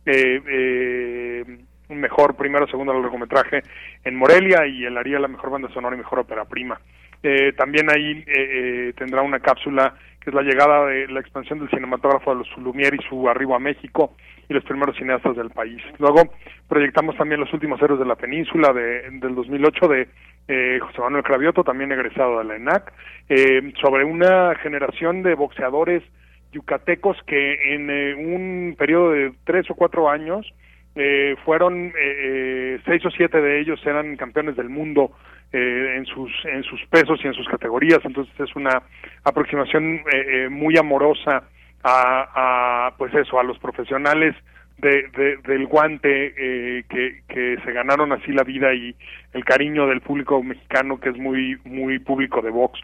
eh, 0.05 0.41
eh, 0.47 1.57
un 1.89 1.99
mejor 1.99 2.35
primero 2.35 2.65
o 2.65 2.67
segundo 2.67 2.93
largometraje 2.93 3.63
en 4.03 4.15
Morelia 4.15 4.65
y 4.67 4.85
él 4.85 4.97
haría 4.97 5.19
la 5.19 5.27
mejor 5.27 5.51
banda 5.51 5.69
sonora 5.69 5.95
y 5.95 5.99
mejor 5.99 6.19
ópera 6.19 6.45
prima. 6.45 6.79
Eh, 7.23 7.53
también 7.53 7.89
ahí 7.89 8.23
eh, 8.25 8.25
eh, 8.27 8.93
tendrá 8.95 9.21
una 9.21 9.39
cápsula 9.39 9.95
que 10.21 10.29
es 10.29 10.33
la 10.33 10.43
llegada 10.43 10.85
de 10.87 11.07
la 11.07 11.19
expansión 11.19 11.59
del 11.59 11.69
cinematógrafo 11.69 12.31
de 12.31 12.39
los 12.39 12.49
Lumière 12.57 12.95
y 12.95 13.07
su 13.07 13.27
arribo 13.29 13.55
a 13.55 13.59
México 13.59 14.15
y 14.49 14.53
los 14.53 14.63
primeros 14.63 14.95
cineastas 14.95 15.35
del 15.35 15.49
país. 15.49 15.81
Luego 15.99 16.33
proyectamos 16.67 17.15
también 17.17 17.39
Los 17.39 17.53
últimos 17.53 17.81
héroes 17.81 17.99
de 17.99 18.05
la 18.05 18.15
península 18.15 18.71
de, 18.73 19.09
del 19.11 19.35
2008 19.35 19.87
de 19.87 20.07
eh, 20.47 20.79
José 20.81 21.01
Manuel 21.01 21.23
Cravioto, 21.23 21.63
también 21.63 21.91
egresado 21.91 22.39
de 22.39 22.45
la 22.45 22.55
ENAC, 22.55 22.93
eh, 23.29 23.73
sobre 23.81 24.05
una 24.05 24.55
generación 24.55 25.21
de 25.23 25.35
boxeadores 25.35 26.03
yucatecos 26.53 27.17
que 27.25 27.73
en 27.73 27.89
eh, 27.89 28.15
un 28.15 28.75
periodo 28.77 29.11
de 29.11 29.33
tres 29.43 29.69
o 29.69 29.75
cuatro 29.75 30.09
años 30.09 30.45
eh, 30.97 31.35
fueron 31.45 31.87
eh, 31.87 31.91
eh, 31.97 32.79
seis 32.85 33.05
o 33.05 33.11
siete 33.11 33.41
de 33.41 33.59
ellos 33.59 33.79
eran 33.85 34.15
campeones 34.15 34.55
del 34.55 34.69
mundo 34.69 35.11
eh, 35.53 35.95
en 35.97 36.05
sus 36.05 36.31
en 36.45 36.63
sus 36.63 36.83
pesos 36.87 37.19
y 37.23 37.27
en 37.27 37.33
sus 37.33 37.47
categorías. 37.47 37.99
Entonces 38.03 38.33
es 38.39 38.55
una 38.55 38.81
aproximación 39.23 40.01
eh, 40.11 40.47
muy 40.49 40.77
amorosa 40.77 41.43
a, 41.83 42.93
pues 42.97 43.13
eso 43.13 43.39
a 43.39 43.43
los 43.43 43.57
profesionales 43.59 44.35
de, 44.77 45.07
de, 45.15 45.37
del 45.47 45.65
guante 45.67 46.33
eh, 46.37 46.83
que, 46.89 47.21
que 47.29 47.57
se 47.63 47.71
ganaron 47.71 48.11
así 48.11 48.31
la 48.31 48.43
vida 48.43 48.73
y 48.73 48.93
el 49.33 49.45
cariño 49.45 49.87
del 49.87 50.01
público 50.01 50.43
mexicano 50.43 50.99
que 50.99 51.09
es 51.09 51.17
muy 51.17 51.57
muy 51.63 51.99
público 51.99 52.41
de 52.41 52.49
box 52.49 52.79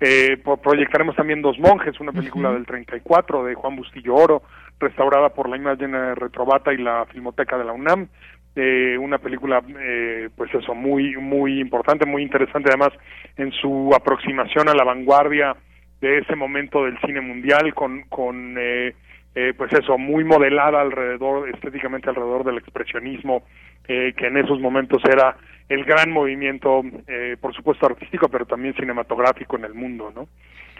eh, 0.00 0.36
proyectaremos 0.62 1.16
también 1.16 1.42
Dos 1.42 1.58
Monjes, 1.58 1.98
una 2.00 2.12
película 2.12 2.50
uh 2.50 2.52
-huh. 2.52 2.56
del 2.56 2.66
34 2.66 3.44
de 3.44 3.54
Juan 3.54 3.76
Bustillo 3.76 4.14
Oro, 4.14 4.42
restaurada 4.78 5.30
por 5.30 5.48
la 5.48 5.56
imagen 5.56 5.92
Retrobata 6.16 6.72
y 6.72 6.78
la 6.78 7.04
Filmoteca 7.06 7.58
de 7.58 7.64
la 7.64 7.72
UNAM. 7.72 8.08
eh, 8.58 8.98
una 8.98 9.18
película 9.18 9.62
eh, 9.78 10.28
pues 10.36 10.52
eso 10.52 10.74
muy 10.74 11.16
muy 11.16 11.60
importante 11.60 12.04
muy 12.06 12.22
interesante 12.22 12.68
además 12.70 12.90
en 13.36 13.52
su 13.52 13.90
aproximación 13.94 14.68
a 14.68 14.74
la 14.74 14.84
vanguardia 14.84 15.54
de 16.00 16.18
ese 16.18 16.34
momento 16.34 16.84
del 16.84 16.98
cine 17.00 17.20
mundial 17.20 17.72
con 17.74 18.02
con 18.08 18.56
eh, 18.58 18.94
eh, 19.34 19.52
pues 19.56 19.72
eso 19.72 19.96
muy 19.96 20.24
modelada 20.24 20.80
alrededor 20.80 21.48
estéticamente 21.50 22.08
alrededor 22.08 22.42
del 22.44 22.58
expresionismo 22.58 23.44
eh, 23.86 24.12
que 24.16 24.26
en 24.26 24.36
esos 24.36 24.58
momentos 24.60 25.02
era 25.04 25.36
el 25.68 25.84
gran 25.84 26.10
movimiento 26.10 26.82
eh, 27.06 27.36
por 27.40 27.54
supuesto 27.54 27.86
artístico 27.86 28.28
pero 28.28 28.46
también 28.46 28.74
cinematográfico 28.74 29.56
en 29.56 29.64
el 29.64 29.74
mundo 29.74 30.12
no 30.14 30.28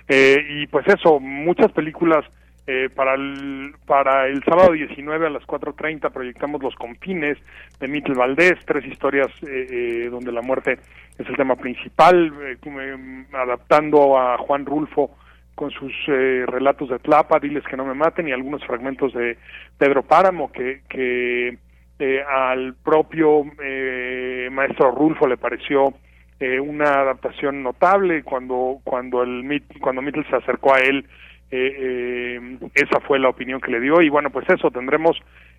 eh, 0.09 0.44
y 0.48 0.66
pues 0.69 0.86
eso 0.89 1.20
muchas 1.20 1.70
películas 1.73 2.24
eh, 2.66 2.90
para, 2.94 3.15
el, 3.15 3.74
para 3.86 4.27
el 4.27 4.44
sábado 4.44 4.73
19 4.73 5.27
a 5.27 5.31
las 5.31 5.43
4.30 5.44 6.10
proyectamos 6.12 6.62
Los 6.62 6.74
Confines 6.74 7.39
de 7.81 7.89
Mitel 7.89 8.15
Valdés, 8.15 8.59
tres 8.66 8.85
historias 8.85 9.28
eh, 9.43 9.66
eh, 9.70 10.09
donde 10.10 10.32
la 10.32 10.43
muerte 10.43 10.78
es 11.19 11.27
el 11.27 11.36
tema 11.36 11.56
principal, 11.56 12.31
eh, 12.43 13.27
adaptando 13.32 14.19
a 14.19 14.36
Juan 14.36 14.66
Rulfo 14.66 15.16
con 15.55 15.70
sus 15.70 15.93
eh, 16.09 16.44
relatos 16.47 16.90
de 16.90 16.98
Tlapa, 16.98 17.40
Diles 17.40 17.65
que 17.65 17.77
no 17.77 17.85
me 17.85 17.94
maten, 17.94 18.28
y 18.28 18.32
algunos 18.32 18.65
fragmentos 18.65 19.12
de 19.15 19.39
Pedro 19.77 20.02
Páramo, 20.02 20.52
que, 20.52 20.82
que 20.89 21.59
eh, 21.99 22.23
al 22.23 22.75
propio 22.75 23.43
eh, 23.62 24.49
maestro 24.53 24.91
Rulfo 24.93 25.27
le 25.27 25.37
pareció 25.37 25.95
eh, 26.41 26.61
una 26.61 27.01
adaptación 27.01 27.62
notable 27.62 28.23
cuando 28.23 28.79
cuando 28.85 29.23
el 29.23 29.62
cuando 29.81 30.03
Mittel 30.03 30.27
se 30.31 30.37
acercó 30.37 30.75
a 30.75 30.79
él 30.79 31.05
eh, 31.51 32.37
eh, 32.37 32.59
esa 32.75 33.01
fue 33.01 33.19
la 33.19 33.31
opinión 33.31 33.61
que 33.61 33.70
le 33.70 33.81
dio. 33.81 34.01
Y 34.03 34.09
bueno 34.09 34.31
pues 34.31 34.49
eso 34.49 34.70
tendremos 34.70 35.16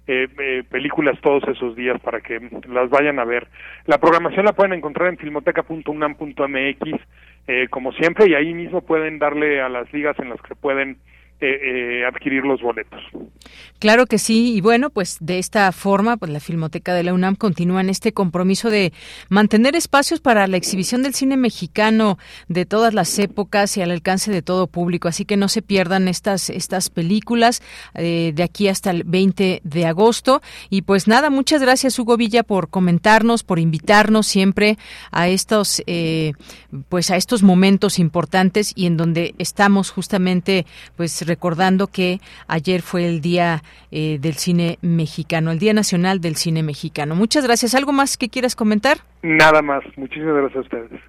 eh, 0.07 0.63
películas 0.69 1.19
todos 1.21 1.43
esos 1.47 1.75
días 1.75 1.99
para 2.01 2.21
que 2.21 2.39
las 2.67 2.89
vayan 2.89 3.19
a 3.19 3.25
ver. 3.25 3.47
La 3.85 3.97
programación 3.97 4.45
la 4.45 4.53
pueden 4.53 4.73
encontrar 4.73 5.09
en 5.09 5.17
filmoteca.unam.mx 5.17 6.79
como 7.71 7.91
siempre 7.93 8.29
y 8.29 8.35
ahí 8.35 8.53
mismo 8.53 8.81
pueden 8.81 9.17
darle 9.17 9.59
a 9.59 9.69
las 9.69 9.91
ligas 9.91 10.15
en 10.19 10.29
las 10.29 10.39
que 10.43 10.53
pueden 10.53 10.97
eh, 11.41 12.01
eh, 12.01 12.05
adquirir 12.05 12.43
los 12.43 12.61
boletos. 12.61 13.01
Claro 13.79 14.07
que 14.07 14.17
sí, 14.17 14.55
y 14.55 14.61
bueno, 14.61 14.89
pues 14.89 15.17
de 15.21 15.39
esta 15.39 15.71
forma, 15.71 16.17
pues 16.17 16.29
la 16.31 16.41
Filmoteca 16.41 16.93
de 16.93 17.03
la 17.03 17.13
UNAM 17.13 17.35
continúa 17.35 17.79
en 17.79 17.89
este 17.89 18.11
compromiso 18.11 18.69
de 18.69 18.91
mantener 19.29 19.75
espacios 19.75 20.19
para 20.19 20.47
la 20.47 20.57
exhibición 20.57 21.01
del 21.01 21.13
cine 21.13 21.37
mexicano 21.37 22.17
de 22.49 22.65
todas 22.65 22.93
las 22.93 23.17
épocas 23.19 23.77
y 23.77 23.81
al 23.81 23.91
alcance 23.91 24.31
de 24.31 24.41
todo 24.41 24.67
público, 24.67 25.07
así 25.07 25.23
que 25.23 25.37
no 25.37 25.47
se 25.47 25.61
pierdan 25.61 26.09
estas 26.09 26.49
estas 26.49 26.89
películas 26.89 27.61
eh, 27.95 28.33
de 28.35 28.43
aquí 28.43 28.67
hasta 28.67 28.91
el 28.91 29.05
20 29.05 29.61
de 29.63 29.85
agosto 29.85 30.41
y 30.69 30.81
pues 30.81 31.07
nada, 31.07 31.29
muchas 31.29 31.61
gracias 31.61 31.97
Hugo 31.97 32.17
Villa 32.17 32.43
por 32.43 32.69
comentarnos, 32.69 33.43
por 33.43 33.59
invitarnos 33.59 34.27
siempre 34.27 34.77
a 35.11 35.29
estos 35.29 35.81
eh, 35.87 36.33
pues 36.89 37.11
a 37.11 37.15
estos 37.15 37.43
momentos 37.43 37.97
importantes 37.97 38.73
y 38.75 38.87
en 38.87 38.97
donde 38.97 39.35
estamos 39.37 39.89
justamente 39.89 40.65
pues 40.97 41.28
recordando 41.29 41.87
que 41.87 42.19
ayer 42.47 42.81
fue 42.81 43.07
el 43.07 43.21
Día 43.21 43.63
eh, 43.91 44.17
del 44.19 44.33
Cine 44.33 44.77
Mexicano, 44.81 45.51
el 45.51 45.59
Día 45.59 45.73
Nacional 45.73 46.19
del 46.19 46.35
Cine 46.35 46.61
Mexicano. 46.63 47.15
Muchas 47.15 47.45
gracias. 47.45 47.73
¿Algo 47.73 47.93
más 47.93 48.17
que 48.17 48.27
quieras 48.27 48.57
comentar? 48.57 48.97
Nada 49.21 49.61
más. 49.61 49.83
Muchísimas 49.95 50.35
gracias 50.35 50.57
a 50.57 50.61
ustedes. 50.61 51.01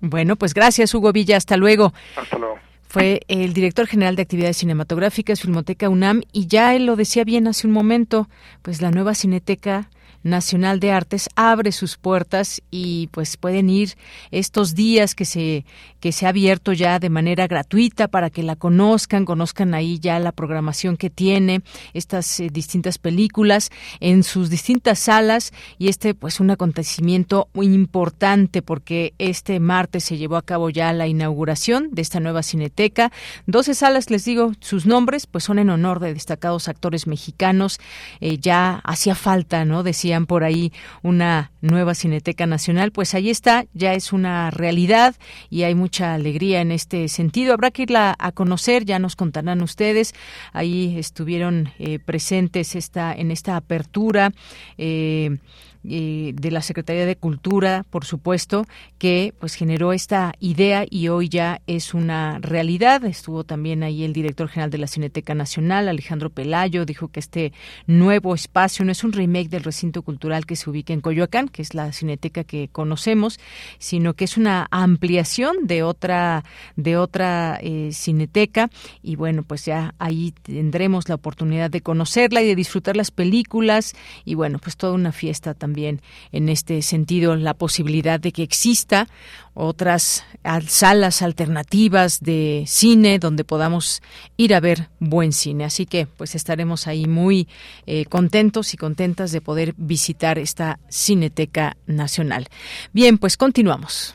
Bueno, 0.00 0.36
pues 0.36 0.54
gracias, 0.54 0.94
Hugo 0.94 1.12
Villa. 1.12 1.36
Hasta 1.36 1.56
luego. 1.56 1.92
Hasta 2.16 2.38
luego. 2.38 2.58
Fue 2.92 3.22
el 3.28 3.54
director 3.54 3.86
general 3.86 4.16
de 4.16 4.22
actividades 4.22 4.58
cinematográficas, 4.58 5.40
Filmoteca 5.40 5.88
UNAM, 5.88 6.20
y 6.30 6.46
ya 6.46 6.74
él 6.74 6.84
lo 6.84 6.94
decía 6.94 7.24
bien 7.24 7.48
hace 7.48 7.66
un 7.66 7.72
momento, 7.72 8.28
pues 8.60 8.82
la 8.82 8.90
nueva 8.90 9.14
Cineteca 9.14 9.88
Nacional 10.22 10.78
de 10.78 10.92
Artes 10.92 11.28
abre 11.34 11.72
sus 11.72 11.96
puertas 11.96 12.62
y 12.70 13.08
pues 13.12 13.36
pueden 13.36 13.70
ir 13.70 13.94
estos 14.30 14.74
días 14.74 15.14
que 15.14 15.24
se 15.24 15.64
que 16.02 16.10
se 16.10 16.26
ha 16.26 16.30
abierto 16.30 16.72
ya 16.72 16.98
de 16.98 17.10
manera 17.10 17.46
gratuita 17.46 18.08
para 18.08 18.28
que 18.28 18.42
la 18.42 18.56
conozcan, 18.56 19.24
conozcan 19.24 19.72
ahí 19.72 20.00
ya 20.00 20.18
la 20.18 20.32
programación 20.32 20.96
que 20.96 21.10
tiene 21.10 21.62
estas 21.94 22.40
eh, 22.40 22.48
distintas 22.52 22.98
películas 22.98 23.70
en 24.00 24.24
sus 24.24 24.50
distintas 24.50 24.98
salas 24.98 25.52
y 25.78 25.86
este 25.86 26.14
pues 26.14 26.40
un 26.40 26.50
acontecimiento 26.50 27.48
muy 27.54 27.66
importante 27.66 28.62
porque 28.62 29.14
este 29.18 29.60
martes 29.60 30.02
se 30.02 30.16
llevó 30.16 30.34
a 30.34 30.42
cabo 30.42 30.70
ya 30.70 30.92
la 30.92 31.06
inauguración 31.06 31.90
de 31.92 32.02
esta 32.02 32.18
nueva 32.18 32.42
cineteca. 32.42 33.12
12 33.46 33.72
salas, 33.74 34.10
les 34.10 34.24
digo, 34.24 34.54
sus 34.58 34.86
nombres 34.86 35.28
pues 35.28 35.44
son 35.44 35.60
en 35.60 35.70
honor 35.70 36.00
de 36.00 36.14
destacados 36.14 36.66
actores 36.66 37.06
mexicanos. 37.06 37.78
Eh, 38.20 38.38
ya 38.38 38.80
hacía 38.82 39.14
falta, 39.14 39.64
¿no? 39.64 39.84
Decía 39.84 40.20
por 40.22 40.42
ahí 40.42 40.72
una 41.04 41.51
nueva 41.62 41.94
Cineteca 41.94 42.46
Nacional, 42.46 42.92
pues 42.92 43.14
ahí 43.14 43.30
está, 43.30 43.64
ya 43.72 43.94
es 43.94 44.12
una 44.12 44.50
realidad 44.50 45.14
y 45.48 45.62
hay 45.62 45.74
mucha 45.74 46.12
alegría 46.12 46.60
en 46.60 46.72
este 46.72 47.08
sentido. 47.08 47.54
Habrá 47.54 47.70
que 47.70 47.84
irla 47.84 48.14
a 48.18 48.32
conocer, 48.32 48.84
ya 48.84 48.98
nos 48.98 49.16
contarán 49.16 49.62
ustedes. 49.62 50.14
Ahí 50.52 50.98
estuvieron 50.98 51.70
eh, 51.78 51.98
presentes 51.98 52.74
esta, 52.74 53.14
en 53.14 53.30
esta 53.30 53.56
apertura. 53.56 54.32
Eh, 54.76 55.38
eh, 55.84 56.32
de 56.36 56.52
la 56.52 56.62
Secretaría 56.62 57.06
de 57.06 57.16
Cultura, 57.16 57.84
por 57.90 58.04
supuesto, 58.04 58.66
que 58.98 59.34
pues 59.40 59.54
generó 59.54 59.92
esta 59.92 60.32
idea 60.38 60.86
y 60.88 61.08
hoy 61.08 61.28
ya 61.28 61.60
es 61.66 61.92
una 61.92 62.38
realidad. 62.40 63.04
Estuvo 63.04 63.42
también 63.42 63.82
ahí 63.82 64.04
el 64.04 64.12
director 64.12 64.48
general 64.48 64.70
de 64.70 64.78
la 64.78 64.86
Cineteca 64.86 65.34
Nacional, 65.34 65.88
Alejandro 65.88 66.30
Pelayo, 66.30 66.84
dijo 66.84 67.08
que 67.08 67.18
este 67.18 67.52
nuevo 67.88 68.32
espacio 68.36 68.84
no 68.84 68.92
es 68.92 69.02
un 69.02 69.12
remake 69.12 69.48
del 69.48 69.64
recinto 69.64 70.02
cultural 70.02 70.46
que 70.46 70.54
se 70.54 70.70
ubica 70.70 70.92
en 70.92 71.00
Coyoacán, 71.00 71.48
que 71.48 71.62
es 71.62 71.74
la 71.74 71.92
cineteca 71.92 72.44
que 72.44 72.68
conocemos, 72.68 73.40
sino 73.78 74.14
que 74.14 74.24
es 74.24 74.36
una 74.36 74.68
ampliación 74.70 75.66
de 75.66 75.82
otra 75.82 76.44
de 76.76 76.96
otra 76.96 77.58
eh, 77.60 77.90
cineteca 77.92 78.70
y 79.02 79.16
bueno, 79.16 79.42
pues 79.42 79.64
ya 79.64 79.96
ahí 79.98 80.32
tendremos 80.42 81.08
la 81.08 81.16
oportunidad 81.16 81.70
de 81.70 81.80
conocerla 81.80 82.40
y 82.40 82.46
de 82.46 82.54
disfrutar 82.54 82.96
las 82.96 83.10
películas 83.10 83.94
y 84.24 84.36
bueno, 84.36 84.60
pues 84.60 84.76
toda 84.76 84.92
una 84.92 85.10
fiesta 85.10 85.54
también 85.54 85.71
también 85.72 86.02
en 86.32 86.50
este 86.50 86.82
sentido 86.82 87.34
la 87.34 87.54
posibilidad 87.54 88.20
de 88.20 88.30
que 88.30 88.42
exista 88.42 89.08
otras 89.54 90.22
salas 90.68 91.22
alternativas 91.22 92.20
de 92.20 92.64
cine 92.66 93.18
donde 93.18 93.44
podamos 93.44 94.02
ir 94.36 94.54
a 94.54 94.60
ver 94.60 94.90
buen 94.98 95.32
cine. 95.32 95.64
Así 95.64 95.86
que 95.86 96.06
pues 96.06 96.34
estaremos 96.34 96.86
ahí 96.86 97.06
muy 97.06 97.48
eh, 97.86 98.04
contentos 98.04 98.74
y 98.74 98.76
contentas 98.76 99.32
de 99.32 99.40
poder 99.40 99.72
visitar 99.78 100.38
esta 100.38 100.78
Cineteca 100.90 101.78
Nacional. 101.86 102.48
Bien, 102.92 103.16
pues 103.16 103.38
continuamos. 103.38 104.14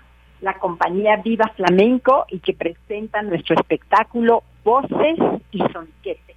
la 0.41 0.59
compañía 0.59 1.17
Viva 1.17 1.51
Flamenco 1.57 2.27
y 2.29 2.39
que 2.39 2.53
presenta 2.53 3.23
nuestro 3.23 3.57
espectáculo 3.57 4.43
Voces 4.63 5.19
y 5.53 5.59
Sonquete. 5.59 6.35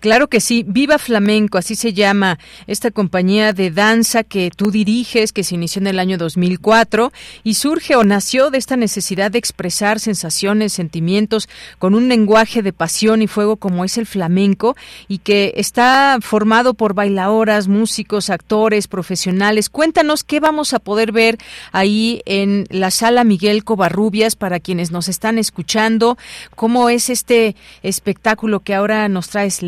Claro 0.00 0.26
que 0.26 0.40
sí, 0.40 0.64
Viva 0.66 0.98
Flamenco, 0.98 1.58
así 1.58 1.76
se 1.76 1.92
llama 1.92 2.40
esta 2.66 2.90
compañía 2.90 3.52
de 3.52 3.70
danza 3.70 4.24
que 4.24 4.50
tú 4.50 4.72
diriges, 4.72 5.32
que 5.32 5.44
se 5.44 5.54
inició 5.54 5.80
en 5.80 5.86
el 5.86 6.00
año 6.00 6.18
2004 6.18 7.12
y 7.44 7.54
surge 7.54 7.94
o 7.94 8.02
nació 8.02 8.50
de 8.50 8.58
esta 8.58 8.76
necesidad 8.76 9.30
de 9.30 9.38
expresar 9.38 10.00
sensaciones, 10.00 10.72
sentimientos 10.72 11.48
con 11.78 11.94
un 11.94 12.08
lenguaje 12.08 12.62
de 12.62 12.72
pasión 12.72 13.22
y 13.22 13.28
fuego 13.28 13.58
como 13.58 13.84
es 13.84 13.96
el 13.96 14.06
flamenco 14.06 14.76
y 15.06 15.18
que 15.18 15.52
está 15.56 16.18
formado 16.20 16.74
por 16.74 16.94
bailadoras, 16.94 17.68
músicos, 17.68 18.28
actores, 18.28 18.88
profesionales. 18.88 19.70
Cuéntanos 19.70 20.24
qué 20.24 20.40
vamos 20.40 20.74
a 20.74 20.80
poder 20.80 21.12
ver 21.12 21.38
ahí 21.70 22.22
en 22.26 22.66
la 22.70 22.90
sala 22.90 23.22
Miguel 23.22 23.62
Covarrubias 23.62 24.34
para 24.34 24.58
quienes 24.58 24.90
nos 24.90 25.06
están 25.06 25.38
escuchando, 25.38 26.18
cómo 26.56 26.90
es 26.90 27.08
este 27.08 27.54
espectáculo 27.84 28.58
que 28.58 28.74
ahora 28.74 29.08
nos 29.08 29.28
traes, 29.28 29.62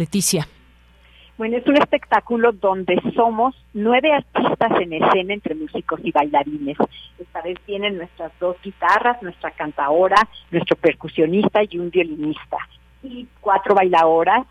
Bueno, 1.36 1.56
es 1.56 1.66
un 1.68 1.76
espectáculo 1.76 2.50
donde 2.50 3.00
somos 3.14 3.54
nueve 3.72 4.12
artistas 4.12 4.80
en 4.80 4.92
escena 4.92 5.34
entre 5.34 5.54
músicos 5.54 6.00
y 6.02 6.10
bailarines. 6.10 6.76
Esta 7.16 7.42
vez 7.42 7.56
vienen 7.64 7.96
nuestras 7.96 8.32
dos 8.40 8.56
guitarras, 8.60 9.22
nuestra 9.22 9.52
cantaora, 9.52 10.16
nuestro 10.50 10.76
percusionista 10.76 11.60
y 11.62 11.78
un 11.78 11.90
violinista. 11.90 12.56
Y 13.04 13.28
cuatro 13.40 13.76
bailadoras 13.76 14.46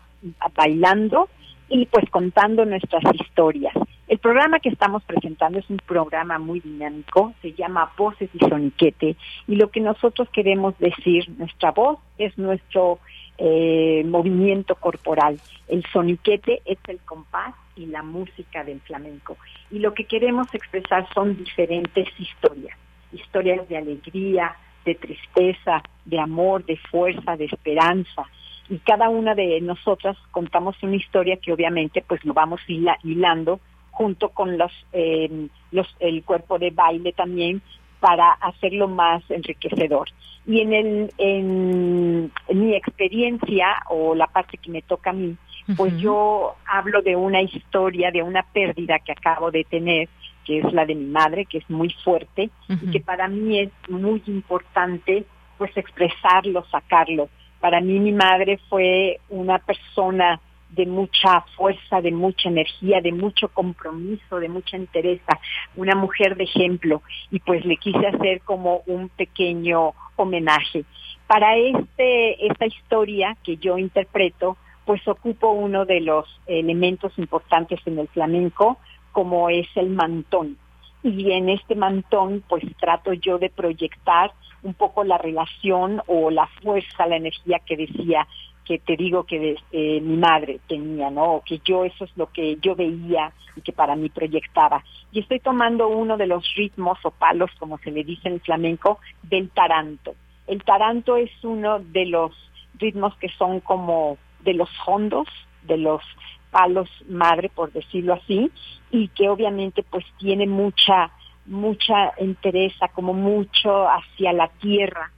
bailando 0.54 1.28
y 1.68 1.84
pues 1.86 2.08
contando 2.10 2.64
nuestras 2.64 3.02
historias. 3.14 3.74
El 4.08 4.18
programa 4.18 4.58
que 4.58 4.70
estamos 4.70 5.02
presentando 5.02 5.58
es 5.58 5.68
un 5.68 5.76
programa 5.76 6.38
muy 6.38 6.60
dinámico, 6.60 7.34
se 7.42 7.52
llama 7.52 7.92
Voces 7.98 8.30
y 8.32 8.38
Soniquete 8.38 9.16
y 9.46 9.56
lo 9.56 9.70
que 9.70 9.80
nosotros 9.80 10.28
queremos 10.30 10.78
decir, 10.78 11.28
nuestra 11.36 11.72
voz 11.72 11.98
es 12.16 12.36
nuestro 12.38 13.00
eh, 13.38 14.02
movimiento 14.04 14.74
corporal. 14.74 15.40
El 15.68 15.84
soniquete 15.92 16.60
es 16.64 16.78
el 16.88 16.98
compás 16.98 17.54
y 17.76 17.86
la 17.86 18.02
música 18.02 18.64
del 18.64 18.80
flamenco. 18.80 19.36
Y 19.70 19.78
lo 19.78 19.94
que 19.94 20.04
queremos 20.04 20.52
expresar 20.54 21.08
son 21.14 21.36
diferentes 21.36 22.08
historias, 22.18 22.76
historias 23.12 23.68
de 23.68 23.76
alegría, 23.76 24.56
de 24.84 24.94
tristeza, 24.96 25.82
de 26.04 26.18
amor, 26.18 26.64
de 26.64 26.76
fuerza, 26.76 27.36
de 27.36 27.44
esperanza. 27.44 28.24
Y 28.68 28.78
cada 28.78 29.08
una 29.08 29.34
de 29.34 29.60
nosotras 29.60 30.16
contamos 30.30 30.76
una 30.82 30.96
historia 30.96 31.36
que 31.36 31.52
obviamente 31.52 32.04
pues 32.06 32.24
lo 32.24 32.34
vamos 32.34 32.60
hilando 32.68 33.60
junto 33.90 34.30
con 34.30 34.58
los, 34.58 34.72
eh, 34.92 35.48
los 35.70 35.86
el 36.00 36.22
cuerpo 36.24 36.58
de 36.58 36.70
baile 36.70 37.12
también 37.12 37.62
para 38.00 38.32
hacerlo 38.32 38.88
más 38.88 39.22
enriquecedor. 39.30 40.08
Y 40.46 40.60
en, 40.60 40.72
el, 40.72 41.12
en, 41.18 42.32
mi 42.48 42.74
experiencia 42.74 43.82
o 43.90 44.14
la 44.14 44.26
parte 44.26 44.56
que 44.56 44.70
me 44.70 44.82
toca 44.82 45.10
a 45.10 45.12
mí, 45.12 45.36
pues 45.76 45.94
yo 45.98 46.54
hablo 46.64 47.02
de 47.02 47.14
una 47.14 47.42
historia, 47.42 48.10
de 48.10 48.22
una 48.22 48.42
pérdida 48.42 48.98
que 49.00 49.12
acabo 49.12 49.50
de 49.50 49.64
tener, 49.64 50.08
que 50.46 50.60
es 50.60 50.72
la 50.72 50.86
de 50.86 50.94
mi 50.94 51.04
madre, 51.04 51.44
que 51.44 51.58
es 51.58 51.68
muy 51.68 51.90
fuerte 52.02 52.48
y 52.66 52.90
que 52.90 53.00
para 53.00 53.28
mí 53.28 53.60
es 53.60 53.70
muy 53.90 54.22
importante 54.26 55.26
pues 55.58 55.76
expresarlo, 55.76 56.64
sacarlo. 56.70 57.28
Para 57.60 57.80
mí 57.80 57.98
mi 57.98 58.12
madre 58.12 58.58
fue 58.70 59.20
una 59.28 59.58
persona 59.58 60.40
de 60.70 60.86
mucha 60.86 61.42
fuerza, 61.56 62.00
de 62.00 62.12
mucha 62.12 62.48
energía, 62.48 63.00
de 63.00 63.12
mucho 63.12 63.48
compromiso, 63.48 64.38
de 64.38 64.48
mucha 64.48 64.76
entereza, 64.76 65.38
una 65.76 65.94
mujer 65.94 66.36
de 66.36 66.44
ejemplo 66.44 67.02
y 67.30 67.40
pues 67.40 67.64
le 67.64 67.76
quise 67.76 68.06
hacer 68.06 68.42
como 68.42 68.82
un 68.86 69.08
pequeño 69.08 69.92
homenaje. 70.16 70.84
Para 71.26 71.56
este 71.56 72.46
esta 72.46 72.66
historia 72.66 73.36
que 73.42 73.56
yo 73.56 73.78
interpreto, 73.78 74.56
pues 74.84 75.06
ocupo 75.06 75.50
uno 75.50 75.84
de 75.84 76.00
los 76.00 76.26
elementos 76.46 77.12
importantes 77.18 77.80
en 77.84 77.98
el 77.98 78.08
flamenco, 78.08 78.78
como 79.12 79.50
es 79.50 79.68
el 79.74 79.90
mantón. 79.90 80.56
Y 81.02 81.30
en 81.32 81.48
este 81.50 81.74
mantón, 81.74 82.42
pues 82.48 82.64
trato 82.80 83.12
yo 83.12 83.38
de 83.38 83.50
proyectar 83.50 84.32
un 84.62 84.74
poco 84.74 85.04
la 85.04 85.18
relación 85.18 86.02
o 86.06 86.30
la 86.30 86.46
fuerza, 86.62 87.06
la 87.06 87.16
energía 87.16 87.60
que 87.60 87.76
decía 87.76 88.26
que 88.68 88.78
te 88.78 88.98
digo 88.98 89.24
que 89.24 89.56
eh, 89.72 90.00
mi 90.02 90.18
madre 90.18 90.60
tenía, 90.68 91.08
¿no? 91.08 91.42
que 91.46 91.58
yo 91.64 91.86
eso 91.86 92.04
es 92.04 92.14
lo 92.16 92.30
que 92.30 92.58
yo 92.60 92.76
veía 92.76 93.32
y 93.56 93.62
que 93.62 93.72
para 93.72 93.96
mí 93.96 94.10
proyectaba. 94.10 94.84
Y 95.10 95.20
estoy 95.20 95.40
tomando 95.40 95.88
uno 95.88 96.18
de 96.18 96.26
los 96.26 96.44
ritmos 96.54 96.98
o 97.02 97.10
palos, 97.10 97.50
como 97.58 97.78
se 97.78 97.90
le 97.90 98.04
dice 98.04 98.28
en 98.28 98.40
flamenco, 98.40 98.98
del 99.22 99.48
taranto. 99.48 100.14
El 100.46 100.62
taranto 100.64 101.16
es 101.16 101.30
uno 101.42 101.78
de 101.78 102.04
los 102.04 102.32
ritmos 102.74 103.16
que 103.16 103.30
son 103.38 103.60
como 103.60 104.18
de 104.40 104.52
los 104.52 104.68
fondos, 104.84 105.26
de 105.62 105.78
los 105.78 106.02
palos 106.50 106.90
madre, 107.08 107.48
por 107.48 107.72
decirlo 107.72 108.14
así, 108.14 108.50
y 108.90 109.08
que 109.08 109.30
obviamente 109.30 109.82
pues 109.82 110.04
tiene 110.18 110.46
mucha, 110.46 111.10
mucha 111.46 112.12
entereza, 112.18 112.88
como 112.88 113.14
mucho 113.14 113.88
hacia 113.88 114.34
la 114.34 114.48
tierra, 114.48 115.10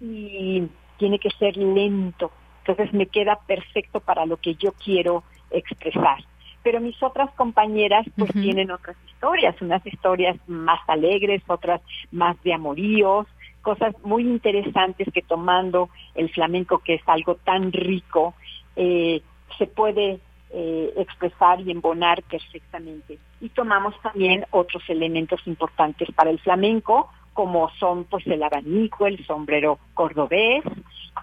y 0.00 0.64
tiene 0.96 1.20
que 1.20 1.30
ser 1.30 1.56
lento, 1.56 2.32
entonces 2.68 2.92
me 2.92 3.06
queda 3.06 3.38
perfecto 3.46 4.00
para 4.00 4.26
lo 4.26 4.36
que 4.36 4.54
yo 4.54 4.72
quiero 4.72 5.24
expresar. 5.50 6.18
Pero 6.62 6.80
mis 6.80 7.02
otras 7.02 7.30
compañeras 7.34 8.06
pues 8.16 8.30
tienen 8.32 8.70
otras 8.70 8.96
historias, 9.06 9.60
unas 9.62 9.84
historias 9.86 10.36
más 10.46 10.80
alegres, 10.86 11.42
otras 11.46 11.80
más 12.10 12.40
de 12.42 12.52
amoríos, 12.52 13.26
cosas 13.62 13.94
muy 14.02 14.22
interesantes 14.22 15.08
que 15.14 15.22
tomando 15.22 15.88
el 16.14 16.28
flamenco, 16.30 16.80
que 16.80 16.94
es 16.94 17.02
algo 17.06 17.36
tan 17.36 17.72
rico, 17.72 18.34
eh, 18.76 19.22
se 19.56 19.66
puede 19.66 20.20
eh, 20.50 20.92
expresar 20.96 21.62
y 21.62 21.70
embonar 21.70 22.22
perfectamente. 22.24 23.18
Y 23.40 23.48
tomamos 23.48 23.94
también 24.02 24.44
otros 24.50 24.82
elementos 24.88 25.40
importantes 25.46 26.10
para 26.14 26.30
el 26.30 26.38
flamenco, 26.38 27.08
como 27.38 27.70
son 27.78 28.02
pues 28.02 28.26
el 28.26 28.42
abanico, 28.42 29.06
el 29.06 29.24
sombrero 29.24 29.78
cordobés, 29.94 30.64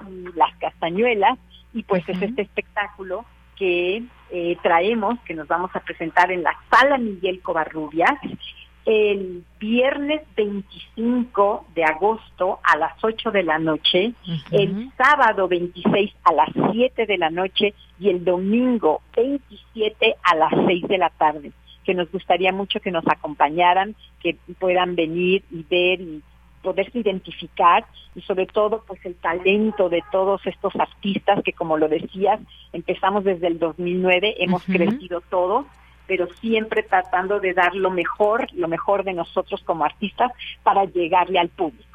y 0.08 0.38
las 0.38 0.56
castañuelas, 0.60 1.38
y 1.74 1.84
pues 1.84 2.08
es 2.08 2.22
este 2.22 2.44
espectáculo 2.44 3.26
que 3.58 4.02
eh, 4.32 4.58
traemos, 4.64 5.20
que 5.26 5.34
nos 5.34 5.46
vamos 5.50 5.72
a 5.74 5.82
presentar 5.82 6.32
en 6.32 6.42
la 6.42 6.58
Sala 6.72 6.98
Miguel 6.98 7.42
Covarrubias, 7.42 8.18
el 8.86 9.44
viernes 9.60 10.22
25 10.38 11.66
de 11.76 11.84
agosto 11.84 12.60
a 12.64 12.78
las 12.78 12.94
8 13.04 13.32
de 13.32 13.44
la 13.44 13.60
noche, 13.60 14.14
el 14.52 14.90
sábado 14.96 15.50
26 15.50 16.14
a 16.24 16.32
las 16.32 16.50
7 16.72 17.08
de 17.08 17.18
la 17.18 17.30
noche 17.30 17.74
y 18.00 18.08
el 18.08 18.24
domingo 18.24 19.02
27 19.18 20.16
a 20.24 20.36
las 20.36 20.54
6 20.66 20.88
de 20.88 20.98
la 20.98 21.10
tarde 21.10 21.52
que 21.86 21.94
nos 21.94 22.12
gustaría 22.12 22.52
mucho 22.52 22.80
que 22.80 22.91
nos 22.91 23.07
acompañaran, 23.07 23.95
que 24.22 24.38
puedan 24.60 24.95
venir 24.95 25.44
y 25.52 25.64
ver 25.64 26.02
y 26.02 26.22
poderse 26.62 26.98
identificar 26.99 27.86
y 28.16 28.22
sobre 28.22 28.48
todo 28.48 28.84
pues 28.88 28.99
el 29.06 29.16
talento 29.16 29.88
de 29.88 30.02
todos 30.12 30.45
estos 30.48 30.76
artistas 30.76 31.44
que 31.44 31.53
como 31.53 31.78
lo 31.78 31.88
decías, 31.88 32.40
empezamos 32.74 33.24
desde 33.24 33.48
el 33.48 33.60
2009, 33.60 34.36
hemos 34.40 34.64
crecido 34.64 35.22
todos 35.22 35.66
pero 36.07 36.28
siempre 36.36 36.84
tratando 36.84 37.40
de 37.40 37.53
dar 37.53 37.76
lo 37.76 37.90
mejor, 37.90 38.48
lo 38.53 38.68
mejor 38.68 39.03
de 39.03 39.14
nosotros 39.14 39.62
como 39.64 39.86
artistas 39.86 40.32
para 40.64 40.86
llegarle 40.86 41.40
al 41.40 41.49
público. 41.49 41.94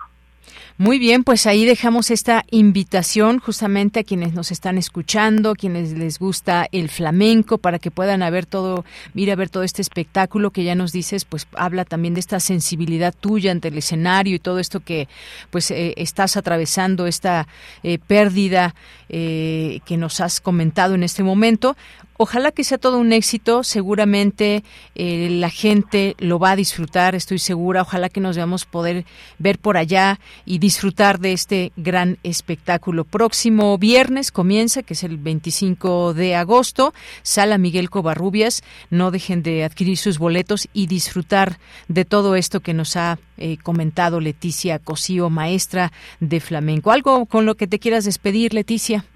Muy 0.79 0.99
bien, 0.99 1.25
pues 1.25 1.47
ahí 1.47 1.67
dejamos 1.67 2.11
esta 2.11 2.45
invitación 2.51 3.39
justamente 3.39 4.01
a 4.01 4.05
quienes 4.05 4.33
nos 4.33 4.51
están 4.51 4.79
escuchando, 4.79 5.55
quienes 5.55 5.93
les 5.93 6.19
gusta 6.19 6.67
el 6.73 6.89
flamenco, 6.89 7.59
para 7.59 7.79
que 7.79 7.91
puedan 7.91 8.21
ver 8.33 8.47
todo, 8.47 8.87
ir 9.15 9.31
a 9.31 9.37
ver 9.37 9.51
todo 9.51 9.63
este 9.63 9.83
espectáculo 9.83 10.53
que 10.53 10.65
ya 10.65 10.75
nos 10.75 10.93
dices, 10.93 11.27
pues 11.27 11.47
habla 11.55 11.85
también 11.85 12.15
de 12.15 12.21
esta 12.21 12.41
sensibilidad 12.41 13.15
tuya 13.15 13.53
ante 13.53 13.69
el 13.69 13.77
escenario 13.77 14.37
y 14.37 14.39
todo 14.39 14.59
esto 14.59 14.81
que 14.81 15.07
pues 15.51 15.71
eh, 15.71 15.93
estás 15.99 16.39
atravesando, 16.39 17.07
esta 17.07 17.47
eh, 17.83 17.99
pérdida 17.99 18.75
eh, 19.11 19.81
que 19.85 19.99
nos 19.99 20.21
has 20.21 20.41
comentado 20.41 20.95
en 20.95 21.03
este 21.03 21.23
momento. 21.23 21.77
Ojalá 22.23 22.53
que 22.53 22.65
sea 22.65 22.77
todo 22.77 22.99
un 22.99 23.15
éxito, 23.15 23.65
seguramente 23.65 24.63
eh, 24.95 25.29
la 25.31 25.49
gente 25.49 26.17
lo 26.19 26.39
va 26.39 26.51
a 26.51 26.57
disfrutar, 26.57 27.15
estoy 27.15 27.39
segura, 27.39 27.81
ojalá 27.81 28.11
que 28.11 28.21
nos 28.21 28.37
veamos 28.37 28.67
poder 28.67 29.07
ver 29.39 29.59
por 29.59 29.79
allá 29.79 30.21
y 30.45 30.59
disfrutar 30.59 31.19
de 31.19 31.33
este 31.33 31.73
gran 31.77 32.19
espectáculo. 32.23 33.05
Próximo 33.05 33.79
viernes 33.79 34.33
comienza, 34.33 34.83
que 34.83 34.93
es 34.93 35.03
el 35.03 35.17
25 35.17 36.13
de 36.13 36.37
agosto, 36.37 36.93
Sala 37.23 37.57
Miguel 37.57 37.89
Covarrubias, 37.89 38.65
no 38.91 39.11
dejen 39.11 39.43
de 39.43 39.65
adquirir 39.65 39.97
sus 39.97 40.19
boletos 40.19 40.69
y 40.75 40.89
disfrutar 40.89 41.59
de 41.89 42.05
todo 42.05 42.35
esto 42.35 42.61
que 42.61 42.75
nos 42.75 42.97
ha 42.97 43.19
eh, 43.39 43.57
comentado 43.63 44.21
Leticia 44.21 44.79
Cosío, 44.79 45.31
maestra 45.31 45.91
de 46.21 46.41
flamenco. 46.41 46.93
¿Algo 46.93 47.25
con 47.25 47.47
lo 47.47 47.55
que 47.55 47.67
te 47.67 47.79
quieras 47.79 48.05
despedir, 48.05 48.53
Leticia? 48.53 49.07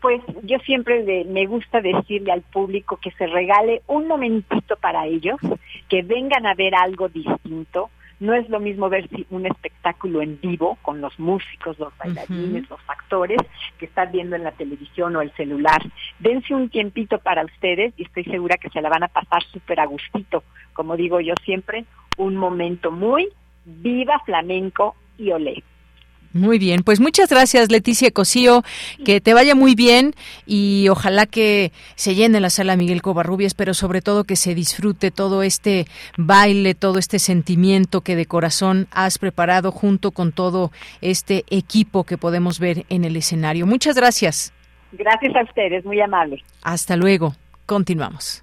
Pues 0.00 0.22
yo 0.42 0.58
siempre 0.60 1.24
me 1.24 1.46
gusta 1.46 1.80
decirle 1.80 2.32
al 2.32 2.42
público 2.42 2.98
que 2.98 3.10
se 3.12 3.26
regale 3.26 3.82
un 3.86 4.06
momentito 4.06 4.76
para 4.76 5.06
ellos, 5.06 5.38
que 5.88 6.02
vengan 6.02 6.46
a 6.46 6.54
ver 6.54 6.74
algo 6.74 7.08
distinto, 7.08 7.90
No 8.18 8.32
es 8.32 8.48
lo 8.48 8.60
mismo 8.60 8.88
ver 8.88 9.08
un 9.30 9.44
espectáculo 9.44 10.22
en 10.22 10.40
vivo 10.40 10.78
con 10.80 11.02
los 11.02 11.18
músicos, 11.18 11.78
los 11.78 11.96
bailarines, 11.98 12.68
los 12.70 12.80
actores 12.88 13.38
que 13.78 13.84
estar 13.84 14.10
viendo 14.10 14.36
en 14.36 14.44
la 14.44 14.52
televisión 14.52 15.16
o 15.16 15.20
el 15.20 15.30
celular. 15.32 15.82
Dense 16.18 16.54
un 16.54 16.70
tiempito 16.70 17.18
para 17.18 17.44
ustedes 17.44 17.92
y 17.98 18.04
estoy 18.04 18.24
segura 18.24 18.56
que 18.56 18.70
se 18.70 18.80
la 18.80 18.88
van 18.88 19.02
a 19.02 19.08
pasar 19.08 19.42
súper 19.42 19.80
a 19.80 19.86
gustito. 19.86 20.44
Como 20.72 20.96
digo 20.96 21.20
yo 21.20 21.34
siempre, 21.44 21.84
un 22.16 22.36
momento 22.36 22.90
muy 22.90 23.28
viva 23.66 24.18
flamenco 24.24 24.94
y 25.18 25.32
olé. 25.32 25.62
Muy 26.36 26.58
bien, 26.58 26.82
pues 26.82 27.00
muchas 27.00 27.30
gracias 27.30 27.70
Leticia 27.70 28.10
Cosío, 28.10 28.62
que 29.04 29.20
te 29.20 29.34
vaya 29.34 29.54
muy 29.54 29.74
bien 29.74 30.14
y 30.46 30.88
ojalá 30.90 31.26
que 31.26 31.72
se 31.94 32.14
llene 32.14 32.40
la 32.40 32.50
sala 32.50 32.76
Miguel 32.76 33.02
Covarrubias, 33.02 33.54
pero 33.54 33.74
sobre 33.74 34.02
todo 34.02 34.24
que 34.24 34.36
se 34.36 34.54
disfrute 34.54 35.10
todo 35.10 35.42
este 35.42 35.86
baile, 36.16 36.74
todo 36.74 36.98
este 36.98 37.18
sentimiento 37.18 38.02
que 38.02 38.16
de 38.16 38.26
corazón 38.26 38.86
has 38.90 39.18
preparado 39.18 39.72
junto 39.72 40.10
con 40.10 40.32
todo 40.32 40.70
este 41.00 41.44
equipo 41.48 42.04
que 42.04 42.18
podemos 42.18 42.60
ver 42.60 42.84
en 42.88 43.04
el 43.04 43.16
escenario. 43.16 43.66
Muchas 43.66 43.96
gracias. 43.96 44.52
Gracias 44.92 45.34
a 45.34 45.42
ustedes, 45.42 45.84
muy 45.84 46.00
amable. 46.00 46.42
Hasta 46.62 46.96
luego. 46.96 47.34
Continuamos. 47.66 48.42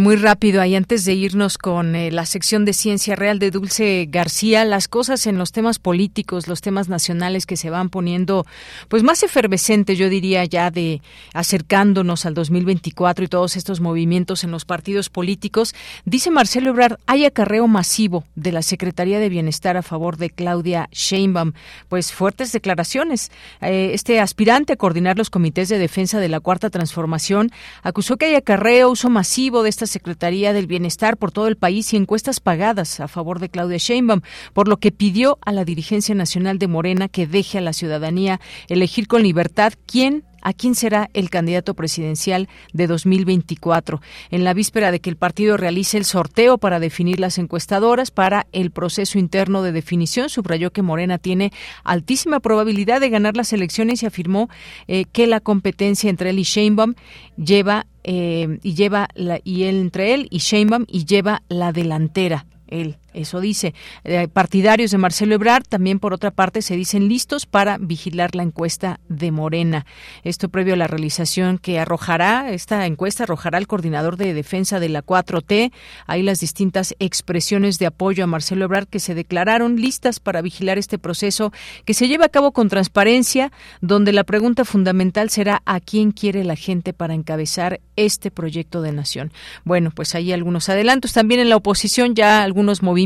Muy 0.00 0.16
rápido, 0.16 0.60
ahí 0.60 0.74
antes 0.74 1.04
de 1.04 1.14
irnos 1.14 1.58
con 1.58 1.94
eh, 1.94 2.10
la 2.10 2.26
sección 2.26 2.64
de 2.64 2.72
Ciencia 2.72 3.14
Real 3.14 3.38
de 3.38 3.52
Dulce 3.52 4.08
García, 4.10 4.64
las 4.64 4.88
cosas 4.88 5.28
en 5.28 5.38
los 5.38 5.52
temas 5.52 5.78
políticos, 5.78 6.48
los 6.48 6.60
temas 6.60 6.88
nacionales 6.88 7.46
que 7.46 7.56
se 7.56 7.70
van 7.70 7.88
poniendo 7.88 8.46
pues 8.88 9.04
más 9.04 9.22
efervescentes, 9.22 9.96
yo 9.96 10.08
diría 10.08 10.44
ya 10.44 10.72
de 10.72 11.02
acercándonos 11.34 12.26
al 12.26 12.34
2024 12.34 13.26
y 13.26 13.28
todos 13.28 13.56
estos 13.56 13.80
movimientos 13.80 14.42
en 14.42 14.50
los 14.50 14.64
partidos 14.64 15.08
políticos. 15.08 15.72
Dice 16.04 16.32
Marcelo 16.32 16.70
Ebrard, 16.70 16.98
hay 17.06 17.24
acarreo 17.24 17.68
masivo 17.68 18.24
de 18.34 18.50
la 18.50 18.62
Secretaría 18.62 19.20
de 19.20 19.28
Bienestar 19.28 19.76
a 19.76 19.82
favor 19.82 20.16
de 20.16 20.30
Claudia 20.30 20.88
Sheinbaum. 20.90 21.52
Pues 21.88 22.12
fuertes 22.12 22.50
declaraciones. 22.50 23.30
Eh, 23.60 23.92
este 23.94 24.18
aspirante 24.18 24.72
a 24.72 24.76
coordinar 24.76 25.16
los 25.16 25.30
comités 25.30 25.68
de 25.68 25.78
defensa 25.78 26.18
de 26.18 26.28
la 26.28 26.40
Cuarta 26.40 26.70
Transformación 26.70 27.52
acusó 27.84 28.16
que 28.16 28.26
hay 28.26 28.34
acarreo, 28.34 28.90
uso 28.90 29.10
masivo 29.10 29.62
de 29.62 29.75
esta 29.76 29.86
Secretaría 29.86 30.54
del 30.54 30.66
Bienestar 30.66 31.18
por 31.18 31.32
todo 31.32 31.48
el 31.48 31.58
país 31.58 31.92
y 31.92 31.98
encuestas 31.98 32.40
pagadas 32.40 32.98
a 32.98 33.08
favor 33.08 33.40
de 33.40 33.50
Claudia 33.50 33.76
Sheinbaum, 33.76 34.22
por 34.54 34.68
lo 34.68 34.78
que 34.78 34.90
pidió 34.90 35.38
a 35.44 35.52
la 35.52 35.66
dirigencia 35.66 36.14
nacional 36.14 36.58
de 36.58 36.66
Morena 36.66 37.08
que 37.08 37.26
deje 37.26 37.58
a 37.58 37.60
la 37.60 37.74
ciudadanía 37.74 38.40
elegir 38.68 39.06
con 39.06 39.22
libertad 39.22 39.74
quién 39.84 40.24
a 40.46 40.52
quién 40.52 40.76
será 40.76 41.10
el 41.12 41.28
candidato 41.28 41.74
presidencial 41.74 42.48
de 42.72 42.86
2024. 42.86 44.00
En 44.30 44.44
la 44.44 44.54
víspera 44.54 44.92
de 44.92 45.00
que 45.00 45.10
el 45.10 45.16
partido 45.16 45.56
realice 45.56 45.98
el 45.98 46.04
sorteo 46.04 46.56
para 46.56 46.78
definir 46.78 47.18
las 47.18 47.38
encuestadoras 47.38 48.12
para 48.12 48.46
el 48.52 48.70
proceso 48.70 49.18
interno 49.18 49.62
de 49.62 49.72
definición, 49.72 50.28
subrayó 50.28 50.70
que 50.70 50.82
Morena 50.82 51.18
tiene 51.18 51.52
altísima 51.82 52.38
probabilidad 52.38 53.00
de 53.00 53.10
ganar 53.10 53.36
las 53.36 53.52
elecciones 53.52 54.04
y 54.04 54.06
afirmó 54.06 54.48
eh, 54.86 55.06
que 55.10 55.26
la 55.26 55.40
competencia 55.40 56.10
entre 56.10 56.30
él 56.30 56.38
y 56.38 56.44
Sheinbaum 56.44 56.94
lleva 57.36 57.86
eh, 58.04 58.60
y 58.62 58.74
lleva 58.74 59.08
la, 59.16 59.40
y 59.42 59.64
él 59.64 59.80
entre 59.80 60.14
él 60.14 60.28
y 60.30 60.38
Sheinbaum 60.38 60.84
y 60.86 61.06
lleva 61.06 61.42
la 61.48 61.72
delantera 61.72 62.46
él, 62.68 62.96
eso 63.16 63.40
dice. 63.40 63.74
Eh, 64.04 64.28
partidarios 64.28 64.90
de 64.90 64.98
Marcelo 64.98 65.34
Ebrard 65.34 65.64
también, 65.64 65.98
por 65.98 66.12
otra 66.12 66.30
parte, 66.30 66.62
se 66.62 66.76
dicen 66.76 67.08
listos 67.08 67.46
para 67.46 67.78
vigilar 67.78 68.34
la 68.34 68.42
encuesta 68.42 69.00
de 69.08 69.30
Morena. 69.32 69.86
Esto 70.22 70.50
previo 70.50 70.74
a 70.74 70.76
la 70.76 70.86
realización 70.86 71.58
que 71.58 71.78
arrojará, 71.78 72.50
esta 72.50 72.84
encuesta 72.86 73.24
arrojará 73.24 73.56
al 73.58 73.66
coordinador 73.66 74.18
de 74.18 74.34
defensa 74.34 74.78
de 74.80 74.90
la 74.90 75.02
4T. 75.02 75.72
Hay 76.06 76.22
las 76.22 76.40
distintas 76.40 76.94
expresiones 76.98 77.78
de 77.78 77.86
apoyo 77.86 78.22
a 78.22 78.26
Marcelo 78.26 78.66
Ebrard 78.66 78.86
que 78.86 79.00
se 79.00 79.14
declararon 79.14 79.76
listas 79.76 80.20
para 80.20 80.42
vigilar 80.42 80.76
este 80.76 80.98
proceso 80.98 81.52
que 81.86 81.94
se 81.94 82.08
lleva 82.08 82.26
a 82.26 82.30
cabo 82.30 82.52
con 82.52 82.68
transparencia, 82.68 83.50
donde 83.80 84.12
la 84.12 84.24
pregunta 84.24 84.66
fundamental 84.66 85.30
será 85.30 85.62
a 85.64 85.80
quién 85.80 86.12
quiere 86.12 86.44
la 86.44 86.56
gente 86.56 86.92
para 86.92 87.14
encabezar 87.14 87.80
este 87.96 88.30
proyecto 88.30 88.82
de 88.82 88.92
nación. 88.92 89.32
Bueno, 89.64 89.90
pues 89.90 90.14
hay 90.14 90.32
algunos 90.32 90.68
adelantos. 90.68 91.14
También 91.14 91.40
en 91.40 91.48
la 91.48 91.56
oposición 91.56 92.14
ya 92.14 92.42
algunos 92.42 92.82
movimientos 92.82 93.05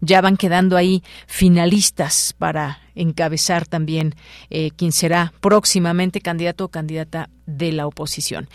ya 0.00 0.20
van 0.20 0.36
quedando 0.36 0.76
ahí 0.76 1.02
finalistas 1.26 2.34
para 2.38 2.80
encabezar 2.94 3.66
también 3.66 4.14
eh, 4.50 4.70
quien 4.76 4.92
será 4.92 5.32
próximamente 5.40 6.20
candidato 6.20 6.64
o 6.64 6.68
candidata 6.68 7.30
de 7.46 7.72
la 7.72 7.86
oposición. 7.86 8.48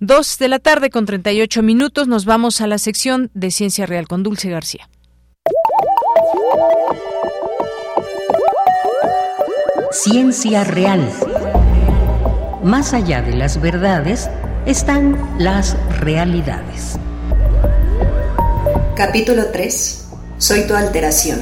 Dos 0.00 0.38
de 0.38 0.48
la 0.48 0.58
tarde 0.58 0.90
con 0.90 1.06
38 1.06 1.62
minutos 1.62 2.08
nos 2.08 2.24
vamos 2.24 2.60
a 2.60 2.66
la 2.66 2.78
sección 2.78 3.30
de 3.34 3.50
Ciencia 3.50 3.86
Real 3.86 4.08
con 4.08 4.22
Dulce 4.22 4.50
García. 4.50 4.88
Ciencia 9.90 10.64
Real. 10.64 11.08
Más 12.64 12.94
allá 12.94 13.22
de 13.22 13.36
las 13.36 13.60
verdades 13.60 14.28
están 14.66 15.36
las 15.38 15.76
realidades. 16.00 16.98
Capítulo 18.96 19.50
3. 19.52 20.03
Soy 20.46 20.66
tu 20.66 20.74
alteración. 20.74 21.40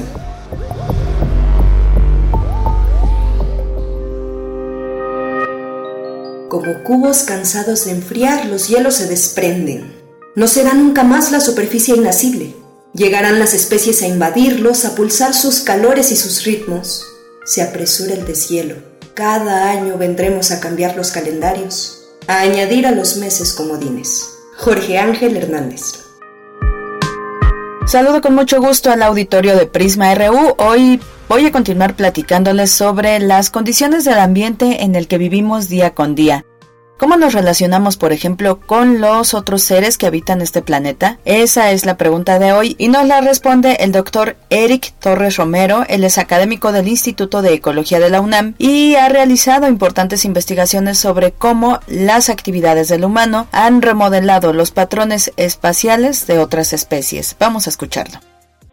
Como 6.47 6.83
cubos 6.85 7.23
cansados 7.23 7.83
de 7.83 7.91
enfriar, 7.91 8.45
los 8.45 8.69
hielos 8.69 8.95
se 8.95 9.07
desprenden. 9.07 9.93
No 10.37 10.47
será 10.47 10.73
nunca 10.73 11.03
más 11.03 11.33
la 11.33 11.41
superficie 11.41 11.97
inacible. 11.97 12.55
Llegarán 12.93 13.39
las 13.39 13.53
especies 13.53 14.01
a 14.03 14.07
invadirlos, 14.07 14.85
a 14.85 14.95
pulsar 14.95 15.33
sus 15.33 15.59
calores 15.59 16.13
y 16.13 16.15
sus 16.15 16.45
ritmos. 16.45 17.05
Se 17.43 17.61
apresura 17.61 18.13
el 18.13 18.23
deshielo. 18.25 18.77
Cada 19.15 19.69
año 19.69 19.97
vendremos 19.97 20.51
a 20.51 20.61
cambiar 20.61 20.95
los 20.95 21.11
calendarios, 21.11 22.05
a 22.27 22.39
añadir 22.39 22.87
a 22.87 22.91
los 22.91 23.17
meses 23.17 23.51
comodines. 23.51 24.29
Jorge 24.59 24.97
Ángel 24.97 25.35
Hernández. 25.35 26.02
Saludo 27.85 28.21
con 28.21 28.33
mucho 28.33 28.61
gusto 28.61 28.91
al 28.91 29.03
auditorio 29.03 29.57
de 29.57 29.65
Prisma 29.65 30.15
RU. 30.15 30.55
Hoy 30.57 31.01
voy 31.27 31.45
a 31.45 31.51
continuar 31.51 31.95
platicándoles 31.95 32.71
sobre 32.71 33.19
las 33.19 33.49
condiciones 33.49 34.05
del 34.05 34.19
ambiente 34.19 34.83
en 34.83 34.95
el 34.95 35.07
que 35.07 35.17
vivimos 35.17 35.67
día 35.67 35.93
con 35.93 36.15
día. 36.15 36.45
¿Cómo 36.97 37.17
nos 37.17 37.33
relacionamos, 37.33 37.97
por 37.97 38.13
ejemplo, 38.13 38.59
con 38.59 39.01
los 39.01 39.33
otros 39.33 39.63
seres 39.63 39.97
que 39.97 40.05
habitan 40.05 40.41
este 40.41 40.61
planeta? 40.61 41.19
Esa 41.25 41.71
es 41.71 41.85
la 41.85 41.97
pregunta 41.97 42.39
de 42.39 42.53
hoy 42.53 42.75
y 42.77 42.87
nos 42.87 43.05
la 43.07 43.19
responde 43.19 43.77
el 43.79 43.91
doctor 43.91 44.37
Eric 44.49 44.93
Torres 44.99 45.37
Romero. 45.37 45.85
Él 45.89 46.03
es 46.03 46.17
académico 46.17 46.71
del 46.71 46.87
Instituto 46.87 47.41
de 47.41 47.53
Ecología 47.53 47.99
de 47.99 48.09
la 48.09 48.21
UNAM 48.21 48.53
y 48.57 48.95
ha 48.95 49.09
realizado 49.09 49.67
importantes 49.67 50.23
investigaciones 50.23 50.99
sobre 50.99 51.31
cómo 51.31 51.79
las 51.87 52.29
actividades 52.29 52.89
del 52.89 53.05
humano 53.05 53.47
han 53.51 53.81
remodelado 53.81 54.53
los 54.53 54.71
patrones 54.71 55.33
espaciales 55.35 56.27
de 56.27 56.39
otras 56.39 56.73
especies. 56.73 57.35
Vamos 57.39 57.65
a 57.65 57.71
escucharlo. 57.71 58.19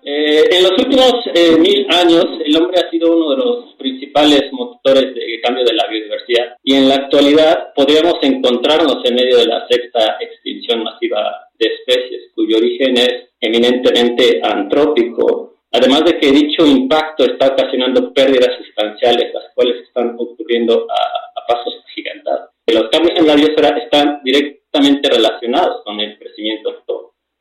Eh, 0.02 0.44
en 0.51 0.62
los 0.62 0.72
últimos 0.72 1.12
eh, 1.35 1.56
mil 1.59 1.86
años, 1.90 2.24
el 2.44 2.56
hombre 2.56 2.81
ha 2.81 2.90
sido 2.90 3.14
uno 3.14 3.31
de 3.31 3.36
los 3.36 3.74
principales 3.74 4.51
motores 4.52 5.14
de 5.14 5.40
cambio 5.43 5.64
de 5.64 5.74
la 5.74 5.86
biodiversidad 5.89 6.56
y 6.62 6.74
en 6.74 6.89
la 6.89 6.94
actualidad 6.94 7.72
podríamos 7.74 8.14
encontrarnos 8.22 8.98
en 9.05 9.14
medio 9.14 9.39
de 9.39 9.47
la 9.47 9.66
sexta 9.68 10.16
extinción 10.20 10.82
masiva 10.82 11.48
de 11.59 11.66
especies, 11.66 12.32
cuyo 12.35 12.56
origen 12.56 12.97
es 12.97 13.31
eminentemente 13.40 14.40
antrópico, 14.43 15.56
además 15.72 16.05
de 16.05 16.18
que 16.18 16.32
dicho 16.32 16.66
impacto 16.66 17.24
está 17.24 17.48
ocasionando 17.48 18.12
pérdidas 18.14 18.56
sustanciales, 18.56 19.35
las 19.35 19.55
cuales 19.55 19.82
están 19.86 20.16
ocurriendo 20.18 20.86
a, 20.90 21.40
a 21.40 21.47
pasos 21.47 21.74
gigantados. 21.94 22.51
Los 22.66 22.89
cambios 22.89 23.18
en 23.18 23.27
la 23.27 23.35
biosfera 23.35 23.77
están 23.77 24.20
directamente 24.24 25.10
relacionados 25.10 25.82
con 25.85 26.01
el 26.01 26.18
crecimiento 26.18 26.81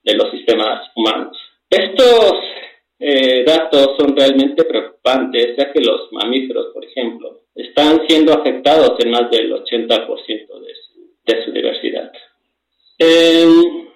de 0.03 0.15
los 0.15 0.31
sistemas 0.31 0.89
humanos. 0.95 1.37
Estos 1.69 2.33
eh, 2.99 3.43
datos 3.45 3.95
son 3.97 4.15
realmente 4.15 4.63
preocupantes, 4.63 5.55
ya 5.57 5.71
que 5.71 5.81
los 5.81 6.11
mamíferos, 6.11 6.73
por 6.73 6.83
ejemplo, 6.83 7.41
están 7.55 8.01
siendo 8.07 8.33
afectados 8.33 8.93
en 8.99 9.11
más 9.11 9.29
del 9.29 9.53
80% 9.53 10.27
de 10.27 10.73
su, 10.75 11.11
de 11.25 11.45
su 11.45 11.51
diversidad. 11.51 12.11
Em, 12.97 13.87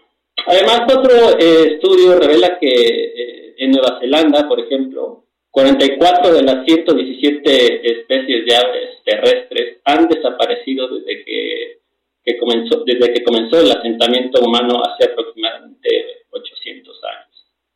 además, 0.46 0.82
otro 0.96 1.38
eh, 1.38 1.74
estudio 1.74 2.18
revela 2.20 2.58
que 2.60 2.70
eh, 2.70 3.56
en 3.58 3.72
Nueva 3.72 4.00
Zelanda, 4.00 4.48
por 4.48 4.60
ejemplo, 4.60 5.26
44 5.52 6.34
de 6.34 6.42
las 6.42 6.66
117 6.66 7.92
especies 7.92 8.46
de 8.46 8.56
aves 8.56 8.90
terrestres 9.06 9.78
han 9.86 10.08
desaparecido 10.08 10.88
desde 10.88 11.24
que, 11.24 12.38
comenzó, 12.40 12.84
el 13.62 13.72
asentamiento 13.72 14.42
humano 14.42 14.82
hace 14.84 15.12
aproximadamente 15.12 16.24
800 16.32 17.02
años. 17.04 17.33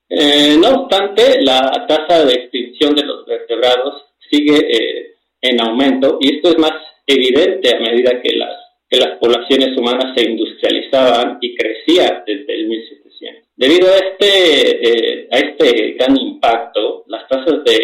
Eh, 0.10 0.56
no 0.58 0.84
obstante, 0.84 1.42
la 1.42 1.86
tasa 1.88 2.26
de 2.26 2.34
extinción 2.34 2.96
de 2.96 3.04
los 3.04 3.26
vertebrados 3.26 4.06
sigue 4.30 4.58
eh, 4.58 5.16
en 5.42 5.62
aumento 5.62 6.18
y 6.22 6.36
esto 6.36 6.50
es 6.50 6.58
más 6.58 6.72
evidente 7.06 7.76
a 7.76 7.80
medida 7.80 8.22
que 8.22 8.36
las, 8.36 8.56
que 8.90 8.98
las 8.98 9.18
poblaciones 9.18 9.78
humanas 9.78 10.14
se 10.16 10.30
industrializaban 10.30 11.40
y 11.42 11.56
crecían 11.56 12.24
desde 12.26 12.54
el 12.54 12.68
1700. 12.68 13.44
Debido 13.58 13.88
a 13.90 13.98
este, 13.98 14.90
eh, 14.90 15.28
a 15.32 15.38
este 15.40 15.92
gran 15.94 16.16
impacto, 16.18 17.04
las 17.08 17.28
tasas 17.28 17.64
de, 17.66 17.80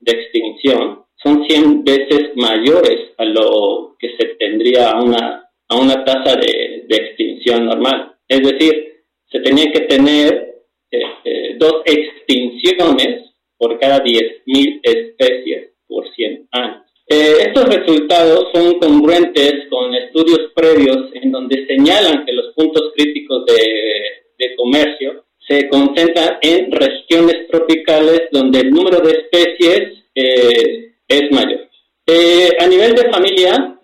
de, 0.00 0.12
extinción 0.12 1.04
son 1.22 1.44
100 1.48 1.84
veces 1.84 2.30
mayores 2.34 3.12
a 3.16 3.24
lo 3.24 3.96
que 3.98 4.08
se 4.18 4.26
tendría 4.34 4.90
a 4.90 5.02
una, 5.02 5.48
a 5.68 5.76
una 5.76 6.04
tasa 6.04 6.36
de, 6.36 6.84
de 6.86 6.96
extinción 6.96 7.66
normal. 7.66 8.14
Es 8.28 8.40
decir, 8.42 9.04
se 9.30 9.40
tenía 9.40 9.70
que 9.72 9.80
tener 9.80 10.51
eh, 10.92 11.56
dos 11.58 11.82
extinciones 11.84 13.30
por 13.56 13.78
cada 13.78 14.02
10.000 14.02 14.80
especies 14.82 15.70
por 15.86 16.04
100 16.14 16.48
años. 16.52 16.82
Eh, 17.08 17.44
estos 17.46 17.64
resultados 17.66 18.48
son 18.54 18.78
congruentes 18.78 19.68
con 19.68 19.94
estudios 19.94 20.50
previos 20.54 21.10
en 21.12 21.30
donde 21.30 21.66
señalan 21.66 22.24
que 22.24 22.32
los 22.32 22.54
puntos 22.54 22.92
críticos 22.96 23.44
de, 23.46 24.56
comercio 24.56 25.24
se 25.38 25.68
concentran 25.68 26.38
en 26.40 26.70
regiones 26.70 27.46
tropicales 27.50 28.22
donde 28.32 28.60
el 28.60 28.70
número 28.70 29.00
de 29.00 29.10
especies 29.10 30.04
eh, 30.14 30.94
es 31.06 31.30
mayor. 31.30 31.68
Eh, 32.06 32.48
a 32.58 32.66
nivel 32.66 32.94
de 32.94 33.10
familia, 33.10 33.78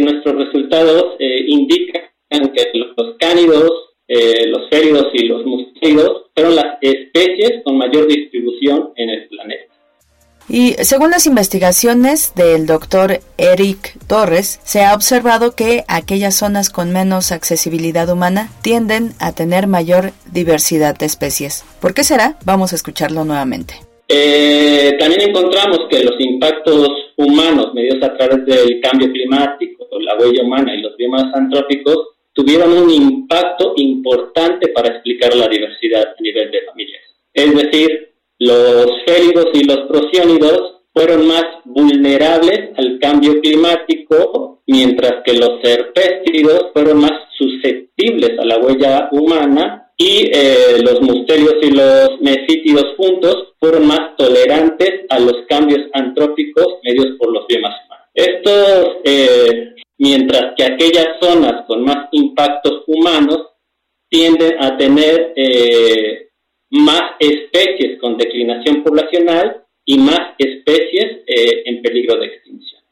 nuestros 0.00 0.46
resultados 0.46 1.16
indican 1.18 2.02
que 2.54 2.70
los 2.74 3.16
cánidos, 3.18 3.93
los 4.08 4.68
féridos 4.70 5.06
y 5.14 5.26
los 5.26 5.44
mustélidos 5.46 6.24
fueron 6.34 6.56
las 6.56 6.78
especies 6.80 7.62
con 7.64 7.78
mayor 7.78 8.06
distribución 8.06 8.90
en 8.96 9.10
el 9.10 9.28
planeta. 9.28 9.74
Y 10.48 10.74
según 10.84 11.10
las 11.10 11.26
investigaciones 11.26 12.34
del 12.34 12.66
doctor 12.66 13.20
Eric 13.38 13.94
Torres, 14.06 14.60
se 14.62 14.82
ha 14.82 14.94
observado 14.94 15.54
que 15.54 15.84
aquellas 15.88 16.34
zonas 16.34 16.68
con 16.68 16.92
menos 16.92 17.32
accesibilidad 17.32 18.10
humana 18.10 18.50
tienden 18.62 19.12
a 19.20 19.32
tener 19.32 19.66
mayor 19.66 20.12
diversidad 20.30 20.98
de 20.98 21.06
especies. 21.06 21.64
¿Por 21.80 21.94
qué 21.94 22.04
será? 22.04 22.36
Vamos 22.44 22.72
a 22.72 22.76
escucharlo 22.76 23.24
nuevamente. 23.24 23.74
Eh, 24.06 24.96
también 24.98 25.30
encontramos 25.30 25.86
que 25.88 26.04
los 26.04 26.14
impactos 26.18 26.90
humanos 27.16 27.72
medios 27.72 28.02
a 28.02 28.14
través 28.14 28.44
del 28.44 28.80
cambio 28.82 29.10
climático, 29.10 29.86
la 30.00 30.18
huella 30.18 30.42
humana 30.42 30.74
y 30.74 30.82
los 30.82 30.94
biomas 30.98 31.24
antrópicos 31.34 32.13
tuvieron 32.34 32.72
un 32.72 32.90
impacto 32.90 33.72
importante 33.76 34.68
para 34.68 34.88
explicar 34.88 35.34
la 35.34 35.48
diversidad 35.48 36.14
a 36.18 36.22
nivel 36.22 36.50
de 36.50 36.62
familias. 36.62 37.02
Es 37.32 37.54
decir, 37.54 38.14
los 38.38 38.86
félidos 39.06 39.46
y 39.54 39.64
los 39.64 39.78
prosiónidos 39.88 40.74
fueron 40.92 41.26
más 41.26 41.44
vulnerables 41.64 42.70
al 42.76 42.98
cambio 43.00 43.40
climático, 43.40 44.62
mientras 44.66 45.22
que 45.24 45.34
los 45.34 45.60
serpéstridos 45.62 46.70
fueron 46.72 46.98
más 46.98 47.12
susceptibles 47.36 48.38
a 48.38 48.44
la 48.44 48.58
huella 48.58 49.08
humana 49.12 49.92
y 49.96 50.30
eh, 50.32 50.78
los 50.82 51.00
mustelios 51.02 51.54
y 51.62 51.70
los 51.70 52.20
mesítidos 52.20 52.94
juntos 52.96 53.54
fueron 53.60 53.86
más 53.86 54.16
tolerantes 54.16 55.02
a 55.08 55.18
los 55.18 55.34
cambios 55.48 55.80
antrópicos 55.92 56.66
medios 56.82 57.16
por 57.18 57.32
los 57.32 57.46
biomas 57.46 57.74
humanos. 57.84 58.06
Estos, 58.14 58.96
eh, 59.04 59.74
mientras 59.98 60.54
que 60.56 60.64
aquellas 60.64 61.18
zonas 61.20 61.64
con 61.66 61.82
más 61.84 62.08
impactos 62.12 62.84
humanos 62.86 63.50
tienden 64.08 64.62
a 64.62 64.76
tener 64.76 65.32
eh, 65.36 66.28
más 66.70 67.02
especies 67.18 67.98
con 68.00 68.16
declinación 68.16 68.82
poblacional 68.82 69.64
y 69.84 69.98
más 69.98 70.34
especies 70.38 71.22
eh, 71.26 71.62
en 71.66 71.82
peligro 71.82 72.16
de 72.16 72.26
extinción. 72.26 72.82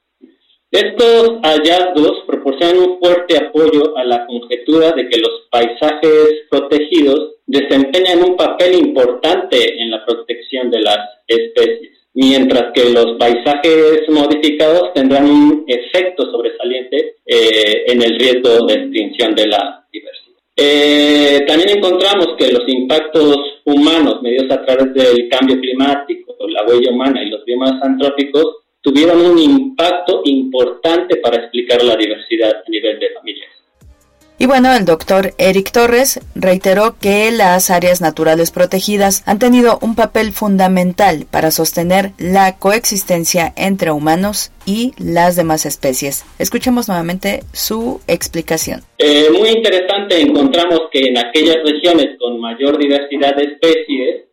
Estos 0.70 1.40
hallazgos 1.42 2.24
proporcionan 2.26 2.78
un 2.78 2.98
fuerte 2.98 3.36
apoyo 3.36 3.96
a 3.96 4.04
la 4.04 4.26
conjetura 4.26 4.92
de 4.92 5.08
que 5.08 5.18
los 5.18 5.48
paisajes 5.50 6.46
protegidos 6.50 7.32
desempeñan 7.46 8.22
un 8.24 8.36
papel 8.36 8.74
importante 8.76 9.80
en 9.80 9.90
la 9.90 10.04
protección 10.06 10.70
de 10.70 10.80
las 10.80 10.98
especies, 11.26 12.01
mientras 12.14 12.72
que 12.74 12.90
los 12.90 13.16
paisajes 13.18 14.02
modificados 14.08 14.92
tendrán 14.94 15.30
un 15.30 15.64
efecto 15.66 16.30
sobresaliente 16.30 17.16
eh, 17.24 17.84
en 17.86 18.02
el 18.02 18.18
riesgo 18.18 18.66
de 18.66 18.74
extinción 18.74 19.34
de 19.34 19.46
la 19.46 19.86
diversidad. 19.92 20.38
Eh, 20.54 21.44
también 21.46 21.78
encontramos 21.78 22.34
que 22.38 22.52
los 22.52 22.62
impactos 22.66 23.38
humanos 23.64 24.20
medios 24.22 24.50
a 24.50 24.64
través 24.64 24.92
del 24.92 25.28
cambio 25.28 25.58
climático, 25.58 26.36
la 26.48 26.64
huella 26.66 26.90
humana 26.90 27.22
y 27.22 27.30
los 27.30 27.44
biomas 27.44 27.82
antrópicos 27.82 28.56
tuvieron 28.82 29.24
un 29.24 29.38
impacto 29.38 30.22
importante 30.24 31.16
para 31.16 31.36
explicar 31.36 31.82
la 31.82 31.96
diversidad 31.96 32.62
a 32.66 32.70
nivel 32.70 32.98
de 32.98 33.10
familias. 33.10 33.51
Y 34.42 34.46
bueno, 34.46 34.74
el 34.74 34.84
doctor 34.84 35.34
Eric 35.38 35.70
Torres 35.70 36.18
reiteró 36.34 36.96
que 37.00 37.30
las 37.30 37.70
áreas 37.70 38.00
naturales 38.00 38.50
protegidas 38.50 39.22
han 39.24 39.38
tenido 39.38 39.78
un 39.82 39.94
papel 39.94 40.32
fundamental 40.32 41.26
para 41.30 41.52
sostener 41.52 42.10
la 42.18 42.58
coexistencia 42.58 43.52
entre 43.54 43.92
humanos 43.92 44.50
y 44.66 44.94
las 44.98 45.36
demás 45.36 45.64
especies. 45.64 46.24
Escuchemos 46.40 46.88
nuevamente 46.88 47.44
su 47.52 48.00
explicación. 48.08 48.80
Eh, 48.98 49.28
muy 49.30 49.50
interesante, 49.50 50.20
encontramos 50.20 50.88
que 50.90 51.06
en 51.06 51.18
aquellas 51.18 51.58
regiones 51.64 52.18
con 52.18 52.40
mayor 52.40 52.76
diversidad 52.78 53.36
de 53.36 53.44
especies 53.44 54.24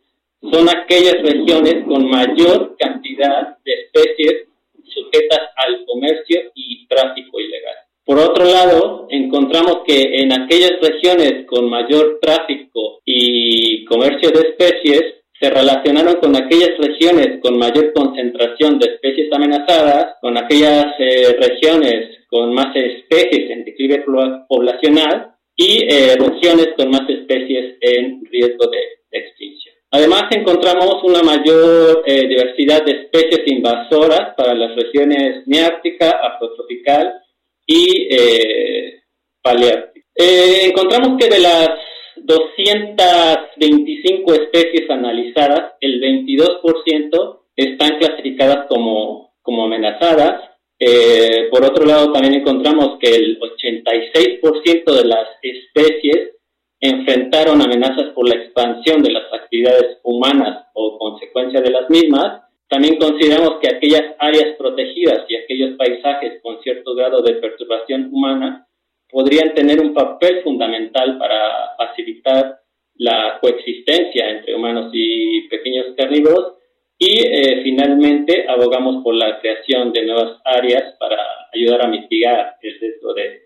son 0.42 0.68
aquellas 0.70 1.22
regiones 1.22 1.84
con 1.86 2.10
mayor 2.10 2.74
cantidad 2.80 3.56
de 3.64 3.72
especies 3.74 4.48
sujetas 4.92 5.38
al 5.54 5.86
comercio 5.86 6.50
y 6.56 6.84
tráfico 6.88 7.38
ilegal. 7.38 7.89
Por 8.10 8.18
otro 8.18 8.44
lado, 8.44 9.06
encontramos 9.08 9.82
que 9.86 10.20
en 10.20 10.32
aquellas 10.32 10.72
regiones 10.82 11.46
con 11.46 11.70
mayor 11.70 12.18
tráfico 12.20 12.98
y 13.04 13.84
comercio 13.84 14.30
de 14.32 14.48
especies, 14.48 15.02
se 15.40 15.48
relacionaron 15.48 16.16
con 16.16 16.34
aquellas 16.34 16.76
regiones 16.78 17.38
con 17.40 17.56
mayor 17.56 17.92
concentración 17.92 18.80
de 18.80 18.94
especies 18.94 19.32
amenazadas, 19.32 20.16
con 20.20 20.36
aquellas 20.36 20.86
eh, 20.98 21.36
regiones 21.38 22.26
con 22.28 22.52
más 22.52 22.74
especies 22.74 23.48
en 23.48 23.64
declive 23.64 24.04
poblacional 24.48 25.36
y 25.54 25.84
eh, 25.88 26.16
regiones 26.18 26.70
con 26.76 26.90
más 26.90 27.08
especies 27.08 27.76
en 27.80 28.24
riesgo 28.28 28.66
de, 28.66 28.78
extinción. 29.12 29.76
Además, 29.92 30.24
encontramos 30.32 30.96
una 31.04 31.22
mayor 31.22 32.02
eh, 32.06 32.26
diversidad 32.26 32.84
de 32.84 33.02
especies 33.02 33.42
invasoras 33.46 34.34
para 34.36 34.52
las 34.54 34.74
regiones 34.74 35.46
neártica, 35.46 36.10
afrotropical 36.10 37.12
y 37.72 38.08
eh, 38.10 39.04
eh, 40.16 40.60
encontramos 40.64 41.16
que 41.20 41.28
de 41.28 41.38
las 41.38 41.68
225 42.16 44.34
especies 44.34 44.90
analizadas, 44.90 45.74
el 45.80 46.02
22% 46.02 47.42
están 47.54 47.96
clasificadas 47.98 48.66
como, 48.68 49.34
como 49.42 49.66
amenazadas. 49.66 50.50
Eh, 50.80 51.46
por 51.52 51.64
otro 51.64 51.86
lado, 51.86 52.12
también 52.12 52.40
encontramos 52.40 52.98
que 52.98 53.14
el 53.14 53.38
86% 53.38 54.92
de 54.92 55.04
las 55.04 55.28
especies 55.40 56.30
enfrentaron 56.80 57.62
amenazas 57.62 58.06
por 58.16 58.28
la 58.28 58.34
expansión 58.34 59.00
de 59.00 59.12
las 59.12 59.32
actividades 59.32 59.98
humanas 60.02 60.66
o 60.74 60.98
consecuencia 60.98 61.60
de 61.60 61.70
las 61.70 61.88
mismas 61.88 62.49
también 62.70 62.98
consideramos 62.98 63.58
que 63.60 63.68
aquellas 63.68 64.14
áreas 64.20 64.56
protegidas 64.56 65.24
y 65.28 65.34
aquellos 65.34 65.76
paisajes 65.76 66.40
con 66.40 66.62
cierto 66.62 66.94
grado 66.94 67.20
de 67.20 67.34
perturbación 67.34 68.10
humana 68.12 68.68
podrían 69.10 69.52
tener 69.54 69.80
un 69.80 69.92
papel 69.92 70.40
fundamental 70.44 71.18
para 71.18 71.74
facilitar 71.76 72.60
la 72.94 73.38
coexistencia 73.40 74.30
entre 74.30 74.54
humanos 74.54 74.90
y 74.92 75.48
pequeños 75.48 75.86
carnívoros. 75.96 76.58
Y 76.96 77.26
eh, 77.26 77.60
finalmente 77.64 78.46
abogamos 78.48 79.02
por 79.02 79.14
la 79.14 79.40
creación 79.40 79.92
de 79.92 80.06
nuevas 80.06 80.40
áreas 80.44 80.94
para 81.00 81.16
ayudar 81.52 81.84
a 81.84 81.88
mitigar 81.88 82.54
el 82.62 82.78
riesgo 82.78 83.14
de, 83.14 83.39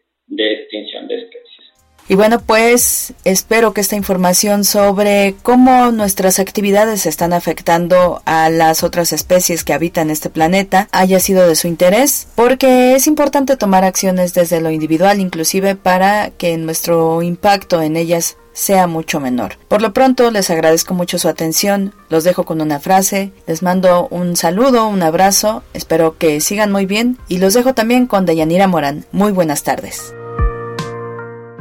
Y 2.07 2.17
bueno, 2.17 2.41
pues 2.41 3.15
espero 3.25 3.73
que 3.73 3.81
esta 3.81 3.97
información 3.97 4.65
sobre 4.65 5.37
cómo 5.43 5.91
nuestras 5.91 6.39
actividades 6.39 7.07
están 7.07 7.33
afectando 7.33 8.21
a 8.27 8.51
las 8.51 8.83
otras 8.83 9.13
especies 9.13 9.65
que 9.65 9.73
habitan 9.73 10.11
este 10.11 10.29
planeta 10.29 10.89
haya 10.93 11.19
sido 11.19 11.49
de 11.49 11.57
su 11.57 11.67
interés, 11.67 12.29
porque 12.35 12.95
es 12.95 13.07
importante 13.07 13.57
tomar 13.57 13.85
acciones 13.85 14.35
desde 14.35 14.61
lo 14.61 14.71
individual, 14.71 15.19
inclusive 15.19 15.77
para 15.77 16.31
que 16.31 16.57
nuestro 16.59 17.23
impacto 17.23 17.81
en 17.81 17.97
ellas 17.97 18.37
sea 18.53 18.87
mucho 18.87 19.19
menor. 19.19 19.59
Por 19.69 19.81
lo 19.81 19.93
pronto 19.93 20.31
les 20.31 20.51
agradezco 20.51 20.95
mucho 20.95 21.19
su 21.19 21.29
atención, 21.29 21.95
los 22.11 22.23
dejo 22.23 22.45
con 22.45 22.61
una 22.61 22.81
frase, 22.81 23.33
les 23.47 23.63
mando 23.63 24.09
un 24.11 24.37
saludo, 24.37 24.87
un 24.89 25.03
abrazo, 25.03 25.63
espero 25.73 26.19
que 26.19 26.41
sigan 26.41 26.71
muy 26.71 26.85
bien 26.85 27.19
y 27.29 27.39
los 27.39 27.55
dejo 27.55 27.75
también 27.75 28.07
con 28.07 28.27
Dayanira 28.27 28.69
Morán. 28.69 29.07
Muy 29.11 29.33
buenas 29.33 29.63
tardes. 29.65 30.15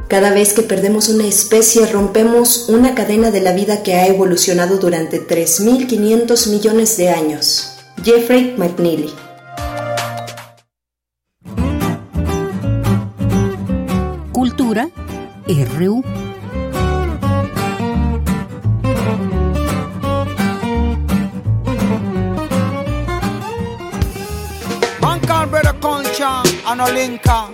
Cada 0.08 0.32
vez 0.32 0.54
que 0.54 0.62
perdemos 0.62 1.10
una 1.10 1.26
especie 1.26 1.86
rompemos 1.88 2.70
una 2.70 2.94
cadena 2.94 3.32
de 3.32 3.42
la 3.42 3.54
vida 3.54 3.84
que 3.84 3.96
ha 3.96 4.08
evolucionado 4.08 4.78
durante 4.78 5.26
3.500 5.26 6.50
millones 6.50 6.98
de 6.98 7.10
años. 7.10 7.78
Jeffrey 8.04 8.56
McNeely. 8.58 9.14
Cultura 14.32 14.90
RU. 15.48 16.04
Concha, 25.84 26.42
Anolinka, 26.66 27.50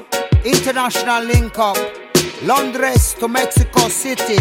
International 0.45 1.25
Link 1.25 1.57
Up. 1.57 2.08
Londres 2.45 3.15
to 3.19 3.27
Mexico 3.27 3.89
City. 3.89 4.37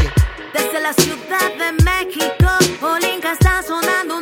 Desde 0.52 0.80
la 0.80 0.92
Ciudad 0.92 1.52
de 1.58 1.82
México, 1.82 2.48
Olinka 2.80 3.32
está 3.32 3.60
sonando 3.62 4.17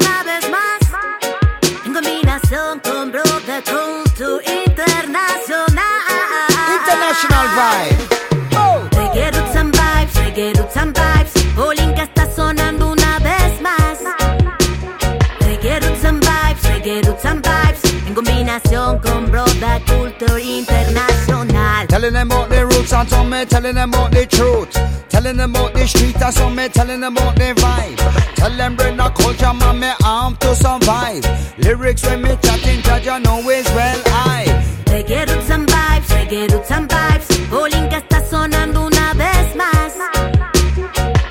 Telling 22.07 22.29
them 22.29 22.31
about 22.31 22.51
the 22.51 22.67
roots 22.67 22.93
and 22.93 23.09
some 23.09 23.31
me 23.31 23.45
telling 23.47 23.75
them 23.75 23.89
about 23.89 24.13
the 24.13 24.27
truth. 24.27 24.71
Telling 25.09 25.37
them 25.39 25.51
about 25.51 25.75
the 25.75 25.89
street 25.89 26.23
and 26.23 26.33
some 26.33 26.55
me 26.55 26.69
telling 26.69 27.01
them 27.01 27.17
about 27.17 27.35
the 27.35 27.53
vibe. 27.59 28.35
Tell 28.37 28.57
them 28.57 28.77
bring 28.77 28.97
the 28.97 29.11
culture, 29.11 29.53
man, 29.53 29.81
me 29.81 29.91
arm 30.05 30.37
to 30.37 30.55
survive. 30.55 31.25
Lyrics 31.59 32.05
when 32.07 32.23
me 32.23 32.39
chatting, 32.45 32.81
judge, 32.83 33.09
I 33.09 33.19
know 33.19 33.41
is 33.51 33.67
well 33.75 34.03
I. 34.07 34.47
Reggae 34.85 35.27
Roots 35.27 35.51
and 35.51 35.67
Vibes, 35.67 36.07
Reggae 36.15 36.53
Roots 36.53 36.71
and 36.71 36.89
Vibes. 36.89 37.27
Olinka 37.51 37.97
está 37.97 38.25
sonando 38.25 38.87
una 38.87 39.13
vez 39.15 39.57
más. 39.57 39.95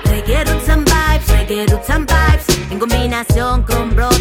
Reggae 0.04 0.44
Roots 0.44 0.68
and 0.68 0.86
Vibes, 0.86 1.26
Reggae 1.30 1.66
Roots 1.72 1.88
and 1.88 2.06
Vibes. 2.06 2.70
En 2.70 2.78
combinación 2.78 3.62
con 3.62 3.94
Broda 3.94 4.15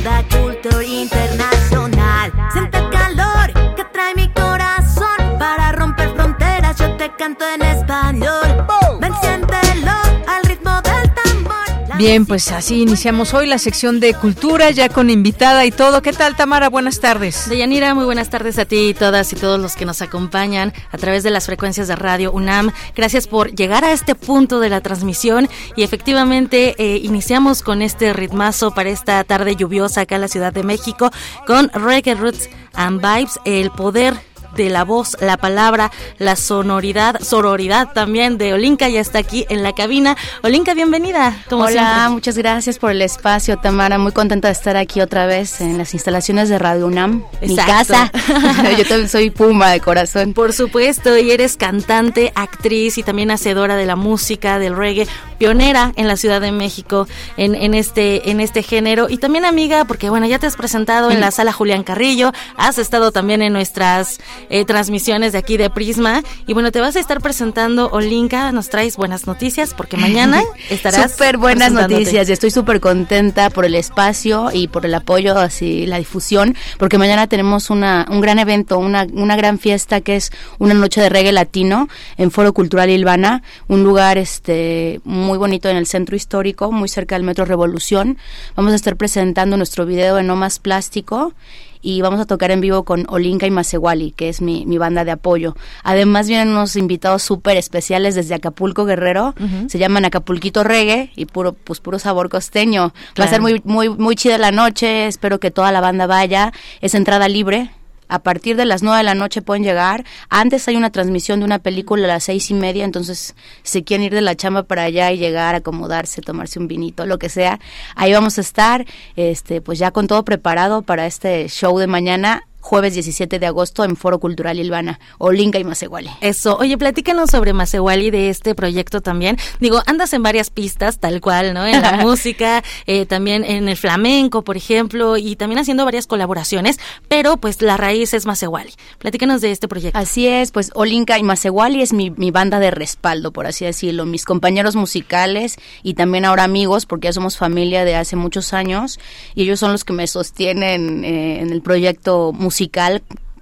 Bien, 11.98 12.26
pues 12.26 12.52
así 12.52 12.82
iniciamos 12.82 13.34
hoy 13.34 13.48
la 13.48 13.58
sección 13.58 14.02
de 14.02 14.14
cultura, 14.14 14.70
ya 14.70 14.90
con 14.90 15.10
invitada 15.10 15.66
y 15.66 15.72
todo. 15.72 16.02
¿Qué 16.02 16.12
tal, 16.12 16.36
Tamara? 16.36 16.68
Buenas 16.68 17.00
tardes. 17.00 17.48
Deyanira, 17.48 17.96
muy 17.96 18.04
buenas 18.04 18.30
tardes 18.30 18.60
a 18.60 18.66
ti 18.66 18.90
y 18.90 18.94
todas 18.94 19.32
y 19.32 19.38
todos 19.38 19.62
los 19.62 19.78
que 19.78 19.86
nos 19.86 20.02
acompañan 20.02 20.74
a 20.92 20.98
través 20.98 21.24
de 21.24 21.32
las 21.32 21.46
frecuencias 21.46 21.88
de 21.88 21.96
Radio 21.96 22.34
UNAM. 22.34 22.74
Gracias 22.98 23.28
por 23.28 23.56
llegar 23.56 23.86
a 23.86 23.94
este 23.94 24.14
punto 24.14 24.60
de 24.60 24.68
la 24.68 24.82
transmisión 24.82 25.48
y 25.78 25.84
efectivamente 25.84 26.76
eh, 26.78 26.98
iniciamos 27.02 27.62
con 27.62 27.82
este 27.82 28.12
ritmazo 28.12 28.72
para 28.72 28.90
esta 28.90 29.24
tarde 29.24 29.56
lluviosa 29.56 30.02
acá 30.02 30.16
en 30.16 30.22
la 30.22 30.28
Ciudad 30.28 30.52
de 30.52 30.64
México 30.64 31.12
con 31.48 31.70
Reggae 31.70 32.16
Roots 32.16 32.50
and 32.74 33.00
Vibes, 33.02 33.40
el 33.46 33.72
poder 33.72 34.16
de 34.56 34.70
la 34.70 34.84
voz, 34.84 35.18
la 35.20 35.38
palabra, 35.38 35.92
la 36.18 36.36
sonoridad, 36.36 37.20
sororidad 37.22 37.92
también 37.94 38.38
de 38.38 38.54
Olinka 38.54 38.90
ya 38.90 39.02
está 39.02 39.20
aquí 39.20 39.46
en 39.50 39.64
la 39.64 39.74
cabina. 39.74 40.16
Olinka, 40.44 40.74
bienvenida. 40.74 41.36
Como 41.50 41.64
Hola, 41.64 41.72
siempre. 41.72 42.10
muchas 42.10 42.38
gracias 42.38 42.80
por 42.80 42.92
el 42.92 43.02
espacio, 43.02 43.58
Tamara. 43.58 43.98
Muy 43.98 44.12
contenta 44.12 44.48
de 44.48 44.54
estar 44.54 44.78
aquí 44.78 45.02
otra 45.02 45.26
vez 45.26 45.62
en 45.62 45.78
las 45.78 45.94
instalaciones 45.94 46.50
de 46.50 46.58
Radio 46.58 46.88
UNAM, 46.88 47.24
mi 47.42 47.54
Exacto. 47.54 47.94
casa. 47.94 48.12
Yo 48.78 48.86
también 48.88 49.10
soy 49.10 49.30
Puma 49.30 49.72
de 49.72 49.80
corazón. 49.80 50.34
Por 50.34 50.54
supuesto, 50.54 51.18
y 51.18 51.32
eres 51.32 51.58
cantante, 51.58 52.32
actriz 52.36 52.98
y 52.98 53.04
también 53.04 53.32
hacedora 53.32 53.76
de 53.76 53.86
la 53.86 53.96
música, 53.96 54.60
del 54.60 54.76
reggae, 54.76 55.08
pionera 55.38 55.92
en 55.96 56.08
la 56.08 56.16
Ciudad 56.18 56.42
de 56.42 56.52
México 56.52 57.08
en, 57.38 57.56
en 57.56 57.74
este 57.74 58.30
en 58.32 58.40
este 58.40 58.64
género 58.64 59.08
y 59.10 59.18
también 59.18 59.46
amiga, 59.46 59.86
porque 59.86 60.10
bueno, 60.10 60.26
ya 60.26 60.40
te 60.40 60.48
has 60.48 60.56
presentado 60.56 61.12
en 61.12 61.20
la 61.20 61.32
sala 61.32 61.52
Julián 61.52 61.84
Carrillo, 61.84 62.32
has 62.58 62.78
estado 62.78 63.12
también 63.12 63.42
en 63.42 63.54
nuestras 63.54 64.20
eh, 64.50 64.66
transmisiones 64.66 65.34
de 65.34 65.38
aquí 65.38 65.58
de 65.58 65.70
Prisma 65.70 66.24
y 66.48 66.54
bueno, 66.54 66.72
te 66.72 66.82
vas 66.82 66.96
a 66.96 67.00
estar 67.00 67.22
presentando 67.22 67.90
Olinka, 67.90 68.52
nos 68.52 68.70
traes 68.70 68.98
buenas 68.98 69.28
noticias 69.28 69.74
porque 69.74 69.98
mañana 69.98 70.42
estarás 70.70 71.12
Súper 71.12 71.38
buenas 71.38 71.72
noticias 71.72 72.30
y 72.30 72.32
estoy 72.32 72.52
súper 72.52 72.80
contenta 72.80 73.50
por 73.50 73.66
el 73.66 73.76
espacio 73.76 74.50
y 74.54 74.68
por 74.68 74.86
el 74.86 74.94
apoyo, 74.94 75.38
así 75.38 75.86
la 75.86 75.98
difusión, 75.98 76.56
porque 76.78 76.98
mañana 76.98 77.28
tenemos 77.28 77.70
una, 77.70 78.06
un 78.10 78.22
gran 78.22 78.40
evento, 78.40 78.78
una, 78.78 79.08
una 79.14 79.36
gran 79.36 79.60
fiesta 79.60 80.02
que 80.02 80.16
es 80.16 80.32
una 80.60 80.74
noche 80.74 81.02
de 81.02 81.10
reggae 81.10 81.32
latino 81.32 81.88
en 82.18 82.32
Foro 82.32 82.54
Cultural 82.54 82.90
Ilvana, 82.90 83.44
un 83.68 83.84
lugar 83.84 84.18
este 84.18 85.02
muy 85.04 85.38
bonito 85.38 85.70
en 85.70 85.78
el 85.78 85.88
centro 85.88 86.16
histórico, 86.16 86.72
muy 86.72 86.90
cerca 86.90 87.16
del 87.16 87.24
Metro 87.24 87.46
Revolución. 87.46 88.18
Vamos 88.56 88.74
a 88.74 88.76
estar 88.76 88.96
presentando 88.96 89.58
nuestro 89.58 89.86
video 89.86 90.16
de 90.16 90.24
No 90.24 90.36
Más 90.36 90.60
Plástico 90.60 91.34
y 91.82 92.02
vamos 92.02 92.20
a 92.20 92.26
tocar 92.26 92.52
en 92.52 92.62
vivo 92.62 92.84
con 92.84 93.06
Olinka 93.10 93.48
y 93.48 93.52
Masewali, 93.52 94.12
que 94.12 94.30
es 94.30 94.42
mi, 94.42 94.66
mi 94.66 94.78
banda 94.78 95.06
de 95.06 95.12
apoyo. 95.12 95.56
Además 95.84 96.28
vienen 96.28 96.50
unos 96.50 96.76
invitados 96.76 97.24
súper 97.24 97.58
especiales 97.58 98.16
desde 98.16 98.36
Acapulco 98.36 98.86
Guerrero, 98.86 99.34
se 99.68 99.78
llaman 99.78 100.06
Acapulquito 100.06 100.64
Reggae 100.64 101.12
y 101.16 101.26
puro 101.26 101.54
pues 101.54 101.80
puro 101.80 102.00
sabor 102.00 102.30
costeño. 102.30 102.94
Va 103.20 103.26
a 103.26 103.28
ser 103.28 103.42
muy 103.42 103.62
muy 103.64 103.90
muy 103.90 104.16
chida 104.16 104.38
la 104.38 104.52
noche, 104.52 105.08
espero 105.08 105.40
que 105.40 105.52
toda 105.52 105.72
la 105.72 105.82
banda 105.82 106.08
vaya. 106.08 106.52
Es 106.82 106.96
entrada 106.96 107.28
libre. 107.28 107.72
A 108.08 108.20
partir 108.20 108.56
de 108.56 108.66
las 108.66 108.84
nueve 108.84 108.98
de 108.98 109.04
la 109.04 109.16
noche 109.16 109.42
pueden 109.42 109.64
llegar. 109.64 110.06
Antes 110.30 110.68
hay 110.68 110.76
una 110.76 110.92
transmisión 110.92 111.40
de 111.40 111.46
una 111.46 111.60
película 111.60 112.06
a 112.06 112.08
las 112.08 112.24
seis 112.24 112.50
y 112.52 112.54
media, 112.54 112.86
entonces 112.86 113.36
si 113.64 113.84
quieren 113.84 114.06
ir 114.06 114.14
de 114.14 114.22
la 114.22 114.36
chamba 114.36 114.64
para 114.64 114.84
allá 114.84 115.12
y 115.12 115.18
llegar, 115.18 115.56
acomodarse, 115.56 116.22
tomarse 116.22 116.60
un 116.60 116.68
vinito, 116.68 117.06
lo 117.06 117.18
que 117.18 117.30
sea, 117.30 117.60
ahí 117.96 118.14
vamos 118.14 118.38
a 118.38 118.42
estar, 118.42 118.86
este, 119.16 119.62
pues 119.62 119.80
ya 119.80 119.92
con 119.92 120.08
todo 120.08 120.24
preparado 120.24 120.82
para 120.82 121.06
este 121.06 121.48
show 121.50 121.78
de 121.78 121.88
mañana, 121.88 122.44
jueves 122.66 122.96
17 122.96 123.38
de 123.38 123.46
agosto 123.46 123.84
en 123.84 123.96
Foro 123.96 124.20
Cultural 124.20 124.58
Ilvana, 124.58 125.00
Olinka 125.20 125.60
y 125.60 125.64
Masewali. 125.64 126.10
Eso, 126.20 126.58
oye, 126.58 126.80
platícanos 126.80 127.30
sobre 127.30 127.54
Masewali 127.54 128.10
de 128.10 128.32
este 128.32 128.56
proyecto 128.56 129.02
también. 129.02 129.38
Digo, 129.60 129.84
andas 129.86 130.14
en 130.14 130.24
varias 130.24 130.50
pistas, 130.50 130.98
tal 130.98 131.22
cual, 131.22 131.54
¿no? 131.54 131.68
En 131.68 131.84
la 131.84 131.98
música, 132.02 132.64
eh, 132.88 133.06
también 133.06 133.44
en 133.44 133.70
el 133.70 133.78
flamenco, 133.78 134.42
por 134.42 134.58
ejemplo, 134.58 135.16
y 135.16 135.36
también 135.36 135.60
haciendo 135.60 135.86
varias 135.86 136.08
colaboraciones, 136.08 136.80
pero 137.08 137.38
pues 137.38 137.62
la 137.62 137.78
raíz 137.78 138.16
es 138.16 138.26
Masewali. 138.26 138.74
Platícanos 138.98 139.42
de 139.42 139.52
este 139.52 139.68
proyecto. 139.68 140.00
Así 140.00 140.26
es, 140.26 140.52
pues 140.52 140.72
Olinka 140.74 141.20
y 141.20 141.24
Masewali 141.24 141.84
es 141.84 141.94
mi, 141.94 142.10
mi 142.10 142.32
banda 142.32 142.58
de 142.58 142.72
respaldo, 142.72 143.32
por 143.32 143.46
así 143.46 143.66
decirlo, 143.66 144.08
mis 144.08 144.26
compañeros 144.26 144.76
musicales 144.76 145.58
y 145.84 145.94
también 145.94 146.26
ahora 146.26 146.46
amigos, 146.46 146.88
porque 146.88 147.10
ya 147.10 147.14
somos 147.14 147.38
familia 147.38 147.86
de 147.86 147.96
hace 147.96 148.16
muchos 148.16 148.54
años 148.54 149.00
y 149.36 149.44
ellos 149.44 149.60
son 149.60 149.72
los 149.72 149.84
que 149.84 149.94
me 149.94 150.08
sostienen 150.08 151.06
eh, 151.06 151.42
en 151.42 151.52
el 151.52 151.62
proyecto 151.62 152.34
musical 152.34 152.55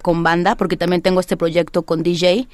con 0.02 0.23
banda, 0.23 0.56
porque 0.56 0.77
también 0.77 1.02
tengo 1.02 1.19
este 1.19 1.38
proyecto 1.38 1.84
con 1.84 2.03
DJ. 2.03 2.48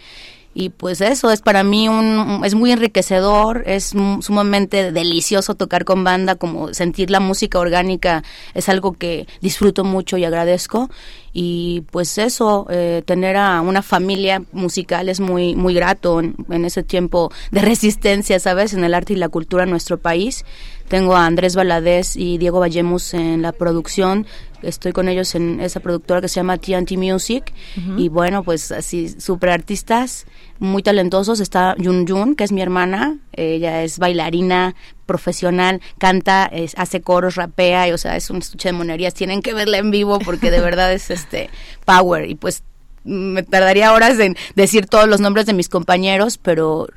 Y 0.55 0.69
pues 0.69 0.99
eso 0.99 1.31
es 1.31 1.41
para 1.41 1.63
mí 1.63 1.89
un, 1.89 2.41
es 2.43 2.55
muy 2.55 2.71
enriquecedor, 2.71 3.63
es 3.67 3.93
sumamente 4.21 4.91
delicioso 4.91 5.53
tocar 5.53 5.85
con 5.85 6.03
banda, 6.03 6.35
como 6.35 6.73
sentir 6.73 7.11
la 7.11 7.19
música 7.19 7.59
orgánica 7.59 8.23
es 8.55 8.67
algo 8.67 8.93
que 8.93 9.27
disfruto 9.41 9.83
mucho 9.83 10.17
y 10.17 10.25
agradezco. 10.25 10.89
Y 11.33 11.81
pues 11.91 12.17
eso, 12.17 12.67
eh, 12.69 13.03
tener 13.05 13.37
a 13.37 13.61
una 13.61 13.81
familia 13.81 14.41
musical 14.51 15.09
es 15.09 15.19
muy, 15.19 15.55
muy 15.55 15.73
grato 15.73 16.19
en, 16.19 16.35
en, 16.49 16.65
ese 16.65 16.83
tiempo 16.83 17.31
de 17.51 17.61
resistencia, 17.61 18.39
¿sabes? 18.39 18.73
En 18.73 18.83
el 18.83 18.93
arte 18.93 19.13
y 19.13 19.17
la 19.17 19.29
cultura 19.29 19.63
en 19.63 19.69
nuestro 19.69 19.97
país. 19.97 20.45
Tengo 20.89 21.15
a 21.15 21.27
Andrés 21.27 21.55
Valadez 21.55 22.15
y 22.15 22.39
Diego 22.39 22.59
Vallemus 22.59 23.13
en 23.13 23.43
la 23.43 23.51
producción. 23.51 24.25
Estoy 24.63 24.91
con 24.91 25.07
ellos 25.07 25.35
en 25.35 25.61
esa 25.61 25.79
productora 25.81 26.19
que 26.19 26.27
se 26.27 26.39
llama 26.39 26.57
TNT 26.57 26.93
Music. 26.93 27.53
Y 27.95 28.09
bueno, 28.09 28.43
pues 28.43 28.71
así, 28.71 29.07
súper 29.07 29.51
artistas, 29.51 30.25
muy 30.59 30.83
talentosos. 30.83 31.39
Está 31.39 31.75
Yun 31.77 32.05
Yun, 32.05 32.35
que 32.35 32.43
es 32.43 32.51
mi 32.51 32.61
hermana. 32.61 33.17
Ella 33.33 33.83
es 33.83 33.99
bailarina 33.99 34.75
profesional, 35.05 35.81
canta, 35.97 36.51
hace 36.77 37.01
coros, 37.01 37.35
rapea. 37.35 37.87
Y, 37.87 37.91
o 37.91 37.97
sea, 37.97 38.15
es 38.15 38.29
un 38.29 38.37
estuche 38.37 38.69
de 38.69 38.73
monerías. 38.73 39.13
Tienen 39.13 39.41
que 39.41 39.53
verla 39.53 39.77
en 39.77 39.91
vivo 39.91 40.19
porque 40.19 40.51
de 40.51 40.59
verdad 40.61 40.93
es 40.93 41.09
este 41.09 41.49
power. 41.85 42.29
Y 42.29 42.35
pues 42.35 42.63
me 43.03 43.43
tardaría 43.43 43.93
horas 43.93 44.19
en 44.19 44.35
decir 44.55 44.85
todos 44.85 45.07
los 45.07 45.19
nombres 45.19 45.45
de 45.45 45.53
mis 45.53 45.69
compañeros, 45.69 46.37
pero 46.37 46.87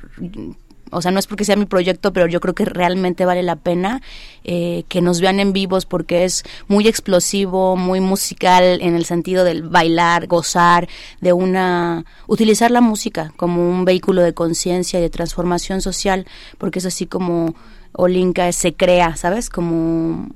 o 0.91 1.01
sea, 1.01 1.11
no 1.11 1.19
es 1.19 1.27
porque 1.27 1.45
sea 1.45 1.55
mi 1.55 1.65
proyecto, 1.65 2.13
pero 2.13 2.27
yo 2.27 2.39
creo 2.39 2.53
que 2.53 2.65
realmente 2.65 3.25
vale 3.25 3.43
la 3.43 3.55
pena 3.55 4.01
eh, 4.43 4.83
que 4.87 5.01
nos 5.01 5.21
vean 5.21 5.39
en 5.39 5.53
vivos 5.53 5.85
porque 5.85 6.23
es 6.25 6.43
muy 6.67 6.87
explosivo, 6.87 7.75
muy 7.75 7.99
musical 7.99 8.79
en 8.81 8.95
el 8.95 9.05
sentido 9.05 9.43
del 9.43 9.63
bailar, 9.63 10.27
gozar, 10.27 10.87
de 11.21 11.33
una... 11.33 12.05
utilizar 12.27 12.71
la 12.71 12.81
música 12.81 13.33
como 13.37 13.69
un 13.69 13.85
vehículo 13.85 14.21
de 14.21 14.33
conciencia 14.33 14.99
y 14.99 15.01
de 15.01 15.09
transformación 15.09 15.81
social, 15.81 16.27
porque 16.57 16.79
es 16.79 16.85
así 16.85 17.05
como 17.05 17.55
Olinka 17.93 18.51
se 18.51 18.73
crea, 18.73 19.15
¿sabes? 19.15 19.49
Como 19.49 20.29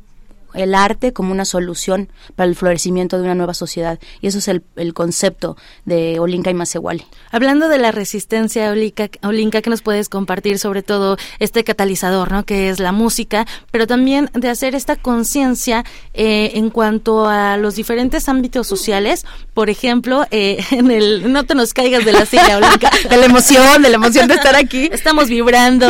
el 0.53 0.75
arte 0.75 1.13
como 1.13 1.31
una 1.31 1.45
solución 1.45 2.09
para 2.35 2.49
el 2.49 2.55
florecimiento 2.55 3.17
de 3.17 3.23
una 3.23 3.35
nueva 3.35 3.53
sociedad. 3.53 3.99
Y 4.21 4.27
eso 4.27 4.39
es 4.39 4.47
el, 4.47 4.63
el 4.75 4.93
concepto 4.93 5.57
de 5.85 6.19
Olinka 6.19 6.49
y 6.49 6.53
Masewali. 6.53 7.05
Hablando 7.31 7.69
de 7.69 7.77
la 7.77 7.91
resistencia, 7.91 8.71
Olinka, 8.71 9.09
Olinka, 9.23 9.61
¿qué 9.61 9.69
nos 9.69 9.81
puedes 9.81 10.09
compartir 10.09 10.59
sobre 10.59 10.83
todo 10.83 11.17
este 11.39 11.63
catalizador, 11.63 12.31
¿no? 12.31 12.45
que 12.45 12.69
es 12.69 12.79
la 12.79 12.91
música, 12.91 13.45
pero 13.71 13.87
también 13.87 14.29
de 14.33 14.49
hacer 14.49 14.75
esta 14.75 14.95
conciencia 14.95 15.85
eh, 16.13 16.51
en 16.55 16.69
cuanto 16.69 17.27
a 17.27 17.57
los 17.57 17.75
diferentes 17.75 18.29
ámbitos 18.29 18.67
sociales? 18.67 19.25
Por 19.53 19.69
ejemplo, 19.69 20.25
eh, 20.31 20.63
en 20.71 20.91
el... 20.91 21.31
No 21.31 21.45
te 21.45 21.55
nos 21.55 21.73
caigas 21.73 22.05
de 22.05 22.13
la 22.13 22.25
silla, 22.25 22.57
Olinka. 22.57 22.89
de 23.09 23.17
la 23.17 23.25
emoción, 23.25 23.81
de 23.81 23.89
la 23.89 23.95
emoción 23.95 24.27
de 24.27 24.35
estar 24.35 24.55
aquí. 24.55 24.89
Estamos 24.91 25.29
vibrando, 25.29 25.87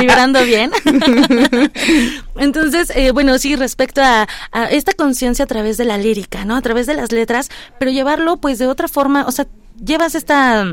vibrando 0.00 0.42
bien. 0.44 0.70
Entonces, 2.40 2.90
eh, 2.96 3.10
bueno, 3.10 3.38
sí, 3.38 3.54
respecto 3.54 4.00
a, 4.02 4.26
esta 4.70 4.94
conciencia 4.94 5.44
a 5.44 5.48
través 5.48 5.76
de 5.76 5.84
la 5.84 5.98
lírica, 5.98 6.46
¿no? 6.46 6.56
A 6.56 6.62
través 6.62 6.86
de 6.86 6.94
las 6.94 7.12
letras, 7.12 7.50
pero 7.78 7.90
llevarlo 7.90 8.38
pues 8.38 8.58
de 8.58 8.66
otra 8.66 8.88
forma, 8.88 9.26
o 9.26 9.30
sea, 9.30 9.46
llevas 9.84 10.14
esta 10.14 10.64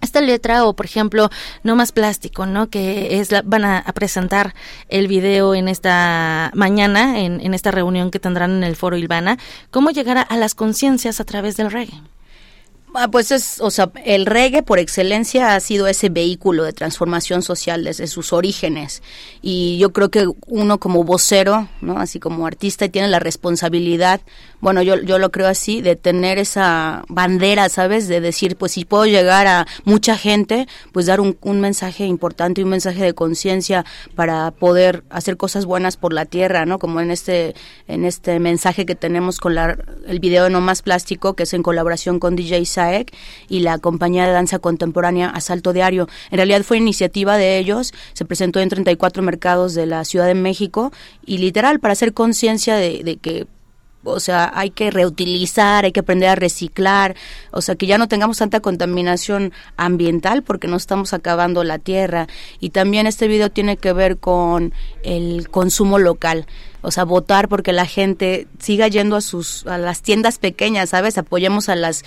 esta 0.00 0.20
letra 0.20 0.64
o 0.64 0.74
por 0.76 0.86
ejemplo 0.86 1.28
no 1.64 1.74
más 1.74 1.90
plástico 1.90 2.46
no 2.46 2.68
que 2.70 3.18
es 3.18 3.32
la, 3.32 3.42
van 3.42 3.64
a, 3.64 3.82
presentar 3.94 4.54
el 4.88 5.08
video 5.08 5.56
en 5.56 5.66
esta 5.66 6.52
mañana 6.54 7.18
en, 7.18 7.40
en, 7.40 7.52
esta 7.52 7.72
reunión 7.72 8.12
que 8.12 8.20
tendrán 8.20 8.52
en 8.52 8.62
el 8.62 8.76
foro 8.76 8.96
Ilvana 8.96 9.38
cómo 9.72 9.90
llegar 9.90 10.18
a, 10.18 10.22
a 10.22 10.36
las 10.36 10.54
conciencias 10.54 11.18
a 11.18 11.24
través 11.24 11.56
del 11.56 11.72
reggae 11.72 12.00
Ah, 13.00 13.06
pues 13.12 13.30
es, 13.30 13.60
o 13.60 13.70
sea, 13.70 13.92
el 14.04 14.26
reggae 14.26 14.64
por 14.64 14.80
excelencia 14.80 15.54
ha 15.54 15.60
sido 15.60 15.86
ese 15.86 16.08
vehículo 16.08 16.64
de 16.64 16.72
transformación 16.72 17.42
social 17.42 17.84
desde 17.84 18.08
sus 18.08 18.32
orígenes. 18.32 19.04
Y 19.40 19.78
yo 19.78 19.92
creo 19.92 20.10
que 20.10 20.28
uno 20.48 20.80
como 20.80 21.04
vocero, 21.04 21.68
¿no? 21.80 22.00
Así 22.00 22.18
como 22.18 22.44
artista, 22.44 22.88
tiene 22.88 23.06
la 23.06 23.20
responsabilidad, 23.20 24.20
bueno, 24.60 24.82
yo, 24.82 25.00
yo 25.00 25.18
lo 25.18 25.30
creo 25.30 25.48
así, 25.48 25.80
de 25.80 25.96
tener 25.96 26.38
esa 26.38 27.04
bandera, 27.08 27.68
¿sabes? 27.68 28.08
De 28.08 28.20
decir, 28.20 28.56
pues 28.56 28.72
si 28.72 28.84
puedo 28.84 29.06
llegar 29.06 29.46
a 29.46 29.66
mucha 29.84 30.16
gente, 30.16 30.66
pues 30.92 31.06
dar 31.06 31.20
un, 31.20 31.36
un 31.40 31.60
mensaje 31.60 32.04
importante, 32.06 32.62
un 32.62 32.70
mensaje 32.70 33.02
de 33.02 33.14
conciencia 33.14 33.84
para 34.14 34.50
poder 34.50 35.04
hacer 35.10 35.36
cosas 35.36 35.64
buenas 35.64 35.96
por 35.96 36.12
la 36.12 36.24
tierra, 36.26 36.66
¿no? 36.66 36.78
Como 36.78 37.00
en 37.00 37.10
este, 37.10 37.54
en 37.86 38.04
este 38.04 38.38
mensaje 38.38 38.86
que 38.86 38.94
tenemos 38.94 39.40
con 39.40 39.54
la, 39.54 39.76
el 40.06 40.20
video 40.20 40.44
de 40.44 40.50
No 40.50 40.60
Más 40.60 40.82
Plástico, 40.82 41.34
que 41.34 41.44
es 41.44 41.54
en 41.54 41.62
colaboración 41.62 42.18
con 42.18 42.36
DJ 42.36 42.58
y 43.48 43.60
la 43.60 43.78
compañía 43.78 44.26
de 44.26 44.32
danza 44.32 44.58
contemporánea 44.58 45.30
Asalto 45.30 45.72
Diario. 45.72 46.08
En 46.30 46.36
realidad 46.36 46.62
fue 46.62 46.78
iniciativa 46.78 47.36
de 47.36 47.58
ellos, 47.58 47.92
se 48.12 48.24
presentó 48.24 48.60
en 48.60 48.68
34 48.68 49.22
mercados 49.22 49.74
de 49.74 49.86
la 49.86 50.04
Ciudad 50.04 50.26
de 50.26 50.34
México 50.34 50.92
y 51.24 51.38
literal 51.38 51.80
para 51.80 51.92
hacer 51.92 52.12
conciencia 52.12 52.76
de, 52.76 53.02
de 53.04 53.16
que 53.16 53.46
o 54.04 54.20
sea, 54.20 54.50
hay 54.54 54.70
que 54.70 54.90
reutilizar, 54.90 55.84
hay 55.84 55.92
que 55.92 56.00
aprender 56.00 56.28
a 56.28 56.34
reciclar, 56.34 57.16
o 57.50 57.60
sea, 57.60 57.74
que 57.74 57.86
ya 57.86 57.98
no 57.98 58.08
tengamos 58.08 58.38
tanta 58.38 58.60
contaminación 58.60 59.52
ambiental 59.76 60.42
porque 60.42 60.68
no 60.68 60.76
estamos 60.76 61.12
acabando 61.12 61.64
la 61.64 61.78
tierra. 61.78 62.26
Y 62.60 62.70
también 62.70 63.06
este 63.06 63.28
video 63.28 63.50
tiene 63.50 63.76
que 63.76 63.92
ver 63.92 64.18
con 64.18 64.72
el 65.02 65.48
consumo 65.50 65.98
local. 65.98 66.46
O 66.80 66.92
sea, 66.92 67.04
votar 67.04 67.48
porque 67.48 67.72
la 67.72 67.86
gente 67.86 68.46
siga 68.60 68.86
yendo 68.86 69.16
a 69.16 69.20
sus 69.20 69.66
a 69.66 69.78
las 69.78 70.00
tiendas 70.00 70.38
pequeñas, 70.38 70.90
¿sabes? 70.90 71.18
Apoyemos 71.18 71.68
a 71.68 71.74
las 71.74 72.04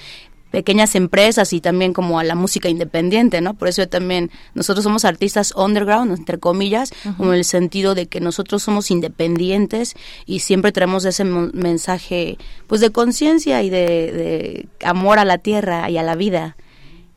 pequeñas 0.51 0.95
empresas 0.95 1.53
y 1.53 1.61
también 1.61 1.93
como 1.93 2.19
a 2.19 2.23
la 2.23 2.35
música 2.35 2.69
independiente, 2.69 3.41
¿no? 3.41 3.53
Por 3.55 3.69
eso 3.69 3.87
también, 3.87 4.29
nosotros 4.53 4.83
somos 4.83 5.05
artistas 5.05 5.53
underground, 5.55 6.11
entre 6.11 6.37
comillas, 6.37 6.91
como 7.17 7.31
en 7.31 7.39
el 7.39 7.45
sentido 7.45 7.95
de 7.95 8.07
que 8.07 8.19
nosotros 8.19 8.61
somos 8.61 8.91
independientes 8.91 9.95
y 10.25 10.39
siempre 10.39 10.71
tenemos 10.71 11.05
ese 11.05 11.23
mensaje, 11.23 12.37
pues, 12.67 12.81
de 12.81 12.91
conciencia 12.91 13.63
y 13.63 13.69
de, 13.69 13.77
de 13.79 14.67
amor 14.85 15.17
a 15.17 15.25
la 15.25 15.37
tierra 15.37 15.89
y 15.89 15.97
a 15.97 16.03
la 16.03 16.15
vida 16.15 16.57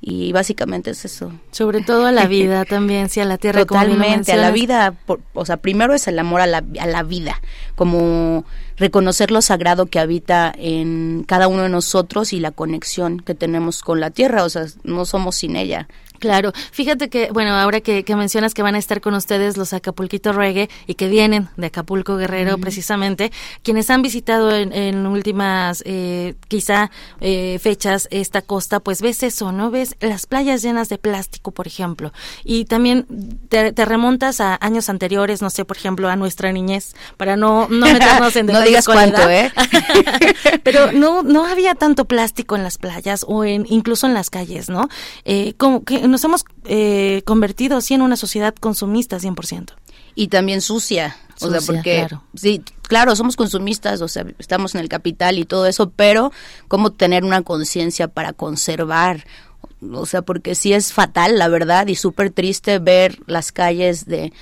y 0.06 0.32
básicamente 0.32 0.90
es 0.90 1.06
eso. 1.06 1.32
Sobre 1.50 1.80
todo 1.80 2.04
a 2.04 2.12
la 2.12 2.26
vida 2.26 2.64
también, 2.68 3.08
sí, 3.08 3.20
a 3.20 3.24
la 3.24 3.38
tierra. 3.38 3.64
Totalmente, 3.64 4.32
a 4.32 4.36
la 4.36 4.50
vida, 4.50 4.94
o 5.32 5.46
sea, 5.46 5.56
primero 5.56 5.94
es 5.94 6.06
el 6.08 6.18
amor 6.18 6.42
a 6.42 6.46
la, 6.46 6.62
a 6.78 6.86
la 6.86 7.02
vida, 7.02 7.40
como 7.74 8.44
reconocer 8.76 9.30
lo 9.30 9.40
sagrado 9.40 9.86
que 9.86 9.98
habita 9.98 10.52
en 10.58 11.24
cada 11.26 11.48
uno 11.48 11.62
de 11.62 11.70
nosotros 11.70 12.34
y 12.34 12.40
la 12.40 12.50
conexión 12.50 13.20
que 13.20 13.34
tenemos 13.34 13.82
con 13.82 13.98
la 13.98 14.10
tierra, 14.10 14.44
o 14.44 14.50
sea, 14.50 14.66
no 14.82 15.06
somos 15.06 15.36
sin 15.36 15.56
ella. 15.56 15.88
Claro, 16.24 16.52
fíjate 16.72 17.10
que, 17.10 17.28
bueno, 17.32 17.50
ahora 17.50 17.82
que, 17.82 18.02
mencionas 18.16 18.54
que 18.54 18.62
van 18.62 18.76
a 18.76 18.78
estar 18.78 19.02
con 19.02 19.12
ustedes 19.12 19.58
los 19.58 19.74
Acapulquito 19.74 20.32
Reggae 20.32 20.70
y 20.86 20.94
que 20.94 21.08
vienen 21.08 21.50
de 21.58 21.66
Acapulco 21.66 22.16
Guerrero 22.16 22.56
precisamente, 22.56 23.30
quienes 23.62 23.90
han 23.90 24.00
visitado 24.00 24.50
en, 24.56 25.06
últimas, 25.06 25.82
eh, 25.84 26.34
quizá, 26.48 26.90
eh, 27.20 27.58
fechas 27.60 28.08
esta 28.10 28.40
costa, 28.40 28.80
pues 28.80 29.02
ves 29.02 29.22
eso, 29.22 29.52
¿no? 29.52 29.70
Ves 29.70 29.96
las 30.00 30.24
playas 30.24 30.62
llenas 30.62 30.88
de 30.88 30.96
plástico, 30.96 31.50
por 31.50 31.66
ejemplo, 31.66 32.10
y 32.42 32.64
también 32.64 33.06
te, 33.50 33.72
remontas 33.84 34.40
a 34.40 34.56
años 34.62 34.88
anteriores, 34.88 35.42
no 35.42 35.50
sé, 35.50 35.66
por 35.66 35.76
ejemplo, 35.76 36.08
a 36.08 36.16
nuestra 36.16 36.52
niñez, 36.52 36.94
para 37.18 37.36
no, 37.36 37.68
no 37.68 37.84
meternos 37.84 38.34
en 38.36 38.46
No 38.54 38.62
digas 38.62 38.86
cuánto, 38.86 39.28
¿eh? 39.28 39.52
Pero 40.62 40.90
no, 40.90 41.22
no 41.22 41.44
había 41.44 41.74
tanto 41.74 42.06
plástico 42.06 42.56
en 42.56 42.62
las 42.62 42.78
playas 42.78 43.26
o 43.28 43.44
en, 43.44 43.66
incluso 43.68 44.06
en 44.06 44.14
las 44.14 44.30
calles, 44.30 44.70
¿no? 44.70 44.88
Eh, 45.26 45.52
como 45.58 45.84
que 45.84 46.06
nos 46.14 46.22
hemos 46.22 46.44
eh, 46.64 47.22
convertido 47.24 47.76
así 47.76 47.92
en 47.92 48.02
una 48.02 48.14
sociedad 48.14 48.54
consumista 48.54 49.18
100%. 49.18 49.72
Y 50.14 50.28
también 50.28 50.60
sucia. 50.60 51.16
O 51.40 51.50
sea, 51.50 51.60
porque 51.60 52.06
sí, 52.34 52.62
claro, 52.82 53.16
somos 53.16 53.34
consumistas, 53.34 54.00
o 54.00 54.06
sea, 54.06 54.24
estamos 54.38 54.76
en 54.76 54.80
el 54.80 54.88
capital 54.88 55.38
y 55.38 55.44
todo 55.44 55.66
eso, 55.66 55.90
pero 55.90 56.30
cómo 56.68 56.92
tener 56.92 57.24
una 57.24 57.42
conciencia 57.42 58.06
para 58.06 58.32
conservar 58.32 59.26
o 59.92 60.06
sea, 60.06 60.22
porque 60.22 60.54
sí 60.54 60.72
es 60.72 60.92
fatal, 60.92 61.38
la 61.38 61.48
verdad, 61.48 61.86
y 61.86 61.96
súper 61.96 62.30
triste 62.30 62.78
ver 62.78 63.18
las 63.26 63.52
calles 63.52 64.06
de 64.06 64.32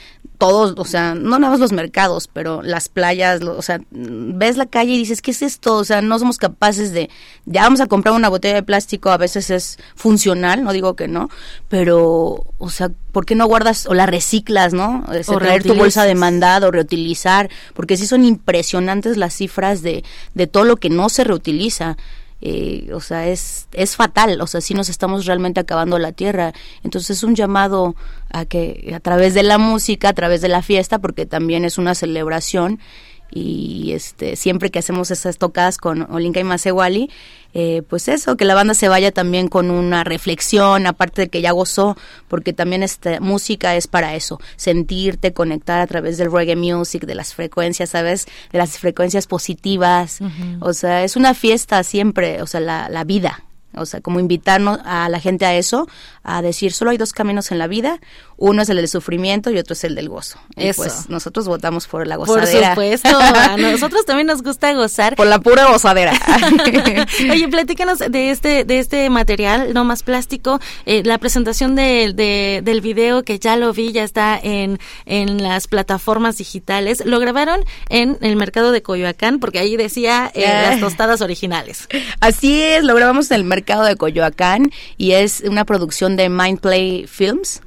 todos, 0.43 0.75
o 0.77 0.85
sea, 0.85 1.15
no 1.15 1.39
nada 1.39 1.53
más 1.53 1.61
los 1.61 1.71
mercados, 1.71 2.27
pero 2.27 2.63
las 2.63 2.89
playas, 2.89 3.43
o 3.43 3.63
sea, 3.63 3.81
ves 3.93 4.57
la 4.57 4.67
calle 4.67 4.91
y 4.91 4.99
dices, 4.99 5.23
¿qué 5.23 5.31
es 5.31 5.41
esto? 5.41 5.77
O 5.77 5.85
sea, 5.85 6.03
no 6.03 6.19
somos 6.19 6.39
capaces 6.39 6.93
de, 6.93 7.11
ya 7.47 7.63
vamos 7.63 7.81
a 7.81 7.87
comprar 7.87 8.13
una 8.13 8.29
botella 8.29 8.57
de 8.57 8.65
plástico, 8.65 9.11
a 9.11 9.19
veces 9.19 9.51
es 9.51 9.79
funcional, 9.95 10.65
no 10.65 10.73
digo 10.73 10.97
que 10.97 11.07
no, 11.07 11.31
pero, 11.69 12.45
o 12.59 12.71
sea, 12.71 12.91
¿por 13.13 13.25
qué 13.25 13.37
no 13.37 13.47
guardas 13.47 13.87
o 13.87 13.95
la 13.95 14.07
reciclas, 14.07 14.73
no? 14.73 15.05
O 15.29 15.39
traer 15.39 15.63
tu 15.63 15.75
bolsa 15.75 16.03
de 16.03 16.17
mandado, 16.17 16.73
reutilizar, 16.73 17.49
porque 17.73 17.97
sí 17.97 18.09
son 18.09 18.25
impresionantes 18.25 19.17
las 19.17 19.35
cifras 19.35 19.81
de, 19.81 20.03
de 20.35 20.47
todo 20.49 20.65
lo 20.65 20.77
que 20.77 20.91
no 20.91 21.09
se 21.09 21.23
reutiliza. 21.23 21.97
Eh, 22.45 22.91
o 22.93 23.01
sea, 23.01 23.29
es, 23.29 23.69
es 23.73 23.95
fatal, 23.95 24.41
o 24.41 24.49
sea, 24.49 24.61
sí 24.61 24.75
nos 24.75 24.89
estamos 24.89 25.27
realmente 25.27 25.61
acabando 25.61 25.97
la 26.01 26.11
tierra. 26.11 26.53
Entonces 26.83 27.19
es 27.19 27.23
un 27.23 27.37
llamado 27.37 27.95
a 28.31 28.45
que 28.47 28.93
a 28.97 28.99
través 28.99 29.35
de 29.35 29.45
la 29.45 29.59
música, 29.59 30.09
a 30.09 30.13
través 30.13 30.41
de 30.41 30.49
la 30.49 30.61
fiesta, 30.61 30.99
porque 30.99 31.25
también 31.25 31.65
es 31.65 31.79
una 31.79 31.95
celebración, 31.95 32.81
y 33.33 33.93
este 33.93 34.37
siempre 34.37 34.71
que 34.71 34.79
hacemos 34.79 35.11
esas 35.11 35.39
tocadas 35.39 35.79
con 35.79 36.11
Olinka 36.13 36.41
y 36.41 36.45
Masewali, 36.45 37.11
eh, 37.55 37.83
pues 37.89 38.09
eso, 38.09 38.37
que 38.37 38.45
la 38.45 38.55
banda 38.55 38.75
se 38.75 38.89
vaya 38.89 39.13
también 39.13 39.49
con 39.49 39.71
una 39.71 40.05
reflexión, 40.05 40.87
aparte 40.87 41.23
de 41.23 41.29
que 41.29 41.43
ya 41.43 41.53
gozó, 41.53 41.97
porque 42.29 42.53
también 42.53 42.83
esta 42.83 43.21
música 43.21 43.77
es 43.77 43.87
para 43.87 44.15
eso, 44.15 44.41
sentirte, 44.57 45.33
conectar 45.33 45.81
a 45.81 45.87
través 45.87 46.19
del 46.19 46.33
reggae 46.33 46.57
music, 46.57 47.05
de 47.05 47.15
las 47.15 47.35
frecuencias, 47.35 47.91
¿sabes? 47.91 48.27
De 48.53 48.59
las 48.59 48.79
frecuencias 48.79 49.27
positivas, 49.27 50.21
o 50.61 50.73
sea, 50.73 51.05
es 51.05 51.17
una 51.17 51.35
fiesta 51.35 51.83
siempre, 51.83 52.43
o 52.43 52.47
sea, 52.47 52.61
la, 52.61 52.89
la 52.89 53.05
vida, 53.05 53.45
o 53.75 53.87
sea, 53.87 54.01
como 54.01 54.21
invitarnos 54.21 54.79
a 54.85 55.09
la 55.09 55.21
gente 55.21 55.47
a 55.47 55.55
eso, 55.55 55.89
a 56.23 56.43
decir, 56.43 56.73
solo 56.73 56.91
hay 56.91 56.99
dos 56.99 57.13
caminos 57.13 57.51
en 57.53 57.59
la 57.59 57.67
vida, 57.67 58.01
uno 58.43 58.63
es 58.63 58.69
el 58.71 58.77
del 58.77 58.89
sufrimiento 58.89 59.53
y 59.53 59.59
otro 59.59 59.75
es 59.75 59.85
el 59.85 59.95
del 59.95 60.09
gozo. 60.09 60.37
Y 60.57 60.73
pues 60.73 61.09
nosotros 61.09 61.47
votamos 61.47 61.87
por 61.87 62.09
la 62.09 62.17
gozadera. 62.17 62.75
Por 62.75 62.85
supuesto, 62.85 63.17
a 63.17 63.57
nosotros 63.59 64.05
también 64.05 64.27
nos 64.27 64.43
gusta 64.43 64.73
gozar. 64.73 65.15
Por 65.15 65.29
la 65.29 65.39
pura 65.39 65.67
gozadera. 65.67 66.13
Oye, 67.31 67.47
platícanos 67.47 68.01
de 68.01 68.33
este, 68.33 68.65
de 68.65 68.81
este 68.81 69.09
material, 69.11 69.73
no 69.75 69.85
más 69.85 70.03
plástico, 70.03 70.59
eh, 70.87 71.05
la 71.05 71.19
presentación 71.19 71.77
de, 71.77 72.61
del 72.65 72.81
video 72.81 73.23
que 73.23 73.39
ya 73.39 73.55
lo 73.55 73.73
vi, 73.73 73.93
ya 73.93 74.03
está 74.03 74.41
en, 74.43 74.81
en 75.07 75.41
las 75.41 75.69
plataformas 75.69 76.37
digitales. 76.37 77.07
Lo 77.07 77.21
grabaron 77.21 77.65
en 77.91 78.19
el 78.23 78.35
mercado 78.35 78.73
de 78.73 78.83
Coyoacán, 78.83 79.39
porque 79.39 79.61
ahí 79.61 79.77
decía 79.77 80.33
eh, 80.35 80.41
las 80.43 80.81
tostadas 80.81 81.21
originales. 81.21 81.87
Así 82.19 82.61
es, 82.61 82.83
lo 82.83 82.97
grabamos 82.97 83.31
en 83.31 83.37
el 83.37 83.45
mercado 83.45 83.85
de 83.85 83.95
Coyoacán 83.95 84.73
y 84.97 85.13
es 85.13 85.45
una 85.47 85.65
producción 85.65 86.17
de 86.17 86.29
Mindplay 86.29 87.07
Films. 87.07 87.61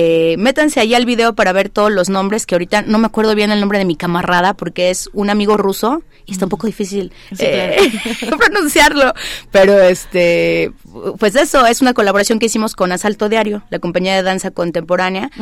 Eh, 0.00 0.36
métanse 0.38 0.78
ahí 0.78 0.94
al 0.94 1.06
video 1.06 1.32
para 1.32 1.52
ver 1.52 1.70
todos 1.70 1.90
los 1.90 2.08
nombres, 2.08 2.46
que 2.46 2.54
ahorita 2.54 2.82
no 2.82 2.98
me 2.98 3.06
acuerdo 3.06 3.34
bien 3.34 3.50
el 3.50 3.58
nombre 3.58 3.80
de 3.80 3.84
mi 3.84 3.96
camarada 3.96 4.54
porque 4.54 4.90
es 4.90 5.10
un 5.12 5.28
amigo 5.28 5.56
ruso 5.56 6.04
y 6.24 6.30
está 6.30 6.44
un 6.44 6.50
poco 6.50 6.68
difícil 6.68 7.12
eh, 7.40 7.78
pronunciarlo. 8.38 9.12
Pero 9.50 9.80
este, 9.80 10.70
pues 11.18 11.34
eso, 11.34 11.66
es 11.66 11.80
una 11.80 11.94
colaboración 11.94 12.38
que 12.38 12.46
hicimos 12.46 12.76
con 12.76 12.92
Asalto 12.92 13.28
Diario, 13.28 13.64
la 13.70 13.80
compañía 13.80 14.14
de 14.14 14.22
danza 14.22 14.52
contemporánea, 14.52 15.32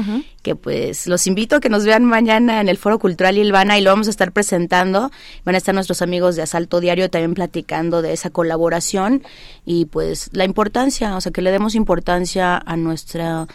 que 0.41 0.57
pues 0.57 1.07
los 1.07 1.27
invito 1.27 1.57
a 1.57 1.61
que 1.61 1.69
nos 1.69 1.85
vean 1.85 2.07
mañana 2.07 2.63
en 2.63 2.71
el 2.71 2.79
Foro 2.79 2.99
Cultural 2.99 3.37
Ilvana 3.37 3.77
y 3.79 3.83
lo 3.83 3.91
vamos 3.91 4.07
a 4.07 4.11
estar 4.11 4.33
presentando. 4.33 5.11
Van 5.45 5.55
a 5.55 5.59
estar 5.59 5.75
nuestros 5.75 6.01
amigos 6.01 6.35
de 6.35 6.41
Asalto 6.41 6.81
Diario 6.81 7.11
también 7.11 7.35
platicando 7.35 8.01
de 8.01 8.15
esa 8.15 8.31
colaboración 8.31 9.23
y 9.67 9.85
pues 9.85 10.31
la 10.33 10.47
importancia, 10.47 11.15
o 11.15 11.21
sea, 11.21 11.31
que 11.31 11.43
le 11.43 11.51
demos 11.51 11.75
importancia 11.75 12.57
a 12.57 12.77
nuestra 12.79 13.47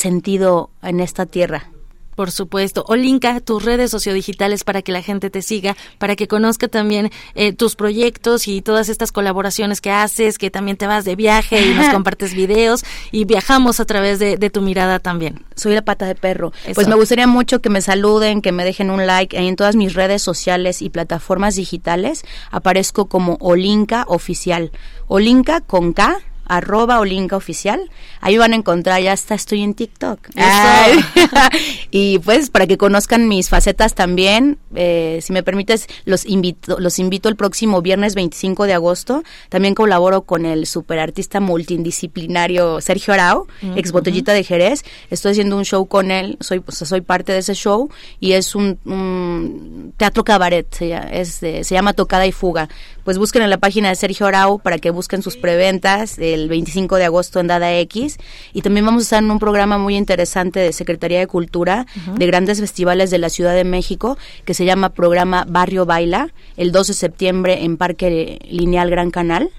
sentido 0.00 0.70
en 0.82 1.00
esta 1.00 1.26
tierra. 1.26 1.70
Por 2.16 2.32
supuesto. 2.32 2.84
Olinka, 2.86 3.40
tus 3.40 3.64
redes 3.64 3.90
sociodigitales 3.90 4.62
para 4.62 4.82
que 4.82 4.92
la 4.92 5.00
gente 5.00 5.30
te 5.30 5.40
siga, 5.40 5.74
para 5.96 6.16
que 6.16 6.28
conozca 6.28 6.68
también 6.68 7.10
eh, 7.34 7.54
tus 7.54 7.76
proyectos 7.76 8.46
y 8.46 8.60
todas 8.60 8.90
estas 8.90 9.10
colaboraciones 9.10 9.80
que 9.80 9.90
haces, 9.90 10.36
que 10.36 10.50
también 10.50 10.76
te 10.76 10.86
vas 10.86 11.06
de 11.06 11.16
viaje 11.16 11.64
y 11.64 11.72
nos 11.72 11.88
compartes 11.94 12.34
videos 12.34 12.84
y 13.10 13.24
viajamos 13.24 13.80
a 13.80 13.86
través 13.86 14.18
de, 14.18 14.36
tu 14.50 14.60
mirada 14.60 14.98
también. 14.98 15.46
Soy 15.54 15.74
la 15.74 15.82
pata 15.82 16.04
de 16.04 16.14
perro. 16.14 16.52
Pues 16.74 16.88
me 16.88 16.94
gustaría 16.94 17.26
mucho 17.26 17.62
que 17.62 17.70
me 17.70 17.80
saluden, 17.80 18.42
que 18.42 18.52
me 18.52 18.64
dejen 18.66 18.90
un 18.90 19.06
like 19.06 19.38
en 19.38 19.56
todas 19.56 19.74
mis 19.74 19.94
redes 19.94 20.20
sociales 20.20 20.82
y 20.82 20.90
plataformas 20.90 21.56
digitales. 21.56 22.24
Aparezco 22.50 23.06
como 23.06 23.38
Olinka 23.40 24.04
Oficial. 24.08 24.72
Olinka 25.06 25.62
con 25.62 25.94
K 25.94 26.20
arroba 26.50 26.98
Olinka 26.98 27.36
Oficial. 27.36 27.90
Ahí 28.20 28.36
van 28.36 28.52
a 28.52 28.56
encontrar, 28.56 29.00
ya 29.00 29.12
hasta 29.12 29.34
estoy 29.34 29.62
en 29.62 29.74
TikTok. 29.74 30.18
y 31.90 32.18
pues 32.18 32.50
para 32.50 32.66
que 32.66 32.76
conozcan 32.76 33.28
mis 33.28 33.48
facetas 33.48 33.94
también, 33.94 34.58
eh, 34.74 35.20
si 35.22 35.32
me 35.32 35.42
permites, 35.42 35.86
los 36.04 36.26
invito, 36.26 36.78
los 36.80 36.98
invito 36.98 37.28
el 37.28 37.36
próximo 37.36 37.82
viernes 37.82 38.14
25 38.16 38.66
de 38.66 38.74
agosto. 38.74 39.22
También 39.48 39.74
colaboro 39.74 40.22
con 40.22 40.44
el 40.44 40.66
superartista 40.66 41.38
multidisciplinario 41.38 42.80
Sergio 42.80 43.14
Arau, 43.14 43.46
ex 43.76 43.92
botellita 43.92 44.32
de 44.32 44.42
Jerez. 44.42 44.84
Estoy 45.08 45.32
haciendo 45.32 45.56
un 45.56 45.64
show 45.64 45.86
con 45.86 46.10
él, 46.10 46.36
soy, 46.40 46.62
soy 46.68 47.00
parte 47.00 47.32
de 47.32 47.38
ese 47.38 47.54
show 47.54 47.90
y 48.18 48.32
es 48.32 48.56
un, 48.56 49.94
teatro 49.96 50.24
cabaret, 50.24 50.66
se, 50.74 51.64
se 51.64 51.74
llama 51.74 51.92
Tocada 51.92 52.26
y 52.26 52.32
Fuga. 52.32 52.68
Pues 53.04 53.18
busquen 53.18 53.42
en 53.42 53.50
la 53.50 53.58
página 53.58 53.88
de 53.88 53.94
Sergio 53.94 54.26
Arau 54.26 54.58
para 54.58 54.78
que 54.78 54.90
busquen 54.90 55.22
sus 55.22 55.36
preventas 55.36 56.18
el 56.18 56.48
25 56.48 56.96
de 56.96 57.04
agosto 57.04 57.40
en 57.40 57.46
Dada 57.46 57.72
X. 57.78 58.18
Y 58.52 58.62
también 58.62 58.86
vamos 58.86 59.02
a 59.02 59.04
estar 59.04 59.22
en 59.22 59.30
un 59.30 59.38
programa 59.38 59.78
muy 59.78 59.96
interesante 59.96 60.60
de 60.60 60.72
Secretaría 60.72 61.18
de 61.18 61.26
Cultura 61.26 61.86
de 62.14 62.26
grandes 62.26 62.60
festivales 62.60 63.10
de 63.10 63.18
la 63.18 63.30
Ciudad 63.30 63.54
de 63.54 63.64
México 63.64 64.18
que 64.44 64.54
se 64.54 64.64
llama 64.64 64.90
Programa 64.90 65.44
Barrio 65.48 65.86
Baila, 65.86 66.32
el 66.56 66.72
12 66.72 66.92
de 66.92 66.96
septiembre 66.96 67.64
en 67.64 67.76
Parque 67.76 68.38
Lineal 68.48 68.90
Gran 68.90 69.10
Canal 69.10 69.50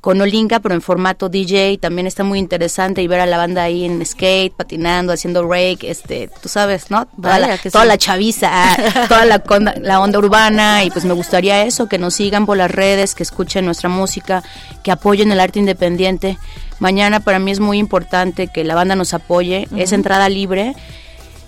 con 0.00 0.20
Olinka, 0.20 0.60
pero 0.60 0.74
en 0.74 0.80
formato 0.80 1.28
DJ, 1.28 1.78
también 1.78 2.06
está 2.06 2.22
muy 2.22 2.38
interesante 2.38 3.02
y 3.02 3.08
ver 3.08 3.20
a 3.20 3.26
la 3.26 3.36
banda 3.36 3.64
ahí 3.64 3.84
en 3.84 4.04
skate, 4.04 4.54
patinando, 4.54 5.12
haciendo 5.12 5.46
rake, 5.48 5.90
este, 5.90 6.30
tú 6.40 6.48
sabes, 6.48 6.90
¿no? 6.90 7.06
Toda, 7.06 7.38
la, 7.38 7.58
toda 7.72 7.84
la 7.84 7.98
chaviza, 7.98 8.50
toda 9.08 9.24
la, 9.24 9.42
la 9.80 10.00
onda 10.00 10.18
urbana 10.18 10.84
y 10.84 10.90
pues 10.90 11.04
me 11.04 11.14
gustaría 11.14 11.64
eso, 11.64 11.88
que 11.88 11.98
nos 11.98 12.14
sigan 12.14 12.46
por 12.46 12.56
las 12.56 12.70
redes, 12.70 13.14
que 13.14 13.22
escuchen 13.22 13.64
nuestra 13.64 13.88
música, 13.88 14.42
que 14.82 14.92
apoyen 14.92 15.32
el 15.32 15.40
arte 15.40 15.58
independiente. 15.58 16.38
Mañana 16.78 17.20
para 17.20 17.40
mí 17.40 17.50
es 17.50 17.58
muy 17.58 17.78
importante 17.78 18.48
que 18.48 18.62
la 18.62 18.76
banda 18.76 18.94
nos 18.94 19.14
apoye, 19.14 19.66
es 19.76 19.92
entrada 19.92 20.28
libre 20.28 20.74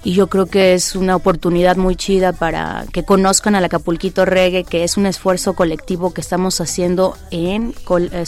y 0.03 0.15
yo 0.15 0.29
creo 0.29 0.47
que 0.47 0.75
es 0.75 0.97
una 0.97 1.15
oportunidad 1.15 1.77
muy 1.77 1.95
chida 1.95 2.33
para 2.33 2.87
que 2.93 3.05
conozcan 3.05 3.55
al 3.55 3.65
Acapulquito 3.65 4.25
Reggae, 4.25 4.65
que 4.65 4.83
es 4.83 4.97
un 4.97 5.05
esfuerzo 5.05 5.53
colectivo 5.55 6.15
que 6.15 6.23
estamos 6.23 6.61
haciendo 6.61 7.17
en, 7.31 7.75
en, 8.13 8.27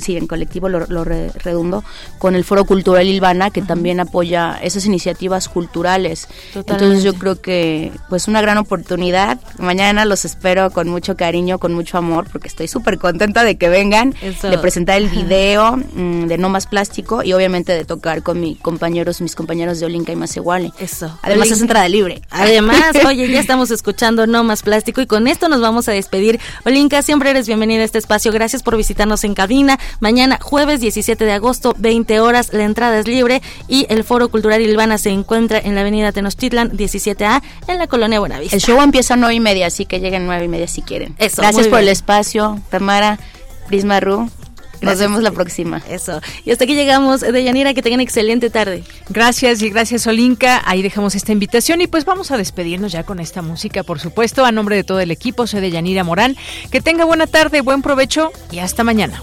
sí, 0.00 0.16
en 0.16 0.26
colectivo, 0.26 0.68
lo, 0.70 1.04
redundo, 1.04 1.84
con 2.18 2.34
el 2.34 2.44
Foro 2.44 2.64
Cultural 2.64 3.06
Ilvana, 3.06 3.50
que 3.50 3.60
también 3.60 4.00
apoya 4.00 4.58
esas 4.62 4.86
iniciativas 4.86 5.48
culturales. 5.48 6.26
Entonces 6.54 7.02
yo 7.02 7.14
creo 7.14 7.40
que 7.40 7.92
pues 8.08 8.26
una 8.26 8.40
gran 8.40 8.56
oportunidad. 8.56 9.38
Mañana 9.58 10.06
los 10.06 10.24
espero 10.24 10.70
con 10.70 10.88
mucho 10.88 11.16
cariño, 11.16 11.58
con 11.58 11.74
mucho 11.74 11.98
amor, 11.98 12.28
porque 12.32 12.48
estoy 12.48 12.68
súper 12.68 12.98
contenta 12.98 13.44
de 13.44 13.58
que 13.58 13.68
vengan, 13.68 14.14
de 14.42 14.58
presentar 14.58 14.96
el 14.96 15.08
video 15.10 15.76
mm, 15.76 16.26
de 16.26 16.38
No 16.38 16.48
Más 16.48 16.66
Plástico 16.66 17.22
y 17.22 17.34
obviamente 17.34 17.72
de 17.72 17.84
tocar 17.84 18.22
con 18.22 18.40
mis 18.40 18.58
compañeros, 18.58 19.20
mis 19.20 19.34
compañeros 19.34 19.80
de 19.80 19.86
Olinka 19.86 20.12
y 20.12 20.16
Masewale. 20.16 20.72
Eso. 20.78 21.09
Además 21.22 21.50
es 21.50 21.60
entrada 21.60 21.88
libre. 21.88 22.22
Además, 22.30 22.92
oye, 23.06 23.30
ya 23.30 23.40
estamos 23.40 23.70
escuchando 23.70 24.26
No 24.26 24.44
Más 24.44 24.62
Plástico 24.62 25.00
y 25.00 25.06
con 25.06 25.26
esto 25.28 25.48
nos 25.48 25.60
vamos 25.60 25.88
a 25.88 25.92
despedir. 25.92 26.40
Olinka, 26.64 27.02
siempre 27.02 27.30
eres 27.30 27.46
bienvenida 27.46 27.82
a 27.82 27.84
este 27.84 27.98
espacio. 27.98 28.32
Gracias 28.32 28.62
por 28.62 28.76
visitarnos 28.76 29.24
en 29.24 29.34
cabina. 29.34 29.78
Mañana, 30.00 30.38
jueves 30.40 30.80
17 30.80 31.24
de 31.24 31.32
agosto, 31.32 31.74
20 31.78 32.20
horas, 32.20 32.52
la 32.52 32.64
entrada 32.64 32.98
es 32.98 33.06
libre 33.06 33.42
y 33.68 33.86
el 33.88 34.04
Foro 34.04 34.28
Cultural 34.28 34.60
Ilvana 34.60 34.98
se 34.98 35.10
encuentra 35.10 35.58
en 35.58 35.74
la 35.74 35.82
avenida 35.82 36.12
Tenochtitlan 36.12 36.72
17A 36.72 37.42
en 37.66 37.78
la 37.78 37.86
colonia 37.86 38.20
Buenavista. 38.20 38.56
El 38.56 38.62
show 38.62 38.80
empieza 38.80 39.14
a 39.14 39.16
9 39.16 39.34
y 39.34 39.40
media, 39.40 39.66
así 39.66 39.86
que 39.86 40.00
lleguen 40.00 40.26
9 40.26 40.44
y 40.44 40.48
media 40.48 40.68
si 40.68 40.82
quieren. 40.82 41.14
Eso, 41.18 41.42
Gracias 41.42 41.68
por 41.68 41.80
el 41.80 41.88
espacio, 41.88 42.60
Tamara, 42.70 43.18
Prisma 43.68 44.00
Ru. 44.00 44.30
Nos 44.80 44.98
vemos 44.98 45.22
la 45.22 45.30
próxima. 45.30 45.82
Eso. 45.88 46.20
Y 46.44 46.50
hasta 46.50 46.64
aquí 46.64 46.74
llegamos. 46.74 47.20
De 47.20 47.44
Yanira, 47.44 47.74
que 47.74 47.82
tengan 47.82 48.00
excelente 48.00 48.50
tarde. 48.50 48.84
Gracias 49.08 49.62
y 49.62 49.70
gracias, 49.70 50.06
Olinka. 50.06 50.62
Ahí 50.64 50.82
dejamos 50.82 51.14
esta 51.14 51.32
invitación 51.32 51.80
y 51.80 51.86
pues 51.86 52.04
vamos 52.04 52.30
a 52.30 52.36
despedirnos 52.36 52.92
ya 52.92 53.04
con 53.04 53.20
esta 53.20 53.42
música, 53.42 53.82
por 53.82 54.00
supuesto. 54.00 54.44
A 54.44 54.52
nombre 54.52 54.76
de 54.76 54.84
todo 54.84 55.00
el 55.00 55.10
equipo, 55.10 55.46
soy 55.46 55.60
de 55.60 55.70
Yanira 55.70 56.04
Morán. 56.04 56.36
Que 56.70 56.80
tenga 56.80 57.04
buena 57.04 57.26
tarde, 57.26 57.60
buen 57.60 57.82
provecho 57.82 58.32
y 58.50 58.58
hasta 58.58 58.84
mañana. 58.84 59.22